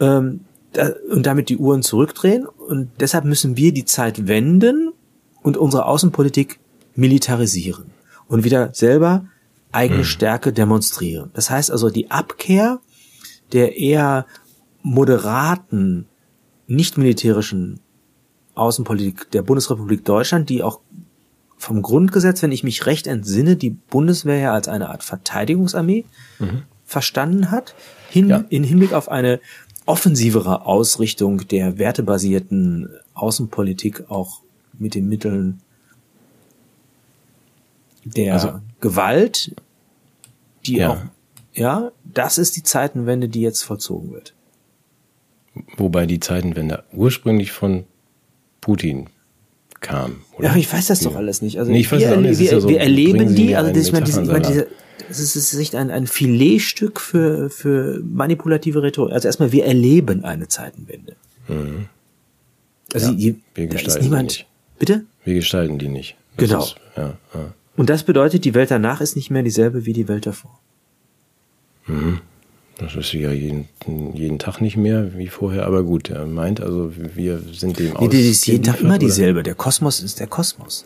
ähm, 0.00 0.40
da, 0.72 0.92
und 1.10 1.26
damit 1.26 1.48
die 1.48 1.56
Uhren 1.56 1.82
zurückdrehen. 1.82 2.46
Und 2.46 2.90
deshalb 3.00 3.24
müssen 3.24 3.56
wir 3.56 3.72
die 3.72 3.84
Zeit 3.84 4.28
wenden 4.28 4.92
und 5.42 5.56
unsere 5.56 5.86
Außenpolitik 5.86 6.60
militarisieren 6.94 7.90
und 8.26 8.44
wieder 8.44 8.70
selber 8.74 9.26
eigene 9.72 10.00
mhm. 10.00 10.04
Stärke 10.04 10.52
demonstrieren. 10.52 11.30
Das 11.34 11.50
heißt 11.50 11.70
also 11.70 11.90
die 11.90 12.10
Abkehr 12.10 12.80
der 13.52 13.76
eher 13.76 14.26
moderaten, 14.82 16.06
nicht 16.66 16.98
militärischen 16.98 17.80
Außenpolitik 18.54 19.30
der 19.30 19.42
Bundesrepublik 19.42 20.04
Deutschland, 20.04 20.48
die 20.48 20.62
auch 20.62 20.80
vom 21.56 21.82
Grundgesetz, 21.82 22.42
wenn 22.42 22.52
ich 22.52 22.62
mich 22.62 22.86
recht 22.86 23.06
entsinne, 23.06 23.56
die 23.56 23.70
Bundeswehr 23.70 24.38
ja 24.38 24.52
als 24.52 24.68
eine 24.68 24.90
Art 24.90 25.02
Verteidigungsarmee 25.02 26.04
mhm. 26.38 26.62
verstanden 26.84 27.50
hat, 27.50 27.74
hin, 28.10 28.28
ja. 28.28 28.44
in 28.48 28.64
Hinblick 28.64 28.92
auf 28.92 29.08
eine 29.10 29.40
offensivere 29.88 30.66
Ausrichtung 30.66 31.48
der 31.48 31.78
wertebasierten 31.78 32.90
Außenpolitik 33.14 34.10
auch 34.10 34.42
mit 34.78 34.94
den 34.94 35.08
Mitteln 35.08 35.60
der 38.04 38.34
also, 38.34 38.60
Gewalt, 38.80 39.54
die 40.66 40.76
ja. 40.76 40.90
auch, 40.90 40.98
ja, 41.54 41.90
das 42.04 42.36
ist 42.36 42.56
die 42.56 42.62
Zeitenwende, 42.62 43.28
die 43.28 43.40
jetzt 43.40 43.62
vollzogen 43.62 44.12
wird. 44.12 44.34
Wobei 45.78 46.04
die 46.04 46.20
Zeitenwende 46.20 46.84
ursprünglich 46.92 47.52
von 47.52 47.84
Putin 48.60 49.08
kam. 49.80 50.20
Oder? 50.36 50.48
Ja, 50.48 50.56
ich 50.56 50.70
weiß 50.70 50.88
das 50.88 51.00
doch 51.00 51.16
alles 51.16 51.40
nicht. 51.40 51.58
Also 51.58 51.72
nee, 51.72 51.80
ich 51.80 51.90
weiß 51.90 52.00
wir, 52.00 52.16
nicht. 52.18 52.38
Wir, 52.38 52.52
ja 52.52 52.60
so, 52.60 52.68
wir 52.68 52.80
erleben 52.80 53.34
die, 53.34 53.56
also 53.56 53.72
diese, 53.72 53.92
man 53.92 54.04
diese, 54.04 54.68
es 55.10 55.20
ist, 55.20 55.36
es 55.36 55.52
ist 55.52 55.58
echt 55.58 55.74
ein, 55.74 55.90
ein 55.90 56.06
Filetstück 56.06 57.00
für, 57.00 57.50
für 57.50 58.02
manipulative 58.04 58.82
Rhetorik. 58.82 59.12
Also 59.12 59.28
erstmal, 59.28 59.52
wir 59.52 59.64
erleben 59.64 60.24
eine 60.24 60.48
Zeitenwende. 60.48 61.16
Mhm. 61.48 61.86
Also 62.92 63.12
ja, 63.12 63.18
je, 63.18 63.34
wir 63.54 63.66
gestalten 63.66 63.98
ist 63.98 64.04
niemand. 64.04 64.30
die 64.30 64.36
nicht. 64.36 64.46
Bitte? 64.78 65.04
Wir 65.24 65.34
gestalten 65.34 65.78
die 65.78 65.88
nicht. 65.88 66.16
Das 66.36 66.48
Genau. 66.48 66.62
Ist, 66.62 66.76
ja, 66.96 67.16
ja. 67.34 67.52
Und 67.76 67.90
das 67.90 68.02
bedeutet, 68.02 68.44
die 68.44 68.54
Welt 68.54 68.70
danach 68.70 69.00
ist 69.00 69.14
nicht 69.14 69.30
mehr 69.30 69.42
dieselbe 69.42 69.86
wie 69.86 69.92
die 69.92 70.08
Welt 70.08 70.26
davor. 70.26 70.58
Das 72.76 72.94
ist 72.94 73.12
ja 73.12 73.32
jeden, 73.32 73.68
jeden 74.14 74.38
Tag 74.38 74.60
nicht 74.60 74.76
mehr 74.76 75.16
wie 75.16 75.28
vorher, 75.28 75.66
aber 75.66 75.82
gut, 75.82 76.10
er 76.10 76.26
meint 76.26 76.60
also, 76.60 76.92
wir 76.96 77.40
sind 77.52 77.78
dem 77.78 77.94
Nee, 77.98 78.08
die 78.08 78.30
ist 78.30 78.46
jeden 78.46 78.62
Tag 78.62 78.80
immer 78.80 78.98
dieselbe. 78.98 79.42
Der 79.42 79.54
Kosmos 79.54 80.00
ist 80.00 80.20
der 80.20 80.26
Kosmos. 80.26 80.84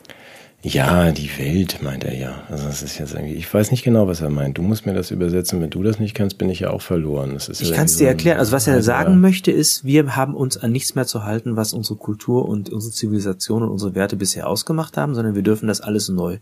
Ja, 0.65 1.11
die 1.11 1.29
Welt 1.39 1.83
meint 1.83 2.05
er 2.05 2.15
ja. 2.17 2.43
Also 2.49 2.67
das 2.67 2.83
ist 2.83 2.97
jetzt 2.99 3.15
irgendwie, 3.15 3.35
ich 3.35 3.53
weiß 3.53 3.73
nicht 3.73 3.83
genau, 3.83 4.07
was 4.07 4.21
er 4.21 4.31
meint. 4.31 4.59
Du 4.59 4.63
musst 4.63 4.87
mir 4.87 4.95
das 4.95 5.11
übersetzen. 5.11 5.61
Wenn 5.61 5.71
du 5.71 5.83
das 5.83 5.99
nicht 5.99 6.15
kannst, 6.15 6.39
bin 6.39 6.49
ich 6.51 6.61
ja 6.61 6.71
auch 6.71 6.83
verloren. 6.83 7.35
Das 7.35 7.49
ist 7.49 7.61
Ich 7.61 7.73
kann 7.73 7.87
es 7.87 7.95
dir 7.97 8.05
so 8.05 8.05
erklären. 8.05 8.39
Also 8.39 8.53
was 8.53 8.69
er 8.69 8.75
halber- 8.75 8.85
sagen 8.85 9.21
möchte 9.21 9.51
ist, 9.51 9.85
wir 9.85 10.15
haben 10.15 10.37
uns 10.37 10.57
an 10.57 10.71
nichts 10.71 10.95
mehr 10.95 11.05
zu 11.07 11.25
halten, 11.25 11.57
was 11.57 11.73
unsere 11.73 11.97
Kultur 11.97 12.49
und 12.49 12.71
unsere 12.71 12.93
Zivilisation 12.93 13.65
und 13.65 13.71
unsere 13.71 13.97
Werte 13.97 14.15
bisher 14.17 14.49
ausgemacht 14.49 14.97
haben, 14.97 15.17
sondern 15.17 15.35
wir 15.35 15.43
dürfen 15.43 15.67
das 15.67 15.81
alles 15.81 16.09
neu, 16.09 16.39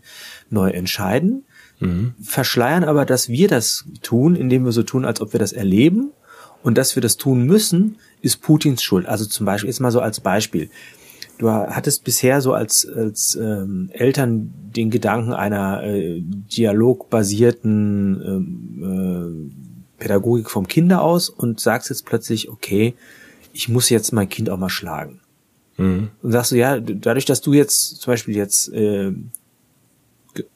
neu 0.51 0.69
entscheiden. 0.69 1.43
Verschleiern 2.21 2.83
aber, 2.83 3.05
dass 3.05 3.27
wir 3.27 3.47
das 3.47 3.85
tun, 4.03 4.35
indem 4.35 4.65
wir 4.65 4.71
so 4.71 4.83
tun, 4.83 5.03
als 5.03 5.19
ob 5.19 5.33
wir 5.33 5.39
das 5.39 5.51
erleben. 5.51 6.11
Und 6.63 6.77
dass 6.77 6.95
wir 6.95 7.01
das 7.01 7.17
tun 7.17 7.41
müssen, 7.47 7.97
ist 8.21 8.43
Putins 8.43 8.83
Schuld. 8.83 9.07
Also 9.07 9.25
zum 9.25 9.47
Beispiel, 9.47 9.67
jetzt 9.67 9.79
mal 9.79 9.89
so 9.91 9.99
als 9.99 10.19
Beispiel. 10.19 10.69
Du 11.41 11.49
hattest 11.49 12.03
bisher 12.03 12.39
so 12.39 12.53
als, 12.53 12.87
als 12.87 13.35
ähm, 13.35 13.89
Eltern 13.93 14.53
den 14.75 14.91
Gedanken 14.91 15.33
einer 15.33 15.81
äh, 15.81 16.21
dialogbasierten 16.21 18.21
ähm, 18.23 19.55
äh, 19.97 19.99
Pädagogik 19.99 20.51
vom 20.51 20.67
Kinder 20.67 21.01
aus 21.01 21.29
und 21.29 21.59
sagst 21.59 21.89
jetzt 21.89 22.05
plötzlich, 22.05 22.49
okay, 22.49 22.93
ich 23.53 23.69
muss 23.69 23.89
jetzt 23.89 24.13
mein 24.13 24.29
Kind 24.29 24.51
auch 24.51 24.59
mal 24.59 24.69
schlagen. 24.69 25.21
Und 26.21 26.31
sagst 26.31 26.51
du, 26.51 26.57
ja, 26.57 26.79
dadurch, 26.79 27.25
dass 27.25 27.41
du 27.41 27.53
jetzt 27.53 28.01
zum 28.01 28.11
Beispiel 28.11 28.35
jetzt 28.35 28.71
äh, 28.73 29.11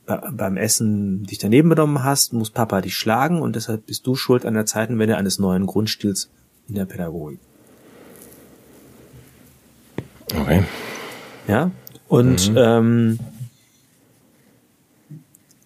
beim 0.06 0.56
Essen 0.56 1.24
dich 1.24 1.40
daneben 1.40 1.70
benommen 1.70 2.04
hast, 2.04 2.32
muss 2.32 2.52
Papa 2.52 2.82
dich 2.82 2.94
schlagen 2.94 3.42
und 3.42 3.56
deshalb 3.56 3.88
bist 3.88 4.06
du 4.06 4.14
schuld 4.14 4.46
an 4.46 4.54
der 4.54 4.68
Zeitenwende 4.68 5.18
eines 5.18 5.40
neuen 5.40 5.66
Grundstils 5.66 6.30
in 6.68 6.76
der 6.76 6.86
Pädagogik. 6.86 7.40
Okay. 10.34 10.64
Ja. 11.48 11.72
Und 12.08 12.52
ähm, 12.56 13.20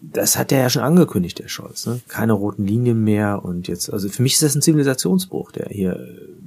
das 0.01 0.37
hat 0.37 0.51
er 0.51 0.59
ja 0.59 0.69
schon 0.69 0.81
angekündigt, 0.81 1.39
der 1.39 1.47
Scholz. 1.47 1.85
Ne? 1.85 1.99
Keine 2.07 2.33
roten 2.33 2.65
Linien 2.65 3.03
mehr 3.03 3.43
und 3.43 3.67
jetzt, 3.67 3.91
also 3.91 4.09
für 4.09 4.23
mich 4.23 4.33
ist 4.33 4.43
das 4.43 4.55
ein 4.55 4.61
Zivilisationsbruch, 4.61 5.51
der 5.51 5.67
hier 5.69 5.95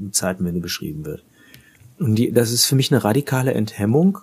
in 0.00 0.12
Zeitenwende 0.12 0.60
beschrieben 0.60 1.04
wird. 1.04 1.24
Und 1.98 2.16
die, 2.16 2.32
das 2.32 2.50
ist 2.50 2.64
für 2.64 2.74
mich 2.74 2.90
eine 2.90 3.04
radikale 3.04 3.54
Enthemmung 3.54 4.18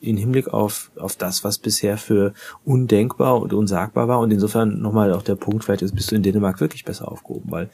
im 0.00 0.16
Hinblick 0.16 0.48
auf, 0.48 0.90
auf 0.96 1.16
das, 1.16 1.44
was 1.44 1.58
bisher 1.58 1.96
für 1.96 2.32
undenkbar 2.64 3.40
und 3.40 3.52
unsagbar 3.52 4.08
war. 4.08 4.18
Und 4.20 4.32
insofern 4.32 4.80
nochmal 4.80 5.12
auch 5.12 5.22
der 5.22 5.36
Punkt, 5.36 5.64
vielleicht 5.64 5.82
ist, 5.82 5.94
bist 5.94 6.10
du 6.10 6.16
in 6.16 6.22
Dänemark 6.22 6.60
wirklich 6.60 6.84
besser 6.84 7.10
aufgehoben, 7.10 7.50
weil 7.50 7.70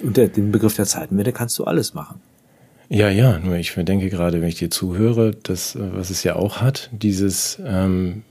unter 0.00 0.28
dem 0.28 0.52
Begriff 0.52 0.76
der 0.76 0.86
Zeitenwende 0.86 1.32
kannst 1.32 1.58
du 1.58 1.64
alles 1.64 1.94
machen. 1.94 2.20
Ja, 2.88 3.08
ja, 3.08 3.38
nur 3.38 3.56
ich 3.56 3.74
denke 3.74 4.08
gerade, 4.10 4.40
wenn 4.40 4.48
ich 4.48 4.56
dir 4.56 4.70
zuhöre, 4.70 5.32
das, 5.42 5.74
äh, 5.74 5.80
was 5.92 6.10
es 6.10 6.22
ja 6.22 6.36
auch 6.36 6.60
hat, 6.60 6.88
dieses, 6.92 7.58
ähm, 7.64 8.22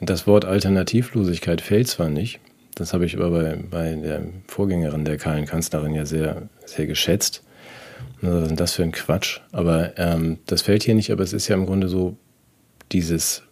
das 0.00 0.26
Wort 0.26 0.44
Alternativlosigkeit 0.44 1.60
fällt 1.60 1.88
zwar 1.88 2.08
nicht, 2.08 2.40
das 2.74 2.92
habe 2.92 3.04
ich 3.04 3.16
aber 3.16 3.30
bei, 3.30 3.58
bei 3.70 3.94
der 3.94 4.22
Vorgängerin 4.46 5.04
der 5.04 5.18
kahlen 5.18 5.46
Kanzlerin 5.46 5.94
ja 5.94 6.06
sehr, 6.06 6.48
sehr 6.64 6.86
geschätzt. 6.86 7.42
Was 8.20 8.42
ist 8.42 8.48
denn 8.48 8.56
das 8.56 8.74
für 8.74 8.82
ein 8.84 8.92
Quatsch? 8.92 9.40
Aber 9.50 9.98
ähm, 9.98 10.38
das 10.46 10.62
fällt 10.62 10.84
hier 10.84 10.94
nicht, 10.94 11.10
aber 11.10 11.24
es 11.24 11.32
ist 11.32 11.48
ja 11.48 11.56
im 11.56 11.66
Grunde 11.66 11.88
so 11.88 12.16
dieses, 12.92 13.42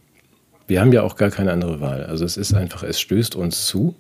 wir 0.69 0.81
haben 0.81 0.93
ja 0.93 1.03
auch 1.03 1.17
gar 1.17 1.31
keine 1.31 1.53
andere 1.53 1.81
Wahl. 1.81 2.05
Also 2.05 2.25
es 2.25 2.37
ist 2.37 2.55
einfach, 2.55 2.83
es 2.85 3.01
stößt 3.01 3.35
uns 3.35 3.67
zu. 3.67 3.97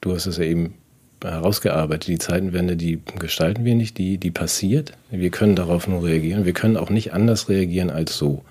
Du 0.00 0.14
hast 0.14 0.26
es 0.26 0.36
ja 0.36 0.44
eben 0.44 0.74
herausgearbeitet. 1.22 2.08
Die 2.08 2.18
Zeitenwende, 2.18 2.76
die 2.76 3.00
gestalten 3.18 3.64
wir 3.64 3.74
nicht, 3.74 3.98
die, 3.98 4.18
die 4.18 4.30
passiert. 4.30 4.92
Wir 5.10 5.30
können 5.30 5.56
darauf 5.56 5.88
nur 5.88 6.04
reagieren. 6.04 6.44
Wir 6.44 6.52
können 6.52 6.76
auch 6.76 6.90
nicht 6.90 7.12
anders 7.12 7.48
reagieren 7.48 7.90
als 7.90 8.16
so. 8.16 8.44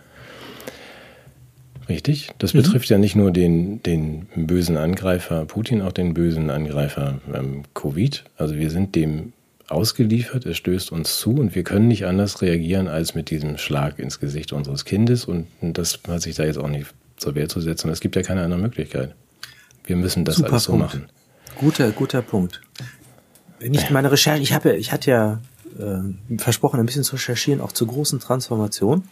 Richtig? 1.88 2.32
Das 2.40 2.54
betrifft 2.54 2.90
ja 2.90 2.98
nicht 2.98 3.16
nur 3.16 3.32
den, 3.32 3.84
den 3.84 4.28
bösen 4.36 4.78
Angreifer 4.78 5.46
Putin, 5.46 5.82
auch 5.82 5.92
den 5.92 6.14
bösen 6.14 6.50
Angreifer 6.50 7.20
ähm, 7.34 7.64
Covid. 7.76 8.24
Also 8.38 8.56
wir 8.56 8.72
sind 8.72 8.96
dem 8.96 9.34
ausgeliefert, 9.68 10.46
es 10.46 10.58
stößt 10.58 10.92
uns 10.92 11.20
zu 11.20 11.32
und 11.36 11.56
wir 11.56 11.64
können 11.64 11.88
nicht 11.88 12.06
anders 12.06 12.42
reagieren 12.42 12.88
als 12.88 13.16
mit 13.16 13.30
diesem 13.30 13.58
Schlag 13.58 14.00
ins 14.00 14.20
Gesicht 14.20 14.54
unseres 14.54 14.86
Kindes. 14.86 15.26
Und 15.26 15.48
das 15.62 16.00
hat 16.08 16.22
sich 16.22 16.36
da 16.36 16.44
jetzt 16.44 16.58
auch 16.58 16.70
nicht 16.70 16.88
zur 17.18 17.36
Wehr 17.36 17.50
zu 17.50 17.62
setzen. 17.62 17.90
Es 17.90 18.00
gibt 18.00 18.16
ja 18.16 18.22
keine 18.24 18.44
andere 18.44 18.60
Möglichkeit. 18.60 19.14
Wir 19.84 19.96
müssen 19.96 20.26
das 20.26 20.38
Super 20.38 20.54
alles 20.54 20.64
so 20.64 20.72
Punkt. 20.72 20.86
machen. 20.86 21.06
Guter, 21.60 21.92
guter 21.92 22.22
Punkt. 22.22 22.62
Wenn 23.60 23.74
ich 23.74 23.90
meine 23.90 24.12
Recherche, 24.12 24.42
ich 24.44 24.54
habe 24.54 24.70
ja, 24.70 24.76
ich 24.76 24.92
hatte 24.92 25.12
ja 25.12 25.42
äh, 25.80 26.38
versprochen, 26.38 26.80
ein 26.80 26.86
bisschen 26.86 27.04
zu 27.04 27.16
recherchieren, 27.16 27.62
auch 27.62 27.72
zur 27.72 27.88
großen 27.88 28.20
Transformation. 28.20 29.04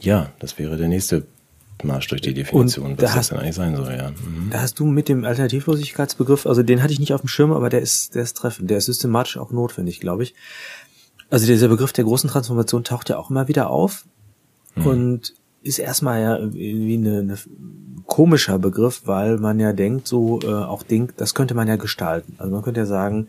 Ja, 0.00 0.30
das 0.40 0.58
wäre 0.58 0.76
der 0.76 0.88
nächste 0.88 1.26
Marsch 1.84 2.08
durch 2.08 2.20
die 2.20 2.34
Definition, 2.34 2.96
da 2.96 3.02
was 3.02 3.10
das 3.10 3.16
hast- 3.16 3.30
denn 3.32 3.38
eigentlich 3.38 3.54
sein 3.54 3.76
soll, 3.76 3.92
ja. 3.94 4.10
Mhm. 4.10 4.50
Da 4.50 4.60
hast 4.60 4.78
du 4.78 4.86
mit 4.86 5.08
dem 5.08 5.24
Alternativlosigkeitsbegriff, 5.24 6.46
also 6.46 6.62
den 6.62 6.82
hatte 6.82 6.92
ich 6.92 7.00
nicht 7.00 7.12
auf 7.14 7.22
dem 7.22 7.28
Schirm, 7.28 7.52
aber 7.52 7.68
der 7.70 7.80
ist, 7.80 8.14
der 8.14 8.22
ist 8.22 8.36
treffend, 8.36 8.70
der 8.70 8.78
ist 8.78 8.86
systematisch 8.86 9.36
auch 9.36 9.50
notwendig, 9.50 9.98
glaube 10.00 10.22
ich. 10.24 10.34
Also 11.30 11.46
dieser 11.46 11.68
Begriff 11.68 11.92
der 11.92 12.04
großen 12.04 12.28
Transformation 12.30 12.84
taucht 12.84 13.08
ja 13.08 13.16
auch 13.16 13.30
immer 13.30 13.48
wieder 13.48 13.70
auf 13.70 14.04
und 14.76 15.34
ist 15.62 15.78
erstmal 15.78 16.20
ja 16.20 16.38
wie 16.52 16.94
eine, 16.94 17.18
eine 17.18 17.38
komischer 18.06 18.58
Begriff, 18.58 19.02
weil 19.06 19.38
man 19.38 19.60
ja 19.60 19.72
denkt, 19.72 20.06
so 20.06 20.40
äh, 20.42 20.46
auch 20.46 20.82
denkt, 20.82 21.20
das 21.20 21.34
könnte 21.34 21.54
man 21.54 21.68
ja 21.68 21.76
gestalten. 21.76 22.34
Also 22.38 22.52
man 22.52 22.62
könnte 22.62 22.80
ja 22.80 22.86
sagen, 22.86 23.28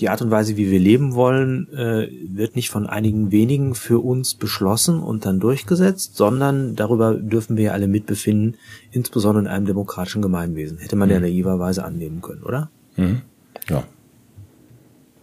die 0.00 0.08
Art 0.08 0.22
und 0.22 0.30
Weise, 0.30 0.56
wie 0.56 0.70
wir 0.70 0.78
leben 0.78 1.14
wollen, 1.14 1.68
äh, 1.72 2.08
wird 2.28 2.56
nicht 2.56 2.70
von 2.70 2.86
einigen 2.86 3.32
wenigen 3.32 3.74
für 3.74 3.98
uns 3.98 4.34
beschlossen 4.34 5.00
und 5.00 5.26
dann 5.26 5.40
durchgesetzt, 5.40 6.16
sondern 6.16 6.74
darüber 6.74 7.14
dürfen 7.14 7.56
wir 7.56 7.64
ja 7.64 7.72
alle 7.72 7.86
mitbefinden, 7.86 8.56
insbesondere 8.92 9.44
in 9.44 9.50
einem 9.50 9.66
demokratischen 9.66 10.22
Gemeinwesen. 10.22 10.78
Hätte 10.78 10.96
man 10.96 11.10
ja 11.10 11.20
naiverweise 11.20 11.84
annehmen 11.84 12.22
können, 12.22 12.42
oder? 12.42 12.70
Mhm. 12.96 13.22
Ja. 13.68 13.84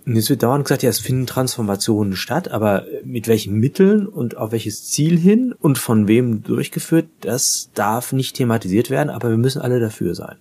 Und 0.07 0.15
jetzt 0.15 0.29
wird 0.29 0.41
dauernd 0.41 0.63
gesagt, 0.63 0.83
ja, 0.83 0.89
es 0.89 0.99
finden 0.99 1.25
Transformationen 1.25 2.15
statt, 2.15 2.47
aber 2.47 2.85
mit 3.03 3.27
welchen 3.27 3.59
Mitteln 3.59 4.07
und 4.07 4.37
auf 4.37 4.53
welches 4.53 4.85
Ziel 4.85 5.17
hin 5.19 5.53
und 5.59 5.77
von 5.77 6.07
wem 6.07 6.43
durchgeführt, 6.43 7.07
das 7.19 7.71
darf 7.73 8.13
nicht 8.13 8.37
thematisiert 8.37 8.89
werden, 8.89 9.09
aber 9.09 9.29
wir 9.29 9.37
müssen 9.37 9.61
alle 9.61 9.81
dafür 9.81 10.15
sein. 10.15 10.37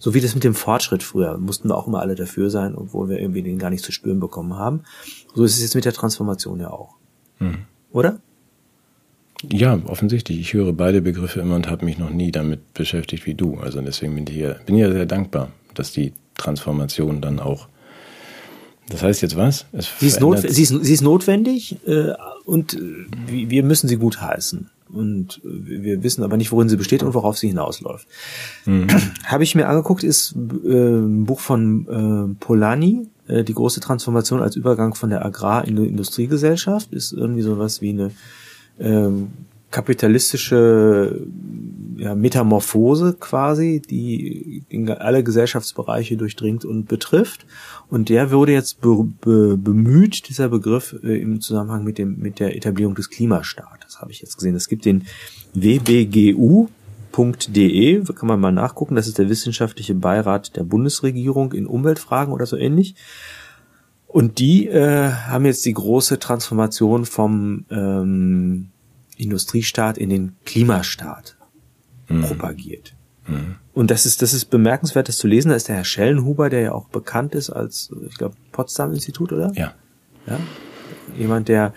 So 0.00 0.14
wie 0.14 0.20
das 0.20 0.34
mit 0.34 0.42
dem 0.42 0.56
Fortschritt 0.56 1.04
früher, 1.04 1.38
mussten 1.38 1.68
wir 1.68 1.76
auch 1.76 1.86
immer 1.86 2.00
alle 2.00 2.16
dafür 2.16 2.50
sein, 2.50 2.74
obwohl 2.74 3.08
wir 3.08 3.20
irgendwie 3.20 3.42
den 3.42 3.60
gar 3.60 3.70
nicht 3.70 3.84
zu 3.84 3.92
spüren 3.92 4.18
bekommen 4.18 4.54
haben. 4.54 4.82
So 5.36 5.44
ist 5.44 5.54
es 5.54 5.62
jetzt 5.62 5.76
mit 5.76 5.84
der 5.84 5.92
Transformation 5.92 6.58
ja 6.58 6.70
auch. 6.70 6.96
Oder? 7.92 8.18
Ja, 9.48 9.78
offensichtlich. 9.86 10.40
Ich 10.40 10.54
höre 10.54 10.72
beide 10.72 11.02
Begriffe 11.02 11.38
immer 11.38 11.54
und 11.54 11.70
habe 11.70 11.84
mich 11.84 11.98
noch 11.98 12.10
nie 12.10 12.32
damit 12.32 12.74
beschäftigt 12.74 13.26
wie 13.26 13.34
du. 13.34 13.58
Also 13.58 13.80
deswegen 13.80 14.16
bin 14.16 14.26
ich 14.26 14.34
hier, 14.34 14.58
bin 14.66 14.74
ja 14.74 14.90
sehr 14.90 15.06
dankbar, 15.06 15.52
dass 15.74 15.92
die 15.92 16.14
Transformation 16.36 17.20
dann 17.20 17.38
auch. 17.38 17.68
Das 18.88 19.02
heißt 19.02 19.22
jetzt 19.22 19.36
was? 19.36 19.66
Sie 19.98 20.06
ist, 20.06 20.20
not, 20.20 20.38
sie 20.38 20.62
ist, 20.62 20.68
sie 20.84 20.92
ist 20.92 21.00
notwendig 21.02 21.76
äh, 21.86 22.12
und 22.44 22.74
äh, 22.74 23.06
wir 23.28 23.62
müssen 23.62 23.88
sie 23.88 23.96
gut 23.96 24.20
heißen. 24.20 24.70
Und 24.92 25.40
äh, 25.44 25.82
wir 25.82 26.02
wissen 26.02 26.22
aber 26.22 26.36
nicht, 26.36 26.52
worin 26.52 26.68
sie 26.68 26.76
besteht 26.76 27.02
und 27.02 27.14
worauf 27.14 27.38
sie 27.38 27.48
hinausläuft. 27.48 28.06
Habe 29.24 29.42
ich 29.42 29.54
mir 29.54 29.68
angeguckt, 29.68 30.04
ist 30.04 30.34
äh, 30.34 30.68
ein 30.68 31.24
Buch 31.24 31.40
von 31.40 32.34
äh, 32.36 32.40
Polanyi, 32.40 33.08
die 33.26 33.54
große 33.54 33.80
Transformation 33.80 34.42
als 34.42 34.54
Übergang 34.54 34.94
von 34.94 35.08
der 35.08 35.24
Agrar- 35.24 35.66
in 35.66 35.76
die 35.76 35.86
Industriegesellschaft. 35.86 36.92
Ist 36.92 37.10
irgendwie 37.12 37.40
sowas 37.40 37.80
wie 37.80 37.88
eine 37.88 38.10
ähm, 38.78 39.28
kapitalistische 39.74 41.26
ja, 41.96 42.14
Metamorphose 42.14 43.16
quasi, 43.18 43.82
die 43.82 44.62
in 44.68 44.88
alle 44.88 45.24
Gesellschaftsbereiche 45.24 46.16
durchdringt 46.16 46.64
und 46.64 46.86
betrifft. 46.86 47.44
Und 47.88 48.08
der 48.08 48.30
wurde 48.30 48.52
jetzt 48.52 48.80
be 48.80 49.04
be 49.20 49.56
bemüht, 49.56 50.28
dieser 50.28 50.48
Begriff 50.48 50.94
äh, 51.02 51.20
im 51.20 51.40
Zusammenhang 51.40 51.82
mit 51.82 51.98
dem 51.98 52.20
mit 52.20 52.38
der 52.38 52.56
Etablierung 52.56 52.94
des 52.94 53.10
Klimastaates, 53.10 54.00
habe 54.00 54.12
ich 54.12 54.20
jetzt 54.20 54.36
gesehen. 54.36 54.54
Es 54.54 54.68
gibt 54.68 54.84
den 54.84 55.06
WBGU. 55.54 56.68
.de, 57.16 58.02
da 58.02 58.12
kann 58.12 58.26
man 58.26 58.40
mal 58.40 58.50
nachgucken, 58.50 58.96
das 58.96 59.06
ist 59.06 59.18
der 59.18 59.28
wissenschaftliche 59.28 59.94
Beirat 59.94 60.56
der 60.56 60.64
Bundesregierung 60.64 61.52
in 61.52 61.64
Umweltfragen 61.64 62.34
oder 62.34 62.44
so 62.44 62.56
ähnlich. 62.56 62.96
Und 64.08 64.40
die 64.40 64.66
äh, 64.66 65.10
haben 65.10 65.44
jetzt 65.44 65.64
die 65.64 65.74
große 65.74 66.18
Transformation 66.18 67.04
vom 67.04 67.66
ähm, 67.70 68.70
Industriestaat 69.16 69.98
in 69.98 70.10
den 70.10 70.36
Klimastaat 70.44 71.36
propagiert. 72.06 72.94
Mhm. 73.26 73.56
Und 73.72 73.90
das 73.90 74.06
ist, 74.06 74.22
das 74.22 74.34
ist 74.34 74.46
bemerkenswert, 74.46 75.08
das 75.08 75.18
zu 75.18 75.26
lesen. 75.26 75.48
Da 75.48 75.56
ist 75.56 75.68
der 75.68 75.76
Herr 75.76 75.84
Schellenhuber, 75.84 76.50
der 76.50 76.60
ja 76.60 76.72
auch 76.72 76.88
bekannt 76.88 77.34
ist 77.34 77.50
als, 77.50 77.90
ich 78.08 78.16
glaube, 78.16 78.36
Potsdam-Institut, 78.52 79.32
oder? 79.32 79.52
Ja. 79.54 79.74
Ja. 80.26 80.38
Jemand, 81.18 81.48
der, 81.48 81.74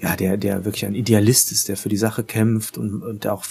ja, 0.00 0.16
der, 0.16 0.36
der 0.36 0.64
wirklich 0.64 0.84
ein 0.84 0.94
Idealist 0.94 1.52
ist, 1.52 1.68
der 1.68 1.76
für 1.76 1.88
die 1.88 1.96
Sache 1.96 2.24
kämpft 2.24 2.76
und, 2.76 3.02
und 3.02 3.26
auch 3.26 3.44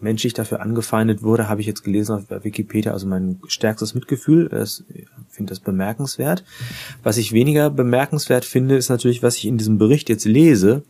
menschlich 0.00 0.34
dafür 0.34 0.60
angefeindet 0.60 1.22
wurde, 1.22 1.48
habe 1.48 1.60
ich 1.60 1.66
jetzt 1.66 1.82
gelesen 1.82 2.16
auf 2.16 2.44
Wikipedia, 2.44 2.92
also 2.92 3.06
mein 3.06 3.40
stärkstes 3.46 3.94
Mitgefühl. 3.94 4.50
Ich 4.62 5.06
finde 5.30 5.50
das 5.50 5.60
bemerkenswert. 5.60 6.44
Was 7.02 7.16
ich 7.16 7.32
weniger 7.32 7.70
bemerkenswert 7.70 8.44
finde, 8.44 8.76
ist 8.76 8.88
natürlich, 8.88 9.22
was 9.22 9.36
ich 9.36 9.46
in 9.46 9.56
diesem 9.56 9.78
Bericht 9.78 10.08
jetzt 10.08 10.26
lese, 10.26 10.82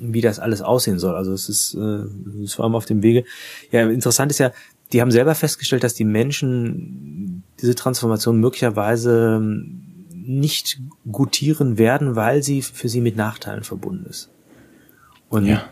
wie 0.00 0.20
das 0.20 0.38
alles 0.38 0.62
aussehen 0.62 0.98
soll. 0.98 1.14
Also 1.14 1.32
es 1.32 1.48
ist, 1.48 1.74
äh, 1.74 2.42
ist 2.42 2.54
vor 2.54 2.64
allem 2.64 2.74
auf 2.74 2.86
dem 2.86 3.02
Wege. 3.02 3.24
Ja, 3.70 3.88
interessant 3.88 4.30
ist 4.30 4.38
ja, 4.38 4.52
die 4.92 5.00
haben 5.00 5.10
selber 5.10 5.34
festgestellt, 5.34 5.84
dass 5.84 5.94
die 5.94 6.04
Menschen 6.04 7.42
diese 7.60 7.74
Transformation 7.74 8.40
möglicherweise 8.40 9.40
nicht 10.12 10.80
gutieren 11.10 11.78
werden, 11.78 12.16
weil 12.16 12.42
sie 12.42 12.62
für 12.62 12.88
sie 12.88 13.00
mit 13.00 13.16
Nachteilen 13.16 13.64
verbunden 13.64 14.06
ist. 14.06 14.30
Und 15.28 15.46
ja. 15.46 15.64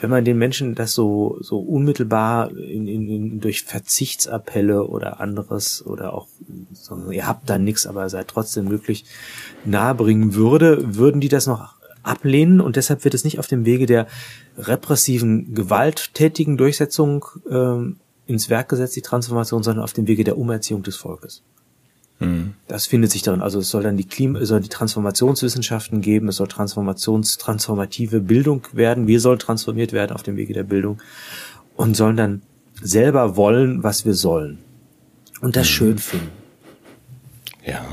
wenn 0.00 0.10
man 0.10 0.24
den 0.24 0.38
Menschen 0.38 0.74
das 0.74 0.92
so, 0.92 1.38
so 1.40 1.58
unmittelbar 1.58 2.50
in, 2.50 2.86
in, 2.86 3.08
in, 3.08 3.40
durch 3.40 3.62
Verzichtsappelle 3.62 4.86
oder 4.86 5.20
anderes 5.20 5.84
oder 5.84 6.14
auch 6.14 6.28
so, 6.72 7.10
ihr 7.10 7.26
habt 7.26 7.48
da 7.48 7.58
nichts, 7.58 7.86
aber 7.86 8.08
seid 8.08 8.28
trotzdem 8.28 8.68
glücklich 8.68 9.04
nahebringen 9.64 10.34
würde, 10.34 10.96
würden 10.96 11.20
die 11.20 11.28
das 11.28 11.46
noch 11.46 11.75
ablehnen 12.06 12.60
und 12.60 12.76
deshalb 12.76 13.04
wird 13.04 13.14
es 13.14 13.24
nicht 13.24 13.38
auf 13.38 13.46
dem 13.46 13.64
Wege 13.64 13.86
der 13.86 14.06
repressiven, 14.56 15.54
gewalttätigen 15.54 16.56
Durchsetzung 16.56 17.24
ähm, 17.50 17.96
ins 18.26 18.50
Werk 18.50 18.68
gesetzt, 18.68 18.96
die 18.96 19.02
Transformation, 19.02 19.62
sondern 19.62 19.84
auf 19.84 19.92
dem 19.92 20.06
Wege 20.06 20.24
der 20.24 20.38
Umerziehung 20.38 20.82
des 20.82 20.96
Volkes. 20.96 21.42
Mhm. 22.18 22.54
Das 22.66 22.86
findet 22.86 23.10
sich 23.10 23.22
darin. 23.22 23.42
Also 23.42 23.58
es 23.58 23.70
soll 23.70 23.82
dann 23.82 23.96
die 23.96 24.06
Klima, 24.06 24.38
es 24.40 24.48
soll 24.48 24.60
die 24.60 24.68
Transformationswissenschaften 24.68 26.00
geben, 26.00 26.28
es 26.28 26.36
soll 26.36 26.48
Transformations, 26.48 27.38
transformative 27.38 28.20
Bildung 28.20 28.66
werden. 28.72 29.06
Wir 29.06 29.20
sollen 29.20 29.38
transformiert 29.38 29.92
werden 29.92 30.12
auf 30.12 30.22
dem 30.22 30.36
Wege 30.36 30.54
der 30.54 30.64
Bildung 30.64 30.98
und 31.76 31.96
sollen 31.96 32.16
dann 32.16 32.42
selber 32.80 33.36
wollen, 33.36 33.82
was 33.82 34.04
wir 34.04 34.14
sollen. 34.14 34.58
Und 35.40 35.56
das 35.56 35.66
mhm. 35.66 35.70
schön 35.70 35.98
finden. 35.98 36.30
Ja. 37.64 37.84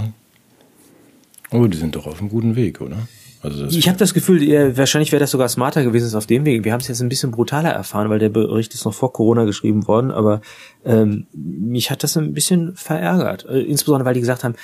Aber 1.50 1.68
die 1.68 1.78
sind 1.78 1.96
doch 1.96 2.08
auf 2.08 2.20
einem 2.20 2.30
guten 2.30 2.56
Weg, 2.56 2.82
oder? 2.82 3.08
Also 3.44 3.66
ich 3.66 3.90
habe 3.90 3.98
das 3.98 4.14
Gefühl, 4.14 4.78
wahrscheinlich 4.78 5.12
wäre 5.12 5.20
das 5.20 5.32
sogar 5.32 5.50
smarter 5.50 5.84
gewesen 5.84 6.16
auf 6.16 6.26
dem 6.26 6.46
Weg. 6.46 6.64
Wir 6.64 6.72
haben 6.72 6.80
es 6.80 6.88
jetzt 6.88 7.02
ein 7.02 7.10
bisschen 7.10 7.32
brutaler 7.32 7.72
erfahren, 7.72 8.10
weil 8.10 8.20
der 8.20 8.30
Bericht 8.30 8.74
ist 8.74 8.86
noch 8.86 8.94
vor 8.94 9.12
Corona 9.12 9.44
geschrieben 9.44 9.86
worden, 9.86 10.12
aber 10.12 10.42
ähm, 10.86 11.28
mich 11.34 11.92
hat 11.92 12.04
das 12.04 12.16
ein 12.16 12.34
bisschen 12.34 12.76
verärgert. 12.78 13.46
Äh, 13.46 13.60
insbesondere, 13.60 14.06
weil 14.06 14.14
die 14.14 14.22
gesagt 14.22 14.46
haben, 14.46 14.56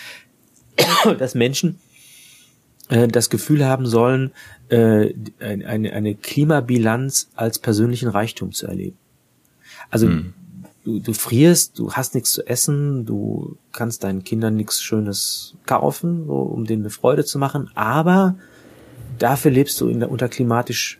dass 1.20 1.36
Menschen 1.36 1.80
äh, 2.88 3.10
das 3.10 3.30
Gefühl 3.30 3.66
haben 3.66 3.86
sollen, 3.86 4.32
äh, 4.70 5.14
eine, 5.40 5.92
eine 5.92 6.16
Klimabilanz 6.16 7.32
als 7.36 7.60
persönlichen 7.60 8.08
Reichtum 8.08 8.54
zu 8.54 8.66
erleben. 8.66 8.98
Also 9.90 10.08
hm. 10.08 10.34
du, 10.86 11.00
du 11.00 11.12
frierst, 11.12 11.78
du 11.78 11.92
hast 11.92 12.16
nichts 12.16 12.32
zu 12.32 12.48
essen, 12.48 13.06
du 13.06 13.58
kannst 13.74 14.06
deinen 14.06 14.24
Kindern 14.24 14.56
nichts 14.56 14.82
Schönes 14.82 15.56
kaufen, 15.66 16.28
so, 16.28 16.36
um 16.36 16.64
denen 16.64 16.84
eine 16.84 16.92
Freude 16.92 17.26
zu 17.26 17.40
machen, 17.40 17.72
aber 17.76 18.38
dafür 19.22 19.52
lebst 19.52 19.80
du 19.82 19.88
in 19.88 20.00
der, 20.00 20.12
unter 20.12 20.30
klimatisch 20.30 21.00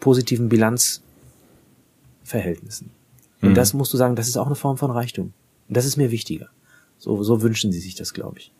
positiven 0.00 0.48
Bilanzverhältnissen. 0.48 2.90
Und 3.42 3.50
mhm. 3.50 3.54
das 3.54 3.74
musst 3.74 3.92
du 3.92 3.96
sagen, 3.96 4.16
das 4.16 4.28
ist 4.28 4.36
auch 4.36 4.46
eine 4.46 4.54
Form 4.54 4.76
von 4.76 4.90
Reichtum. 4.90 5.32
Und 5.68 5.76
das 5.76 5.84
ist 5.84 5.96
mir 5.96 6.10
wichtiger. 6.10 6.48
So, 6.98 7.22
so 7.22 7.42
wünschen 7.42 7.72
sie 7.72 7.80
sich 7.80 7.94
das, 7.94 8.14
glaube 8.14 8.38
ich. 8.38 8.52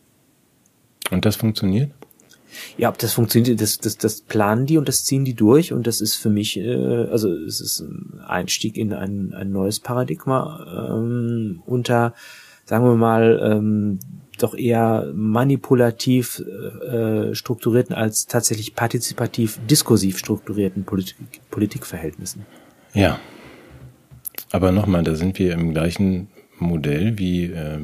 Und 1.11 1.25
das 1.25 1.35
funktioniert? 1.35 1.91
Ja, 2.77 2.89
ob 2.89 2.97
das 2.97 3.13
funktioniert, 3.13 3.61
das, 3.61 3.79
das, 3.79 3.97
das 3.97 4.21
planen 4.21 4.65
die 4.65 4.77
und 4.77 4.87
das 4.87 5.03
ziehen 5.03 5.25
die 5.25 5.33
durch 5.33 5.73
und 5.73 5.85
das 5.85 6.01
ist 6.01 6.15
für 6.15 6.29
mich, 6.29 6.57
äh, 6.57 7.07
also 7.11 7.29
es 7.29 7.61
ist 7.61 7.81
ein 7.81 8.21
Einstieg 8.25 8.77
in 8.77 8.93
ein, 8.93 9.33
ein 9.33 9.51
neues 9.51 9.79
Paradigma 9.79 10.91
ähm, 10.91 11.61
unter, 11.65 12.13
sagen 12.65 12.85
wir 12.85 12.95
mal, 12.95 13.39
ähm, 13.43 13.99
doch 14.37 14.55
eher 14.55 15.11
manipulativ 15.13 16.39
äh, 16.39 17.33
strukturierten 17.33 17.95
als 17.95 18.25
tatsächlich 18.25 18.75
partizipativ 18.75 19.59
diskursiv 19.69 20.17
strukturierten 20.17 20.83
Politik, 20.83 21.17
Politikverhältnissen. 21.51 22.45
Ja. 22.93 23.19
Aber 24.51 24.71
nochmal, 24.71 25.03
da 25.03 25.15
sind 25.15 25.39
wir 25.39 25.53
im 25.53 25.73
gleichen 25.73 26.27
Modell 26.59 27.17
wie 27.17 27.45
äh, 27.45 27.79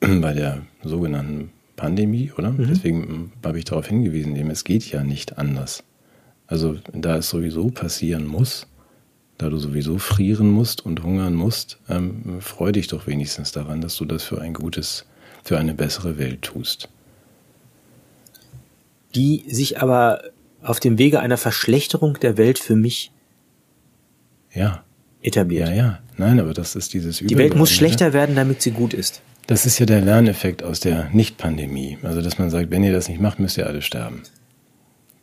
bei 0.20 0.32
der 0.32 0.62
sogenannten 0.82 1.50
Pandemie, 1.76 2.32
oder? 2.36 2.50
Mhm. 2.50 2.66
Deswegen 2.68 3.32
habe 3.44 3.58
ich 3.58 3.64
darauf 3.64 3.86
hingewiesen, 3.86 4.36
eben, 4.36 4.50
es 4.50 4.64
geht 4.64 4.90
ja 4.90 5.02
nicht 5.02 5.38
anders. 5.38 5.84
Also 6.46 6.76
da 6.92 7.16
es 7.16 7.28
sowieso 7.28 7.68
passieren 7.70 8.26
muss, 8.26 8.66
da 9.38 9.48
du 9.48 9.58
sowieso 9.58 9.98
frieren 9.98 10.50
musst 10.50 10.84
und 10.84 11.02
hungern 11.02 11.34
musst, 11.34 11.78
ähm, 11.88 12.40
freu 12.40 12.72
dich 12.72 12.86
doch 12.86 13.06
wenigstens 13.06 13.52
daran, 13.52 13.80
dass 13.80 13.96
du 13.96 14.04
das 14.04 14.22
für 14.22 14.40
ein 14.40 14.54
gutes 14.54 15.06
für 15.44 15.58
eine 15.58 15.74
bessere 15.74 16.18
Welt 16.18 16.42
tust. 16.42 16.88
Die 19.14 19.44
sich 19.48 19.80
aber 19.80 20.22
auf 20.62 20.80
dem 20.80 20.98
Wege 20.98 21.20
einer 21.20 21.36
Verschlechterung 21.36 22.18
der 22.20 22.36
Welt 22.36 22.58
für 22.58 22.74
mich 22.74 23.12
ja. 24.52 24.82
etabliert. 25.22 25.68
Ja, 25.68 25.74
ja. 25.74 25.98
Nein, 26.16 26.40
aber 26.40 26.54
das 26.54 26.74
ist 26.74 26.94
dieses 26.94 27.18
Die 27.18 27.36
Welt 27.36 27.54
muss 27.54 27.70
schlechter 27.70 28.12
werden, 28.12 28.34
damit 28.34 28.62
sie 28.62 28.70
gut 28.70 28.94
ist. 28.94 29.20
Das 29.46 29.66
ist 29.66 29.78
ja 29.78 29.84
der 29.84 30.00
Lerneffekt 30.00 30.62
aus 30.62 30.80
der 30.80 31.10
Nicht-Pandemie. 31.10 31.98
Also, 32.02 32.22
dass 32.22 32.38
man 32.38 32.50
sagt, 32.50 32.70
wenn 32.70 32.82
ihr 32.82 32.92
das 32.92 33.08
nicht 33.08 33.20
macht, 33.20 33.38
müsst 33.38 33.58
ihr 33.58 33.66
alle 33.66 33.82
sterben. 33.82 34.22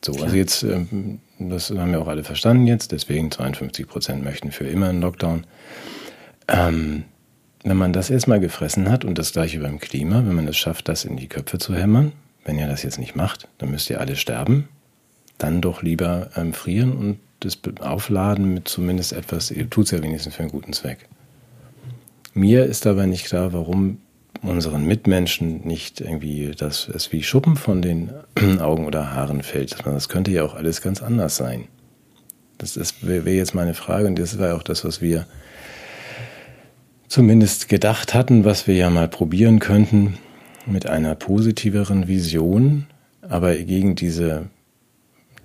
So, 0.06 0.14
Klar. 0.14 0.26
also 0.26 0.36
jetzt, 0.36 0.64
ähm, 0.64 1.20
das 1.40 1.72
haben 1.72 1.92
wir 1.92 2.02
auch 2.02 2.08
alle 2.08 2.24
verstanden 2.24 2.68
jetzt, 2.68 2.92
deswegen 2.92 3.32
52 3.32 3.88
Prozent 3.88 4.24
möchten 4.24 4.52
für 4.52 4.66
immer 4.66 4.90
einen 4.90 5.02
Lockdown. 5.02 5.46
Ähm, 6.48 7.06
wenn 7.64 7.78
man 7.78 7.94
das 7.94 8.10
erstmal 8.10 8.40
gefressen 8.40 8.90
hat 8.90 9.06
und 9.06 9.18
das 9.18 9.34
gleiche 9.34 9.60
beim 9.60 9.80
Klima, 9.80 10.18
wenn 10.26 10.36
man 10.36 10.48
es 10.48 10.58
schafft, 10.58 10.88
das 10.88 11.06
in 11.06 11.18
die 11.18 11.28
Köpfe 11.28 11.60
zu 11.60 11.76
hämmern, 11.76 12.12
wenn 12.44 12.58
ihr 12.58 12.68
das 12.68 12.84
jetzt 12.84 13.00
nicht 13.00 13.16
macht, 13.16 13.48
dann 13.60 13.72
müsst 13.72 13.90
ihr 13.90 14.00
alle 14.00 14.16
sterben, 14.16 14.68
dann 15.38 15.62
doch 15.62 15.82
lieber 15.84 16.30
ähm, 16.36 16.54
frieren 16.54 16.94
und 16.94 17.20
das 17.40 17.60
aufladen 17.82 18.54
mit 18.54 18.68
zumindest 18.68 19.14
etwas, 19.14 19.52
ihr 19.52 19.70
tut 19.70 19.86
es 19.86 19.92
ja 19.92 20.02
wenigstens 20.04 20.36
für 20.36 20.44
einen 20.44 20.52
guten 20.52 20.74
Zweck. 20.74 21.08
Mir 22.34 22.66
ist 22.66 22.88
aber 22.88 23.08
nicht 23.08 23.26
klar, 23.26 23.52
warum 23.54 23.98
unseren 24.42 24.86
Mitmenschen 24.86 25.68
nicht 25.68 26.02
irgendwie 26.02 26.52
das 26.58 26.88
es 26.88 27.12
wie 27.12 27.24
Schuppen 27.24 27.56
von 27.56 27.82
den 27.82 28.12
Augen 28.60 28.86
oder 28.86 29.14
Haaren 29.14 29.44
fällt. 29.44 29.76
Das 29.86 30.10
könnte 30.10 30.32
ja 30.32 30.44
auch 30.44 30.56
alles 30.56 30.82
ganz 30.82 31.02
anders 31.02 31.36
sein. 31.36 31.66
Das, 32.58 32.74
das 32.74 33.06
wäre 33.06 33.30
jetzt 33.30 33.54
meine 33.54 33.74
Frage 33.74 34.08
und 34.08 34.18
das 34.18 34.40
war 34.40 34.56
auch 34.56 34.64
das, 34.64 34.86
was 34.86 35.02
wir 35.02 35.26
zumindest 37.12 37.68
gedacht 37.68 38.14
hatten, 38.14 38.46
was 38.46 38.68
wir 38.68 38.76
ja 38.76 38.90
mal 38.90 39.10
probieren 39.10 39.60
könnten 39.60 40.18
mit 40.66 40.86
einer 40.86 41.14
positiveren 41.14 42.08
Vision, 42.08 42.86
aber 43.28 43.54
gegen 43.58 43.96
diese, 43.96 44.46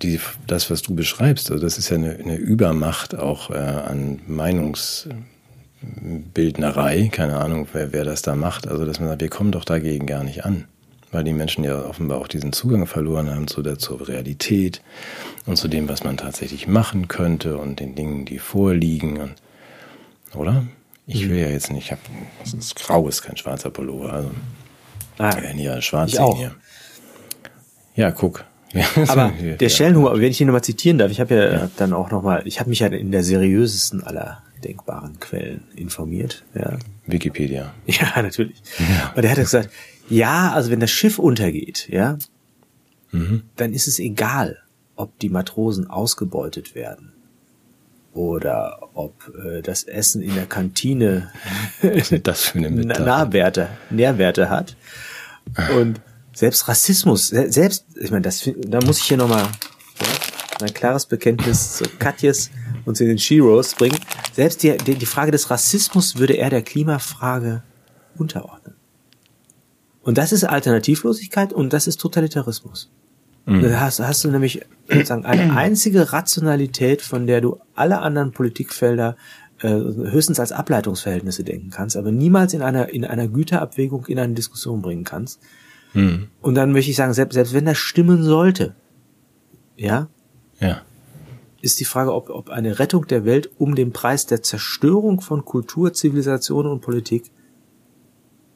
die, 0.01 0.21
das, 0.47 0.71
was 0.71 0.81
du 0.81 0.95
beschreibst, 0.95 1.51
also 1.51 1.61
das 1.61 1.77
ist 1.77 1.89
ja 1.89 1.97
eine, 1.97 2.15
eine 2.15 2.37
Übermacht 2.37 3.15
auch 3.15 3.49
äh, 3.49 3.55
an 3.55 4.21
Meinungsbildnerei, 4.27 7.09
keine 7.11 7.35
Ahnung, 7.35 7.67
wer, 7.73 7.91
wer 7.91 8.05
das 8.05 8.21
da 8.21 8.37
macht, 8.37 8.65
also 8.65 8.85
dass 8.85 9.01
man 9.01 9.09
sagt, 9.09 9.19
wir 9.19 9.29
kommen 9.29 9.51
doch 9.51 9.65
dagegen 9.65 10.05
gar 10.05 10.23
nicht 10.23 10.45
an, 10.45 10.63
weil 11.11 11.25
die 11.25 11.33
Menschen 11.33 11.65
ja 11.65 11.83
offenbar 11.83 12.19
auch 12.19 12.29
diesen 12.29 12.53
Zugang 12.53 12.87
verloren 12.87 13.29
haben 13.29 13.49
zu 13.49 13.61
der 13.61 13.77
zur 13.77 14.07
Realität 14.07 14.81
und 15.45 15.57
zu 15.57 15.67
dem, 15.67 15.89
was 15.89 16.05
man 16.05 16.15
tatsächlich 16.15 16.65
machen 16.65 17.09
könnte 17.09 17.57
und 17.57 17.81
den 17.81 17.93
Dingen, 17.93 18.23
die 18.23 18.39
vorliegen, 18.39 19.17
und, 19.17 19.33
oder? 20.33 20.63
Ich 21.09 21.29
will 21.29 21.37
ja 21.37 21.47
jetzt 21.47 21.71
nicht, 21.71 21.85
ich 21.85 21.91
hab, 21.93 21.99
es 22.43 22.53
ist 22.53 22.75
grau, 22.75 23.07
ist 23.07 23.21
kein 23.21 23.37
schwarzer 23.37 23.69
Pullover. 23.69 24.11
Also, 24.11 24.31
ah, 25.19 25.35
hier 25.55 25.81
schwarz 25.81 26.11
sehen 26.11 26.35
hier. 26.35 26.55
Ja, 27.95 28.11
guck. 28.11 28.43
Aber 29.07 29.31
der 29.31 29.69
Schellenhuber, 29.69 30.19
wenn 30.19 30.29
ich 30.29 30.41
ihn 30.41 30.47
nochmal 30.47 30.63
zitieren 30.63 30.97
darf, 30.97 31.09
ich 31.09 31.21
habe 31.21 31.33
ja, 31.33 31.51
ja, 31.51 31.71
dann 31.77 31.93
auch 31.93 32.11
nochmal, 32.11 32.45
ich 32.45 32.59
habe 32.59 32.69
mich 32.69 32.79
ja 32.79 32.87
in 32.87 33.11
der 33.11 33.23
seriösesten 33.23 34.03
aller 34.03 34.43
denkbaren 34.63 35.17
Quellen 35.21 35.63
informiert. 35.75 36.43
Ja. 36.53 36.77
Wikipedia. 37.05 37.73
Ja, 37.87 38.21
natürlich. 38.21 38.61
Ja. 38.77 39.13
Und 39.15 39.23
er 39.23 39.31
hat 39.31 39.37
gesagt, 39.37 39.69
ja, 40.09 40.51
also 40.51 40.71
wenn 40.71 40.81
das 40.81 40.91
Schiff 40.91 41.19
untergeht, 41.19 41.87
ja, 41.89 42.17
mhm. 43.11 43.43
dann 43.55 43.71
ist 43.71 43.87
es 43.87 43.99
egal, 43.99 44.57
ob 44.97 45.17
die 45.19 45.29
Matrosen 45.29 45.89
ausgebeutet 45.89 46.75
werden 46.75 47.13
oder 48.17 48.89
ob 48.95 49.31
äh, 49.45 49.61
das 49.61 49.83
Essen 49.83 50.21
in 50.21 50.33
der 50.35 50.47
Kantine 50.47 51.31
das 52.23 52.55
Nährwerte, 52.55 53.69
Nährwerte 53.91 54.49
hat. 54.49 54.75
Und 55.77 56.01
selbst 56.33 56.67
Rassismus, 56.67 57.27
selbst, 57.27 57.85
ich 57.95 58.11
meine, 58.11 58.23
das, 58.23 58.49
da 58.67 58.81
muss 58.81 58.97
ich 58.99 59.05
hier 59.05 59.17
nochmal 59.17 59.43
ja, 59.43 60.65
ein 60.65 60.73
klares 60.73 61.05
Bekenntnis 61.05 61.77
zu 61.77 61.85
Katjes 61.99 62.49
uns 62.85 62.99
in 62.99 63.07
den 63.07 63.19
Sheroes 63.19 63.75
bringen. 63.75 63.99
Selbst 64.33 64.63
die, 64.63 64.75
die, 64.77 64.95
die 64.95 65.05
Frage 65.05 65.31
des 65.31 65.49
Rassismus 65.49 66.17
würde 66.17 66.33
er 66.33 66.49
der 66.49 66.63
Klimafrage 66.63 67.63
unterordnen. 68.17 68.75
Und 70.01 70.17
das 70.17 70.31
ist 70.31 70.43
Alternativlosigkeit 70.43 71.53
und 71.53 71.73
das 71.73 71.85
ist 71.85 71.99
Totalitarismus. 71.99 72.89
Mhm. 73.47 73.61
Da 73.61 73.79
hast, 73.79 73.99
hast 74.01 74.25
du 74.25 74.29
nämlich 74.29 74.61
sozusagen 74.89 75.25
eine 75.25 75.55
einzige 75.55 76.11
Rationalität, 76.11 77.01
von 77.01 77.27
der 77.27 77.39
du 77.39 77.59
alle 77.75 77.99
anderen 77.99 78.33
Politikfelder 78.33 79.15
äh, 79.61 79.69
höchstens 79.69 80.39
als 80.41 80.51
Ableitungsverhältnisse 80.51 81.45
denken 81.45 81.69
kannst, 81.69 81.95
aber 81.95 82.11
niemals 82.11 82.53
in 82.53 82.61
einer, 82.61 82.89
in 82.89 83.05
einer 83.05 83.29
Güterabwägung 83.29 84.05
in 84.07 84.19
eine 84.19 84.33
Diskussion 84.33 84.81
bringen 84.81 85.05
kannst. 85.05 85.39
Mhm. 85.93 86.27
Und 86.41 86.55
dann 86.55 86.73
möchte 86.73 86.91
ich 86.91 86.97
sagen, 86.97 87.13
selbst, 87.13 87.35
selbst 87.35 87.53
wenn 87.53 87.63
das 87.63 87.77
stimmen 87.77 88.21
sollte, 88.21 88.75
ja, 89.77 90.09
ja. 90.59 90.81
ist 91.61 91.79
die 91.79 91.85
Frage, 91.85 92.13
ob, 92.13 92.29
ob 92.29 92.49
eine 92.49 92.79
Rettung 92.79 93.07
der 93.07 93.23
Welt 93.23 93.49
um 93.57 93.75
den 93.75 93.93
Preis 93.93 94.25
der 94.25 94.43
Zerstörung 94.43 95.21
von 95.21 95.45
Kultur, 95.45 95.93
Zivilisation 95.93 96.67
und 96.67 96.81
Politik 96.81 97.31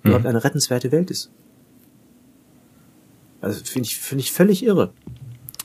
mhm. 0.04 0.10
überhaupt 0.10 0.26
eine 0.26 0.44
rettenswerte 0.44 0.92
Welt 0.92 1.10
ist. 1.12 1.32
Also 3.42 3.64
finde 3.64 3.88
ich, 3.88 3.98
finde 3.98 4.24
ich 4.24 4.32
völlig 4.32 4.64
irre. 4.64 4.92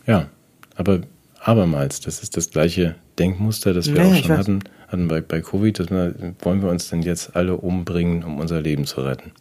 Ja, 0.07 0.29
aber 0.75 1.01
abermals, 1.41 2.01
das 2.01 2.23
ist 2.23 2.37
das 2.37 2.51
gleiche 2.51 2.97
Denkmuster, 3.19 3.75
das 3.75 3.87
wir 3.87 3.95
naja, 3.95 4.15
auch 4.15 4.25
schon 4.25 4.39
hatten, 4.39 4.59
hatten 4.89 5.09
bei, 5.09 5.21
bei 5.21 5.41
Covid, 5.41 5.79
dass 5.79 5.91
wir, 5.91 6.35
wollen 6.41 6.63
wir 6.63 6.71
uns 6.71 6.89
denn 6.89 7.03
jetzt 7.03 7.37
alle 7.37 7.57
umbringen, 7.57 8.25
um 8.25 8.39
unser 8.41 8.61
Leben 8.61 8.87
zu 8.87 9.03
retten? 9.03 9.33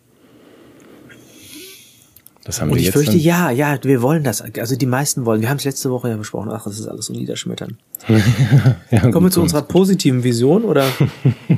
Das 2.45 2.61
haben 2.61 2.69
Und 2.69 2.75
wir 2.75 2.81
ich 2.81 2.85
jetzt 2.85 2.93
fürchte, 2.93 3.17
ja, 3.17 3.49
ja, 3.49 3.79
wir 3.81 4.03
wollen 4.03 4.23
das. 4.23 4.41
Also 4.41 4.75
die 4.75 4.85
meisten 4.85 5.25
wollen. 5.25 5.41
Wir 5.41 5.49
haben 5.49 5.57
es 5.57 5.63
letzte 5.63 5.89
Woche 5.89 6.09
ja 6.09 6.15
besprochen. 6.15 6.51
Ach, 6.51 6.63
das 6.63 6.79
ist 6.79 6.87
alles 6.87 7.07
so 7.07 7.13
niederschmettern. 7.13 7.77
ja, 8.91 9.09
Kommen 9.09 9.25
wir 9.25 9.31
zu 9.31 9.41
unserer 9.41 9.63
positiven 9.63 10.23
Vision, 10.23 10.63
oder? 10.63 10.85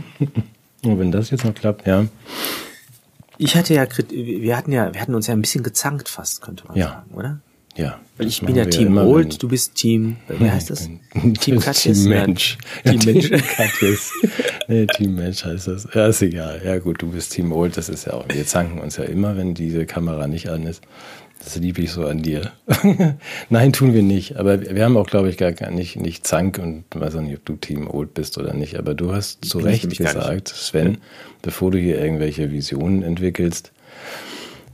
Wenn 0.84 1.11
das 1.11 1.30
jetzt 1.30 1.43
noch 1.43 1.53
klappt, 1.53 1.86
ja. 1.86 2.05
Ich 3.38 3.56
hatte 3.56 3.74
ja, 3.74 3.86
wir 4.10 4.58
hatten 4.58 4.72
ja, 4.72 4.94
wir 4.94 5.02
hatten 5.02 5.16
uns 5.16 5.28
ja 5.28 5.34
ein 5.34 5.42
bisschen 5.42 5.64
gezankt 5.64 6.10
fast, 6.10 6.42
könnte 6.42 6.66
man 6.68 6.78
ja. 6.78 6.88
sagen, 6.88 7.16
oder? 7.16 7.40
Ja. 7.76 8.00
Weil 8.18 8.28
ich 8.28 8.42
bin 8.42 8.56
ja 8.56 8.66
Team 8.66 8.96
ja 8.96 9.04
Old, 9.04 9.42
du 9.42 9.48
bist 9.50 9.76
Team, 9.76 10.18
wie 10.28 10.50
heißt 10.50 10.72
das? 10.72 10.90
Team 11.40 11.60
Katjes? 11.60 12.02
Team 12.02 12.10
Mensch. 12.10 12.58
Team 12.84 13.00
Mensch. 13.06 13.30
Katjes. 13.56 14.12
nee, 14.68 14.88
Team 14.88 15.16
Mensch 15.16 15.46
heißt 15.46 15.68
das. 15.68 15.88
Ja, 15.94 16.08
ist 16.08 16.24
egal. 16.24 16.60
Ja 16.66 16.80
gut, 16.80 17.02
du 17.02 17.12
bist 17.12 17.34
Team 17.34 17.52
Old, 17.52 17.78
das 17.78 17.90
ist 17.90 18.06
ja 18.06 18.14
auch, 18.14 18.26
wir 18.28 18.46
zanken 18.48 18.80
uns 18.80 18.98
ja 18.98 19.04
immer, 19.04 19.38
wenn 19.38 19.54
diese 19.54 19.86
Kamera 19.86 20.28
nicht 20.28 20.50
an 20.50 20.66
ist. 20.66 20.82
Das 21.44 21.56
liebe 21.56 21.82
ich 21.82 21.92
so 21.92 22.06
an 22.06 22.22
dir. 22.22 22.52
Nein, 23.50 23.74
tun 23.74 23.94
wir 23.94 24.04
nicht. 24.04 24.38
Aber 24.38 24.62
wir 24.62 24.84
haben 24.84 24.98
auch, 24.98 25.08
glaube 25.08 25.30
ich, 25.30 25.38
gar 25.38 25.52
nicht, 25.72 25.96
nicht 25.96 26.26
Zank 26.26 26.60
und 26.60 26.84
weiß 26.94 27.16
auch 27.16 27.22
nicht, 27.22 27.38
ob 27.38 27.46
du 27.46 27.56
Team 27.56 27.90
Old 27.90 28.14
bist 28.14 28.38
oder 28.38 28.54
nicht. 28.54 28.78
Aber 28.78 28.94
du 28.94 29.14
hast 29.14 29.46
zu 29.46 29.60
Recht 29.60 29.98
gesagt, 29.98 30.50
Sven, 30.50 30.98
bevor 31.42 31.72
du 31.72 31.78
hier 31.78 32.00
irgendwelche 32.00 32.52
Visionen 32.52 33.04
entwickelst, 33.04 33.72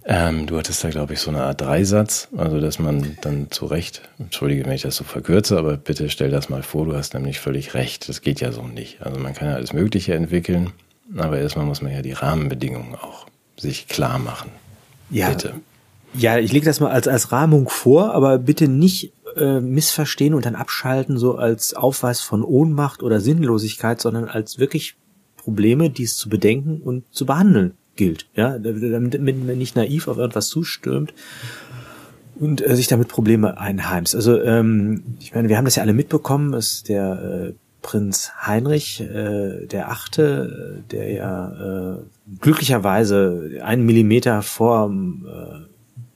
ähm, 0.06 0.48
du 0.48 0.58
hattest 0.58 0.84
da, 0.84 0.90
glaube 0.90 1.14
ich, 1.14 1.20
so 1.20 1.32
eine 1.32 1.44
Art 1.44 1.62
Dreisatz, 1.62 2.28
also 2.36 2.60
dass 2.60 2.78
man 2.78 3.18
dann 3.22 3.52
zu 3.52 3.66
Recht, 3.66 4.02
entschuldige, 4.20 4.66
wenn 4.66 4.74
ich 4.74 4.82
das 4.82 4.98
so 4.98 5.06
verkürze, 5.06 5.58
aber 5.58 5.78
bitte 5.78 6.10
stell 6.10 6.30
das 6.30 6.50
mal 6.50 6.62
vor, 6.62 6.86
du 6.86 6.96
hast 6.96 7.14
nämlich 7.14 7.40
völlig 7.40 7.74
recht. 7.74 8.10
Das 8.10 8.22
geht 8.22 8.42
ja 8.42 8.52
so 8.52 8.64
nicht. 8.64 9.02
Also 9.02 9.20
man 9.20 9.34
kann 9.34 9.48
ja 9.48 9.56
alles 9.56 9.72
Mögliche 9.72 10.14
entwickeln, 10.14 10.72
aber 11.16 11.40
erstmal 11.40 11.66
muss 11.66 11.82
man 11.82 11.94
ja 11.94 12.02
die 12.02 12.12
Rahmenbedingungen 12.12 12.96
auch 12.96 13.28
sich 13.56 13.88
klar 13.88 14.20
machen. 14.20 14.52
Ja, 15.10 15.30
bitte. 15.30 15.54
Ja, 16.16 16.38
ich 16.38 16.52
lege 16.52 16.66
das 16.66 16.80
mal 16.80 16.92
als, 16.92 17.08
als 17.08 17.32
Rahmung 17.32 17.70
vor, 17.70 18.14
aber 18.14 18.38
bitte 18.38 18.68
nicht 18.68 19.14
äh, 19.36 19.60
missverstehen 19.60 20.34
und 20.34 20.46
dann 20.46 20.56
abschalten, 20.56 21.18
so 21.18 21.36
als 21.36 21.74
Aufweis 21.74 22.22
von 22.22 22.44
Ohnmacht 22.44 23.02
oder 23.04 23.20
Sinnlosigkeit, 23.20 24.00
sondern 24.00 24.26
als 24.26 24.60
wirklich 24.60 24.96
Probleme, 25.38 25.90
die 25.90 26.04
es 26.04 26.16
zu 26.16 26.30
bedenken 26.30 26.82
und 26.82 27.04
zu 27.12 27.26
behandeln 27.26 27.74
gilt. 27.96 28.28
Ja, 28.36 28.58
damit 28.60 29.22
man 29.22 29.58
nicht 29.58 29.76
naiv 29.76 30.08
auf 30.08 30.18
irgendwas 30.18 30.48
zustürmt 30.48 31.14
und 32.36 32.66
äh, 32.66 32.76
sich 32.76 32.88
damit 32.88 33.08
Probleme 33.08 33.58
einheimst. 33.58 34.16
Also 34.16 34.42
ähm, 34.42 35.04
ich 35.20 35.34
meine, 35.34 35.50
wir 35.50 35.58
haben 35.58 35.66
das 35.66 35.76
ja 35.76 35.84
alle 35.84 35.94
mitbekommen, 35.94 36.52
dass 36.52 36.84
der 36.84 37.50
äh, 37.50 37.54
Prinz 37.82 38.32
Heinrich, 38.42 39.02
äh, 39.02 39.66
der 39.66 39.92
Achte, 39.92 40.84
der 40.92 41.12
ja 41.12 41.96
äh, 41.96 41.98
glücklicherweise 42.40 43.60
einen 43.64 43.86
Millimeter 43.86 44.42
vor 44.42 44.90
äh, 44.92 45.73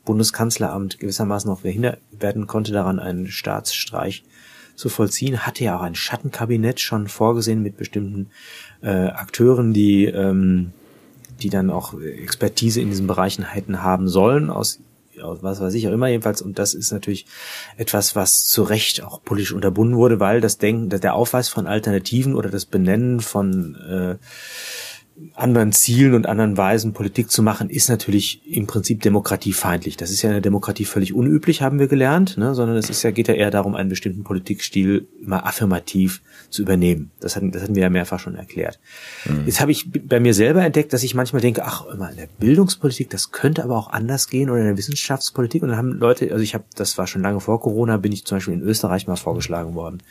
Bundeskanzleramt 0.08 1.00
gewissermaßen 1.00 1.50
noch 1.50 1.62
verhindert 1.62 2.00
werden 2.12 2.48
konnte, 2.48 2.72
daran 2.72 3.00
einen 3.00 3.28
Staatsstreich 3.28 4.24
zu 4.76 4.90
vollziehen, 4.90 5.46
hatte 5.46 5.64
ja 5.64 5.78
auch 5.78 5.84
ein 5.84 5.96
Schattenkabinett 5.96 6.80
schon 6.80 7.08
vorgesehen 7.08 7.62
mit 7.62 7.78
bestimmten 7.78 8.32
äh, 8.82 8.90
Akteuren, 8.90 9.74
die 9.74 10.06
ähm, 10.06 10.74
die 11.42 11.50
dann 11.50 11.70
auch 11.70 12.00
Expertise 12.00 12.82
in 12.82 12.90
diesen 12.90 13.08
Bereichen 13.08 13.44
hätten 13.44 13.84
haben 13.84 14.08
sollen, 14.08 14.50
aus, 14.50 14.80
aus 15.22 15.40
was 15.42 15.60
weiß 15.60 15.74
ich 15.74 15.88
auch 15.88 15.92
immer 15.92 16.08
jedenfalls. 16.08 16.42
Und 16.42 16.60
das 16.60 16.74
ist 16.74 16.92
natürlich 16.92 17.26
etwas, 17.78 18.16
was 18.16 18.46
zu 18.46 18.64
Recht 18.64 19.04
auch 19.04 19.24
politisch 19.24 19.54
unterbunden 19.54 19.98
wurde, 19.98 20.20
weil 20.20 20.42
das 20.42 20.58
Denken, 20.58 20.90
der 20.90 21.14
Aufweis 21.14 21.50
von 21.50 21.68
Alternativen 21.68 22.36
oder 22.36 22.50
das 22.50 22.66
Benennen 22.66 23.20
von 23.20 23.76
äh, 23.76 24.16
anderen 25.34 25.72
Zielen 25.72 26.14
und 26.14 26.28
anderen 26.28 26.58
Weisen 26.58 26.94
Politik 26.94 27.32
zu 27.32 27.42
machen, 27.42 27.70
ist 27.70 27.90
natürlich 27.90 28.42
im 28.48 28.68
Prinzip 28.68 29.02
demokratiefeindlich. 29.02 29.98
Das 29.98 30.12
ist 30.12 30.22
ja 30.22 30.30
in 30.30 30.36
der 30.36 30.42
Demokratie 30.42 30.86
völlig 30.86 31.14
unüblich, 31.14 31.62
haben 31.62 31.80
wir 31.80 31.88
gelernt, 31.88 32.38
ne? 32.38 32.54
sondern 32.56 32.78
es 32.78 32.90
ist 32.90 33.04
ja, 33.04 33.12
geht 33.12 33.28
ja 33.28 33.34
eher 33.34 33.52
darum, 33.52 33.76
einen 33.76 33.90
bestimmten 33.90 34.24
Politikstil 34.24 35.08
immer 35.22 35.46
affirmativ 35.46 36.22
zu 36.50 36.62
übernehmen. 36.62 37.12
Das 37.20 37.36
hatten, 37.36 37.52
das 37.52 37.64
hatten 37.64 37.76
wir 37.76 37.84
ja 37.84 37.90
mehrfach 37.90 38.20
schon 38.20 38.36
erklärt. 38.36 38.80
Mhm. 39.26 39.44
Jetzt 39.46 39.60
habe 39.60 39.72
ich 39.72 39.90
bei 39.92 40.20
mir 40.20 40.34
selber 40.34 40.64
entdeckt, 40.64 40.94
dass 40.94 41.04
ich 41.04 41.14
manchmal 41.14 41.42
denke, 41.42 41.66
ach, 41.66 41.86
immer 41.88 42.10
in 42.10 42.18
der 42.18 42.30
Bildungspolitik, 42.40 43.10
das 43.10 43.32
könnte 43.32 43.64
aber 43.64 43.78
auch 43.78 43.92
anders 43.92 44.30
gehen 44.30 44.50
oder 44.50 44.60
in 44.60 44.68
der 44.68 44.78
Wissenschaftspolitik. 44.78 45.64
Und 45.64 45.70
dann 45.70 45.78
haben 45.78 45.94
Leute, 45.94 46.32
also 46.32 46.44
ich 46.44 46.54
habe, 46.54 46.66
das 46.76 46.98
war 46.98 47.08
schon 47.08 47.22
lange 47.22 47.40
vor 47.40 47.60
Corona, 47.60 47.98
bin 47.98 48.12
ich 48.12 48.26
zum 48.26 48.38
Beispiel 48.38 48.54
in 48.54 48.62
Österreich 48.62 49.08
mal 49.08 49.16
vorgeschlagen 49.16 49.76
worden 49.76 50.02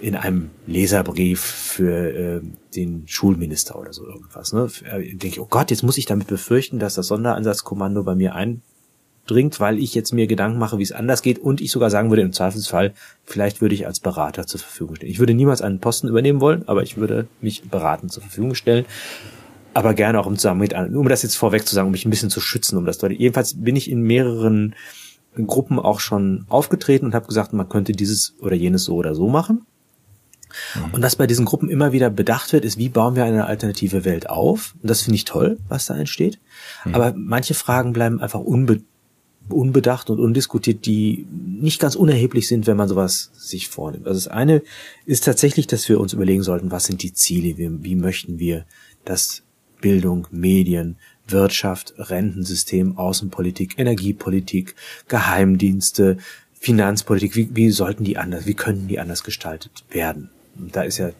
in 0.00 0.16
einem 0.16 0.50
Leserbrief 0.66 1.40
für 1.40 2.10
äh, 2.10 2.40
den 2.74 3.04
Schulminister 3.06 3.78
oder 3.78 3.92
so 3.92 4.06
irgendwas. 4.06 4.52
Ne? 4.52 4.68
Äh, 4.84 5.00
denke 5.00 5.28
ich, 5.28 5.40
oh 5.40 5.46
Gott, 5.48 5.70
jetzt 5.70 5.82
muss 5.82 5.98
ich 5.98 6.06
damit 6.06 6.26
befürchten, 6.26 6.78
dass 6.78 6.94
das 6.94 7.08
Sonderansatzkommando 7.08 8.02
bei 8.02 8.14
mir 8.14 8.34
eindringt, 8.34 9.60
weil 9.60 9.78
ich 9.78 9.94
jetzt 9.94 10.12
mir 10.12 10.26
Gedanken 10.26 10.58
mache, 10.58 10.78
wie 10.78 10.82
es 10.82 10.92
anders 10.92 11.22
geht 11.22 11.38
und 11.38 11.60
ich 11.60 11.70
sogar 11.70 11.90
sagen 11.90 12.10
würde, 12.10 12.22
im 12.22 12.32
Zweifelsfall, 12.32 12.94
vielleicht 13.24 13.60
würde 13.60 13.74
ich 13.74 13.86
als 13.86 14.00
Berater 14.00 14.46
zur 14.46 14.60
Verfügung 14.60 14.96
stellen. 14.96 15.12
Ich 15.12 15.18
würde 15.18 15.34
niemals 15.34 15.62
einen 15.62 15.80
Posten 15.80 16.08
übernehmen 16.08 16.40
wollen, 16.40 16.66
aber 16.66 16.82
ich 16.82 16.96
würde 16.96 17.26
mich 17.40 17.62
beraten 17.68 18.08
zur 18.08 18.22
Verfügung 18.22 18.54
stellen. 18.54 18.86
Aber 19.72 19.94
gerne 19.94 20.18
auch 20.18 20.26
im 20.26 20.36
Zusammenhang 20.36 20.62
mit 20.62 20.74
anderen, 20.74 20.96
um 20.96 21.08
das 21.08 21.22
jetzt 21.22 21.36
vorweg 21.36 21.66
zu 21.66 21.74
sagen, 21.74 21.86
um 21.86 21.92
mich 21.92 22.04
ein 22.04 22.10
bisschen 22.10 22.30
zu 22.30 22.40
schützen, 22.40 22.76
um 22.76 22.86
das 22.86 22.98
dort. 22.98 23.12
Jedenfalls 23.12 23.54
bin 23.62 23.76
ich 23.76 23.88
in 23.88 24.02
mehreren 24.02 24.74
Gruppen 25.46 25.78
auch 25.78 26.00
schon 26.00 26.44
aufgetreten 26.48 27.06
und 27.06 27.14
habe 27.14 27.28
gesagt, 27.28 27.52
man 27.52 27.68
könnte 27.68 27.92
dieses 27.92 28.34
oder 28.40 28.56
jenes 28.56 28.84
so 28.84 28.96
oder 28.96 29.14
so 29.14 29.28
machen. 29.28 29.64
Mhm. 30.74 30.94
Und 30.94 31.02
was 31.02 31.16
bei 31.16 31.26
diesen 31.26 31.44
Gruppen 31.44 31.70
immer 31.70 31.92
wieder 31.92 32.10
bedacht 32.10 32.52
wird, 32.52 32.64
ist, 32.64 32.78
wie 32.78 32.88
bauen 32.88 33.16
wir 33.16 33.24
eine 33.24 33.46
alternative 33.46 34.04
Welt 34.04 34.28
auf? 34.28 34.74
Und 34.82 34.90
das 34.90 35.02
finde 35.02 35.16
ich 35.16 35.24
toll, 35.24 35.58
was 35.68 35.86
da 35.86 35.96
entsteht. 35.96 36.38
Mhm. 36.84 36.94
Aber 36.94 37.14
manche 37.16 37.54
Fragen 37.54 37.92
bleiben 37.92 38.20
einfach 38.20 38.40
unbe 38.40 38.80
unbedacht 39.48 40.10
und 40.10 40.20
undiskutiert, 40.20 40.86
die 40.86 41.26
nicht 41.30 41.80
ganz 41.80 41.96
unerheblich 41.96 42.46
sind, 42.46 42.66
wenn 42.68 42.76
man 42.76 42.88
sowas 42.88 43.30
sich 43.34 43.68
vornimmt. 43.68 44.06
Also 44.06 44.18
das 44.18 44.28
eine 44.28 44.62
ist 45.06 45.24
tatsächlich, 45.24 45.66
dass 45.66 45.88
wir 45.88 45.98
uns 45.98 46.12
überlegen 46.12 46.42
sollten, 46.42 46.70
was 46.70 46.84
sind 46.84 47.02
die 47.02 47.12
Ziele, 47.12 47.58
wie, 47.58 47.82
wie 47.82 47.96
möchten 47.96 48.38
wir 48.38 48.64
das 49.04 49.42
Bildung, 49.80 50.28
Medien, 50.30 50.96
Wirtschaft, 51.26 51.94
Rentensystem, 51.96 52.98
Außenpolitik, 52.98 53.78
Energiepolitik, 53.78 54.74
Geheimdienste, 55.08 56.18
Finanzpolitik, 56.52 57.36
wie, 57.36 57.48
wie 57.54 57.70
sollten 57.70 58.04
die 58.04 58.18
anders, 58.18 58.46
wie 58.46 58.54
können 58.54 58.88
die 58.88 58.98
anders 58.98 59.24
gestaltet 59.24 59.84
werden? 59.90 60.30
Da 60.54 60.82
ist 60.82 60.98
ja 60.98 61.10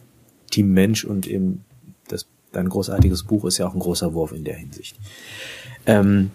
Team 0.51 0.73
Mensch 0.73 1.05
und 1.05 1.27
eben 1.27 1.65
das 2.09 2.27
dein 2.53 2.69
großartiges 2.69 3.25
Buch 3.25 3.45
ist 3.45 3.59
ja 3.59 3.67
auch 3.67 3.75
ein 3.75 3.81
großer 3.81 4.15
Wurf 4.15 4.33
in 4.33 4.45
der 4.45 4.57
Hinsicht. 4.57 4.97
Ähm, 5.87 6.31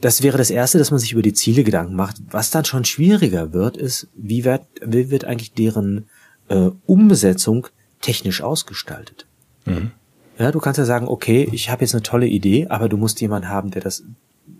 das 0.00 0.22
wäre 0.22 0.38
das 0.38 0.50
Erste, 0.50 0.78
dass 0.78 0.90
man 0.90 1.00
sich 1.00 1.12
über 1.12 1.22
die 1.22 1.32
Ziele 1.32 1.64
Gedanken 1.64 1.94
macht. 1.94 2.16
Was 2.30 2.50
dann 2.50 2.64
schon 2.64 2.84
schwieriger 2.84 3.52
wird, 3.52 3.76
ist, 3.76 4.08
wie 4.14 4.44
wird, 4.44 4.62
wie 4.84 5.10
wird 5.10 5.24
eigentlich 5.24 5.52
deren 5.52 6.08
äh, 6.48 6.70
Umsetzung 6.86 7.66
technisch 8.00 8.42
ausgestaltet? 8.42 9.26
Mhm. 9.64 9.90
Ja, 10.38 10.52
du 10.52 10.60
kannst 10.60 10.78
ja 10.78 10.84
sagen, 10.84 11.08
okay, 11.08 11.48
ich 11.50 11.68
habe 11.68 11.82
jetzt 11.82 11.94
eine 11.94 12.02
tolle 12.02 12.28
Idee, 12.28 12.68
aber 12.68 12.88
du 12.88 12.96
musst 12.96 13.20
jemanden 13.20 13.48
haben, 13.48 13.72
der 13.72 13.82
das 13.82 14.04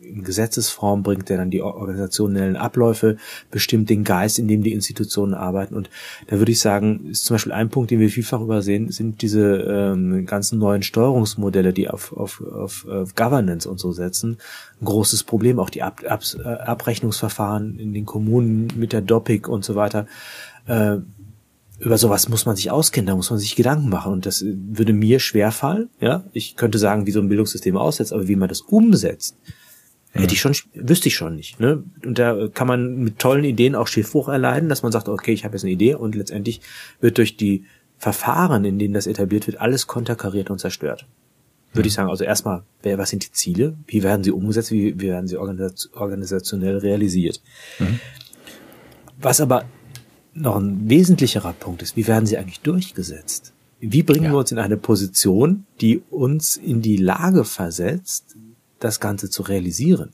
in 0.09 0.25
Gesetzesform 0.25 1.03
bringt, 1.03 1.29
der 1.29 1.37
dann 1.37 1.51
die 1.51 1.63
organisationellen 1.63 2.57
Abläufe 2.57 3.17
bestimmt, 3.51 3.91
den 3.91 4.05
Geist, 4.05 4.39
in 4.39 4.49
dem 4.49 4.63
die 4.63 4.73
Institutionen 4.73 5.35
arbeiten. 5.35 5.75
Und 5.75 5.91
da 6.27 6.39
würde 6.39 6.53
ich 6.53 6.61
sagen, 6.61 7.09
ist 7.11 7.25
zum 7.25 7.35
Beispiel 7.35 7.53
ein 7.53 7.69
Punkt, 7.69 7.91
den 7.91 8.01
wir 8.01 8.11
vielfach 8.11 8.41
übersehen, 8.41 8.91
sind 8.91 9.23
diese 9.23 9.45
ähm, 9.69 10.27
ganzen 10.27 10.59
neuen 10.59 10.83
Steuerungsmodelle, 10.83 11.73
die 11.73 11.89
auf, 11.89 12.13
auf, 12.13 12.43
auf, 12.43 12.87
auf 12.87 13.15
Governance 13.15 13.69
und 13.69 13.79
so 13.79 13.93
setzen. 13.93 14.39
Ein 14.81 14.85
großes 14.85 15.25
Problem, 15.25 15.59
auch 15.59 15.71
die 15.71 15.83
Ab, 15.83 16.03
Ab, 16.09 16.23
äh, 16.39 16.49
Abrechnungsverfahren 16.49 17.79
in 17.79 17.95
den 17.95 18.07
Kommunen 18.07 18.69
mit 18.77 18.93
der 18.93 19.01
DOPIC 19.01 19.49
und 19.49 19.65
so 19.65 19.75
weiter. 19.75 20.07
Äh, 20.67 20.99
über 21.81 21.97
sowas 21.97 22.29
muss 22.29 22.45
man 22.45 22.57
sich 22.57 22.71
auskennen, 22.71 23.07
da 23.07 23.15
muss 23.15 23.31
man 23.31 23.39
sich 23.39 23.55
Gedanken 23.55 23.89
machen 23.89 24.13
und 24.13 24.27
das 24.27 24.45
würde 24.45 24.93
mir 24.93 25.21
schwerfallen. 25.21 25.89
Ja, 26.01 26.25
ich 26.33 26.57
könnte 26.57 26.79
sagen, 26.79 27.07
wie 27.07 27.13
so 27.13 27.21
ein 27.21 27.29
Bildungssystem 27.29 27.77
aussetzt, 27.77 28.13
aber 28.13 28.27
wie 28.27 28.37
man 28.37 28.49
das 28.49 28.63
umsetzt, 28.63 29.37
hätte 30.23 30.35
ich 30.35 30.41
schon, 30.41 30.55
wüsste 30.75 31.09
ich 31.09 31.15
schon 31.15 31.35
nicht. 31.35 31.61
Ne? 31.61 31.83
Und 32.05 32.19
da 32.19 32.49
kann 32.49 32.67
man 32.67 32.97
mit 32.99 33.19
tollen 33.19 33.45
Ideen 33.45 33.75
auch 33.75 33.87
Schiffbruch 33.87 34.29
erleiden, 34.29 34.69
dass 34.69 34.83
man 34.83 34.93
sagt, 34.93 35.09
okay, 35.09 35.33
ich 35.33 35.45
habe 35.45 35.55
jetzt 35.55 35.65
eine 35.65 35.73
Idee 35.73 35.95
und 35.95 36.15
letztendlich 36.15 36.61
wird 37.01 37.19
durch 37.19 37.37
die 37.37 37.65
Verfahren, 37.97 38.65
in 38.65 38.79
denen 38.79 38.95
das 38.95 39.07
etabliert 39.07 39.47
wird, 39.47 39.61
alles 39.61 39.87
konterkariert 39.87 40.51
und 40.51 40.61
zerstört. 40.61 41.07
Würde 41.73 41.87
mhm. 41.87 41.89
ich 41.89 41.95
sagen, 41.95 42.11
also 42.11 42.25
erstmal, 42.25 42.63
was 42.83 43.11
sind 43.11 43.25
die 43.25 43.33
Ziele? 43.33 43.77
Wie 43.87 44.03
werden 44.03 44.25
sie 44.25 44.31
umgesetzt? 44.31 44.71
Wie, 44.73 44.99
wie 45.01 45.09
werden 45.09 45.27
sie 45.27 45.37
organisationell 45.37 46.79
realisiert? 46.79 47.43
Mhm. 47.79 48.01
Was 49.21 49.41
aber 49.41 49.65
noch 50.33 50.57
ein 50.57 50.89
wesentlicherer 50.89 51.53
Punkt 51.53 51.83
ist, 51.83 51.97
wie 51.97 52.07
werden 52.07 52.27
sie 52.27 52.39
eigentlich 52.39 52.61
durchgesetzt? 52.61 53.53
Wie 53.81 54.03
bringen 54.03 54.25
ja. 54.25 54.31
wir 54.33 54.39
uns 54.39 54.53
in 54.53 54.59
eine 54.59 54.77
Position, 54.77 55.65
die 55.81 56.03
uns 56.11 56.57
in 56.57 56.83
die 56.83 56.97
Lage 56.97 57.45
versetzt, 57.45 58.37
das 58.81 59.01
Ganze 59.01 59.31
zu 59.31 59.43
realisieren? 59.43 60.13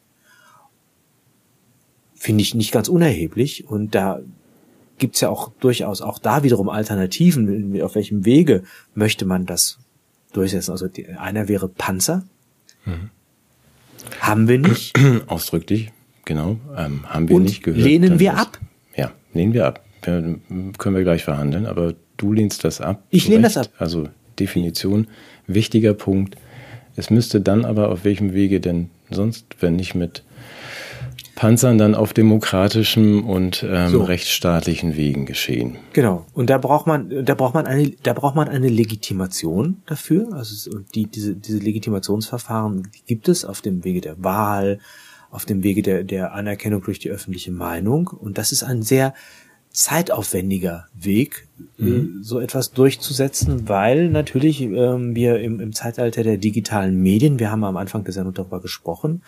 Finde 2.15 2.43
ich 2.43 2.55
nicht 2.55 2.73
ganz 2.73 2.89
unerheblich 2.89 3.67
und 3.69 3.95
da 3.95 4.21
gibt's 4.99 5.21
ja 5.21 5.29
auch 5.29 5.53
durchaus 5.61 6.01
auch 6.01 6.19
da 6.19 6.43
wiederum 6.43 6.69
Alternativen. 6.69 7.81
Auf 7.83 7.95
welchem 7.95 8.25
Wege 8.25 8.63
möchte 8.95 9.27
man 9.27 9.45
das 9.47 9.79
durchsetzen? 10.33 10.71
Also 10.71 10.89
einer 11.19 11.49
wäre 11.49 11.69
Panzer. 11.69 12.25
Mhm. 12.85 13.11
Haben 14.21 14.49
wir 14.49 14.59
nicht. 14.59 14.99
Ausdrücklich, 15.27 15.93
genau. 16.25 16.59
Ähm, 16.77 17.09
haben 17.09 17.29
wir 17.29 17.37
und 17.37 17.43
nicht 17.43 17.63
gehört. 17.63 17.83
Lehnen 17.83 18.19
wir 18.19 18.37
ab? 18.39 18.59
Ja, 18.97 19.13
lehnen 19.33 19.53
wir 19.53 19.67
ab 19.67 19.85
können 20.05 20.43
wir 20.79 21.03
gleich 21.03 21.25
verhandeln, 21.25 21.67
aber 21.67 21.95
du 22.17 22.33
lehnst 22.33 22.65
das 22.65 22.81
ab. 22.81 23.03
Ich 23.11 23.29
lehne 23.29 23.43
das 23.43 23.57
ab. 23.57 23.69
Also 23.79 24.09
Definition, 24.39 25.09
wichtiger 25.47 25.95
Punkt. 25.95 26.37
Es 26.97 27.11
müsste 27.11 27.41
dann 27.41 27.65
aber 27.65 27.91
auf 27.91 28.05
welchem 28.05 28.33
Wege 28.33 28.61
denn 28.61 28.91
sonst, 29.11 29.57
wenn 29.61 29.77
nicht 29.77 29.95
mit 29.95 30.23
Panzern, 31.35 31.79
dann 31.79 31.95
auf 31.97 32.13
demokratischen 32.13 33.25
und 33.25 33.67
ähm, 33.69 33.89
so. 33.89 34.03
rechtsstaatlichen 34.05 34.97
Wegen 34.97 35.27
geschehen. 35.27 35.77
Genau. 35.93 36.25
Und 36.33 36.49
da 36.49 36.59
braucht 36.59 36.87
man, 36.87 37.25
da 37.25 37.35
braucht 37.35 37.55
man 37.55 37.67
eine, 37.67 37.91
da 38.03 38.13
braucht 38.13 38.37
man 38.37 38.49
eine 38.49 38.69
Legitimation 38.69 39.83
dafür. 39.87 40.33
Also 40.33 40.79
die, 40.95 41.07
diese, 41.07 41.35
diese 41.35 41.59
Legitimationsverfahren 41.59 42.89
gibt 43.07 43.29
es 43.29 43.45
auf 43.45 43.63
dem 43.63 43.85
Wege 43.85 44.01
der 44.01 44.23
Wahl, 44.23 44.79
auf 45.31 45.45
dem 45.45 45.65
Wege 45.65 45.83
der, 45.83 46.05
der 46.05 46.35
Anerkennung 46.35 46.83
durch 46.85 47.01
die 47.01 47.11
öffentliche 47.11 47.51
Meinung. 47.51 48.07
Und 48.07 48.39
das 48.39 48.53
ist 48.53 48.63
ein 48.63 48.83
sehr 48.83 49.13
zeitaufwendiger 49.75 50.87
Weg, 50.95 51.49
äh, 51.81 51.83
mhm. 51.83 52.23
so 52.23 52.39
etwas 52.39 52.71
durchzusetzen, 52.71 53.69
weil 53.69 54.09
natürlich 54.09 54.61
ähm, 54.63 55.17
wir 55.17 55.41
im, 55.41 55.59
im 55.59 55.73
Zeitalter 55.73 56.23
der 56.23 56.37
digitalen 56.37 57.03
Medien, 57.03 57.41
wir 57.41 57.51
haben 57.51 57.65
am 57.65 57.77
Anfang 57.77 58.05
der 58.05 58.13
Sendung 58.13 58.35
darüber 58.35 58.61
gesprochen, 58.61 59.23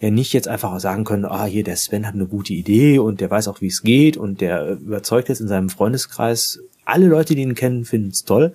ja 0.00 0.10
nicht 0.10 0.32
jetzt 0.32 0.46
einfach 0.46 0.78
sagen 0.78 1.02
können, 1.02 1.24
ah, 1.24 1.46
hier 1.46 1.64
der 1.64 1.76
Sven 1.76 2.06
hat 2.06 2.14
eine 2.14 2.26
gute 2.26 2.54
Idee 2.54 3.00
und 3.00 3.20
der 3.20 3.28
weiß 3.28 3.48
auch, 3.48 3.60
wie 3.60 3.66
es 3.66 3.82
geht 3.82 4.16
und 4.16 4.40
der 4.40 4.78
überzeugt 4.78 5.28
jetzt 5.28 5.40
in 5.40 5.48
seinem 5.48 5.68
Freundeskreis, 5.68 6.60
alle 6.84 7.08
Leute, 7.08 7.34
die 7.34 7.42
ihn 7.42 7.56
kennen, 7.56 7.84
finden 7.84 8.10
es 8.10 8.24
toll, 8.24 8.52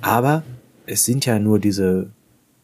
aber 0.00 0.42
es 0.86 1.04
sind 1.04 1.24
ja 1.24 1.38
nur 1.38 1.60
diese 1.60 2.10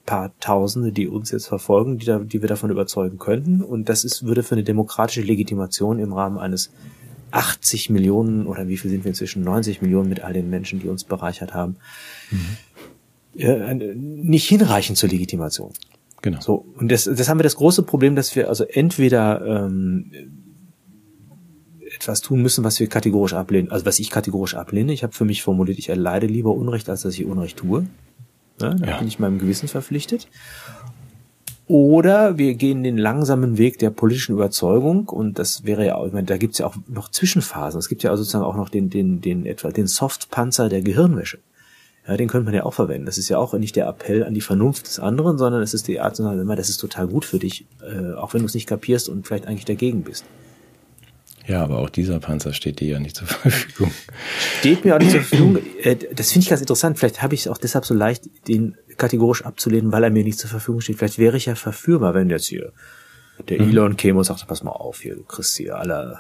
paar 0.04 0.32
Tausende, 0.40 0.90
die 0.90 1.06
uns 1.06 1.30
jetzt 1.30 1.46
verfolgen, 1.46 1.98
die, 1.98 2.06
da, 2.06 2.18
die 2.18 2.42
wir 2.42 2.48
davon 2.48 2.70
überzeugen 2.70 3.18
könnten 3.18 3.62
und 3.62 3.88
das 3.88 4.04
ist, 4.04 4.26
würde 4.26 4.42
für 4.42 4.56
eine 4.56 4.64
demokratische 4.64 5.22
Legitimation 5.22 6.00
im 6.00 6.12
Rahmen 6.12 6.38
eines 6.38 6.72
80 7.36 7.90
Millionen 7.90 8.46
oder 8.46 8.68
wie 8.68 8.76
viel 8.76 8.90
sind 8.90 9.04
wir 9.04 9.10
inzwischen? 9.10 9.44
90 9.44 9.82
Millionen 9.82 10.08
mit 10.08 10.20
all 10.20 10.32
den 10.32 10.48
Menschen, 10.48 10.80
die 10.80 10.88
uns 10.88 11.04
bereichert 11.04 11.54
haben. 11.54 11.76
Mhm. 12.30 13.40
Äh, 13.40 13.74
nicht 13.74 14.48
hinreichend 14.48 14.96
zur 14.96 15.10
Legitimation. 15.10 15.72
Genau. 16.22 16.40
So, 16.40 16.66
und 16.76 16.90
das, 16.90 17.04
das 17.04 17.28
haben 17.28 17.38
wir 17.38 17.44
das 17.44 17.56
große 17.56 17.82
Problem, 17.82 18.16
dass 18.16 18.34
wir 18.34 18.48
also 18.48 18.64
entweder 18.64 19.44
ähm, 19.46 20.10
etwas 21.94 22.20
tun 22.20 22.42
müssen, 22.42 22.64
was 22.64 22.80
wir 22.80 22.88
kategorisch 22.88 23.34
ablehnen, 23.34 23.70
also 23.70 23.84
was 23.84 23.98
ich 23.98 24.10
kategorisch 24.10 24.54
ablehne. 24.54 24.92
Ich 24.92 25.02
habe 25.02 25.12
für 25.12 25.24
mich 25.24 25.42
formuliert, 25.42 25.78
ich 25.78 25.88
erleide 25.88 26.26
lieber 26.26 26.52
Unrecht, 26.52 26.88
als 26.88 27.02
dass 27.02 27.14
ich 27.14 27.26
Unrecht 27.26 27.58
tue. 27.58 27.86
Ja, 28.60 28.74
da 28.74 28.86
ja. 28.86 28.98
bin 28.98 29.08
ich 29.08 29.18
meinem 29.18 29.38
Gewissen 29.38 29.68
verpflichtet. 29.68 30.28
Oder 31.68 32.38
wir 32.38 32.54
gehen 32.54 32.84
den 32.84 32.96
langsamen 32.96 33.58
Weg 33.58 33.80
der 33.80 33.90
politischen 33.90 34.34
Überzeugung 34.34 35.08
und 35.08 35.38
das 35.38 35.64
wäre 35.64 35.84
ja 35.84 35.96
auch, 35.96 36.06
ich 36.06 36.12
meine, 36.12 36.26
da 36.26 36.36
gibt's 36.36 36.58
ja 36.58 36.66
auch 36.66 36.76
noch 36.86 37.10
Zwischenphasen. 37.10 37.78
Es 37.78 37.88
gibt 37.88 38.04
ja 38.04 38.10
also 38.10 38.22
sozusagen 38.22 38.44
auch 38.44 38.54
noch 38.54 38.68
den, 38.68 38.88
den, 38.88 39.20
den 39.20 39.46
etwa 39.46 39.70
den 39.70 39.88
Softpanzer 39.88 40.68
der 40.68 40.82
Gehirnwäsche. 40.82 41.38
Ja, 42.06 42.16
den 42.16 42.28
könnte 42.28 42.44
man 42.44 42.54
ja 42.54 42.64
auch 42.64 42.74
verwenden. 42.74 43.06
Das 43.06 43.18
ist 43.18 43.28
ja 43.28 43.38
auch 43.38 43.52
nicht 43.54 43.74
der 43.74 43.88
Appell 43.88 44.22
an 44.22 44.32
die 44.32 44.40
Vernunft 44.40 44.86
des 44.86 45.00
anderen, 45.00 45.38
sondern 45.38 45.60
es 45.60 45.74
ist 45.74 45.88
die 45.88 45.98
Art 45.98 46.14
zu 46.14 46.22
sagen, 46.22 46.38
immer, 46.38 46.54
das 46.54 46.68
ist 46.68 46.76
total 46.76 47.08
gut 47.08 47.24
für 47.24 47.40
dich, 47.40 47.66
äh, 47.82 48.12
auch 48.12 48.32
wenn 48.32 48.42
du 48.42 48.46
es 48.46 48.54
nicht 48.54 48.68
kapierst 48.68 49.08
und 49.08 49.26
vielleicht 49.26 49.48
eigentlich 49.48 49.64
dagegen 49.64 50.02
bist. 50.02 50.24
Ja, 51.48 51.62
aber 51.62 51.78
auch 51.78 51.90
dieser 51.90 52.20
Panzer 52.20 52.52
steht 52.52 52.78
dir 52.78 52.88
ja 52.88 52.98
nicht 53.00 53.16
zur 53.16 53.26
Verfügung. 53.26 53.90
Steht 54.60 54.84
mir 54.84 54.94
auch 54.94 55.00
nicht 55.00 55.10
zur 55.12 55.22
Verfügung. 55.22 55.58
Äh, 55.82 55.96
das 56.14 56.30
finde 56.30 56.44
ich 56.44 56.50
ganz 56.50 56.60
interessant. 56.60 56.96
Vielleicht 56.98 57.22
habe 57.22 57.34
ich 57.34 57.40
es 57.40 57.48
auch 57.48 57.58
deshalb 57.58 57.84
so 57.84 57.94
leicht, 57.94 58.24
den 58.46 58.76
kategorisch 58.96 59.44
abzulehnen, 59.44 59.92
weil 59.92 60.04
er 60.04 60.10
mir 60.10 60.24
nicht 60.24 60.38
zur 60.38 60.50
Verfügung 60.50 60.80
steht. 60.80 60.98
Vielleicht 60.98 61.18
wäre 61.18 61.36
ich 61.36 61.46
ja 61.46 61.54
verführbar, 61.54 62.14
wenn 62.14 62.30
jetzt 62.30 62.46
hier 62.46 62.72
der 63.48 63.62
mhm. 63.62 63.70
Elon 63.70 63.96
käme 63.96 64.18
und 64.18 64.24
sagt, 64.24 64.46
pass 64.46 64.62
mal 64.62 64.70
auf, 64.70 65.00
hier, 65.00 65.16
du 65.16 65.22
kriegst 65.22 65.56
hier 65.56 65.76
alle 65.76 66.18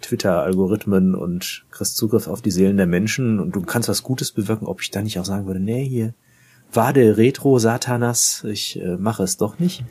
Twitter-Algorithmen 0.00 1.14
und 1.14 1.64
kriegst 1.70 1.96
Zugriff 1.96 2.26
auf 2.26 2.42
die 2.42 2.50
Seelen 2.50 2.76
der 2.76 2.86
Menschen 2.86 3.40
und 3.40 3.54
du 3.54 3.62
kannst 3.62 3.88
was 3.88 4.02
Gutes 4.02 4.32
bewirken, 4.32 4.66
ob 4.66 4.82
ich 4.82 4.90
da 4.90 5.02
nicht 5.02 5.18
auch 5.18 5.24
sagen 5.24 5.46
würde, 5.46 5.60
nee, 5.60 5.86
hier, 5.86 6.14
war 6.72 6.92
der 6.92 7.16
Retro 7.16 7.58
Satanas, 7.58 8.44
ich 8.44 8.80
äh, 8.80 8.96
mache 8.96 9.22
es 9.22 9.36
doch 9.36 9.58
nicht. 9.58 9.84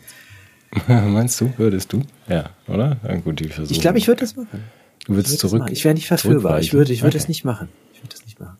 Meinst 0.87 1.39
du, 1.39 1.53
würdest 1.57 1.93
du? 1.93 2.01
Ja, 2.27 2.49
oder? 2.67 2.97
Ja, 3.07 3.15
gut, 3.17 3.39
die 3.39 3.47
Versuche. 3.47 3.73
Ich 3.73 3.81
glaube, 3.81 3.97
ich 3.97 4.07
würde 4.07 4.21
das 4.21 4.35
machen. 4.35 4.63
Du 5.05 5.15
würdest 5.15 5.39
zurück. 5.39 5.69
Ich 5.71 5.83
wäre 5.83 5.93
nicht 5.93 6.07
verführbar. 6.07 6.59
Ich 6.59 6.73
würde, 6.73 6.93
ich 6.93 7.01
würde 7.01 7.15
okay. 7.15 7.23
es 7.23 7.27
nicht 7.27 7.45
machen. 7.45 7.69
Ich 7.93 7.99
würde 7.99 8.15
das 8.15 8.25
nicht 8.25 8.39
machen. 8.39 8.57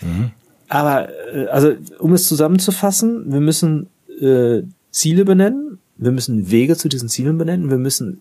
Mhm. 0.00 0.30
Aber 0.68 1.08
äh, 1.32 1.46
also 1.46 1.72
um 1.98 2.12
es 2.12 2.26
zusammenzufassen, 2.26 3.32
wir 3.32 3.40
müssen 3.40 3.88
äh, 4.20 4.62
Ziele 4.90 5.24
benennen, 5.24 5.78
wir 5.96 6.12
müssen 6.12 6.50
Wege 6.50 6.76
zu 6.76 6.88
diesen 6.88 7.08
Zielen 7.08 7.38
benennen, 7.38 7.70
wir 7.70 7.78
müssen 7.78 8.20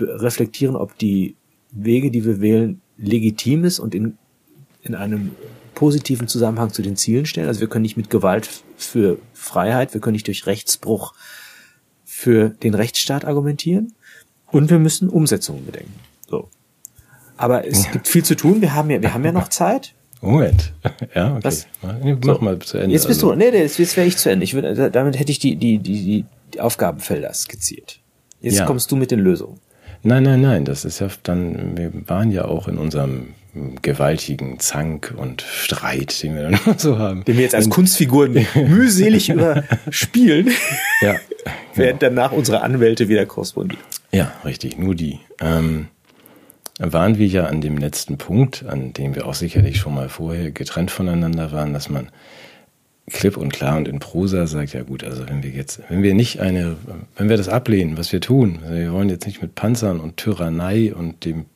reflektieren, 0.00 0.76
ob 0.76 0.96
die 0.98 1.34
Wege, 1.72 2.10
die 2.10 2.24
wir 2.24 2.40
wählen, 2.40 2.80
legitim 2.98 3.64
ist 3.64 3.78
und 3.78 3.94
in, 3.94 4.16
in 4.82 4.94
einem 4.94 5.32
positiven 5.74 6.28
Zusammenhang 6.28 6.72
zu 6.72 6.82
den 6.82 6.96
Zielen 6.96 7.26
stellen. 7.26 7.48
Also 7.48 7.60
wir 7.60 7.68
können 7.68 7.82
nicht 7.82 7.96
mit 7.96 8.08
Gewalt 8.08 8.48
für 8.76 9.18
Freiheit, 9.34 9.94
wir 9.94 10.00
können 10.00 10.14
nicht 10.14 10.26
durch 10.26 10.46
Rechtsbruch 10.46 11.12
für 12.04 12.50
den 12.50 12.74
Rechtsstaat 12.74 13.24
argumentieren 13.24 13.92
und 14.46 14.70
wir 14.70 14.78
müssen 14.78 15.08
Umsetzungen 15.08 15.66
bedenken. 15.66 15.92
So. 16.28 16.48
Aber 17.36 17.66
es 17.66 17.84
ja. 17.84 17.92
gibt 17.92 18.08
viel 18.08 18.24
zu 18.24 18.36
tun. 18.36 18.62
Wir 18.62 18.74
haben 18.74 18.90
ja, 18.90 19.02
wir 19.02 19.12
haben 19.12 19.24
ja 19.24 19.32
noch 19.32 19.48
Zeit. 19.50 19.94
Moment. 20.26 20.72
Ja, 21.14 21.32
okay. 21.32 21.40
Was? 21.42 21.66
Mach 22.24 22.40
mal 22.40 22.58
zu 22.58 22.78
Ende. 22.78 22.92
Jetzt 22.92 23.06
bist 23.06 23.22
also. 23.22 23.32
du, 23.32 23.38
nee, 23.38 23.50
nee, 23.50 23.62
jetzt, 23.62 23.96
wäre 23.96 24.06
ich 24.06 24.16
zu 24.16 24.30
Ende. 24.30 24.44
Ich 24.44 24.54
würde, 24.54 24.90
damit 24.90 25.18
hätte 25.18 25.30
ich 25.30 25.38
die, 25.38 25.56
die, 25.56 25.78
die, 25.78 26.24
die 26.52 26.60
Aufgabenfelder 26.60 27.32
skizziert. 27.32 28.00
Jetzt 28.40 28.58
ja. 28.58 28.66
kommst 28.66 28.90
du 28.90 28.96
mit 28.96 29.10
den 29.10 29.20
Lösungen. 29.20 29.58
Nein, 30.02 30.22
nein, 30.22 30.40
nein, 30.40 30.64
das 30.64 30.84
ist 30.84 31.00
ja 31.00 31.08
dann, 31.22 31.76
wir 31.76 31.90
waren 32.06 32.30
ja 32.30 32.44
auch 32.44 32.68
in 32.68 32.78
unserem 32.78 33.34
gewaltigen 33.82 34.58
Zank 34.58 35.14
und 35.16 35.42
Streit, 35.42 36.22
den 36.22 36.34
wir 36.34 36.42
dann 36.42 36.58
so 36.78 36.98
haben. 36.98 37.24
Den 37.24 37.36
wir 37.36 37.42
jetzt 37.42 37.54
als 37.54 37.70
Kunstfiguren 37.70 38.46
mühselig 38.54 39.30
überspielen. 39.30 40.50
Ja. 41.00 41.12
Genau. 41.12 41.56
Während 41.74 42.02
danach 42.02 42.32
unsere 42.32 42.62
Anwälte 42.62 43.08
wieder 43.08 43.26
korrespondieren. 43.26 43.84
Ja, 44.12 44.32
richtig, 44.44 44.78
nur 44.78 44.94
die. 44.94 45.20
Ähm, 45.40 45.88
waren 46.78 47.18
wir 47.18 47.26
ja 47.26 47.46
an 47.46 47.60
dem 47.60 47.78
letzten 47.78 48.18
Punkt, 48.18 48.64
an 48.66 48.92
dem 48.92 49.14
wir 49.14 49.26
auch 49.26 49.34
sicherlich 49.34 49.78
schon 49.78 49.94
mal 49.94 50.08
vorher 50.08 50.50
getrennt 50.50 50.90
voneinander 50.90 51.52
waren, 51.52 51.72
dass 51.72 51.88
man 51.88 52.08
klipp 53.10 53.36
und 53.36 53.52
klar 53.52 53.76
und 53.76 53.88
in 53.88 54.00
Prosa 54.00 54.46
sagt, 54.46 54.72
ja 54.72 54.82
gut, 54.82 55.04
also 55.04 55.28
wenn 55.28 55.42
wir 55.42 55.50
jetzt, 55.50 55.80
wenn 55.88 56.02
wir 56.02 56.14
nicht 56.14 56.40
eine, 56.40 56.76
wenn 57.16 57.28
wir 57.28 57.36
das 57.36 57.48
ablehnen, 57.48 57.96
was 57.96 58.12
wir 58.12 58.20
tun, 58.20 58.58
also 58.62 58.74
wir 58.74 58.92
wollen 58.92 59.08
jetzt 59.08 59.26
nicht 59.26 59.40
mit 59.40 59.54
Panzern 59.54 60.00
und 60.00 60.16
Tyrannei 60.16 60.92
und 60.94 61.24
dem, 61.24 61.46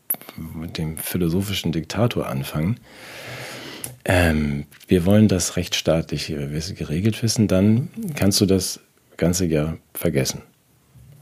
dem 0.77 0.97
philosophischen 0.97 1.73
Diktator 1.73 2.29
anfangen, 2.29 2.79
ähm, 4.05 4.65
wir 4.87 5.05
wollen 5.05 5.29
das 5.29 5.57
rechtsstaatlich 5.57 6.29
geregelt 6.29 7.23
wissen, 7.23 7.49
dann 7.49 7.89
kannst 8.15 8.41
du 8.41 8.47
das 8.47 8.81
Ganze 9.17 9.45
ja 9.45 9.77
vergessen. 9.93 10.43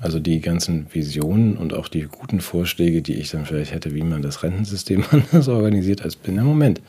Also 0.01 0.20
die 0.20 0.40
ganzen 0.40 0.86
Visionen 0.92 1.57
und 1.57 1.74
auch 1.74 1.88
die 1.88 2.03
guten 2.03 2.40
Vorschläge, 2.40 3.03
die 3.03 3.14
ich 3.14 3.30
dann 3.30 3.46
vielleicht 3.46 3.74
hätte, 3.74 3.94
wie 3.94 4.03
man 4.03 4.22
das 4.22 4.42
Rentensystem 4.42 5.05
anders 5.11 5.49
organisiert, 5.49 6.03
als 6.03 6.16
bin. 6.16 6.38
im 6.38 6.44
Moment. 6.44 6.80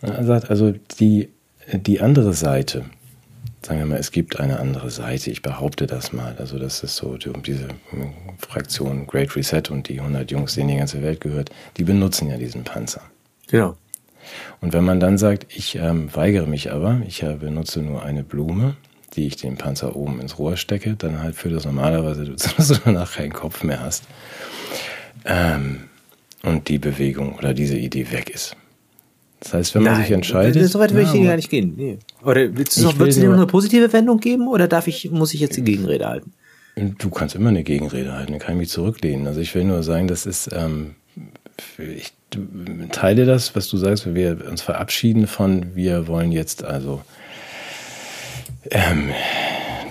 Sagt 0.00 0.50
also, 0.50 0.74
die, 1.00 1.28
die 1.72 2.00
andere 2.00 2.32
Seite, 2.32 2.84
sagen 3.62 3.80
wir 3.80 3.86
mal, 3.86 3.98
es 3.98 4.10
gibt 4.10 4.38
eine 4.38 4.58
andere 4.58 4.90
Seite, 4.90 5.30
ich 5.30 5.42
behaupte 5.42 5.86
das 5.86 6.12
mal. 6.12 6.36
Also 6.38 6.58
das 6.58 6.82
ist 6.82 6.96
so, 6.96 7.16
um 7.32 7.42
diese 7.42 7.68
Fraktion 8.38 9.06
Great 9.06 9.36
Reset 9.36 9.62
und 9.70 9.88
die 9.88 10.00
100 10.00 10.30
Jungs, 10.30 10.54
denen 10.54 10.68
die 10.68 10.76
ganze 10.76 11.02
Welt 11.02 11.20
gehört, 11.20 11.50
die 11.76 11.84
benutzen 11.84 12.28
ja 12.28 12.36
diesen 12.36 12.64
Panzer. 12.64 13.02
Genau. 13.48 13.76
Und 14.60 14.72
wenn 14.72 14.84
man 14.84 15.00
dann 15.00 15.18
sagt, 15.18 15.46
ich 15.54 15.76
ähm, 15.76 16.14
weigere 16.14 16.46
mich 16.46 16.72
aber, 16.72 17.00
ich 17.06 17.22
äh, 17.22 17.34
benutze 17.34 17.80
nur 17.80 18.02
eine 18.02 18.24
Blume, 18.24 18.76
die 19.14 19.26
ich 19.26 19.36
den 19.36 19.56
Panzer 19.56 19.96
oben 19.96 20.20
ins 20.20 20.38
Rohr 20.38 20.56
stecke, 20.56 20.94
dann 20.96 21.22
halt 21.22 21.34
führt 21.34 21.54
das 21.54 21.64
normalerweise 21.64 22.24
dazu, 22.24 22.50
dass 22.56 22.68
du 22.68 22.76
danach 22.84 23.14
keinen 23.14 23.32
Kopf 23.32 23.62
mehr 23.62 23.80
hast. 23.80 24.04
Ähm, 25.24 25.84
und 26.42 26.68
die 26.68 26.78
Bewegung 26.78 27.34
oder 27.34 27.52
diese 27.52 27.76
Idee 27.76 28.10
weg 28.12 28.30
ist. 28.30 28.56
Das 29.40 29.54
heißt, 29.54 29.74
wenn 29.74 29.82
man 29.82 29.92
Nein, 29.94 30.02
sich 30.02 30.12
entscheidet. 30.12 30.68
So 30.68 30.78
weit 30.78 30.94
will 30.94 31.02
ich 31.02 31.12
hier 31.12 31.24
gar 31.24 31.36
nicht 31.36 31.50
gehen. 31.50 31.74
Nee. 31.76 31.98
Oder 32.24 32.56
willst 32.56 32.76
du 32.76 32.82
noch, 32.82 32.98
willst 32.98 33.18
du 33.18 33.26
noch 33.26 33.34
eine 33.34 33.46
positive 33.46 33.92
Wendung 33.92 34.18
geben 34.18 34.48
oder 34.48 34.66
darf 34.66 34.88
ich, 34.88 35.10
muss 35.10 35.34
ich 35.34 35.40
jetzt 35.40 35.56
die 35.56 35.62
Gegenrede 35.62 36.08
halten? 36.08 36.32
Du 36.98 37.10
kannst 37.10 37.34
immer 37.34 37.48
eine 37.48 37.64
Gegenrede 37.64 38.12
halten, 38.12 38.32
dann 38.32 38.40
kann 38.40 38.54
ich 38.54 38.58
mich 38.60 38.70
zurücklehnen. 38.70 39.26
Also 39.26 39.40
ich 39.40 39.54
will 39.54 39.64
nur 39.64 39.82
sagen, 39.82 40.06
das 40.06 40.26
ist, 40.26 40.50
ähm, 40.52 40.94
ich 41.78 42.12
teile 42.92 43.26
das, 43.26 43.56
was 43.56 43.68
du 43.68 43.76
sagst, 43.76 44.06
wenn 44.06 44.14
wir 44.14 44.48
uns 44.48 44.62
verabschieden 44.62 45.26
von, 45.26 45.74
wir 45.74 46.06
wollen 46.06 46.30
jetzt 46.30 46.64
also 46.64 47.02
ähm, 48.70 49.10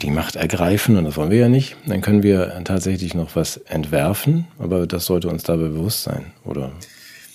die 0.01 0.11
Macht 0.11 0.35
ergreifen 0.35 0.97
und 0.97 1.05
das 1.05 1.17
wollen 1.17 1.31
wir 1.31 1.39
ja 1.39 1.49
nicht, 1.49 1.75
dann 1.85 2.01
können 2.01 2.23
wir 2.23 2.61
tatsächlich 2.63 3.13
noch 3.13 3.35
was 3.35 3.57
entwerfen, 3.57 4.47
aber 4.59 4.87
das 4.87 5.05
sollte 5.05 5.29
uns 5.29 5.43
dabei 5.43 5.69
bewusst 5.69 6.03
sein, 6.03 6.33
oder? 6.45 6.71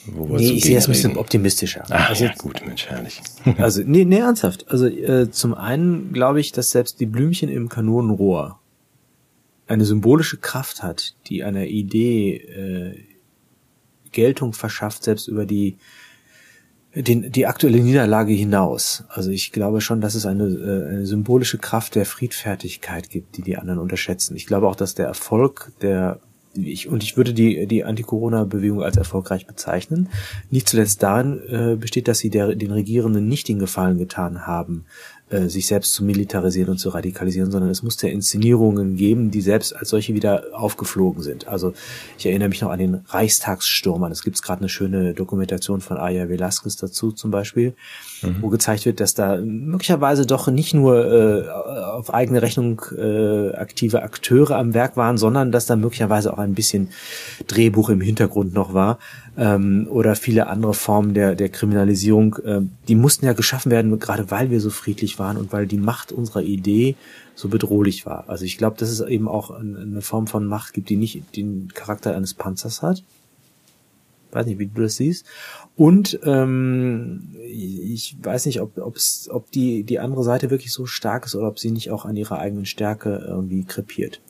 Wo 0.07 0.37
nee, 0.37 0.53
ich 0.53 0.64
sehe 0.64 0.76
es 0.76 0.89
ein 0.89 0.93
bisschen 0.93 1.16
optimistischer. 1.16 1.85
Ach, 1.89 2.11
also, 2.11 2.24
ja, 2.24 2.33
gut, 2.37 2.61
Mensch, 2.66 2.87
herrlich. 2.87 3.20
also, 3.59 3.83
nee, 3.85 4.05
nee, 4.05 4.18
ernsthaft. 4.18 4.68
Also, 4.68 4.87
äh, 4.87 5.30
zum 5.30 5.55
einen 5.55 6.12
glaube 6.12 6.41
ich, 6.41 6.51
dass 6.51 6.72
selbst 6.72 6.99
die 6.99 7.07
Blümchen 7.07 7.49
im 7.49 7.68
Kanonenrohr 7.68 8.59
eine 9.68 9.85
symbolische 9.85 10.39
Kraft 10.39 10.83
hat, 10.83 11.14
die 11.28 11.45
einer 11.45 11.66
Idee 11.66 12.37
äh, 12.37 12.99
Geltung 14.11 14.53
verschafft, 14.53 15.05
selbst 15.05 15.28
über 15.28 15.47
die 15.47 15.78
den, 16.95 17.32
die 17.32 17.47
aktuelle 17.47 17.80
Niederlage 17.80 18.32
hinaus. 18.32 19.05
Also 19.09 19.30
ich 19.30 19.53
glaube 19.53 19.80
schon, 19.80 20.01
dass 20.01 20.14
es 20.14 20.26
eine, 20.26 20.45
äh, 20.45 20.88
eine 20.88 21.07
symbolische 21.07 21.59
Kraft 21.59 21.95
der 21.95 22.05
Friedfertigkeit 22.05 23.09
gibt, 23.09 23.36
die 23.36 23.43
die 23.43 23.57
anderen 23.57 23.78
unterschätzen. 23.78 24.36
Ich 24.36 24.47
glaube 24.47 24.68
auch, 24.68 24.76
dass 24.76 24.95
der 24.95 25.07
Erfolg 25.07 25.72
der 25.80 26.20
ich, 26.55 26.88
und 26.88 27.03
ich 27.03 27.16
würde 27.16 27.32
die, 27.32 27.66
die 27.66 27.84
Anti-Corona-Bewegung 27.84 28.82
als 28.82 28.99
erfolgreich 28.99 29.47
bezeichnen. 29.47 30.11
Nicht 30.51 30.68
zuletzt 30.68 31.03
darin 31.03 31.40
äh, 31.49 31.76
besteht, 31.76 32.09
dass 32.09 32.18
sie 32.18 32.28
der, 32.28 32.55
den 32.55 32.72
Regierenden 32.72 33.26
nicht 33.26 33.49
den 33.49 33.59
Gefallen 33.59 33.97
getan 33.99 34.47
haben, 34.47 34.84
äh, 35.33 35.49
sich 35.49 35.66
selbst 35.66 35.95
zu 35.95 36.05
militarisieren 36.05 36.70
und 36.70 36.78
zu 36.78 36.91
radikalisieren, 36.91 37.51
sondern 37.51 37.70
es 37.70 37.83
musste 37.83 38.09
Inszenierungen 38.09 38.97
geben, 38.97 39.30
die 39.30 39.41
selbst 39.41 39.74
als 39.74 39.89
solche 39.89 40.14
wieder 40.14 40.45
aufgeflogen 40.53 41.22
sind. 41.22 41.49
Also 41.49 41.72
ich 42.18 42.26
erinnere 42.26 42.51
mich 42.51 42.61
noch 42.61 42.70
an 42.70 42.78
den 42.78 42.95
Reichstagssturm 43.07 44.03
an. 44.05 44.12
Es 44.12 44.22
gibt 44.22 44.43
gerade 44.43 44.61
eine 44.61 44.68
schöne 44.68 45.14
Dokumentation 45.14 45.80
von 45.80 45.97
Aya 45.97 46.28
Velasquez 46.28 46.76
dazu 46.76 47.12
zum 47.12 47.30
Beispiel, 47.30 47.74
mhm. 48.23 48.37
wo 48.41 48.49
gezeigt 48.49 48.87
wird, 48.87 49.01
dass 49.01 49.14
da 49.14 49.37
möglicherweise 49.37 50.27
doch 50.27 50.49
nicht 50.49 50.75
nur 50.75 51.05
äh, 51.12 51.49
auf 51.49 52.12
eigene 52.12 52.43
Rechnung 52.43 52.83
äh, 52.97 53.55
aktive 53.55 54.03
Akteure 54.03 54.57
am 54.57 54.75
Werk 54.75 54.97
waren, 54.97 55.18
sondern 55.18 55.53
dass 55.53 55.66
da 55.66 55.77
möglicherweise 55.77 56.33
auch 56.33 56.39
ein 56.39 56.55
bisschen 56.55 56.89
Drehbuch 57.47 57.91
im 57.91 58.01
Hintergrund 58.01 58.55
noch 58.55 58.75
war 58.75 58.99
ähm, 59.37 59.87
oder 59.91 60.14
viele 60.16 60.47
andere 60.49 60.75
Formen 60.75 61.14
der, 61.14 61.35
der 61.35 61.49
Kriminalisierung, 61.49 62.37
äh, 62.45 62.61
die 62.89 62.95
mussten 62.95 63.27
ja 63.27 63.33
geschaffen 63.33 63.70
werden, 63.70 63.99
gerade 63.99 64.31
weil 64.31 64.51
wir 64.51 64.61
so 64.61 64.70
friedlich 64.70 65.18
waren 65.18 65.37
und 65.37 65.53
weil 65.53 65.66
die 65.66 65.79
Macht 65.79 66.12
unserer 66.12 66.43
Idee 66.43 66.97
so 67.35 67.49
bedrohlich 67.49 68.05
war. 68.05 68.25
Also 68.29 68.45
ich 68.45 68.59
glaube, 68.59 68.77
dass 68.79 68.91
es 68.91 69.01
eben 69.01 69.29
auch 69.29 69.51
eine 69.51 70.03
Form 70.03 70.27
von 70.27 70.47
Macht 70.47 70.75
gibt, 70.75 70.91
die 70.91 70.97
nicht 70.97 71.37
den 71.37 71.68
Charakter 71.75 72.14
eines 72.14 72.35
Panzers 72.35 72.83
hat. 72.83 73.03
Weiß 74.33 74.47
nicht, 74.47 74.59
wie 74.59 74.66
du 74.66 74.83
das 74.83 74.97
siehst. 74.97 75.27
Und 75.77 76.20
ähm, 76.25 77.35
ich 77.45 78.16
weiß 78.23 78.47
nicht, 78.47 78.61
ob, 78.61 78.79
ob's, 78.79 79.29
ob 79.31 79.51
die, 79.51 79.85
die 79.85 79.99
andere 79.99 80.23
Seite 80.23 80.51
wirklich 80.51 80.73
so 80.73 80.87
stark 80.87 81.27
ist 81.27 81.35
oder 81.35 81.49
ob 81.49 81.59
sie 81.59 81.70
nicht 81.70 81.91
auch 81.91 82.05
an 82.05 82.16
ihrer 82.16 82.39
eigenen 82.39 82.66
Stärke 82.66 83.25
irgendwie 83.27 83.64
krepiert. 83.64 84.20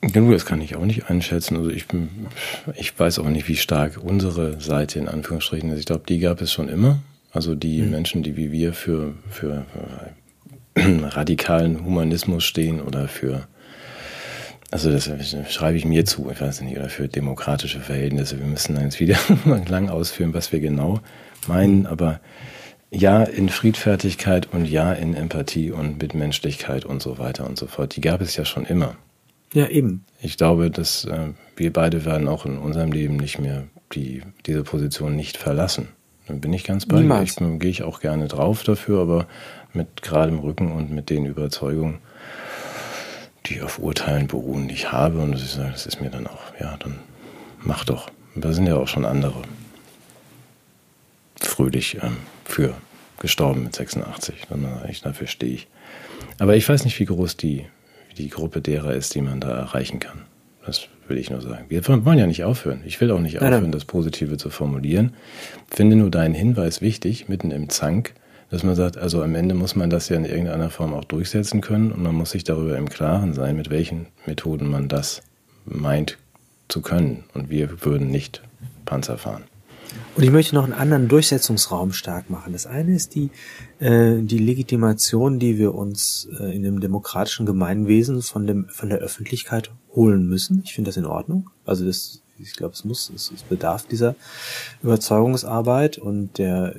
Genau, 0.00 0.30
das 0.30 0.46
kann 0.46 0.60
ich 0.60 0.76
auch 0.76 0.84
nicht 0.84 1.10
einschätzen. 1.10 1.56
Also 1.56 1.70
ich, 1.70 1.86
ich 2.76 2.98
weiß 2.98 3.18
auch 3.18 3.28
nicht, 3.28 3.48
wie 3.48 3.56
stark 3.56 3.98
unsere 4.02 4.60
Seite 4.60 4.98
in 4.98 5.08
Anführungsstrichen 5.08 5.70
ist. 5.70 5.80
Ich 5.80 5.86
glaube, 5.86 6.04
die 6.08 6.20
gab 6.20 6.40
es 6.40 6.52
schon 6.52 6.68
immer. 6.68 7.00
Also 7.32 7.54
die 7.54 7.82
mhm. 7.82 7.90
Menschen, 7.90 8.22
die 8.22 8.36
wie 8.36 8.52
wir 8.52 8.72
für, 8.72 9.14
für, 9.28 9.64
für 10.74 11.14
radikalen 11.16 11.84
Humanismus 11.84 12.44
stehen 12.44 12.80
oder 12.80 13.08
für, 13.08 13.48
also 14.70 14.90
das 14.90 15.10
schreibe 15.50 15.76
ich 15.76 15.84
mir 15.84 16.04
zu, 16.04 16.30
ich 16.30 16.40
weiß 16.40 16.60
nicht, 16.60 16.76
oder 16.76 16.88
für 16.88 17.08
demokratische 17.08 17.80
Verhältnisse. 17.80 18.38
Wir 18.38 18.46
müssen 18.46 18.78
jetzt 18.80 19.00
wieder 19.00 19.18
lang 19.68 19.88
ausführen, 19.88 20.34
was 20.34 20.52
wir 20.52 20.60
genau 20.60 21.00
meinen, 21.46 21.86
aber 21.86 22.20
ja 22.90 23.22
in 23.22 23.48
Friedfertigkeit 23.48 24.52
und 24.52 24.66
ja 24.66 24.92
in 24.92 25.14
Empathie 25.14 25.70
und 25.70 26.00
Mitmenschlichkeit 26.00 26.84
und 26.84 27.02
so 27.02 27.18
weiter 27.18 27.46
und 27.46 27.58
so 27.58 27.66
fort. 27.66 27.96
Die 27.96 28.00
gab 28.00 28.20
es 28.20 28.36
ja 28.36 28.44
schon 28.44 28.64
immer. 28.64 28.96
Ja, 29.54 29.68
eben. 29.68 30.04
Ich 30.20 30.36
glaube, 30.36 30.70
dass 30.70 31.04
äh, 31.06 31.28
wir 31.56 31.72
beide 31.72 32.04
werden 32.04 32.28
auch 32.28 32.44
in 32.44 32.58
unserem 32.58 32.92
Leben 32.92 33.16
nicht 33.16 33.38
mehr 33.38 33.64
die, 33.94 34.22
diese 34.46 34.62
Position 34.62 35.16
nicht 35.16 35.38
verlassen. 35.38 35.88
Dann 36.26 36.40
bin 36.40 36.52
ich 36.52 36.64
ganz 36.64 36.84
bei 36.84 37.00
dir. 37.00 37.22
Ich 37.22 37.36
gehe 37.36 37.70
ich 37.70 37.82
auch 37.82 38.00
gerne 38.00 38.28
drauf 38.28 38.62
dafür, 38.62 39.00
aber 39.00 39.26
mit 39.72 40.02
geradem 40.02 40.40
Rücken 40.40 40.72
und 40.72 40.90
mit 40.90 41.08
den 41.08 41.24
Überzeugungen, 41.24 42.00
die 43.48 43.62
auf 43.62 43.78
Urteilen 43.78 44.26
beruhen, 44.26 44.68
die 44.68 44.74
ich 44.74 44.92
habe. 44.92 45.18
Und 45.18 45.34
ich 45.34 45.50
sage, 45.50 45.72
das 45.72 45.86
ist 45.86 46.00
mir 46.00 46.10
dann 46.10 46.26
auch, 46.26 46.40
ja, 46.60 46.76
dann 46.78 46.98
mach 47.60 47.84
doch. 47.84 48.10
Da 48.34 48.52
sind 48.52 48.66
ja 48.66 48.76
auch 48.76 48.88
schon 48.88 49.04
andere 49.04 49.42
fröhlich 51.40 51.98
ähm, 52.02 52.16
für 52.44 52.74
gestorben 53.18 53.64
mit 53.64 53.74
86. 53.74 54.46
Dann, 54.48 54.66
ich, 54.88 55.02
dafür 55.02 55.26
stehe 55.26 55.52
ich. 55.52 55.68
Aber 56.38 56.56
ich 56.56 56.68
weiß 56.68 56.84
nicht, 56.84 56.98
wie 57.00 57.04
groß 57.04 57.36
die 57.36 57.66
die 58.18 58.28
Gruppe 58.28 58.60
derer 58.60 58.94
ist, 58.94 59.14
die 59.14 59.20
man 59.20 59.40
da 59.40 59.56
erreichen 59.56 60.00
kann. 60.00 60.22
Das 60.66 60.88
will 61.06 61.16
ich 61.16 61.30
nur 61.30 61.40
sagen. 61.40 61.66
Wir 61.68 61.86
wollen 61.86 62.18
ja 62.18 62.26
nicht 62.26 62.44
aufhören. 62.44 62.82
Ich 62.84 63.00
will 63.00 63.10
auch 63.10 63.20
nicht 63.20 63.40
aufhören, 63.40 63.72
das 63.72 63.84
Positive 63.84 64.36
zu 64.36 64.50
formulieren. 64.50 65.14
Finde 65.70 65.96
nur 65.96 66.10
deinen 66.10 66.34
Hinweis 66.34 66.82
wichtig, 66.82 67.28
mitten 67.28 67.50
im 67.50 67.70
Zank, 67.70 68.12
dass 68.50 68.62
man 68.62 68.76
sagt, 68.76 68.96
also 68.96 69.22
am 69.22 69.34
Ende 69.34 69.54
muss 69.54 69.76
man 69.76 69.90
das 69.90 70.08
ja 70.08 70.16
in 70.16 70.24
irgendeiner 70.24 70.70
Form 70.70 70.94
auch 70.94 71.04
durchsetzen 71.04 71.60
können 71.60 71.92
und 71.92 72.02
man 72.02 72.14
muss 72.14 72.30
sich 72.30 72.44
darüber 72.44 72.76
im 72.76 72.88
Klaren 72.88 73.34
sein, 73.34 73.56
mit 73.56 73.70
welchen 73.70 74.06
Methoden 74.26 74.70
man 74.70 74.88
das 74.88 75.22
meint 75.66 76.18
zu 76.68 76.80
können. 76.80 77.24
Und 77.34 77.50
wir 77.50 77.84
würden 77.84 78.10
nicht 78.10 78.42
Panzer 78.84 79.18
fahren. 79.18 79.44
Und 80.16 80.24
ich 80.24 80.30
möchte 80.30 80.54
noch 80.54 80.64
einen 80.64 80.72
anderen 80.72 81.08
Durchsetzungsraum 81.08 81.92
stark 81.92 82.28
machen. 82.28 82.52
Das 82.52 82.66
eine 82.66 82.94
ist 82.94 83.14
die, 83.14 83.30
äh, 83.78 84.16
die 84.20 84.38
Legitimation, 84.38 85.38
die 85.38 85.58
wir 85.58 85.74
uns 85.74 86.28
äh, 86.40 86.54
in 86.54 86.62
dem 86.62 86.80
demokratischen 86.80 87.46
Gemeinwesen 87.46 88.22
von, 88.22 88.46
dem, 88.46 88.66
von 88.68 88.88
der 88.88 88.98
Öffentlichkeit 88.98 89.70
holen 89.94 90.26
müssen. 90.26 90.62
Ich 90.64 90.74
finde 90.74 90.88
das 90.88 90.96
in 90.96 91.06
Ordnung. 91.06 91.50
Also 91.64 91.84
das, 91.86 92.22
ich 92.38 92.54
glaube, 92.54 92.74
es 92.74 92.84
muss, 92.84 93.10
es, 93.14 93.30
es 93.34 93.42
bedarf 93.42 93.86
dieser 93.86 94.16
Überzeugungsarbeit 94.82 95.98
und 95.98 96.38
der, 96.38 96.74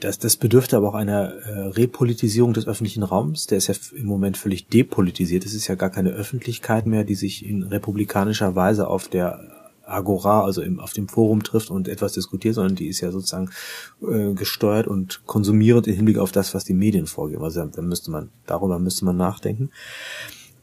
das, 0.00 0.18
das 0.18 0.36
bedürfte 0.36 0.76
aber 0.76 0.88
auch 0.88 0.94
einer 0.94 1.32
äh, 1.32 1.60
Repolitisierung 1.68 2.52
des 2.52 2.66
öffentlichen 2.66 3.02
Raums. 3.02 3.46
Der 3.46 3.58
ist 3.58 3.68
ja 3.68 3.74
im 3.96 4.06
Moment 4.06 4.36
völlig 4.36 4.66
depolitisiert. 4.68 5.44
Es 5.44 5.54
ist 5.54 5.68
ja 5.68 5.74
gar 5.74 5.90
keine 5.90 6.10
Öffentlichkeit 6.10 6.86
mehr, 6.86 7.04
die 7.04 7.14
sich 7.14 7.46
in 7.46 7.62
republikanischer 7.62 8.54
Weise 8.54 8.88
auf 8.88 9.08
der 9.08 9.40
Agora, 9.84 10.44
also 10.44 10.62
im, 10.62 10.80
auf 10.80 10.92
dem 10.92 11.08
Forum 11.08 11.42
trifft 11.42 11.70
und 11.70 11.88
etwas 11.88 12.12
diskutiert, 12.12 12.54
sondern 12.54 12.76
die 12.76 12.86
ist 12.86 13.00
ja 13.00 13.10
sozusagen 13.10 13.50
äh, 14.02 14.32
gesteuert 14.34 14.86
und 14.86 15.22
konsumierend 15.26 15.86
im 15.88 15.96
Hinblick 15.96 16.18
auf 16.18 16.32
das, 16.32 16.54
was 16.54 16.64
die 16.64 16.74
Medien 16.74 17.06
vorgeben. 17.06 17.42
Also 17.42 17.64
da 17.64 17.82
müsste 17.82 18.10
man, 18.10 18.30
darüber 18.46 18.78
müsste 18.78 19.04
man 19.04 19.16
nachdenken. 19.16 19.70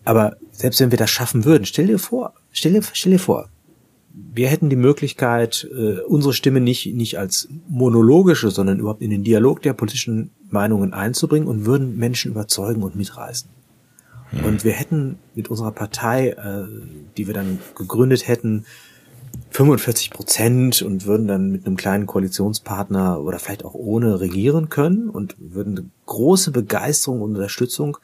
Aber 0.06 0.38
selbst 0.52 0.80
wenn 0.80 0.92
wir 0.92 0.98
das 0.98 1.10
schaffen 1.10 1.44
würden, 1.44 1.66
stell 1.66 1.88
dir 1.88 2.00
vor, 2.00 2.34
stell 2.52 2.74
dir, 2.74 2.82
stell 2.94 3.12
dir 3.12 3.20
vor, 3.20 3.50
wir 4.34 4.48
hätten 4.48 4.70
die 4.70 4.76
Möglichkeit, 4.76 5.68
äh, 5.72 6.00
unsere 6.02 6.34
Stimme 6.34 6.62
nicht, 6.62 6.94
nicht 6.94 7.20
als 7.20 7.50
monologische, 7.68 8.52
sondern 8.52 8.80
überhaupt 8.80 9.02
in 9.02 9.10
den 9.10 9.24
Dialog 9.24 9.62
der 9.62 9.74
politischen 9.74 10.32
Meinungen 10.50 10.94
einzubringen 10.94 11.48
und 11.48 11.66
würden 11.66 11.98
Menschen 11.98 12.32
überzeugen 12.32 12.84
und 12.84 12.96
mitreißen. 12.96 13.50
Hm. 14.30 14.46
Und 14.46 14.64
wir 14.64 14.74
hätten 14.74 15.18
mit 15.36 15.50
unserer 15.50 15.72
Partei, 15.72 16.30
äh, 16.30 16.66
die 17.18 17.28
wir 17.28 17.34
dann 17.34 17.60
gegründet 17.76 18.28
hätten, 18.28 18.66
45 19.52 20.12
Prozent 20.12 20.82
und 20.82 21.06
würden 21.06 21.28
dann 21.28 21.52
mit 21.52 21.66
einem 21.66 21.78
kleinen 21.78 22.06
Koalitionspartner 22.06 23.22
oder 23.22 23.40
vielleicht 23.40 23.66
auch 23.66 23.74
ohne 23.74 24.20
regieren 24.20 24.70
können 24.70 25.10
und 25.10 25.36
würden 25.40 25.92
große 26.06 26.52
Begeisterung 26.52 27.22
und 27.22 27.36
Unterstützung 27.36 27.98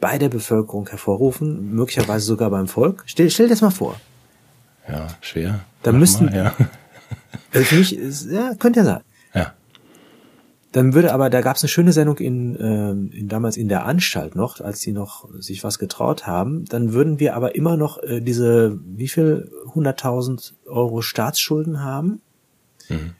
bei 0.00 0.18
der 0.18 0.28
Bevölkerung 0.28 0.88
hervorrufen, 0.88 1.74
möglicherweise 1.74 2.26
sogar 2.26 2.50
beim 2.50 2.66
Volk. 2.66 3.04
Stell, 3.06 3.30
stell 3.30 3.46
dir 3.46 3.50
das 3.50 3.62
mal 3.62 3.70
vor. 3.70 3.96
Ja, 4.88 5.08
schwer. 5.20 5.60
Da 5.82 5.92
müssten, 5.92 6.26
mal, 6.26 6.36
ja. 6.36 6.54
Also 7.52 7.66
für 7.66 7.76
mich, 7.76 7.96
ist, 7.96 8.30
ja, 8.30 8.54
könnte 8.58 8.80
ja 8.80 8.84
sein. 8.84 9.00
Dann 10.74 10.92
würde 10.92 11.14
aber, 11.14 11.30
da 11.30 11.40
gab 11.40 11.54
es 11.54 11.62
eine 11.62 11.68
schöne 11.68 11.92
Sendung 11.92 12.18
in, 12.18 12.58
ähm, 12.60 13.08
in 13.12 13.28
damals 13.28 13.56
in 13.56 13.68
der 13.68 13.86
Anstalt 13.86 14.34
noch, 14.34 14.60
als 14.60 14.80
sie 14.80 14.90
noch 14.90 15.28
sich 15.38 15.62
was 15.62 15.78
getraut 15.78 16.26
haben. 16.26 16.64
Dann 16.64 16.92
würden 16.92 17.20
wir 17.20 17.36
aber 17.36 17.54
immer 17.54 17.76
noch 17.76 18.02
äh, 18.02 18.20
diese, 18.20 18.80
wie 18.84 19.06
viel, 19.06 19.52
100.000 19.72 20.54
Euro 20.66 21.00
Staatsschulden 21.00 21.84
haben. 21.84 22.20
Mhm. 22.88 23.12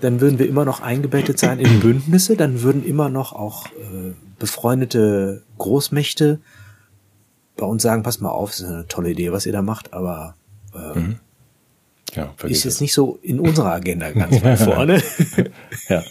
Dann 0.00 0.22
würden 0.22 0.38
wir 0.38 0.48
immer 0.48 0.64
noch 0.64 0.80
eingebettet 0.80 1.38
sein 1.38 1.58
in 1.58 1.80
Bündnisse, 1.80 2.36
dann 2.36 2.62
würden 2.62 2.86
immer 2.86 3.10
noch 3.10 3.34
auch 3.34 3.66
äh, 3.66 4.14
befreundete 4.38 5.42
Großmächte 5.58 6.40
bei 7.58 7.66
uns 7.66 7.82
sagen, 7.82 8.02
pass 8.02 8.18
mal 8.22 8.30
auf, 8.30 8.48
das 8.48 8.60
ist 8.60 8.66
eine 8.66 8.88
tolle 8.88 9.10
Idee, 9.10 9.30
was 9.30 9.44
ihr 9.44 9.52
da 9.52 9.60
macht, 9.60 9.92
aber 9.92 10.36
äh, 10.74 10.98
mhm. 10.98 11.16
ja, 12.14 12.34
ist 12.44 12.64
jetzt 12.64 12.80
nicht 12.80 12.94
so 12.94 13.18
in 13.22 13.40
unserer 13.40 13.72
Agenda 13.72 14.10
ganz 14.10 14.42
weit 14.42 14.58
vorne. 14.60 15.02
ja. 15.88 16.02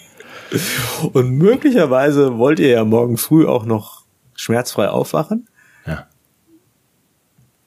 Und 1.13 1.31
möglicherweise 1.31 2.37
wollt 2.37 2.59
ihr 2.59 2.69
ja 2.69 2.83
morgen 2.83 3.17
früh 3.17 3.47
auch 3.47 3.65
noch 3.65 4.05
schmerzfrei 4.35 4.89
aufwachen. 4.89 5.47
Ja. 5.85 6.07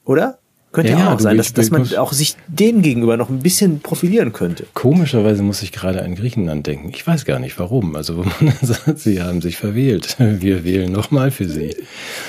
Oder? 0.03 0.39
Könnte 0.75 0.91
ja, 0.91 0.99
ja 0.99 1.13
auch 1.13 1.19
sein, 1.21 1.37
dass, 1.37 1.53
dass 1.53 1.71
man 1.71 1.87
auch 1.95 2.11
sich 2.11 2.35
dem 2.49 2.81
gegenüber 2.81 3.15
noch 3.15 3.29
ein 3.29 3.39
bisschen 3.39 3.79
profilieren 3.79 4.33
könnte. 4.33 4.65
Komischerweise 4.73 5.41
muss 5.41 5.61
ich 5.61 5.71
gerade 5.71 6.03
an 6.03 6.15
Griechenland 6.15 6.67
denken. 6.67 6.89
Ich 6.93 7.07
weiß 7.07 7.23
gar 7.23 7.39
nicht 7.39 7.57
warum. 7.57 7.95
Also 7.95 8.17
wo 8.17 8.23
man 8.23 8.53
sagt, 8.61 8.99
sie 8.99 9.23
haben 9.23 9.41
sich 9.41 9.55
verwählt. 9.55 10.17
Wir 10.19 10.65
wählen 10.65 10.91
nochmal 10.91 11.31
für 11.31 11.47
sie. 11.47 11.77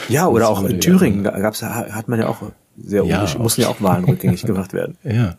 Ja, 0.08 0.28
oder 0.28 0.48
auch 0.48 0.62
in 0.62 0.80
Thüringen 0.80 1.24
gab's, 1.24 1.60
hat 1.60 2.06
man 2.06 2.20
ja 2.20 2.28
auch 2.28 2.40
sehr 2.76 3.04
ja, 3.04 3.26
mussten 3.38 3.62
ja 3.62 3.68
auch 3.68 3.80
Wahlen 3.80 4.04
rückgängig 4.04 4.42
gemacht 4.46 4.72
werden. 4.72 4.96
Ja, 5.02 5.36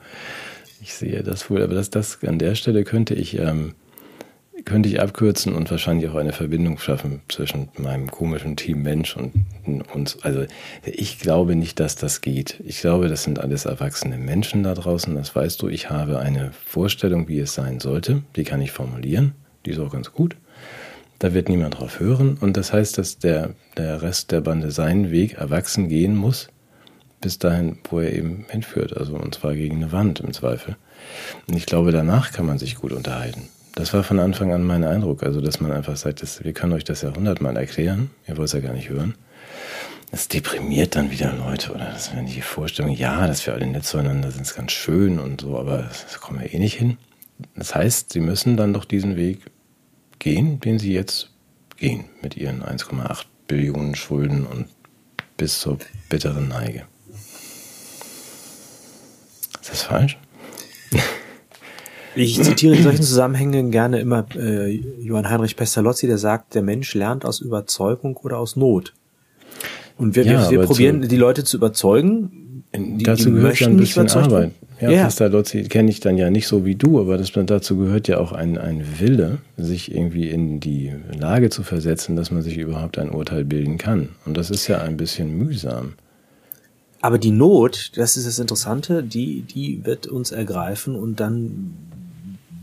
ich 0.81 0.93
sehe 0.93 1.23
das 1.23 1.49
wohl. 1.49 1.61
Aber 1.61 1.75
das, 1.75 1.89
das 1.89 2.23
an 2.23 2.39
der 2.39 2.55
Stelle 2.55 2.83
könnte 2.83 3.13
ich 3.13 3.37
ähm, 3.39 3.73
könnte 4.65 4.89
ich 4.89 4.99
abkürzen 4.99 5.53
und 5.53 5.69
wahrscheinlich 5.71 6.09
auch 6.09 6.15
eine 6.15 6.33
Verbindung 6.33 6.77
schaffen 6.79 7.21
zwischen 7.29 7.69
meinem 7.77 8.09
komischen 8.11 8.55
Team 8.55 8.81
Mensch 8.81 9.15
und 9.15 9.33
uns. 9.93 10.21
Also 10.23 10.45
ich 10.83 11.19
glaube 11.19 11.55
nicht, 11.55 11.79
dass 11.79 11.95
das 11.95 12.21
geht. 12.21 12.61
Ich 12.65 12.81
glaube, 12.81 13.07
das 13.07 13.23
sind 13.23 13.39
alles 13.39 13.65
erwachsene 13.65 14.17
Menschen 14.17 14.63
da 14.63 14.73
draußen. 14.73 15.15
Das 15.15 15.35
weißt 15.35 15.61
du. 15.61 15.69
Ich 15.69 15.89
habe 15.89 16.19
eine 16.19 16.51
Vorstellung, 16.65 17.27
wie 17.27 17.39
es 17.39 17.53
sein 17.53 17.79
sollte. 17.79 18.23
Die 18.35 18.43
kann 18.43 18.61
ich 18.61 18.71
formulieren. 18.71 19.35
Die 19.65 19.71
ist 19.71 19.79
auch 19.79 19.91
ganz 19.91 20.11
gut. 20.11 20.35
Da 21.19 21.33
wird 21.33 21.49
niemand 21.49 21.79
drauf 21.79 21.99
hören. 21.99 22.37
Und 22.39 22.57
das 22.57 22.73
heißt, 22.73 22.97
dass 22.97 23.19
der, 23.19 23.51
der 23.77 24.01
Rest 24.01 24.31
der 24.31 24.41
Bande 24.41 24.71
seinen 24.71 25.11
Weg 25.11 25.35
erwachsen 25.35 25.87
gehen 25.87 26.15
muss, 26.15 26.49
bis 27.27 27.39
dahin, 27.39 27.77
wo 27.89 27.99
er 27.99 28.13
eben 28.13 28.45
hinführt. 28.47 28.95
Also 28.95 29.15
und 29.15 29.35
zwar 29.35 29.53
gegen 29.53 29.75
eine 29.75 29.91
Wand 29.91 30.21
im 30.21 30.31
Zweifel. 30.31 30.77
Und 31.45 31.57
ich 31.57 31.65
glaube, 31.65 31.91
danach 31.91 32.31
kann 32.31 32.45
man 32.45 32.57
sich 32.57 32.75
gut 32.75 32.93
unterhalten. 32.93 33.49
Das 33.75 33.93
war 33.93 34.05
von 34.05 34.17
Anfang 34.19 34.53
an 34.53 34.63
mein 34.63 34.85
Eindruck. 34.85 35.23
Also, 35.23 35.41
dass 35.41 35.59
man 35.59 35.73
einfach 35.73 35.97
sagt, 35.97 36.21
dass, 36.21 36.41
wir 36.41 36.53
können 36.53 36.71
euch 36.71 36.85
das 36.85 37.01
ja 37.01 37.13
hundertmal 37.13 37.57
erklären. 37.57 38.11
Ihr 38.29 38.37
wollt 38.37 38.47
es 38.47 38.53
ja 38.53 38.61
gar 38.61 38.71
nicht 38.71 38.87
hören. 38.87 39.15
Das 40.09 40.29
deprimiert 40.29 40.95
dann 40.95 41.11
wieder 41.11 41.33
Leute 41.33 41.73
oder 41.73 41.89
das 41.91 42.13
wäre 42.13 42.23
die 42.23 42.39
Vorstellung, 42.39 42.91
ja, 42.91 43.27
dass 43.27 43.45
wir 43.45 43.53
alle 43.53 43.67
nett 43.67 43.83
zueinander 43.83 44.31
sind, 44.31 44.43
ist 44.43 44.55
ganz 44.55 44.71
schön 44.71 45.19
und 45.19 45.41
so, 45.41 45.59
aber 45.59 45.79
das 45.79 46.21
kommen 46.21 46.39
wir 46.39 46.53
eh 46.53 46.59
nicht 46.59 46.75
hin. 46.75 46.97
Das 47.57 47.75
heißt, 47.75 48.13
sie 48.13 48.21
müssen 48.21 48.55
dann 48.55 48.71
doch 48.71 48.85
diesen 48.85 49.17
Weg 49.17 49.41
gehen, 50.17 50.61
den 50.61 50.79
sie 50.79 50.93
jetzt 50.93 51.31
gehen, 51.75 52.05
mit 52.21 52.37
ihren 52.37 52.63
1,8 52.63 53.25
Billionen 53.49 53.95
Schulden 53.95 54.47
und 54.47 54.67
bis 55.35 55.59
zur 55.59 55.77
bitteren 56.07 56.47
Neige. 56.47 56.85
Ist 59.67 59.73
das 59.73 59.81
falsch? 59.83 60.17
Ich 62.15 62.41
zitiere 62.41 62.75
in 62.77 62.83
solchen 62.83 63.03
Zusammenhängen 63.03 63.69
gerne 63.69 63.99
immer 63.99 64.25
äh, 64.33 64.71
Johann 65.01 65.29
Heinrich 65.29 65.57
Pestalozzi, 65.57 66.07
der 66.07 66.17
sagt, 66.17 66.55
der 66.55 66.61
Mensch 66.61 66.95
lernt 66.95 67.25
aus 67.25 67.41
Überzeugung 67.41 68.15
oder 68.15 68.37
aus 68.37 68.55
Not. 68.55 68.93
Und 69.97 70.15
wir, 70.15 70.23
ja, 70.23 70.49
wir, 70.49 70.61
wir 70.61 70.65
probieren, 70.65 71.03
zu, 71.03 71.09
die 71.09 71.17
Leute 71.17 71.43
zu 71.43 71.57
überzeugen. 71.57 72.63
Die, 72.73 73.03
dazu 73.03 73.25
die 73.25 73.35
gehört 73.35 73.59
ja 73.59 73.67
ein 73.67 73.75
bisschen 73.75 74.09
Arbeit. 74.09 74.51
Ja, 74.79 74.89
ja. 74.89 75.03
Pestalozzi 75.03 75.63
kenne 75.63 75.89
ich 75.89 75.99
dann 75.99 76.17
ja 76.17 76.29
nicht 76.29 76.47
so 76.47 76.65
wie 76.65 76.75
du, 76.75 77.01
aber 77.01 77.17
das, 77.17 77.33
dazu 77.33 77.77
gehört 77.77 78.07
ja 78.07 78.19
auch 78.19 78.31
ein, 78.31 78.57
ein 78.57 78.99
Wille, 78.99 79.39
sich 79.57 79.93
irgendwie 79.93 80.29
in 80.29 80.61
die 80.61 80.93
Lage 81.19 81.49
zu 81.49 81.63
versetzen, 81.63 82.15
dass 82.15 82.31
man 82.31 82.41
sich 82.41 82.57
überhaupt 82.57 82.97
ein 82.97 83.09
Urteil 83.09 83.43
bilden 83.43 83.77
kann. 83.77 84.09
Und 84.25 84.37
das 84.37 84.49
ist 84.49 84.67
ja 84.67 84.79
ein 84.79 84.95
bisschen 84.95 85.37
mühsam. 85.37 85.93
Aber 87.07 87.19
die 87.19 87.31
Not, 87.31 87.93
das 87.95 88.17
ist 88.17 88.27
das 88.27 88.37
Interessante, 88.37 89.01
die, 89.01 89.43
die 89.43 89.85
wird 89.85 90.07
uns 90.07 90.33
ergreifen 90.33 90.93
und 90.93 91.21
dann 91.21 91.73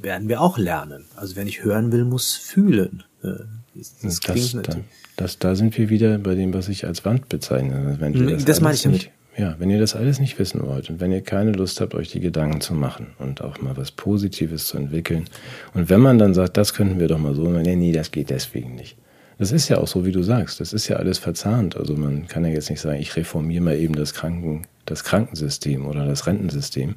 werden 0.03 0.29
wir 0.29 0.43
auch 0.43 0.59
lernen. 0.59 1.07
Also 1.17 1.35
wer 1.37 1.47
nicht 1.47 1.65
hören 1.65 1.93
will, 1.93 2.05
muss 2.05 2.35
fühlen. 2.35 3.05
Das, 3.23 4.21
das, 4.21 4.21
das, 4.21 4.77
das, 5.17 5.39
da 5.39 5.55
sind 5.55 5.79
wir 5.79 5.89
wieder 5.89 6.19
bei 6.19 6.35
dem, 6.35 6.53
was 6.53 6.69
ich 6.69 6.85
als 6.85 7.07
Wand 7.07 7.31
bezeichne. 7.31 7.97
Wenn 7.99 8.13
ihr 8.13 8.35
das, 8.35 8.45
das 8.45 8.61
meine 8.61 8.75
ich 8.75 8.83
damit. 8.83 8.99
Nicht, 8.99 9.13
ja, 9.39 9.57
wenn 9.59 9.71
ihr 9.71 9.81
das 9.81 9.97
alles 9.97 10.21
nicht 10.21 10.39
wissen 10.39 10.61
wollt 10.61 10.91
und 10.91 11.01
wenn 11.01 11.11
ihr 11.11 11.23
keine 11.23 11.53
Lust 11.53 11.81
habt, 11.81 11.95
euch 11.95 12.11
die 12.11 12.21
Gedanken 12.21 12.61
zu 12.61 12.75
machen 12.75 13.15
und 13.19 13.41
auch 13.41 13.63
mal 13.63 13.79
was 13.79 13.93
Positives 13.93 14.67
zu 14.67 14.77
entwickeln 14.77 15.25
und 15.73 15.89
wenn 15.89 16.01
man 16.03 16.19
dann 16.19 16.35
sagt, 16.35 16.59
das 16.59 16.75
könnten 16.75 17.01
wir 17.01 17.09
doch 17.09 17.19
mal 17.19 17.35
so, 17.35 17.49
nee, 17.49 17.77
nee, 17.77 17.93
das 17.93 18.11
geht 18.11 18.29
deswegen 18.29 18.75
nicht. 18.75 18.99
Das 19.39 19.53
ist 19.53 19.69
ja 19.69 19.79
auch 19.79 19.89
so, 19.89 20.05
wie 20.07 20.13
du 20.13 20.23
sagst. 20.23 20.61
Das 20.61 20.73
ist 20.73 20.89
ja 20.89 20.97
alles 20.97 21.19
verzahnt. 21.19 21.77
Also 21.77 21.95
man 21.97 22.29
kann 22.29 22.45
ja 22.45 22.51
jetzt 22.51 22.71
nicht 22.71 22.81
sagen, 22.81 23.01
ich 23.01 23.17
reformiere 23.17 23.63
mal 23.63 23.77
eben 23.77 23.95
das 23.95 24.15
Kranken, 24.15 24.63
das 24.87 25.05
Krankensystem 25.05 25.87
oder 25.87 26.07
das 26.07 26.27
Rentensystem 26.27 26.95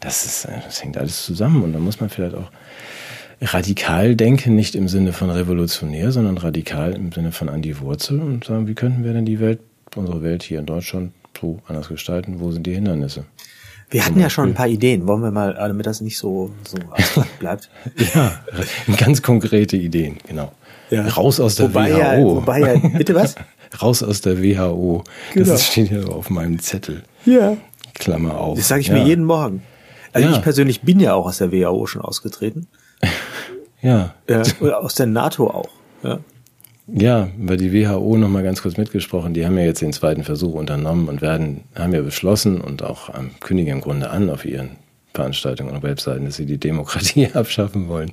das, 0.00 0.24
ist, 0.24 0.44
äh, 0.44 0.60
das 0.64 0.82
hängt 0.82 0.96
alles 0.96 1.24
zusammen 1.24 1.62
und 1.62 1.72
da 1.72 1.78
muss 1.78 2.00
man 2.00 2.10
vielleicht 2.10 2.34
auch 2.34 2.50
radikal 3.40 4.16
denken, 4.16 4.56
nicht 4.56 4.74
im 4.74 4.88
Sinne 4.88 5.12
von 5.12 5.30
revolutionär, 5.30 6.10
sondern 6.10 6.38
radikal 6.38 6.92
im 6.92 7.12
Sinne 7.12 7.32
von 7.32 7.48
an 7.48 7.62
die 7.62 7.78
Wurzel 7.80 8.20
und 8.20 8.44
sagen, 8.44 8.66
wie 8.66 8.74
könnten 8.74 9.04
wir 9.04 9.12
denn 9.12 9.24
die 9.24 9.40
Welt, 9.40 9.60
unsere 9.94 10.22
Welt 10.22 10.42
hier 10.42 10.58
in 10.58 10.66
Deutschland 10.66 11.12
so 11.40 11.60
anders 11.68 11.88
gestalten? 11.88 12.40
Wo 12.40 12.50
sind 12.50 12.66
die 12.66 12.74
Hindernisse? 12.74 13.24
Wir 13.90 14.04
hatten 14.04 14.20
ja 14.20 14.28
schon 14.28 14.50
ein 14.50 14.54
paar 14.54 14.68
Ideen. 14.68 15.06
Wollen 15.06 15.22
wir 15.22 15.30
mal, 15.30 15.54
damit 15.54 15.86
das 15.86 16.00
nicht 16.00 16.18
so, 16.18 16.50
so 16.66 16.78
bleibt? 17.38 17.70
ja, 18.14 18.40
ganz 18.96 19.22
konkrete 19.22 19.76
Ideen, 19.76 20.18
genau. 20.26 20.52
Ja. 20.90 21.06
Raus 21.08 21.40
aus 21.40 21.56
der 21.56 21.68
wobei 21.68 21.92
WHO. 21.92 21.98
Ja, 21.98 22.24
wobei 22.24 22.60
ja, 22.60 22.88
bitte 22.96 23.14
was? 23.14 23.34
Raus 23.82 24.02
aus 24.02 24.20
der 24.20 24.42
WHO. 24.42 25.04
Genau. 25.34 25.46
Das 25.46 25.66
steht 25.66 25.88
hier 25.88 26.08
auf 26.08 26.30
meinem 26.30 26.58
Zettel. 26.58 27.02
Ja. 27.24 27.56
Klammer 27.94 28.38
auf. 28.38 28.56
Das 28.56 28.68
sage 28.68 28.80
ich 28.80 28.88
ja. 28.88 28.94
mir 28.94 29.04
jeden 29.04 29.24
Morgen. 29.24 29.62
Also 30.12 30.28
ja. 30.28 30.36
ich 30.36 30.42
persönlich 30.42 30.82
bin 30.82 31.00
ja 31.00 31.14
auch 31.14 31.26
aus 31.26 31.38
der 31.38 31.52
WHO 31.52 31.86
schon 31.86 32.02
ausgetreten. 32.02 32.68
ja. 33.82 34.14
ja. 34.28 34.42
Oder 34.60 34.80
aus 34.80 34.94
der 34.94 35.06
NATO 35.06 35.48
auch. 35.48 35.68
Ja. 36.02 36.20
Ja, 36.90 37.28
weil 37.36 37.58
die 37.58 37.72
WHO 37.72 38.16
noch 38.16 38.28
mal 38.28 38.42
ganz 38.42 38.62
kurz 38.62 38.76
mitgesprochen, 38.76 39.34
die 39.34 39.44
haben 39.44 39.58
ja 39.58 39.64
jetzt 39.64 39.82
den 39.82 39.92
zweiten 39.92 40.24
Versuch 40.24 40.54
unternommen 40.54 41.08
und 41.08 41.20
werden, 41.20 41.62
haben 41.74 41.92
ja 41.92 42.00
beschlossen 42.00 42.60
und 42.60 42.82
auch 42.82 43.14
ähm, 43.14 43.30
kündigen 43.40 43.72
im 43.72 43.80
Grunde 43.80 44.10
an 44.10 44.30
auf 44.30 44.44
ihren 44.44 44.70
Veranstaltungen 45.18 45.74
und 45.74 45.82
Webseiten, 45.82 46.26
dass 46.26 46.36
sie 46.36 46.46
die 46.46 46.58
Demokratie 46.58 47.28
abschaffen 47.34 47.88
wollen. 47.88 48.12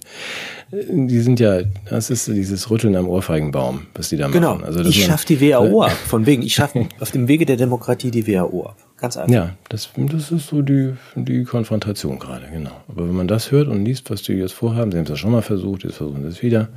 Die 0.72 1.20
sind 1.20 1.40
ja, 1.40 1.62
das 1.90 2.10
ist 2.10 2.28
dieses 2.28 2.70
Rütteln 2.70 2.96
am 2.96 3.08
Ohrfeigenbaum, 3.08 3.88
was 3.94 4.10
die 4.10 4.18
da 4.18 4.28
genau. 4.28 4.56
machen. 4.56 4.66
Also, 4.66 4.82
ich 4.82 5.06
schaffe 5.06 5.28
die 5.28 5.40
WHO 5.40 5.84
ab. 5.84 5.92
Von 5.92 6.26
wegen, 6.26 6.42
ich 6.42 6.56
schaffe 6.56 6.88
auf 7.00 7.12
dem 7.12 7.28
Wege 7.28 7.46
der 7.46 7.58
Demokratie 7.58 8.12
die 8.12 8.28
WHO 8.28 8.66
ab. 8.66 8.78
Ganz 8.98 9.18
einfach. 9.18 9.34
Ja, 9.34 9.56
das, 9.70 9.90
das 9.96 10.32
ist 10.32 10.48
so 10.48 10.62
die, 10.62 10.94
die 11.16 11.44
Konfrontation 11.44 12.18
gerade, 12.18 12.48
genau. 12.52 12.72
Aber 12.88 13.08
wenn 13.08 13.16
man 13.16 13.28
das 13.28 13.52
hört 13.52 13.68
und 13.68 13.86
liest, 13.86 14.10
was 14.10 14.24
die 14.24 14.34
jetzt 14.34 14.54
vorhaben, 14.54 14.92
sie 14.92 14.98
haben 14.98 15.04
es 15.04 15.10
ja 15.10 15.16
schon 15.16 15.32
mal 15.32 15.42
versucht, 15.42 15.84
jetzt 15.84 15.98
versuchen 15.98 16.24
sie 16.24 16.30
es 16.30 16.42
wieder. 16.42 16.70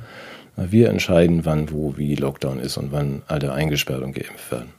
Wir 0.69 0.89
entscheiden, 0.89 1.45
wann, 1.45 1.71
wo, 1.71 1.95
wie 1.97 2.15
Lockdown 2.15 2.59
ist 2.59 2.77
und 2.77 2.91
wann 2.91 3.21
alle 3.27 3.53
eingesperrt 3.53 4.01
und 4.01 4.13
geimpft 4.13 4.51
werden. 4.51 4.69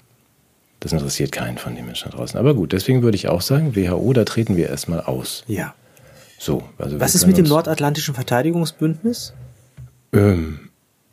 Das 0.80 0.92
interessiert 0.92 1.32
keinen 1.32 1.58
von 1.58 1.74
den 1.74 1.86
Menschen 1.86 2.10
da 2.10 2.16
draußen. 2.16 2.38
Aber 2.38 2.54
gut, 2.54 2.72
deswegen 2.72 3.02
würde 3.02 3.16
ich 3.16 3.28
auch 3.28 3.42
sagen, 3.42 3.76
WHO, 3.76 4.12
da 4.12 4.24
treten 4.24 4.56
wir 4.56 4.68
erstmal 4.68 5.00
aus. 5.00 5.44
Ja. 5.46 5.74
So, 6.38 6.62
also 6.78 6.98
Was 6.98 7.14
ist 7.14 7.26
mit 7.26 7.36
dem 7.36 7.44
Nordatlantischen 7.44 8.14
Verteidigungsbündnis? 8.14 9.34
Ähm, 10.12 10.70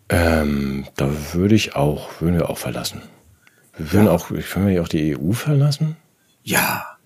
ähm, 0.09 0.85
da 0.95 1.09
würde 1.33 1.55
ich 1.55 1.75
auch, 1.75 2.21
würden 2.21 2.35
wir 2.35 2.49
auch 2.49 2.57
verlassen. 2.57 3.01
Wir 3.77 3.91
würden 3.91 4.05
ja. 4.05 4.11
auch, 4.11 4.31
ich 4.31 4.55
würde 4.55 4.71
ja 4.71 4.81
auch 4.81 4.87
die 4.87 5.17
EU 5.17 5.33
verlassen. 5.33 5.97
Ja. 6.43 6.96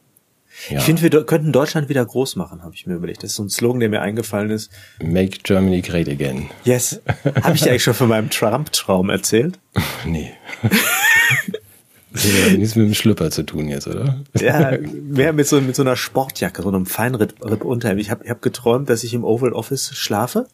Ja. 0.70 0.80
Ich 0.80 0.84
finde, 0.84 1.01
wir 1.01 1.24
könnten 1.26 1.51
Deutschland 1.51 1.89
wieder 1.89 2.05
groß 2.05 2.36
machen, 2.36 2.64
habe 2.64 2.74
ich 2.74 2.86
mir 2.86 2.95
überlegt. 2.95 3.24
Das 3.24 3.32
ist 3.32 3.36
so 3.38 3.43
ein 3.43 3.49
Slogan, 3.49 3.80
der 3.80 3.89
mir 3.89 4.01
eingefallen 4.01 4.51
ist. 4.51 4.72
Make 5.01 5.39
Germany 5.43 5.82
great 5.82 6.07
again. 6.09 6.49
Yes. 6.64 7.01
Habe 7.41 7.55
ich 7.55 7.62
dir 7.62 7.72
eigentlich 7.72 7.84
schon 7.84 7.93
von 7.93 8.09
meinem 8.09 8.30
Trump-Traum 8.30 9.09
erzählt? 9.09 9.59
nee. 10.05 10.32
Das 12.14 12.26
hat 12.26 12.57
nichts 12.57 12.76
mit 12.76 12.88
dem 12.88 12.93
Schlüpper 12.93 13.32
zu 13.32 13.43
tun 13.43 13.70
jetzt, 13.70 13.88
oder? 13.88 14.22
Ja, 14.39 14.78
mehr 15.03 15.34
mit 15.34 15.47
so, 15.47 15.62
mit 15.62 15.76
so 15.76 15.82
einer 15.82 15.95
Sportjacke, 15.95 16.62
so 16.62 16.68
einem 16.68 16.86
Feinripp-Unterhemd. 16.86 18.01
Ich 18.01 18.12
habe 18.12 18.24
ich 18.24 18.30
hab 18.30 18.41
geträumt, 18.41 18.89
dass 18.89 19.03
ich 19.03 19.14
im 19.14 19.24
Oval 19.24 19.53
Office 19.53 19.91
schlafe 19.95 20.47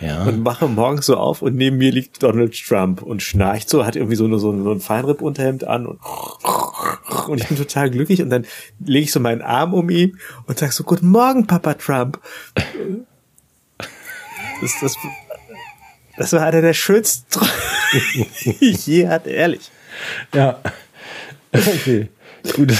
ja. 0.00 0.24
und 0.24 0.42
mache 0.42 0.68
morgens 0.68 1.06
so 1.06 1.16
auf 1.16 1.42
und 1.42 1.56
neben 1.56 1.78
mir 1.78 1.90
liegt 1.90 2.22
Donald 2.22 2.54
Trump 2.54 3.02
und 3.02 3.22
schnarcht 3.22 3.68
so, 3.68 3.84
hat 3.84 3.96
irgendwie 3.96 4.16
so, 4.16 4.24
eine, 4.24 4.38
so, 4.38 4.50
ein, 4.50 4.62
so 4.62 4.72
ein 4.72 4.80
Feinripp-Unterhemd 4.80 5.64
an 5.64 5.86
und, 5.86 6.00
und 7.28 7.40
ich 7.40 7.48
bin 7.48 7.56
total 7.56 7.90
glücklich 7.90 8.22
und 8.22 8.30
dann 8.30 8.46
lege 8.84 9.04
ich 9.04 9.12
so 9.12 9.20
meinen 9.20 9.42
Arm 9.42 9.74
um 9.74 9.90
ihn 9.90 10.18
und 10.46 10.58
sag 10.58 10.72
so, 10.72 10.84
guten 10.84 11.08
Morgen, 11.08 11.46
Papa 11.46 11.74
Trump. 11.74 12.20
Das, 14.60 14.72
das, 14.80 14.96
das 16.16 16.32
war 16.32 16.42
einer 16.42 16.62
der 16.62 16.74
schönsten 16.74 17.30
Träume, 17.30 18.26
die 18.44 18.70
ich 18.70 18.86
je 18.86 19.08
hatte, 19.08 19.30
ehrlich. 19.30 19.70
Ja. 20.34 20.60
Okay. 21.50 22.10
Gut. 22.54 22.74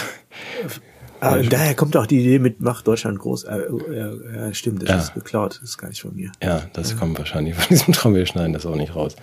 Ah, 1.20 1.38
daher 1.38 1.74
kommt 1.74 1.96
auch 1.96 2.06
die 2.06 2.20
Idee 2.20 2.38
mit 2.38 2.60
Macht 2.60 2.86
Deutschland 2.86 3.18
groß. 3.18 3.44
Äh, 3.44 3.56
äh, 3.58 4.36
ja, 4.36 4.54
stimmt, 4.54 4.82
das 4.82 4.88
ja. 4.88 4.98
ist 4.98 5.14
geklaut, 5.14 5.58
das 5.60 5.70
ist 5.70 5.78
gar 5.78 5.88
nicht 5.88 6.00
von 6.00 6.14
mir. 6.14 6.30
Ja, 6.42 6.62
das 6.72 6.92
ja. 6.92 6.96
kommt 6.96 7.18
wahrscheinlich 7.18 7.54
von 7.54 7.66
diesem 7.68 7.92
Traum. 7.92 8.14
Wir 8.14 8.26
schneiden 8.26 8.52
das 8.52 8.66
auch 8.66 8.76
nicht 8.76 8.94
raus. 8.94 9.16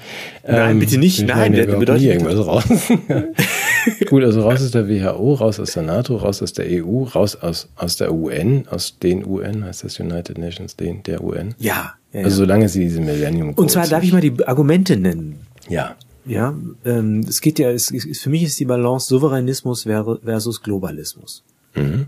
Nein, 0.46 0.72
ähm, 0.72 0.80
bitte 0.80 0.98
nicht. 0.98 1.26
Nein, 1.26 1.54
der 1.54 1.66
bedeutet 1.66 2.02
nie 2.02 2.10
irgendwas 2.10 2.46
raus. 2.46 2.64
Gut, 4.10 4.24
also 4.24 4.42
raus 4.42 4.62
aus 4.62 4.72
der 4.72 4.90
WHO, 4.90 5.34
raus 5.36 5.60
aus 5.60 5.74
der 5.74 5.84
NATO, 5.84 6.18
raus 6.18 6.42
aus 6.42 6.54
der 6.54 6.66
EU, 6.70 7.04
raus 7.04 7.36
aus, 7.36 7.70
aus 7.76 7.98
der 7.98 8.14
UN, 8.14 8.68
aus 8.70 9.00
den 9.00 9.26
UN, 9.26 9.64
heißt 9.64 9.84
das 9.84 10.00
United 10.00 10.38
Nations, 10.38 10.76
den, 10.76 11.04
der 11.04 11.24
UN. 11.24 11.56
Ja. 11.60 11.94
ja 12.12 12.24
also 12.24 12.38
solange 12.38 12.68
sie 12.68 12.82
diese 12.82 13.02
Millennium 13.02 13.54
Und 13.54 13.72
zwar 13.72 13.88
darf 13.88 14.04
ich 14.04 14.12
mal 14.12 14.22
die 14.22 14.46
Argumente 14.46 14.98
nennen. 14.98 15.40
Ja. 15.70 15.96
Ja, 16.28 16.56
ähm, 16.86 17.20
es 17.28 17.40
geht 17.40 17.60
ja, 17.60 17.70
es, 17.70 17.92
es, 17.92 18.20
für 18.20 18.32
mich 18.32 18.42
ist 18.42 18.60
die 18.60 18.66
Balance 18.66 19.08
Souveränismus 19.08 19.84
versus 19.84 20.64
Globalismus. 20.64 21.44
Mhm. 21.76 22.08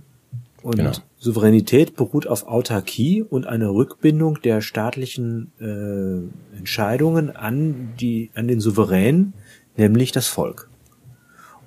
Und 0.63 0.77
genau. 0.77 0.91
Souveränität 1.17 1.95
beruht 1.95 2.27
auf 2.27 2.47
Autarkie 2.47 3.21
und 3.21 3.47
einer 3.47 3.69
Rückbindung 3.69 4.41
der 4.41 4.61
staatlichen 4.61 5.51
äh, 5.59 6.57
Entscheidungen 6.57 7.35
an 7.35 7.93
die 7.99 8.31
an 8.33 8.47
den 8.47 8.59
Souverän, 8.59 9.33
nämlich 9.77 10.11
das 10.11 10.27
Volk. 10.27 10.69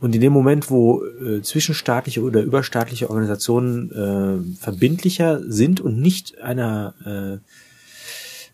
Und 0.01 0.15
in 0.15 0.21
dem 0.21 0.33
Moment, 0.33 0.71
wo 0.71 1.05
äh, 1.05 1.43
zwischenstaatliche 1.43 2.23
oder 2.23 2.43
überstaatliche 2.43 3.11
Organisationen 3.11 3.91
äh, 3.91 4.57
verbindlicher 4.57 5.41
sind 5.47 5.81
und 5.81 6.01
nicht 6.01 6.41
einer 6.41 6.95
äh, 7.05 7.39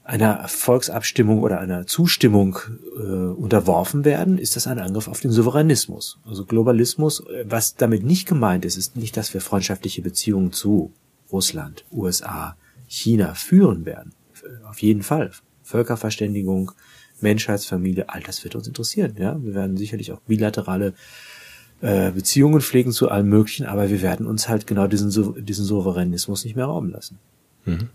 einer 0.07 0.47
Volksabstimmung 0.47 1.43
oder 1.43 1.61
einer 1.61 1.87
Zustimmung 1.87 2.59
äh, 2.97 3.01
unterworfen 3.01 4.05
werden, 4.05 4.39
ist 4.39 4.55
das 4.55 4.67
ein 4.67 4.79
Angriff 4.79 5.09
auf 5.09 5.21
den 5.21 5.33
Souveränismus. 5.33 6.19
Also 6.25 6.45
Globalismus, 6.45 7.21
äh, 7.27 7.45
was 7.49 7.75
damit 7.75 8.05
nicht 8.05 8.29
gemeint 8.29 8.65
ist, 8.65 8.77
ist 8.77 8.97
nicht, 8.97 9.17
dass 9.17 9.35
wir 9.35 9.41
freundschaftliche 9.41 10.03
Beziehungen 10.03 10.53
zu 10.53 10.93
Russland, 11.33 11.85
USA, 11.91 12.57
China 12.87 13.35
führen 13.35 13.85
werden. 13.85 14.13
Auf 14.69 14.81
jeden 14.81 15.03
Fall. 15.03 15.33
Völkerverständigung, 15.65 16.71
Menschheitsfamilie, 17.21 18.09
all 18.09 18.21
das 18.21 18.45
wird 18.45 18.55
uns 18.55 18.69
interessieren. 18.69 19.17
Ja, 19.19 19.43
wir 19.43 19.55
werden 19.55 19.77
sicherlich 19.77 20.13
auch 20.13 20.21
bilaterale 20.21 20.95
äh, 21.81 22.13
Beziehungen 22.13 22.61
pflegen 22.61 22.93
zu 22.93 23.11
allem 23.11 23.29
Möglichen, 23.29 23.67
aber 23.67 23.91
wir 23.91 24.03
werden 24.03 24.27
uns 24.27 24.49
halt 24.49 24.69
genau 24.69 24.87
diesen, 24.87 25.45
diesen 25.45 25.65
Souveränismus 25.65 26.45
nicht 26.45 26.55
mehr 26.55 26.67
rauben 26.67 26.91
lassen. 26.91 27.19
Mhm. 27.65 27.89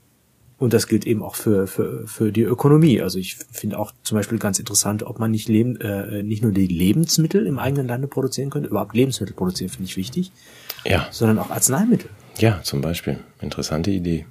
Und 0.62 0.74
das 0.74 0.86
gilt 0.86 1.08
eben 1.08 1.24
auch 1.24 1.34
für, 1.34 1.66
für, 1.66 2.06
für 2.06 2.32
die 2.32 2.44
Ökonomie. 2.44 3.02
Also 3.02 3.18
ich 3.18 3.36
finde 3.52 3.80
auch 3.80 3.94
zum 4.04 4.16
Beispiel 4.16 4.38
ganz 4.38 4.60
interessant, 4.60 5.02
ob 5.02 5.18
man 5.18 5.32
nicht, 5.32 5.50
leben, 5.50 5.82
äh, 5.82 6.22
nicht 6.22 6.44
nur 6.44 6.52
die 6.52 6.68
Lebensmittel 6.68 7.48
im 7.48 7.58
eigenen 7.58 7.88
Lande 7.88 8.08
produzieren 8.08 8.52
könnte, 8.52 8.70
überhaupt 8.70 8.94
Lebensmittel 8.94 9.34
produzieren 9.36 9.72
finde 9.72 9.86
ich 9.86 9.98
wichtig, 9.98 10.32
ja. 10.86 11.08
sondern 11.10 11.40
auch 11.40 11.50
Arzneimittel. 11.50 12.12
Ja, 12.38 12.62
zum 12.62 12.82
Beispiel. 12.82 13.18
Interessante 13.42 13.90
Idee. 13.90 14.28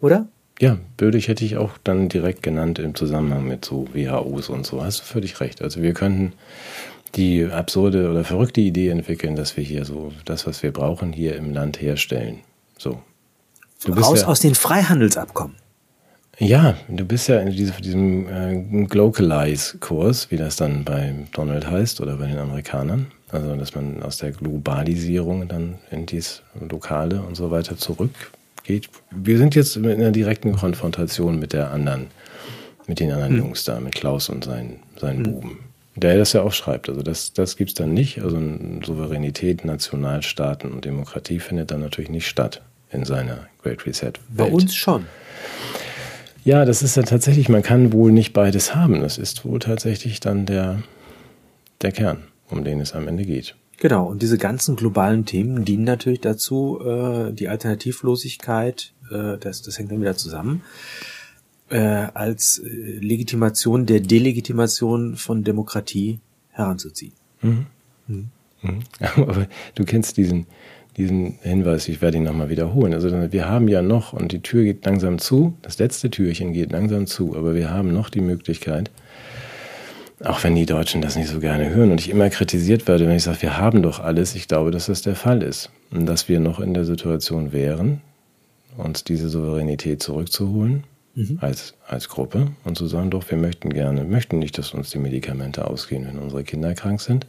Oder? 0.00 0.26
Ja, 0.58 0.78
Bödig 0.96 1.28
hätte 1.28 1.44
ich 1.44 1.56
auch 1.58 1.78
dann 1.84 2.08
direkt 2.08 2.42
genannt 2.42 2.80
im 2.80 2.96
Zusammenhang 2.96 3.46
mit 3.46 3.64
so 3.64 3.86
WHOs 3.92 4.48
und 4.48 4.66
so. 4.66 4.82
Hast 4.82 4.98
du 4.98 5.04
völlig 5.04 5.38
recht. 5.38 5.62
Also 5.62 5.80
wir 5.80 5.94
könnten 5.94 6.32
die 7.14 7.44
absurde 7.44 8.10
oder 8.10 8.24
verrückte 8.24 8.62
Idee 8.62 8.88
entwickeln, 8.88 9.36
dass 9.36 9.56
wir 9.56 9.62
hier 9.62 9.84
so 9.84 10.10
das, 10.24 10.44
was 10.48 10.64
wir 10.64 10.72
brauchen, 10.72 11.12
hier 11.12 11.36
im 11.36 11.52
Land 11.52 11.80
herstellen. 11.80 12.40
So, 12.76 13.00
Raus 13.86 14.22
ja, 14.22 14.26
aus 14.26 14.40
den 14.40 14.54
Freihandelsabkommen. 14.54 15.56
Ja, 16.40 16.76
du 16.88 17.04
bist 17.04 17.28
ja 17.28 17.40
in 17.40 17.50
diesem, 17.50 18.28
äh, 18.28 18.84
Glocalize-Kurs, 18.84 20.30
wie 20.30 20.36
das 20.36 20.54
dann 20.56 20.84
bei 20.84 21.12
Donald 21.32 21.68
heißt 21.68 22.00
oder 22.00 22.16
bei 22.16 22.26
den 22.26 22.38
Amerikanern. 22.38 23.08
Also, 23.30 23.56
dass 23.56 23.74
man 23.74 24.02
aus 24.02 24.18
der 24.18 24.30
Globalisierung 24.30 25.48
dann 25.48 25.78
in 25.90 26.06
dies 26.06 26.42
Lokale 26.70 27.22
und 27.22 27.36
so 27.36 27.50
weiter 27.50 27.76
zurückgeht. 27.76 28.88
Wir 29.10 29.36
sind 29.36 29.54
jetzt 29.54 29.76
in 29.76 29.86
einer 29.86 30.12
direkten 30.12 30.54
Konfrontation 30.54 31.38
mit 31.38 31.52
der 31.52 31.72
anderen, 31.72 32.06
mit 32.86 33.00
den 33.00 33.10
anderen 33.10 33.32
hm. 33.32 33.38
Jungs 33.40 33.64
da, 33.64 33.80
mit 33.80 33.96
Klaus 33.96 34.28
und 34.28 34.44
seinen, 34.44 34.78
seinen 34.98 35.26
hm. 35.26 35.32
Buben. 35.32 35.58
Der 35.96 36.16
das 36.16 36.32
ja 36.32 36.42
auch 36.42 36.52
schreibt. 36.52 36.88
Also 36.88 37.02
das, 37.02 37.32
das 37.32 37.56
gibt's 37.56 37.74
dann 37.74 37.92
nicht. 37.92 38.22
Also 38.22 38.40
Souveränität, 38.86 39.64
Nationalstaaten 39.64 40.72
und 40.72 40.84
Demokratie 40.84 41.40
findet 41.40 41.72
dann 41.72 41.80
natürlich 41.80 42.10
nicht 42.10 42.28
statt 42.28 42.62
in 42.90 43.04
seiner 43.04 43.48
Great 43.62 43.86
Reset. 43.86 44.12
-Welt. 44.12 44.18
Bei 44.28 44.44
uns 44.44 44.74
schon. 44.74 45.06
Ja, 46.44 46.64
das 46.64 46.82
ist 46.82 46.96
ja 46.96 47.02
tatsächlich, 47.02 47.48
man 47.48 47.62
kann 47.62 47.92
wohl 47.92 48.12
nicht 48.12 48.32
beides 48.32 48.74
haben. 48.74 49.00
Das 49.00 49.18
ist 49.18 49.44
wohl 49.44 49.58
tatsächlich 49.58 50.20
dann 50.20 50.46
der, 50.46 50.82
der 51.82 51.92
Kern, 51.92 52.24
um 52.48 52.64
den 52.64 52.80
es 52.80 52.94
am 52.94 53.06
Ende 53.06 53.24
geht. 53.24 53.54
Genau, 53.76 54.06
und 54.06 54.22
diese 54.22 54.38
ganzen 54.38 54.74
globalen 54.74 55.24
Themen 55.24 55.64
dienen 55.64 55.84
natürlich 55.84 56.20
dazu, 56.20 56.80
äh, 56.84 57.32
die 57.32 57.48
Alternativlosigkeit, 57.48 58.92
äh, 59.10 59.38
das, 59.38 59.62
das 59.62 59.78
hängt 59.78 59.92
dann 59.92 60.00
wieder 60.00 60.16
zusammen, 60.16 60.62
äh, 61.68 61.78
als 61.78 62.60
Legitimation 62.64 63.86
der 63.86 64.00
Delegitimation 64.00 65.16
von 65.16 65.44
Demokratie 65.44 66.18
heranzuziehen. 66.50 67.12
Mhm. 67.42 67.66
Mhm. 68.08 68.28
Mhm. 68.62 68.78
Aber 69.16 69.46
du 69.74 69.84
kennst 69.84 70.16
diesen, 70.16 70.46
diesen 70.98 71.38
Hinweis, 71.42 71.88
ich 71.88 72.02
werde 72.02 72.18
ihn 72.18 72.24
nochmal 72.24 72.50
wiederholen. 72.50 72.92
Also 72.92 73.10
wir 73.32 73.48
haben 73.48 73.68
ja 73.68 73.80
noch, 73.80 74.12
und 74.12 74.32
die 74.32 74.42
Tür 74.42 74.64
geht 74.64 74.84
langsam 74.84 75.18
zu, 75.18 75.54
das 75.62 75.78
letzte 75.78 76.10
Türchen 76.10 76.52
geht 76.52 76.72
langsam 76.72 77.06
zu, 77.06 77.36
aber 77.36 77.54
wir 77.54 77.70
haben 77.70 77.92
noch 77.92 78.10
die 78.10 78.20
Möglichkeit, 78.20 78.90
auch 80.24 80.42
wenn 80.42 80.56
die 80.56 80.66
Deutschen 80.66 81.00
das 81.00 81.16
nicht 81.16 81.28
so 81.28 81.38
gerne 81.38 81.70
hören 81.70 81.92
und 81.92 82.00
ich 82.00 82.10
immer 82.10 82.28
kritisiert 82.28 82.88
werde, 82.88 83.06
wenn 83.06 83.16
ich 83.16 83.22
sage, 83.22 83.42
wir 83.42 83.56
haben 83.56 83.82
doch 83.82 84.00
alles, 84.00 84.34
ich 84.34 84.48
glaube, 84.48 84.72
dass 84.72 84.86
das 84.86 85.02
der 85.02 85.14
Fall 85.14 85.42
ist. 85.42 85.70
Und 85.90 86.06
dass 86.06 86.28
wir 86.28 86.40
noch 86.40 86.58
in 86.58 86.74
der 86.74 86.84
Situation 86.84 87.52
wären, 87.52 88.00
uns 88.76 89.04
diese 89.04 89.28
Souveränität 89.28 90.02
zurückzuholen 90.02 90.84
mhm. 91.14 91.38
als, 91.40 91.74
als 91.86 92.08
Gruppe 92.08 92.48
und 92.64 92.76
zu 92.76 92.86
sagen, 92.88 93.10
doch, 93.10 93.30
wir 93.30 93.38
möchten 93.38 93.70
gerne, 93.70 94.04
möchten 94.04 94.38
nicht, 94.38 94.58
dass 94.58 94.74
uns 94.74 94.90
die 94.90 94.98
Medikamente 94.98 95.66
ausgehen, 95.66 96.06
wenn 96.06 96.18
unsere 96.18 96.44
Kinder 96.44 96.74
krank 96.74 97.00
sind. 97.00 97.26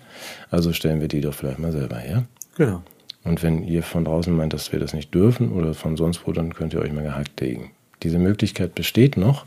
Also 0.49 0.73
stellen 0.73 0.99
wir 1.01 1.07
die 1.07 1.21
doch 1.21 1.33
vielleicht 1.33 1.59
mal 1.59 1.71
selber 1.71 1.97
her. 1.97 2.25
Genau. 2.57 2.81
Und 3.23 3.43
wenn 3.43 3.63
ihr 3.63 3.83
von 3.83 4.05
draußen 4.05 4.35
meint, 4.35 4.53
dass 4.53 4.71
wir 4.71 4.79
das 4.79 4.93
nicht 4.93 5.13
dürfen 5.13 5.51
oder 5.51 5.73
von 5.73 5.97
sonst 5.97 6.25
wo, 6.25 6.31
dann 6.31 6.53
könnt 6.53 6.73
ihr 6.73 6.81
euch 6.81 6.93
mal 6.93 7.03
gehackt 7.03 7.39
legen. 7.41 7.71
Diese 8.03 8.17
Möglichkeit 8.17 8.75
besteht 8.75 9.17
noch, 9.17 9.45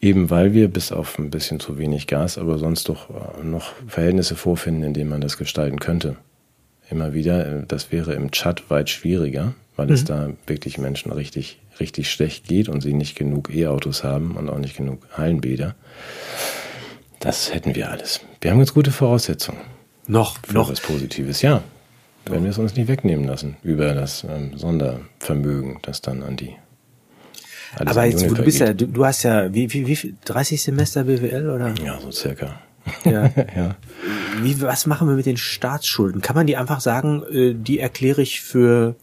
eben 0.00 0.30
weil 0.30 0.54
wir 0.54 0.68
bis 0.68 0.92
auf 0.92 1.18
ein 1.18 1.30
bisschen 1.30 1.58
zu 1.58 1.76
wenig 1.76 2.06
Gas, 2.06 2.38
aber 2.38 2.58
sonst 2.58 2.88
doch 2.88 3.10
äh, 3.10 3.44
noch 3.44 3.72
Verhältnisse 3.88 4.36
vorfinden, 4.36 4.84
in 4.84 4.94
denen 4.94 5.10
man 5.10 5.20
das 5.20 5.36
gestalten 5.36 5.80
könnte. 5.80 6.16
Immer 6.88 7.14
wieder, 7.14 7.46
äh, 7.46 7.62
das 7.66 7.90
wäre 7.90 8.14
im 8.14 8.30
Chat 8.30 8.70
weit 8.70 8.90
schwieriger, 8.90 9.54
weil 9.74 9.88
mhm. 9.88 9.92
es 9.92 10.04
da 10.04 10.30
wirklich 10.46 10.78
Menschen 10.78 11.10
richtig, 11.10 11.58
richtig 11.80 12.10
schlecht 12.10 12.46
geht 12.46 12.68
und 12.68 12.80
sie 12.80 12.94
nicht 12.94 13.16
genug 13.16 13.52
E-Autos 13.52 14.04
haben 14.04 14.36
und 14.36 14.48
auch 14.48 14.58
nicht 14.58 14.76
genug 14.76 15.04
Hallenbäder. 15.12 15.74
Das 17.18 17.52
hätten 17.52 17.74
wir 17.74 17.90
alles. 17.90 18.20
Wir 18.40 18.52
haben 18.52 18.58
ganz 18.58 18.72
gute 18.72 18.92
Voraussetzungen. 18.92 19.60
Noch, 20.06 20.38
für 20.46 20.54
noch 20.54 20.70
was 20.70 20.80
Positives, 20.80 21.42
ja 21.42 21.64
werden 22.30 22.44
wir 22.44 22.50
es 22.50 22.58
uns 22.58 22.74
nicht 22.74 22.88
wegnehmen 22.88 23.26
lassen 23.26 23.56
über 23.62 23.94
das 23.94 24.24
ähm, 24.24 24.56
Sondervermögen, 24.56 25.78
das 25.82 26.00
dann 26.00 26.22
an 26.22 26.36
die. 26.36 26.54
Aber 27.76 28.04
jetzt, 28.04 28.28
du 28.28 28.42
bist 28.42 28.60
ja, 28.60 28.72
du, 28.72 28.86
du, 28.86 29.04
hast 29.04 29.22
ja, 29.24 29.52
wie, 29.52 29.72
wie, 29.72 29.86
wie 29.86 30.14
30 30.24 30.62
Semester 30.62 31.04
BWL 31.04 31.50
oder? 31.50 31.74
Ja, 31.84 32.00
so 32.00 32.10
circa. 32.10 32.60
Ja. 33.04 33.30
ja. 33.56 33.76
Wie, 34.40 34.60
was 34.62 34.86
machen 34.86 35.08
wir 35.08 35.14
mit 35.14 35.26
den 35.26 35.36
Staatsschulden? 35.36 36.22
Kann 36.22 36.36
man 36.36 36.46
die 36.46 36.56
einfach 36.56 36.80
sagen, 36.80 37.22
äh, 37.30 37.54
die 37.54 37.78
erkläre 37.78 38.22
ich 38.22 38.40
für 38.40 38.96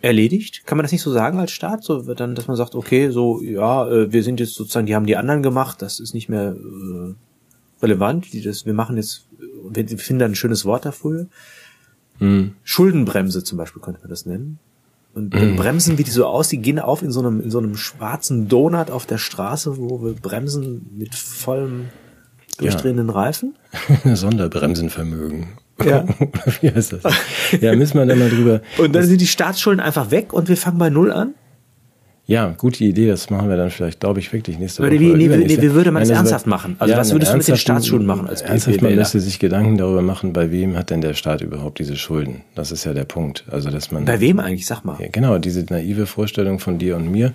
erledigt? 0.00 0.64
Kann 0.66 0.78
man 0.78 0.84
das 0.84 0.92
nicht 0.92 1.02
so 1.02 1.12
sagen 1.12 1.38
als 1.38 1.50
Staat? 1.50 1.84
So 1.84 2.14
dann, 2.14 2.34
dass 2.34 2.46
man 2.46 2.56
sagt, 2.56 2.74
okay, 2.74 3.10
so 3.10 3.42
ja, 3.42 3.88
äh, 3.88 4.12
wir 4.12 4.22
sind 4.22 4.40
jetzt 4.40 4.54
sozusagen, 4.54 4.86
die 4.86 4.94
haben 4.94 5.06
die 5.06 5.16
anderen 5.16 5.42
gemacht, 5.42 5.82
das 5.82 6.00
ist 6.00 6.14
nicht 6.14 6.28
mehr 6.28 6.56
äh, 6.56 7.14
relevant. 7.82 8.32
Die 8.32 8.42
das, 8.42 8.64
wir 8.64 8.74
machen 8.74 8.96
jetzt 8.96 9.27
wir 9.64 9.98
finden 9.98 10.20
da 10.20 10.26
ein 10.26 10.34
schönes 10.34 10.64
Wort 10.64 10.84
dafür. 10.84 11.26
Mhm. 12.18 12.54
Schuldenbremse 12.64 13.44
zum 13.44 13.58
Beispiel 13.58 13.82
könnte 13.82 14.00
man 14.00 14.10
das 14.10 14.26
nennen. 14.26 14.58
Und 15.14 15.34
mhm. 15.34 15.56
bremsen, 15.56 15.98
wie 15.98 16.04
die 16.04 16.10
so 16.10 16.26
aus, 16.26 16.48
die 16.48 16.58
gehen 16.58 16.78
auf 16.78 17.02
in 17.02 17.10
so 17.10 17.20
einem, 17.20 17.40
in 17.40 17.50
so 17.50 17.58
einem 17.58 17.76
schwarzen 17.76 18.48
Donut 18.48 18.90
auf 18.90 19.06
der 19.06 19.18
Straße, 19.18 19.78
wo 19.78 20.02
wir 20.02 20.12
bremsen 20.12 20.90
mit 20.96 21.14
vollem 21.14 21.88
durchdrehenden 22.58 23.08
ja. 23.08 23.14
Reifen. 23.14 23.56
Sonderbremsenvermögen. 24.04 25.48
Ja. 25.84 26.04
wie 26.60 26.70
heißt 26.70 26.92
das? 26.92 27.02
Ja, 27.60 27.74
müssen 27.74 27.98
wir 27.98 28.06
da 28.06 28.16
mal 28.16 28.30
drüber. 28.30 28.60
Und 28.78 28.94
dann 28.94 29.04
sind 29.04 29.20
die 29.20 29.26
Staatsschulden 29.26 29.80
einfach 29.80 30.10
weg 30.10 30.32
und 30.32 30.48
wir 30.48 30.56
fangen 30.56 30.78
bei 30.78 30.90
Null 30.90 31.12
an? 31.12 31.34
Ja, 32.28 32.54
gute 32.58 32.84
Idee. 32.84 33.08
Das 33.08 33.30
machen 33.30 33.48
wir 33.48 33.56
dann 33.56 33.70
vielleicht, 33.70 34.00
glaube 34.00 34.20
ich, 34.20 34.30
wirklich 34.34 34.58
nächste 34.58 34.82
Woche. 34.82 34.92
Wie, 35.00 35.14
nee, 35.14 35.28
nee, 35.28 35.48
wie 35.48 35.72
würde 35.72 35.90
man 35.90 36.02
es 36.02 36.10
ernsthaft 36.10 36.46
machen? 36.46 36.76
Also 36.78 36.92
ja, 36.92 37.00
was 37.00 37.10
würdest 37.10 37.32
du 37.32 37.38
mit 37.38 37.48
den 37.48 37.56
Staatsschulen 37.56 38.04
machen 38.04 38.28
als 38.28 38.42
Ernsthaft, 38.42 38.82
man 38.82 38.94
müsste 38.94 39.18
sich 39.18 39.38
Gedanken 39.38 39.78
darüber 39.78 40.02
machen, 40.02 40.34
bei 40.34 40.50
wem 40.52 40.76
hat 40.76 40.90
denn 40.90 41.00
der 41.00 41.14
Staat 41.14 41.40
überhaupt 41.40 41.78
diese 41.78 41.96
Schulden? 41.96 42.42
Das 42.54 42.70
ist 42.70 42.84
ja 42.84 42.92
der 42.92 43.04
Punkt. 43.04 43.44
Also, 43.50 43.70
dass 43.70 43.90
man. 43.92 44.04
Bei 44.04 44.20
wem 44.20 44.40
eigentlich? 44.40 44.66
Sag 44.66 44.84
mal. 44.84 44.98
Ja, 45.00 45.06
genau, 45.10 45.38
diese 45.38 45.64
naive 45.70 46.04
Vorstellung 46.04 46.58
von 46.58 46.78
dir 46.78 46.96
und 46.96 47.10
mir. 47.10 47.32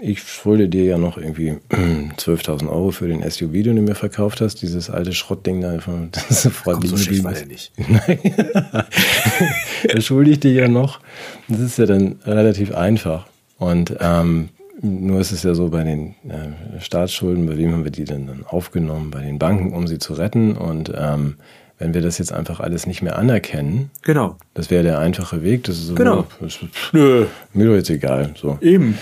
ich 0.00 0.22
schulde 0.22 0.68
dir 0.68 0.84
ja 0.84 0.98
noch 0.98 1.16
irgendwie 1.18 1.56
12.000 1.70 2.68
Euro 2.68 2.90
für 2.90 3.08
den 3.08 3.28
SUV, 3.28 3.52
den 3.52 3.76
du 3.76 3.82
mir 3.82 3.94
verkauft 3.94 4.40
hast, 4.40 4.62
dieses 4.62 4.90
alte 4.90 5.12
Schrottding 5.12 5.60
da 5.60 5.78
von 5.80 6.08
das 6.28 6.48
Frau 6.48 6.80
so 6.80 6.96
schlecht 6.96 7.24
war 7.24 7.32
der 7.32 7.46
nicht. 7.46 7.72
Nein, 7.88 8.18
das 9.92 10.04
schulde 10.04 10.30
ich 10.30 10.40
dir 10.40 10.52
ja 10.52 10.68
noch. 10.68 11.00
Das 11.48 11.60
ist 11.60 11.78
ja 11.78 11.86
dann 11.86 12.16
relativ 12.24 12.74
einfach. 12.74 13.26
Und 13.64 13.96
ähm, 14.00 14.50
nur 14.82 15.20
ist 15.20 15.32
es 15.32 15.42
ja 15.42 15.54
so 15.54 15.70
bei 15.70 15.84
den 15.84 16.14
äh, 16.28 16.80
Staatsschulden, 16.80 17.46
bei 17.46 17.56
wem 17.56 17.72
haben 17.72 17.84
wir 17.84 17.90
die 17.90 18.04
denn 18.04 18.26
dann 18.26 18.44
aufgenommen? 18.46 19.10
Bei 19.10 19.20
den 19.22 19.38
Banken, 19.38 19.72
um 19.72 19.86
sie 19.86 19.98
zu 19.98 20.12
retten. 20.12 20.56
Und 20.56 20.92
ähm, 20.94 21.36
wenn 21.78 21.94
wir 21.94 22.02
das 22.02 22.18
jetzt 22.18 22.32
einfach 22.32 22.60
alles 22.60 22.86
nicht 22.86 23.02
mehr 23.02 23.18
anerkennen, 23.18 23.90
genau. 24.02 24.36
das 24.52 24.70
wäre 24.70 24.82
der 24.82 24.98
einfache 24.98 25.42
Weg. 25.42 25.64
Das 25.64 25.76
ist 25.76 25.86
so, 25.86 25.94
genau. 25.94 26.26
Das, 26.40 26.58
Nö. 26.92 27.26
Mir 27.52 27.68
doch 27.68 27.74
jetzt 27.74 27.90
egal. 27.90 28.34
So. 28.36 28.58
Eben. 28.60 28.98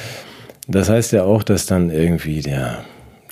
Das 0.69 0.89
heißt 0.89 1.13
ja 1.13 1.25
auch, 1.25 1.43
dass 1.43 1.67
dann 1.67 1.91
irgendwie 1.91 2.41
der, 2.41 2.85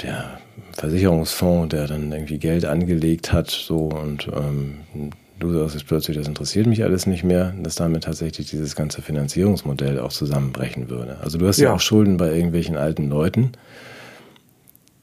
der 0.02 0.40
Versicherungsfonds, 0.72 1.68
der 1.68 1.86
dann 1.86 2.10
irgendwie 2.10 2.38
Geld 2.38 2.64
angelegt 2.64 3.32
hat, 3.32 3.50
so 3.50 3.84
und 3.84 4.28
ähm, 4.28 5.12
du 5.40 5.52
sagst 5.52 5.74
jetzt 5.74 5.86
plötzlich, 5.86 6.16
das 6.16 6.28
interessiert 6.28 6.66
mich 6.66 6.84
alles 6.84 7.06
nicht 7.06 7.24
mehr, 7.24 7.54
dass 7.60 7.74
damit 7.74 8.04
tatsächlich 8.04 8.48
dieses 8.48 8.76
ganze 8.76 9.02
Finanzierungsmodell 9.02 9.98
auch 9.98 10.12
zusammenbrechen 10.12 10.88
würde. 10.88 11.18
Also 11.22 11.38
du 11.38 11.48
hast 11.48 11.58
ja, 11.58 11.70
ja 11.70 11.74
auch 11.74 11.80
Schulden 11.80 12.16
bei 12.16 12.32
irgendwelchen 12.32 12.76
alten 12.76 13.08
Leuten, 13.08 13.52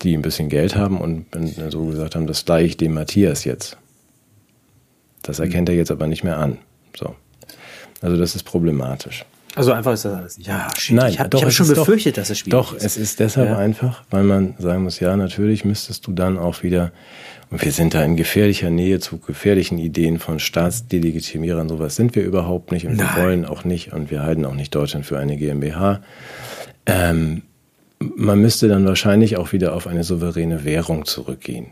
die 0.03 0.15
ein 0.15 0.21
bisschen 0.21 0.47
Geld 0.47 0.75
haben 0.75 0.99
und 1.01 1.25
so 1.69 1.85
gesagt 1.85 2.15
haben, 2.15 2.27
das 2.27 2.47
leihe 2.47 2.65
ich 2.65 2.77
dem 2.77 2.93
Matthias 2.93 3.43
jetzt. 3.43 3.77
Das 5.23 5.39
erkennt 5.39 5.67
er 5.69 5.75
jetzt 5.75 5.91
aber 5.91 6.07
nicht 6.07 6.23
mehr 6.23 6.37
an. 6.37 6.59
So. 6.95 7.15
Also 8.01 8.15
das 8.15 8.35
ist 8.35 8.43
problematisch. 8.43 9.25
Also 9.57 9.71
einfach 9.71 9.93
ist 9.93 10.05
das 10.05 10.13
alles 10.13 10.37
nicht. 10.37 10.47
Ja, 10.47 10.67
shit, 10.77 10.95
Nein, 10.95 11.11
ich 11.11 11.19
habe 11.19 11.35
hab 11.35 11.51
schon 11.51 11.67
befürchtet, 11.67 12.17
doch, 12.17 12.21
dass 12.21 12.29
es 12.29 12.39
schwierig 12.39 12.51
doch, 12.51 12.73
ist. 12.73 12.81
Doch, 12.81 12.85
es 12.85 12.97
ist 12.97 13.19
deshalb 13.19 13.49
ja. 13.49 13.57
einfach, 13.57 14.03
weil 14.09 14.23
man 14.23 14.55
sagen 14.59 14.83
muss, 14.83 14.99
ja, 14.99 15.15
natürlich 15.17 15.65
müsstest 15.65 16.05
du 16.07 16.11
dann 16.11 16.37
auch 16.37 16.63
wieder, 16.63 16.91
und 17.49 17.63
wir 17.63 17.71
sind 17.71 17.93
da 17.93 18.03
in 18.03 18.15
gefährlicher 18.15 18.69
Nähe 18.69 18.99
zu 18.99 19.17
gefährlichen 19.17 19.77
Ideen 19.77 20.19
von 20.19 20.39
Staatsdelegitimierern, 20.39 21.69
sowas 21.69 21.95
sind 21.95 22.15
wir 22.15 22.23
überhaupt 22.23 22.71
nicht 22.71 22.85
und 22.85 22.97
Nein. 22.97 23.07
wir 23.15 23.23
wollen 23.23 23.45
auch 23.45 23.63
nicht 23.63 23.93
und 23.93 24.11
wir 24.11 24.23
halten 24.23 24.45
auch 24.45 24.53
nicht 24.53 24.75
Deutschland 24.75 25.05
für 25.05 25.17
eine 25.17 25.37
GmbH. 25.37 26.01
Ähm, 26.85 27.43
man 27.99 28.39
müsste 28.39 28.67
dann 28.67 28.85
wahrscheinlich 28.85 29.37
auch 29.37 29.53
wieder 29.53 29.73
auf 29.73 29.87
eine 29.87 30.03
souveräne 30.03 30.63
Währung 30.65 31.05
zurückgehen. 31.05 31.67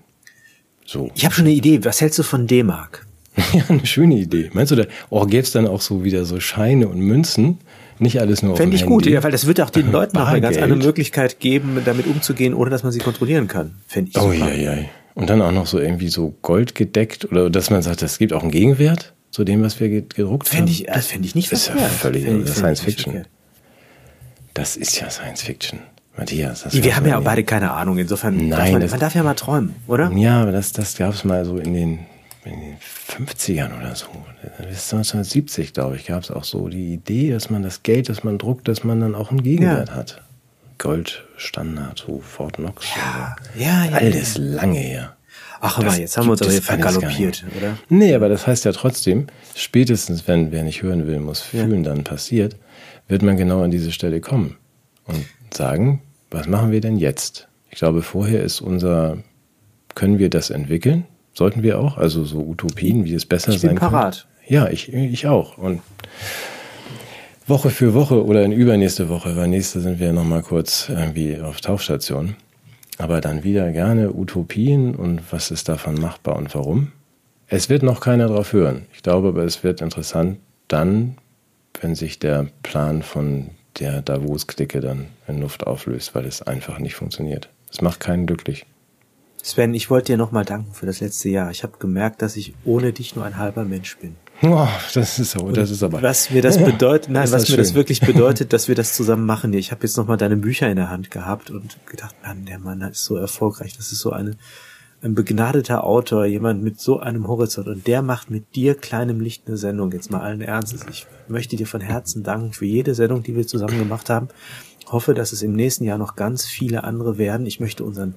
So. 0.86 1.12
Ich 1.16 1.26
habe 1.26 1.34
schon 1.34 1.46
eine 1.46 1.54
Idee. 1.54 1.84
Was 1.84 2.02
hältst 2.02 2.20
du 2.20 2.24
von 2.24 2.48
D-Mark? 2.48 3.06
Ja, 3.54 3.64
eine 3.68 3.86
schöne 3.86 4.16
Idee. 4.16 4.50
Meinst 4.54 4.72
du, 4.72 4.76
da 4.78 4.86
oh, 5.10 5.26
gäbe 5.26 5.44
es 5.44 5.52
dann 5.52 5.68
auch 5.68 5.82
so 5.82 6.04
wieder 6.06 6.24
so 6.24 6.40
Scheine 6.40 6.88
und 6.88 7.00
Münzen? 7.00 7.58
Nicht 8.00 8.20
alles 8.20 8.44
nur 8.44 8.58
Fände 8.58 8.76
ich 8.76 8.82
Handy. 8.82 8.94
gut, 8.94 9.06
ja, 9.06 9.24
weil 9.24 9.32
das 9.32 9.48
wird 9.48 9.62
auch 9.62 9.70
den 9.70 9.92
Leuten 9.92 10.18
auch 10.18 10.28
eine 10.28 10.42
ganz 10.42 10.58
andere 10.58 10.80
Möglichkeit 10.80 11.40
geben, 11.40 11.82
damit 11.86 12.08
umzugehen, 12.08 12.54
ohne 12.54 12.70
dass 12.70 12.84
man 12.84 12.92
sie 12.92 13.00
kontrollieren 13.00 13.48
kann. 13.48 13.76
Fände 13.88 14.12
ich 14.12 14.18
oh, 14.18 14.32
super. 14.32 14.54
Ja, 14.54 14.74
ja. 14.74 14.86
Und 15.14 15.30
dann 15.30 15.42
auch 15.42 15.52
noch 15.52 15.66
so 15.66 15.80
irgendwie 15.80 16.10
so 16.10 16.36
Gold 16.42 16.76
gedeckt 16.76 17.26
oder 17.26 17.50
dass 17.50 17.70
man 17.70 17.82
sagt, 17.82 18.02
es 18.02 18.18
gibt 18.18 18.34
auch 18.34 18.42
einen 18.42 18.52
Gegenwert 18.52 19.14
zu 19.32 19.46
dem, 19.46 19.64
was 19.64 19.80
wir 19.80 19.90
gedruckt 19.90 20.50
fänd 20.50 20.70
ich, 20.70 20.88
haben. 20.88 20.96
Das 20.96 21.08
fände 21.08 21.28
ich 21.28 21.36
nicht 21.36 21.52
Das 21.52 21.68
ist 21.68 21.70
ja 21.70 21.88
völlig 21.88 22.26
fänd, 22.26 22.48
Science 22.50 22.82
Fiction. 22.82 23.26
Das 24.54 24.76
ist 24.76 25.00
ja 25.00 25.10
Science 25.10 25.42
Fiction. 25.42 25.80
Matthias, 26.18 26.64
das 26.64 26.74
Wir 26.74 26.96
haben 26.96 27.06
ja 27.06 27.20
auch 27.20 27.24
beide 27.24 27.44
keine 27.44 27.72
Ahnung, 27.72 27.98
insofern 27.98 28.36
Nein, 28.36 28.50
darf 28.50 28.72
man, 28.72 28.90
man 28.90 29.00
darf 29.00 29.16
ja 29.16 29.24
mal 29.24 29.34
träumen, 29.34 29.76
oder? 29.88 30.12
Ja, 30.14 30.42
aber 30.42 30.52
das, 30.54 30.72
das 30.72 30.98
gab 30.98 31.14
es 31.14 31.26
mal 31.26 31.44
so 31.44 31.58
in 31.58 31.74
den 31.74 32.00
in 32.46 32.60
den 32.60 32.78
50ern 32.78 33.78
oder 33.78 33.96
so, 33.96 34.08
bis 34.60 34.94
1970, 34.94 35.74
glaube 35.74 35.96
ich, 35.96 36.06
gab 36.06 36.24
es 36.24 36.32
auch 36.32 36.44
so 36.44 36.68
die 36.68 36.94
Idee, 36.94 37.32
dass 37.32 37.50
man 37.50 37.64
das 37.64 37.84
Geld, 37.84 38.10
das 38.10 38.24
man 38.24 38.38
druckt, 38.38 38.68
dass 38.68 38.84
man 38.84 39.00
dann 39.00 39.16
auch 39.16 39.32
einen 39.32 39.44
Gegenwert 39.44 39.90
ja. 39.90 39.96
hat. 39.96 40.22
Goldstandard, 40.78 42.00
so 42.00 42.20
Fort 42.20 42.56
Knox. 42.56 42.86
Ja, 42.96 43.36
ja, 43.56 43.86
ja. 43.86 43.98
Alles 43.98 44.36
ja. 44.36 44.44
lange 44.44 44.80
her. 44.80 45.16
Ach, 45.62 45.80
aber 45.80 45.96
jetzt 45.96 46.18
haben 46.18 46.28
wir 46.28 46.34
uns 46.34 46.42
aber 46.42 46.52
hier 46.52 46.62
vergaloppiert, 46.62 47.46
oder? 47.58 47.78
Nee, 47.90 48.14
aber 48.14 48.30
das 48.30 48.46
heißt 48.46 48.66
ja 48.66 48.72
trotzdem, 48.72 49.28
spätestens, 49.56 50.28
wenn 50.28 50.52
wer 50.52 50.64
nicht 50.64 50.82
hören 50.82 51.08
will, 51.08 51.20
muss 51.20 51.42
fühlen, 51.42 51.84
ja. 51.84 51.92
dann 51.92 52.04
passiert, 52.04 52.58
wird 53.08 53.22
man 53.22 53.38
genau 53.38 53.64
an 53.64 53.72
diese 53.72 53.92
Stelle 53.92 54.22
kommen 54.22 54.58
und 55.06 55.26
sagen, 55.54 56.02
was 56.30 56.48
machen 56.48 56.72
wir 56.72 56.82
denn 56.82 56.98
jetzt? 56.98 57.48
Ich 57.70 57.78
glaube, 57.78 58.02
vorher 58.02 58.44
ist 58.44 58.62
unser, 58.62 59.18
können 59.96 60.20
wir 60.20 60.30
das 60.30 60.50
entwickeln? 60.50 61.06
Sollten 61.36 61.64
wir 61.64 61.80
auch? 61.80 61.98
Also 61.98 62.24
so 62.24 62.40
Utopien, 62.40 63.06
wie 63.06 63.14
es 63.14 63.26
besser 63.26 63.52
ich 63.52 63.60
sein 63.60 63.76
kann. 63.76 63.92
parat. 63.92 64.26
Ja, 64.48 64.70
ich, 64.70 64.92
ich 64.94 65.28
auch. 65.28 65.58
Und 65.58 65.82
Woche 67.46 67.70
für 67.70 67.94
Woche 67.94 68.26
oder 68.26 68.44
in 68.44 68.52
übernächste 68.52 69.10
Woche, 69.10 69.36
weil 69.36 69.50
nächste 69.50 69.82
sind 69.82 70.00
wir 70.00 70.14
nochmal 70.14 70.42
kurz 70.42 70.90
irgendwie 70.90 71.40
auf 71.40 71.62
Tauchstation. 71.62 72.36
Aber 72.98 73.20
dann 73.20 73.44
wieder 73.44 73.72
gerne 73.72 74.14
Utopien 74.14 74.96
und 74.96 75.22
was 75.32 75.52
ist 75.52 75.68
davon 75.68 75.96
machbar 75.96 76.38
und 76.38 76.56
warum. 76.56 76.94
Es 77.48 77.70
wird 77.70 77.84
noch 77.84 78.00
keiner 78.00 78.28
drauf 78.28 78.54
hören. 78.54 78.86
Ich 78.94 79.04
glaube 79.04 79.28
aber, 79.28 79.44
es 79.44 79.64
wird 79.64 79.82
interessant 79.82 80.38
dann, 80.70 81.18
wenn 81.82 81.94
sich 81.94 82.18
der 82.18 82.48
Plan 82.64 83.04
von 83.04 83.50
der 83.80 84.02
Davos-Clique 84.02 84.80
dann 84.80 85.08
in 85.28 85.42
Luft 85.42 85.68
auflöst, 85.68 86.16
weil 86.16 86.26
es 86.26 86.42
einfach 86.42 86.80
nicht 86.80 86.96
funktioniert. 86.96 87.50
Es 87.72 87.82
macht 87.82 88.00
keinen 88.00 88.26
glücklich. 88.26 88.66
Sven, 89.46 89.76
ich 89.76 89.92
wollte 89.92 90.14
dir 90.14 90.18
nochmal 90.18 90.44
danken 90.44 90.74
für 90.74 90.88
das 90.88 91.02
letzte 91.02 91.30
Jahr. 91.30 91.52
Ich 91.52 91.62
habe 91.62 91.78
gemerkt, 91.78 92.24
dass 92.24 92.36
ich 92.36 92.56
ohne 92.66 92.94
dich 92.94 93.16
nur 93.16 93.26
ein 93.26 93.38
halber 93.38 93.64
Mensch 93.64 93.96
bin. 94.00 94.16
Oh, 94.42 94.68
das 94.96 95.20
ist 95.20 95.34
so, 95.34 95.52
das 95.52 95.70
ist 95.70 95.84
aber. 95.84 96.02
Was 96.02 96.32
mir 96.32 96.42
das 96.42 96.58
bedeutet, 96.58 97.10
nein, 97.12 97.32
was 97.32 97.44
mir 97.44 97.48
schön. 97.50 97.58
das 97.58 97.76
wirklich 97.76 98.00
bedeutet, 98.02 98.54
dass 98.54 98.68
wir 98.68 98.74
das 98.74 98.96
zusammen 98.96 99.28
machen. 99.28 99.54
Ich 99.54 99.70
habe 99.70 99.84
jetzt 99.84 99.98
nochmal 99.98 100.18
deine 100.18 100.36
Bücher 100.36 100.68
in 100.68 100.78
der 100.78 100.90
Hand 100.90 101.12
gehabt 101.12 101.52
und 101.52 101.78
gedacht, 101.86 102.16
Mann, 102.24 102.46
der 102.46 102.58
Mann 102.58 102.82
ist 102.82 103.06
so 103.06 103.18
erfolgreich. 103.18 103.78
Das 103.78 103.92
ist 103.92 104.00
so 104.00 104.10
eine, 104.10 104.32
ein 105.04 105.14
begnadeter 105.14 105.84
Autor, 105.84 106.26
jemand 106.26 106.64
mit 106.64 106.80
so 106.80 107.00
einem 107.00 107.28
Horizont 107.28 107.68
und 107.68 107.86
der 107.86 108.02
macht 108.02 108.32
mit 108.32 108.56
dir 108.56 108.74
kleinem 108.74 109.20
Licht 109.20 109.44
eine 109.46 109.58
Sendung. 109.58 109.92
Jetzt 109.92 110.10
mal 110.10 110.22
allen 110.22 110.42
Ernstes. 110.42 110.88
Ich 110.90 111.06
möchte 111.28 111.56
dir 111.56 111.68
von 111.68 111.82
Herzen 111.82 112.24
danken 112.24 112.52
für 112.52 112.66
jede 112.66 112.96
Sendung, 112.96 113.22
die 113.22 113.36
wir 113.36 113.46
zusammen 113.46 113.78
gemacht 113.78 114.10
haben. 114.10 114.28
Hoffe, 114.88 115.14
dass 115.14 115.34
es 115.34 115.44
im 115.44 115.54
nächsten 115.54 115.84
Jahr 115.84 116.00
noch 116.00 116.16
ganz 116.16 116.48
viele 116.48 116.84
andere 116.84 117.20
werden. 117.20 117.46
Ich 117.46 117.60
möchte 117.60 117.84
unseren 117.84 118.16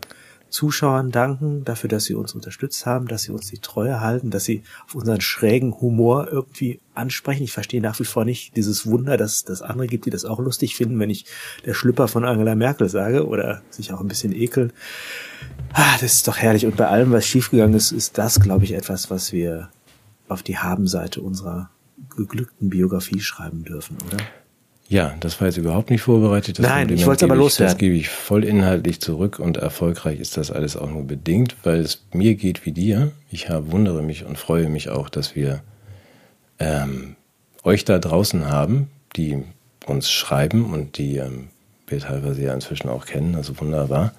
Zuschauern 0.50 1.10
danken 1.10 1.64
dafür, 1.64 1.88
dass 1.88 2.04
sie 2.04 2.14
uns 2.14 2.34
unterstützt 2.34 2.86
haben, 2.86 3.06
dass 3.06 3.22
sie 3.22 3.32
uns 3.32 3.48
die 3.50 3.58
Treue 3.58 4.00
halten, 4.00 4.30
dass 4.30 4.44
sie 4.44 4.62
auf 4.86 4.94
unseren 4.94 5.20
schrägen 5.20 5.78
Humor 5.80 6.28
irgendwie 6.30 6.80
ansprechen. 6.94 7.44
Ich 7.44 7.52
verstehe 7.52 7.80
nach 7.80 7.98
wie 8.00 8.04
vor 8.04 8.24
nicht 8.24 8.56
dieses 8.56 8.86
Wunder, 8.86 9.16
dass 9.16 9.44
es 9.48 9.62
andere 9.62 9.86
gibt, 9.86 10.06
die 10.06 10.10
das 10.10 10.24
auch 10.24 10.38
lustig 10.38 10.74
finden, 10.74 10.98
wenn 10.98 11.10
ich 11.10 11.26
der 11.64 11.74
Schlüpper 11.74 12.08
von 12.08 12.24
Angela 12.24 12.54
Merkel 12.54 12.88
sage 12.88 13.26
oder 13.26 13.62
sich 13.70 13.92
auch 13.92 14.00
ein 14.00 14.08
bisschen 14.08 14.32
ekeln. 14.32 14.72
Ah, 15.72 15.96
das 16.00 16.14
ist 16.14 16.28
doch 16.28 16.38
herrlich. 16.38 16.66
Und 16.66 16.76
bei 16.76 16.88
allem, 16.88 17.12
was 17.12 17.26
schiefgegangen 17.26 17.74
ist, 17.74 17.92
ist 17.92 18.18
das, 18.18 18.40
glaube 18.40 18.64
ich, 18.64 18.72
etwas, 18.72 19.10
was 19.10 19.32
wir 19.32 19.68
auf 20.28 20.42
die 20.42 20.58
Habenseite 20.58 21.20
unserer 21.20 21.70
geglückten 22.16 22.70
Biografie 22.70 23.20
schreiben 23.20 23.64
dürfen, 23.64 23.96
oder? 24.06 24.18
Ja, 24.88 25.14
das 25.20 25.38
war 25.38 25.48
jetzt 25.48 25.58
überhaupt 25.58 25.90
nicht 25.90 26.00
vorbereitet. 26.00 26.58
Das 26.58 26.66
Nein, 26.66 26.88
ich 26.88 27.04
wollte 27.04 27.26
es 27.26 27.30
aber 27.30 27.38
loswerden. 27.38 27.72
Das 27.72 27.78
gebe 27.78 27.94
ich 27.94 28.08
voll 28.08 28.42
inhaltlich 28.42 29.00
zurück 29.00 29.38
und 29.38 29.58
erfolgreich 29.58 30.18
ist 30.18 30.38
das 30.38 30.50
alles 30.50 30.78
auch 30.78 30.90
nur 30.90 31.04
bedingt, 31.04 31.56
weil 31.62 31.80
es 31.80 32.04
mir 32.14 32.34
geht 32.36 32.64
wie 32.64 32.72
dir. 32.72 33.12
Ich 33.30 33.50
habe, 33.50 33.70
wundere 33.70 34.02
mich 34.02 34.24
und 34.24 34.38
freue 34.38 34.70
mich 34.70 34.88
auch, 34.88 35.10
dass 35.10 35.36
wir 35.36 35.60
ähm, 36.58 37.16
euch 37.64 37.84
da 37.84 37.98
draußen 37.98 38.46
haben, 38.46 38.88
die 39.14 39.42
uns 39.84 40.10
schreiben 40.10 40.72
und 40.72 40.96
die 40.96 41.18
ähm, 41.18 41.48
wir 41.86 42.00
teilweise 42.00 42.42
ja 42.42 42.54
inzwischen 42.54 42.88
auch 42.88 43.04
kennen, 43.04 43.34
also 43.34 43.60
wunderbar. 43.60 44.14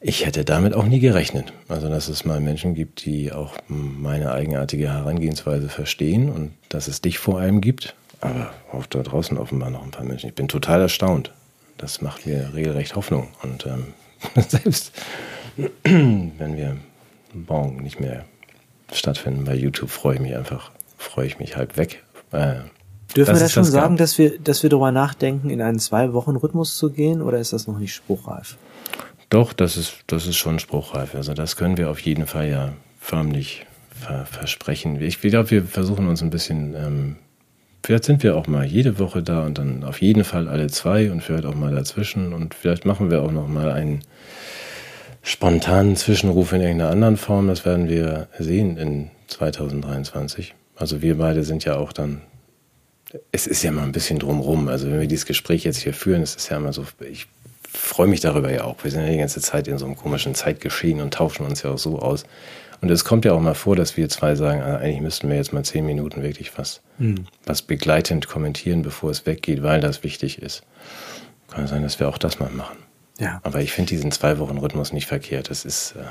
Ich 0.00 0.26
hätte 0.26 0.44
damit 0.44 0.74
auch 0.74 0.86
nie 0.86 0.98
gerechnet. 0.98 1.52
Also, 1.68 1.88
dass 1.88 2.08
es 2.08 2.24
mal 2.24 2.40
Menschen 2.40 2.74
gibt, 2.74 3.04
die 3.04 3.30
auch 3.30 3.54
meine 3.68 4.32
eigenartige 4.32 4.92
Herangehensweise 4.92 5.68
verstehen 5.68 6.28
und 6.28 6.50
dass 6.68 6.88
es 6.88 7.00
dich 7.00 7.18
vor 7.18 7.38
allem 7.38 7.60
gibt 7.60 7.94
aber 8.22 8.50
auch 8.72 8.86
da 8.86 9.02
draußen 9.02 9.36
offenbar 9.36 9.70
noch 9.70 9.82
ein 9.82 9.90
paar 9.90 10.04
Menschen. 10.04 10.28
Ich 10.28 10.34
bin 10.34 10.48
total 10.48 10.80
erstaunt. 10.80 11.32
Das 11.76 12.00
macht 12.00 12.26
mir 12.26 12.52
regelrecht 12.54 12.96
Hoffnung. 12.96 13.28
Und 13.42 13.66
ähm, 13.66 13.88
selbst 14.48 14.92
wenn 15.82 16.56
wir 16.56 16.76
morgen 17.34 17.82
nicht 17.82 18.00
mehr 18.00 18.24
stattfinden 18.92 19.44
bei 19.44 19.54
YouTube, 19.54 19.90
freue 19.90 20.14
ich 20.14 20.20
mich 20.20 20.36
einfach, 20.36 20.70
freue 20.96 21.26
ich 21.26 21.38
mich 21.38 21.56
halb 21.56 21.76
weg. 21.76 22.02
Äh, 22.30 22.60
Dürfen 23.16 23.34
wir 23.34 23.40
da 23.40 23.48
schon 23.48 23.64
das 23.64 23.72
sagen, 23.72 23.96
dass 23.96 24.16
wir, 24.16 24.38
dass 24.38 24.62
wir 24.62 24.70
darüber 24.70 24.92
nachdenken, 24.92 25.50
in 25.50 25.60
einen 25.60 25.78
Zwei-Wochen-Rhythmus 25.78 26.76
zu 26.76 26.90
gehen, 26.90 27.20
oder 27.20 27.38
ist 27.38 27.52
das 27.52 27.66
noch 27.66 27.78
nicht 27.78 27.94
spruchreif? 27.94 28.56
Doch, 29.28 29.52
das 29.52 29.76
ist, 29.76 29.96
das 30.06 30.26
ist 30.26 30.36
schon 30.36 30.58
spruchreif. 30.58 31.14
Also 31.14 31.34
das 31.34 31.56
können 31.56 31.76
wir 31.76 31.90
auf 31.90 31.98
jeden 32.00 32.26
Fall 32.26 32.48
ja 32.48 32.72
förmlich 33.00 33.66
ver 33.90 34.26
versprechen. 34.26 35.00
Ich 35.00 35.20
glaube, 35.20 35.50
wir 35.50 35.64
versuchen 35.64 36.08
uns 36.08 36.22
ein 36.22 36.30
bisschen 36.30 36.74
ähm, 36.74 37.16
vielleicht 37.84 38.04
sind 38.04 38.22
wir 38.22 38.36
auch 38.36 38.46
mal 38.46 38.64
jede 38.64 38.98
Woche 38.98 39.22
da 39.22 39.44
und 39.44 39.58
dann 39.58 39.84
auf 39.84 40.00
jeden 40.00 40.24
Fall 40.24 40.48
alle 40.48 40.68
zwei 40.68 41.10
und 41.10 41.22
vielleicht 41.22 41.46
auch 41.46 41.54
mal 41.54 41.74
dazwischen 41.74 42.32
und 42.32 42.54
vielleicht 42.54 42.84
machen 42.84 43.10
wir 43.10 43.22
auch 43.22 43.32
noch 43.32 43.48
mal 43.48 43.70
einen 43.70 44.00
spontanen 45.22 45.96
Zwischenruf 45.96 46.52
in 46.52 46.60
irgendeiner 46.60 46.90
anderen 46.90 47.16
Form. 47.16 47.48
Das 47.48 47.64
werden 47.64 47.88
wir 47.88 48.28
sehen 48.38 48.76
in 48.76 49.10
2023. 49.28 50.54
Also 50.76 51.02
wir 51.02 51.18
beide 51.18 51.44
sind 51.44 51.64
ja 51.64 51.76
auch 51.76 51.92
dann 51.92 52.22
es 53.30 53.46
ist 53.46 53.62
ja 53.62 53.72
mal 53.72 53.84
ein 53.84 53.92
bisschen 53.92 54.18
drumrum. 54.18 54.68
Also 54.68 54.90
wenn 54.90 55.00
wir 55.00 55.06
dieses 55.06 55.26
Gespräch 55.26 55.64
jetzt 55.64 55.78
hier 55.78 55.94
führen, 55.94 56.22
es 56.22 56.34
ist 56.34 56.48
ja 56.48 56.56
immer 56.56 56.72
so, 56.72 56.84
ich 57.00 57.26
freue 57.70 58.06
mich 58.06 58.20
darüber 58.20 58.50
ja 58.52 58.64
auch. 58.64 58.82
Wir 58.82 58.90
sind 58.90 59.02
ja 59.02 59.10
die 59.10 59.18
ganze 59.18 59.40
Zeit 59.40 59.68
in 59.68 59.78
so 59.78 59.86
einem 59.86 59.96
komischen 59.96 60.34
Zeitgeschehen 60.34 61.00
und 61.00 61.14
tauschen 61.14 61.46
uns 61.46 61.62
ja 61.62 61.70
auch 61.70 61.78
so 61.78 61.98
aus. 61.98 62.24
Und 62.82 62.90
es 62.90 63.04
kommt 63.04 63.24
ja 63.24 63.32
auch 63.32 63.40
mal 63.40 63.54
vor, 63.54 63.76
dass 63.76 63.96
wir 63.96 64.08
zwei 64.08 64.34
sagen, 64.34 64.60
ah, 64.60 64.76
eigentlich 64.76 65.00
müssten 65.00 65.28
wir 65.28 65.36
jetzt 65.36 65.52
mal 65.52 65.64
zehn 65.64 65.86
Minuten 65.86 66.22
wirklich 66.22 66.58
was, 66.58 66.82
mhm. 66.98 67.26
was 67.46 67.62
begleitend 67.62 68.26
kommentieren, 68.26 68.82
bevor 68.82 69.10
es 69.10 69.24
weggeht, 69.24 69.62
weil 69.62 69.80
das 69.80 70.02
wichtig 70.02 70.42
ist. 70.42 70.64
Kann 71.48 71.68
sein, 71.68 71.82
dass 71.82 72.00
wir 72.00 72.08
auch 72.08 72.18
das 72.18 72.40
mal 72.40 72.50
machen. 72.50 72.76
Ja. 73.20 73.40
Aber 73.44 73.60
ich 73.60 73.70
finde 73.70 73.90
diesen 73.90 74.10
zwei 74.10 74.38
Wochen 74.38 74.58
Rhythmus 74.58 74.92
nicht 74.92 75.06
verkehrt. 75.06 75.48
Das 75.48 75.64
ist, 75.64 75.92
äh, 75.92 76.02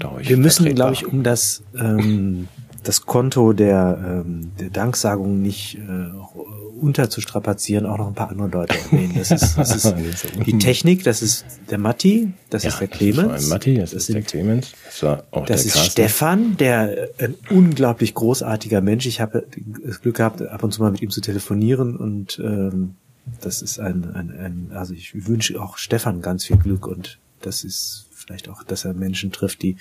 glaube 0.00 0.22
ich. 0.22 0.28
Wir 0.28 0.36
müssen, 0.36 0.74
glaube 0.74 0.94
ich, 0.94 1.06
um 1.06 1.22
das 1.22 1.62
ähm, 1.78 2.48
das 2.82 3.06
Konto 3.06 3.52
der, 3.52 4.24
ähm, 4.26 4.52
der 4.58 4.70
Danksagung 4.70 5.40
nicht 5.42 5.76
äh, 5.76 6.80
unterzustrapazieren, 6.80 7.86
auch 7.86 7.98
noch 7.98 8.08
ein 8.08 8.14
paar 8.14 8.30
andere 8.30 8.48
Leute 8.48 8.78
erwähnen. 8.78 9.14
Das 9.16 9.30
ist, 9.30 9.56
das 9.58 9.74
ist 9.74 9.94
die 10.46 10.58
Technik, 10.58 11.04
das 11.04 11.22
ist 11.22 11.44
der 11.70 11.78
Matti, 11.78 12.32
das 12.48 12.62
ja, 12.62 12.70
ist 12.70 12.80
der 12.80 12.88
Clemens. 12.88 13.48
Matti, 13.48 13.74
das, 13.74 13.90
das 13.90 14.08
ist 14.08 14.14
der 14.14 14.22
Clemens. 14.22 14.72
Das, 14.86 15.02
war 15.02 15.24
auch 15.30 15.46
das 15.46 15.64
ist 15.64 15.74
Carsten. 15.74 15.90
Stefan, 15.90 16.56
der 16.56 17.10
ein 17.18 17.34
unglaublich 17.50 18.14
großartiger 18.14 18.80
Mensch. 18.80 19.06
Ich 19.06 19.20
habe 19.20 19.46
das 19.84 20.00
Glück 20.00 20.16
gehabt, 20.16 20.42
ab 20.42 20.62
und 20.62 20.72
zu 20.72 20.82
mal 20.82 20.90
mit 20.90 21.02
ihm 21.02 21.10
zu 21.10 21.20
telefonieren 21.20 21.96
und 21.96 22.40
ähm, 22.42 22.94
das 23.40 23.62
ist 23.62 23.78
ein, 23.78 24.10
ein, 24.14 24.30
ein 24.30 24.70
also 24.74 24.94
ich 24.94 25.26
wünsche 25.26 25.60
auch 25.60 25.76
Stefan 25.76 26.22
ganz 26.22 26.46
viel 26.46 26.56
Glück 26.56 26.86
und 26.86 27.18
das 27.42 27.64
ist 27.64 28.06
vielleicht 28.12 28.48
auch, 28.48 28.62
dass 28.62 28.84
er 28.84 28.94
Menschen 28.94 29.32
trifft, 29.32 29.62
die 29.62 29.76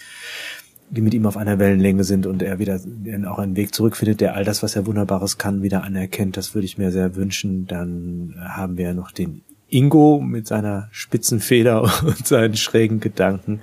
die 0.91 1.01
mit 1.01 1.13
ihm 1.13 1.25
auf 1.25 1.37
einer 1.37 1.59
Wellenlänge 1.59 2.03
sind 2.03 2.25
und 2.25 2.41
er 2.41 2.59
wieder 2.59 2.79
auch 3.27 3.39
einen 3.39 3.55
Weg 3.55 3.73
zurückfindet, 3.73 4.21
der 4.21 4.35
all 4.35 4.43
das, 4.43 4.63
was 4.63 4.75
er 4.75 4.85
Wunderbares 4.85 5.37
kann, 5.37 5.61
wieder 5.61 5.83
anerkennt. 5.83 6.37
Das 6.37 6.55
würde 6.55 6.65
ich 6.65 6.77
mir 6.77 6.91
sehr 6.91 7.15
wünschen. 7.15 7.67
Dann 7.67 8.35
haben 8.39 8.77
wir 8.77 8.93
noch 8.93 9.11
den 9.11 9.41
Ingo 9.69 10.19
mit 10.19 10.47
seiner 10.47 10.89
spitzen 10.91 11.39
Feder 11.39 11.83
und 12.03 12.25
seinen 12.25 12.55
schrägen 12.55 12.99
Gedanken. 12.99 13.61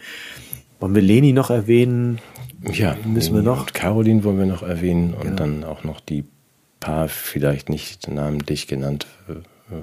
Wollen 0.79 0.95
wir 0.95 1.03
Leni 1.03 1.33
noch 1.33 1.51
erwähnen? 1.51 2.19
Ja, 2.73 2.97
müssen 3.05 3.35
wir 3.35 3.43
noch. 3.43 3.63
Und 3.63 3.75
Caroline 3.75 4.23
wollen 4.25 4.39
wir 4.39 4.47
noch 4.47 4.63
erwähnen 4.63 5.15
und 5.15 5.23
genau. 5.23 5.37
dann 5.37 5.65
auch 5.65 5.85
noch 5.85 6.01
die 6.01 6.25
paar 6.81 7.09
vielleicht 7.09 7.69
nicht 7.71 8.09
namentlich 8.09 8.67
genannt 8.67 9.07
äh, 9.29 9.35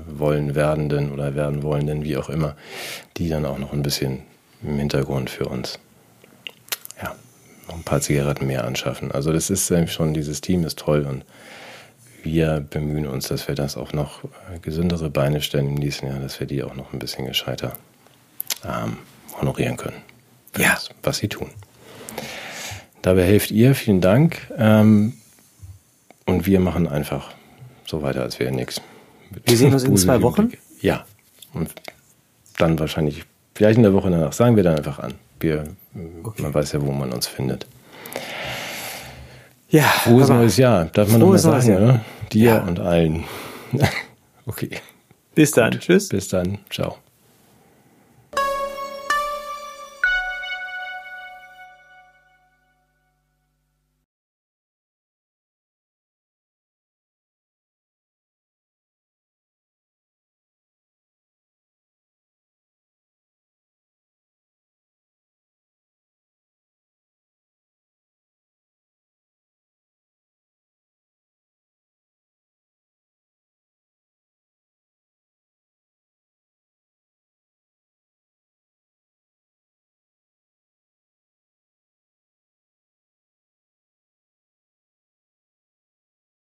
wollen 0.07 0.56
werdenden 0.56 1.11
oder 1.11 1.36
werden 1.36 1.64
wollenden, 1.64 2.03
wie 2.03 2.15
auch 2.15 2.30
immer, 2.30 2.56
die 3.18 3.28
dann 3.28 3.45
auch 3.45 3.60
noch 3.60 3.74
ein 3.74 3.84
bisschen 3.84 4.20
im 4.64 4.78
Hintergrund 4.78 5.30
für 5.30 5.45
uns 5.45 5.80
noch 7.68 7.76
ein 7.76 7.84
paar 7.84 8.02
Zigaretten 8.02 8.48
mehr 8.48 8.65
anschaffen. 8.65 9.11
Also 9.11 9.31
das 9.31 9.49
ist 9.49 9.72
schon, 9.88 10.14
dieses 10.14 10.41
Team 10.41 10.64
ist 10.64 10.80
toll 10.80 11.06
und 11.06 11.23
wir 12.23 12.65
bemühen 12.69 13.06
uns, 13.06 13.27
dass 13.27 13.48
wir 13.48 13.56
das 13.56 13.76
auch 13.76 13.91
noch 13.91 14.23
äh, 14.23 14.60
gesündere 14.61 15.10
Beine 15.10 15.41
stellen 15.41 15.68
im 15.68 15.76
nächsten 15.76 16.07
Jahr, 16.07 16.19
dass 16.19 16.40
wir 16.40 16.48
die 16.48 16.64
auch 16.64 16.76
noch 16.76 16.94
ein 16.94 16.99
bisschen 16.99 17.26
gescheiter 17.26 17.73
ähm, 18.65 18.98
honorieren 19.40 19.76
können. 19.77 19.98
Ja. 20.57 20.73
Das, 20.76 20.90
was 21.03 21.18
sie 21.18 21.27
tun. 21.27 21.49
Dabei 23.02 23.23
helft 23.23 23.52
ihr, 23.52 23.76
vielen 23.76 23.99
Dank. 23.99 24.38
Ähm, 24.57 25.18
und 26.26 26.45
wir 26.45 26.61
machen 26.61 26.88
einfach 26.88 27.31
so 27.85 28.02
weiter, 28.02 28.22
als 28.22 28.40
wäre 28.40 28.53
nichts. 28.53 28.80
Wir 29.45 29.57
sehen 29.57 29.73
uns 29.73 29.84
in 29.84 29.98
zwei 29.98 30.22
Wochen? 30.22 30.53
Ja. 30.80 31.06
Und 31.53 31.73
dann 32.57 32.80
wahrscheinlich, 32.80 33.26
vielleicht 33.53 33.77
in 33.77 33.84
der 33.84 33.94
Woche 33.94 34.10
danach, 34.10 34.31
sagen 34.31 34.56
wir 34.56 34.64
dann 34.64 34.77
einfach 34.77 34.99
an 34.99 35.15
wir, 35.44 35.65
okay. 36.24 36.41
man 36.41 36.53
weiß 36.53 36.72
ja, 36.72 36.82
wo 36.82 36.91
man 36.91 37.11
uns 37.11 37.28
findet. 37.28 37.68
Ja. 39.70 39.84
Frohes 39.84 40.30
neues 40.30 40.57
Jahr, 40.57 40.86
darf 40.86 41.10
man 41.10 41.20
nochmal 41.20 41.40
sagen, 41.40 41.76
oder? 41.76 42.06
Dir 42.32 42.44
ja. 42.44 42.64
und 42.64 42.80
allen. 42.80 43.24
okay. 44.45 44.70
Bis 45.36 45.52
dann. 45.52 45.72
Gut. 45.72 45.82
Tschüss. 45.82 46.10
Bis 46.10 46.28
dann. 46.28 46.60
Ciao. 46.70 46.98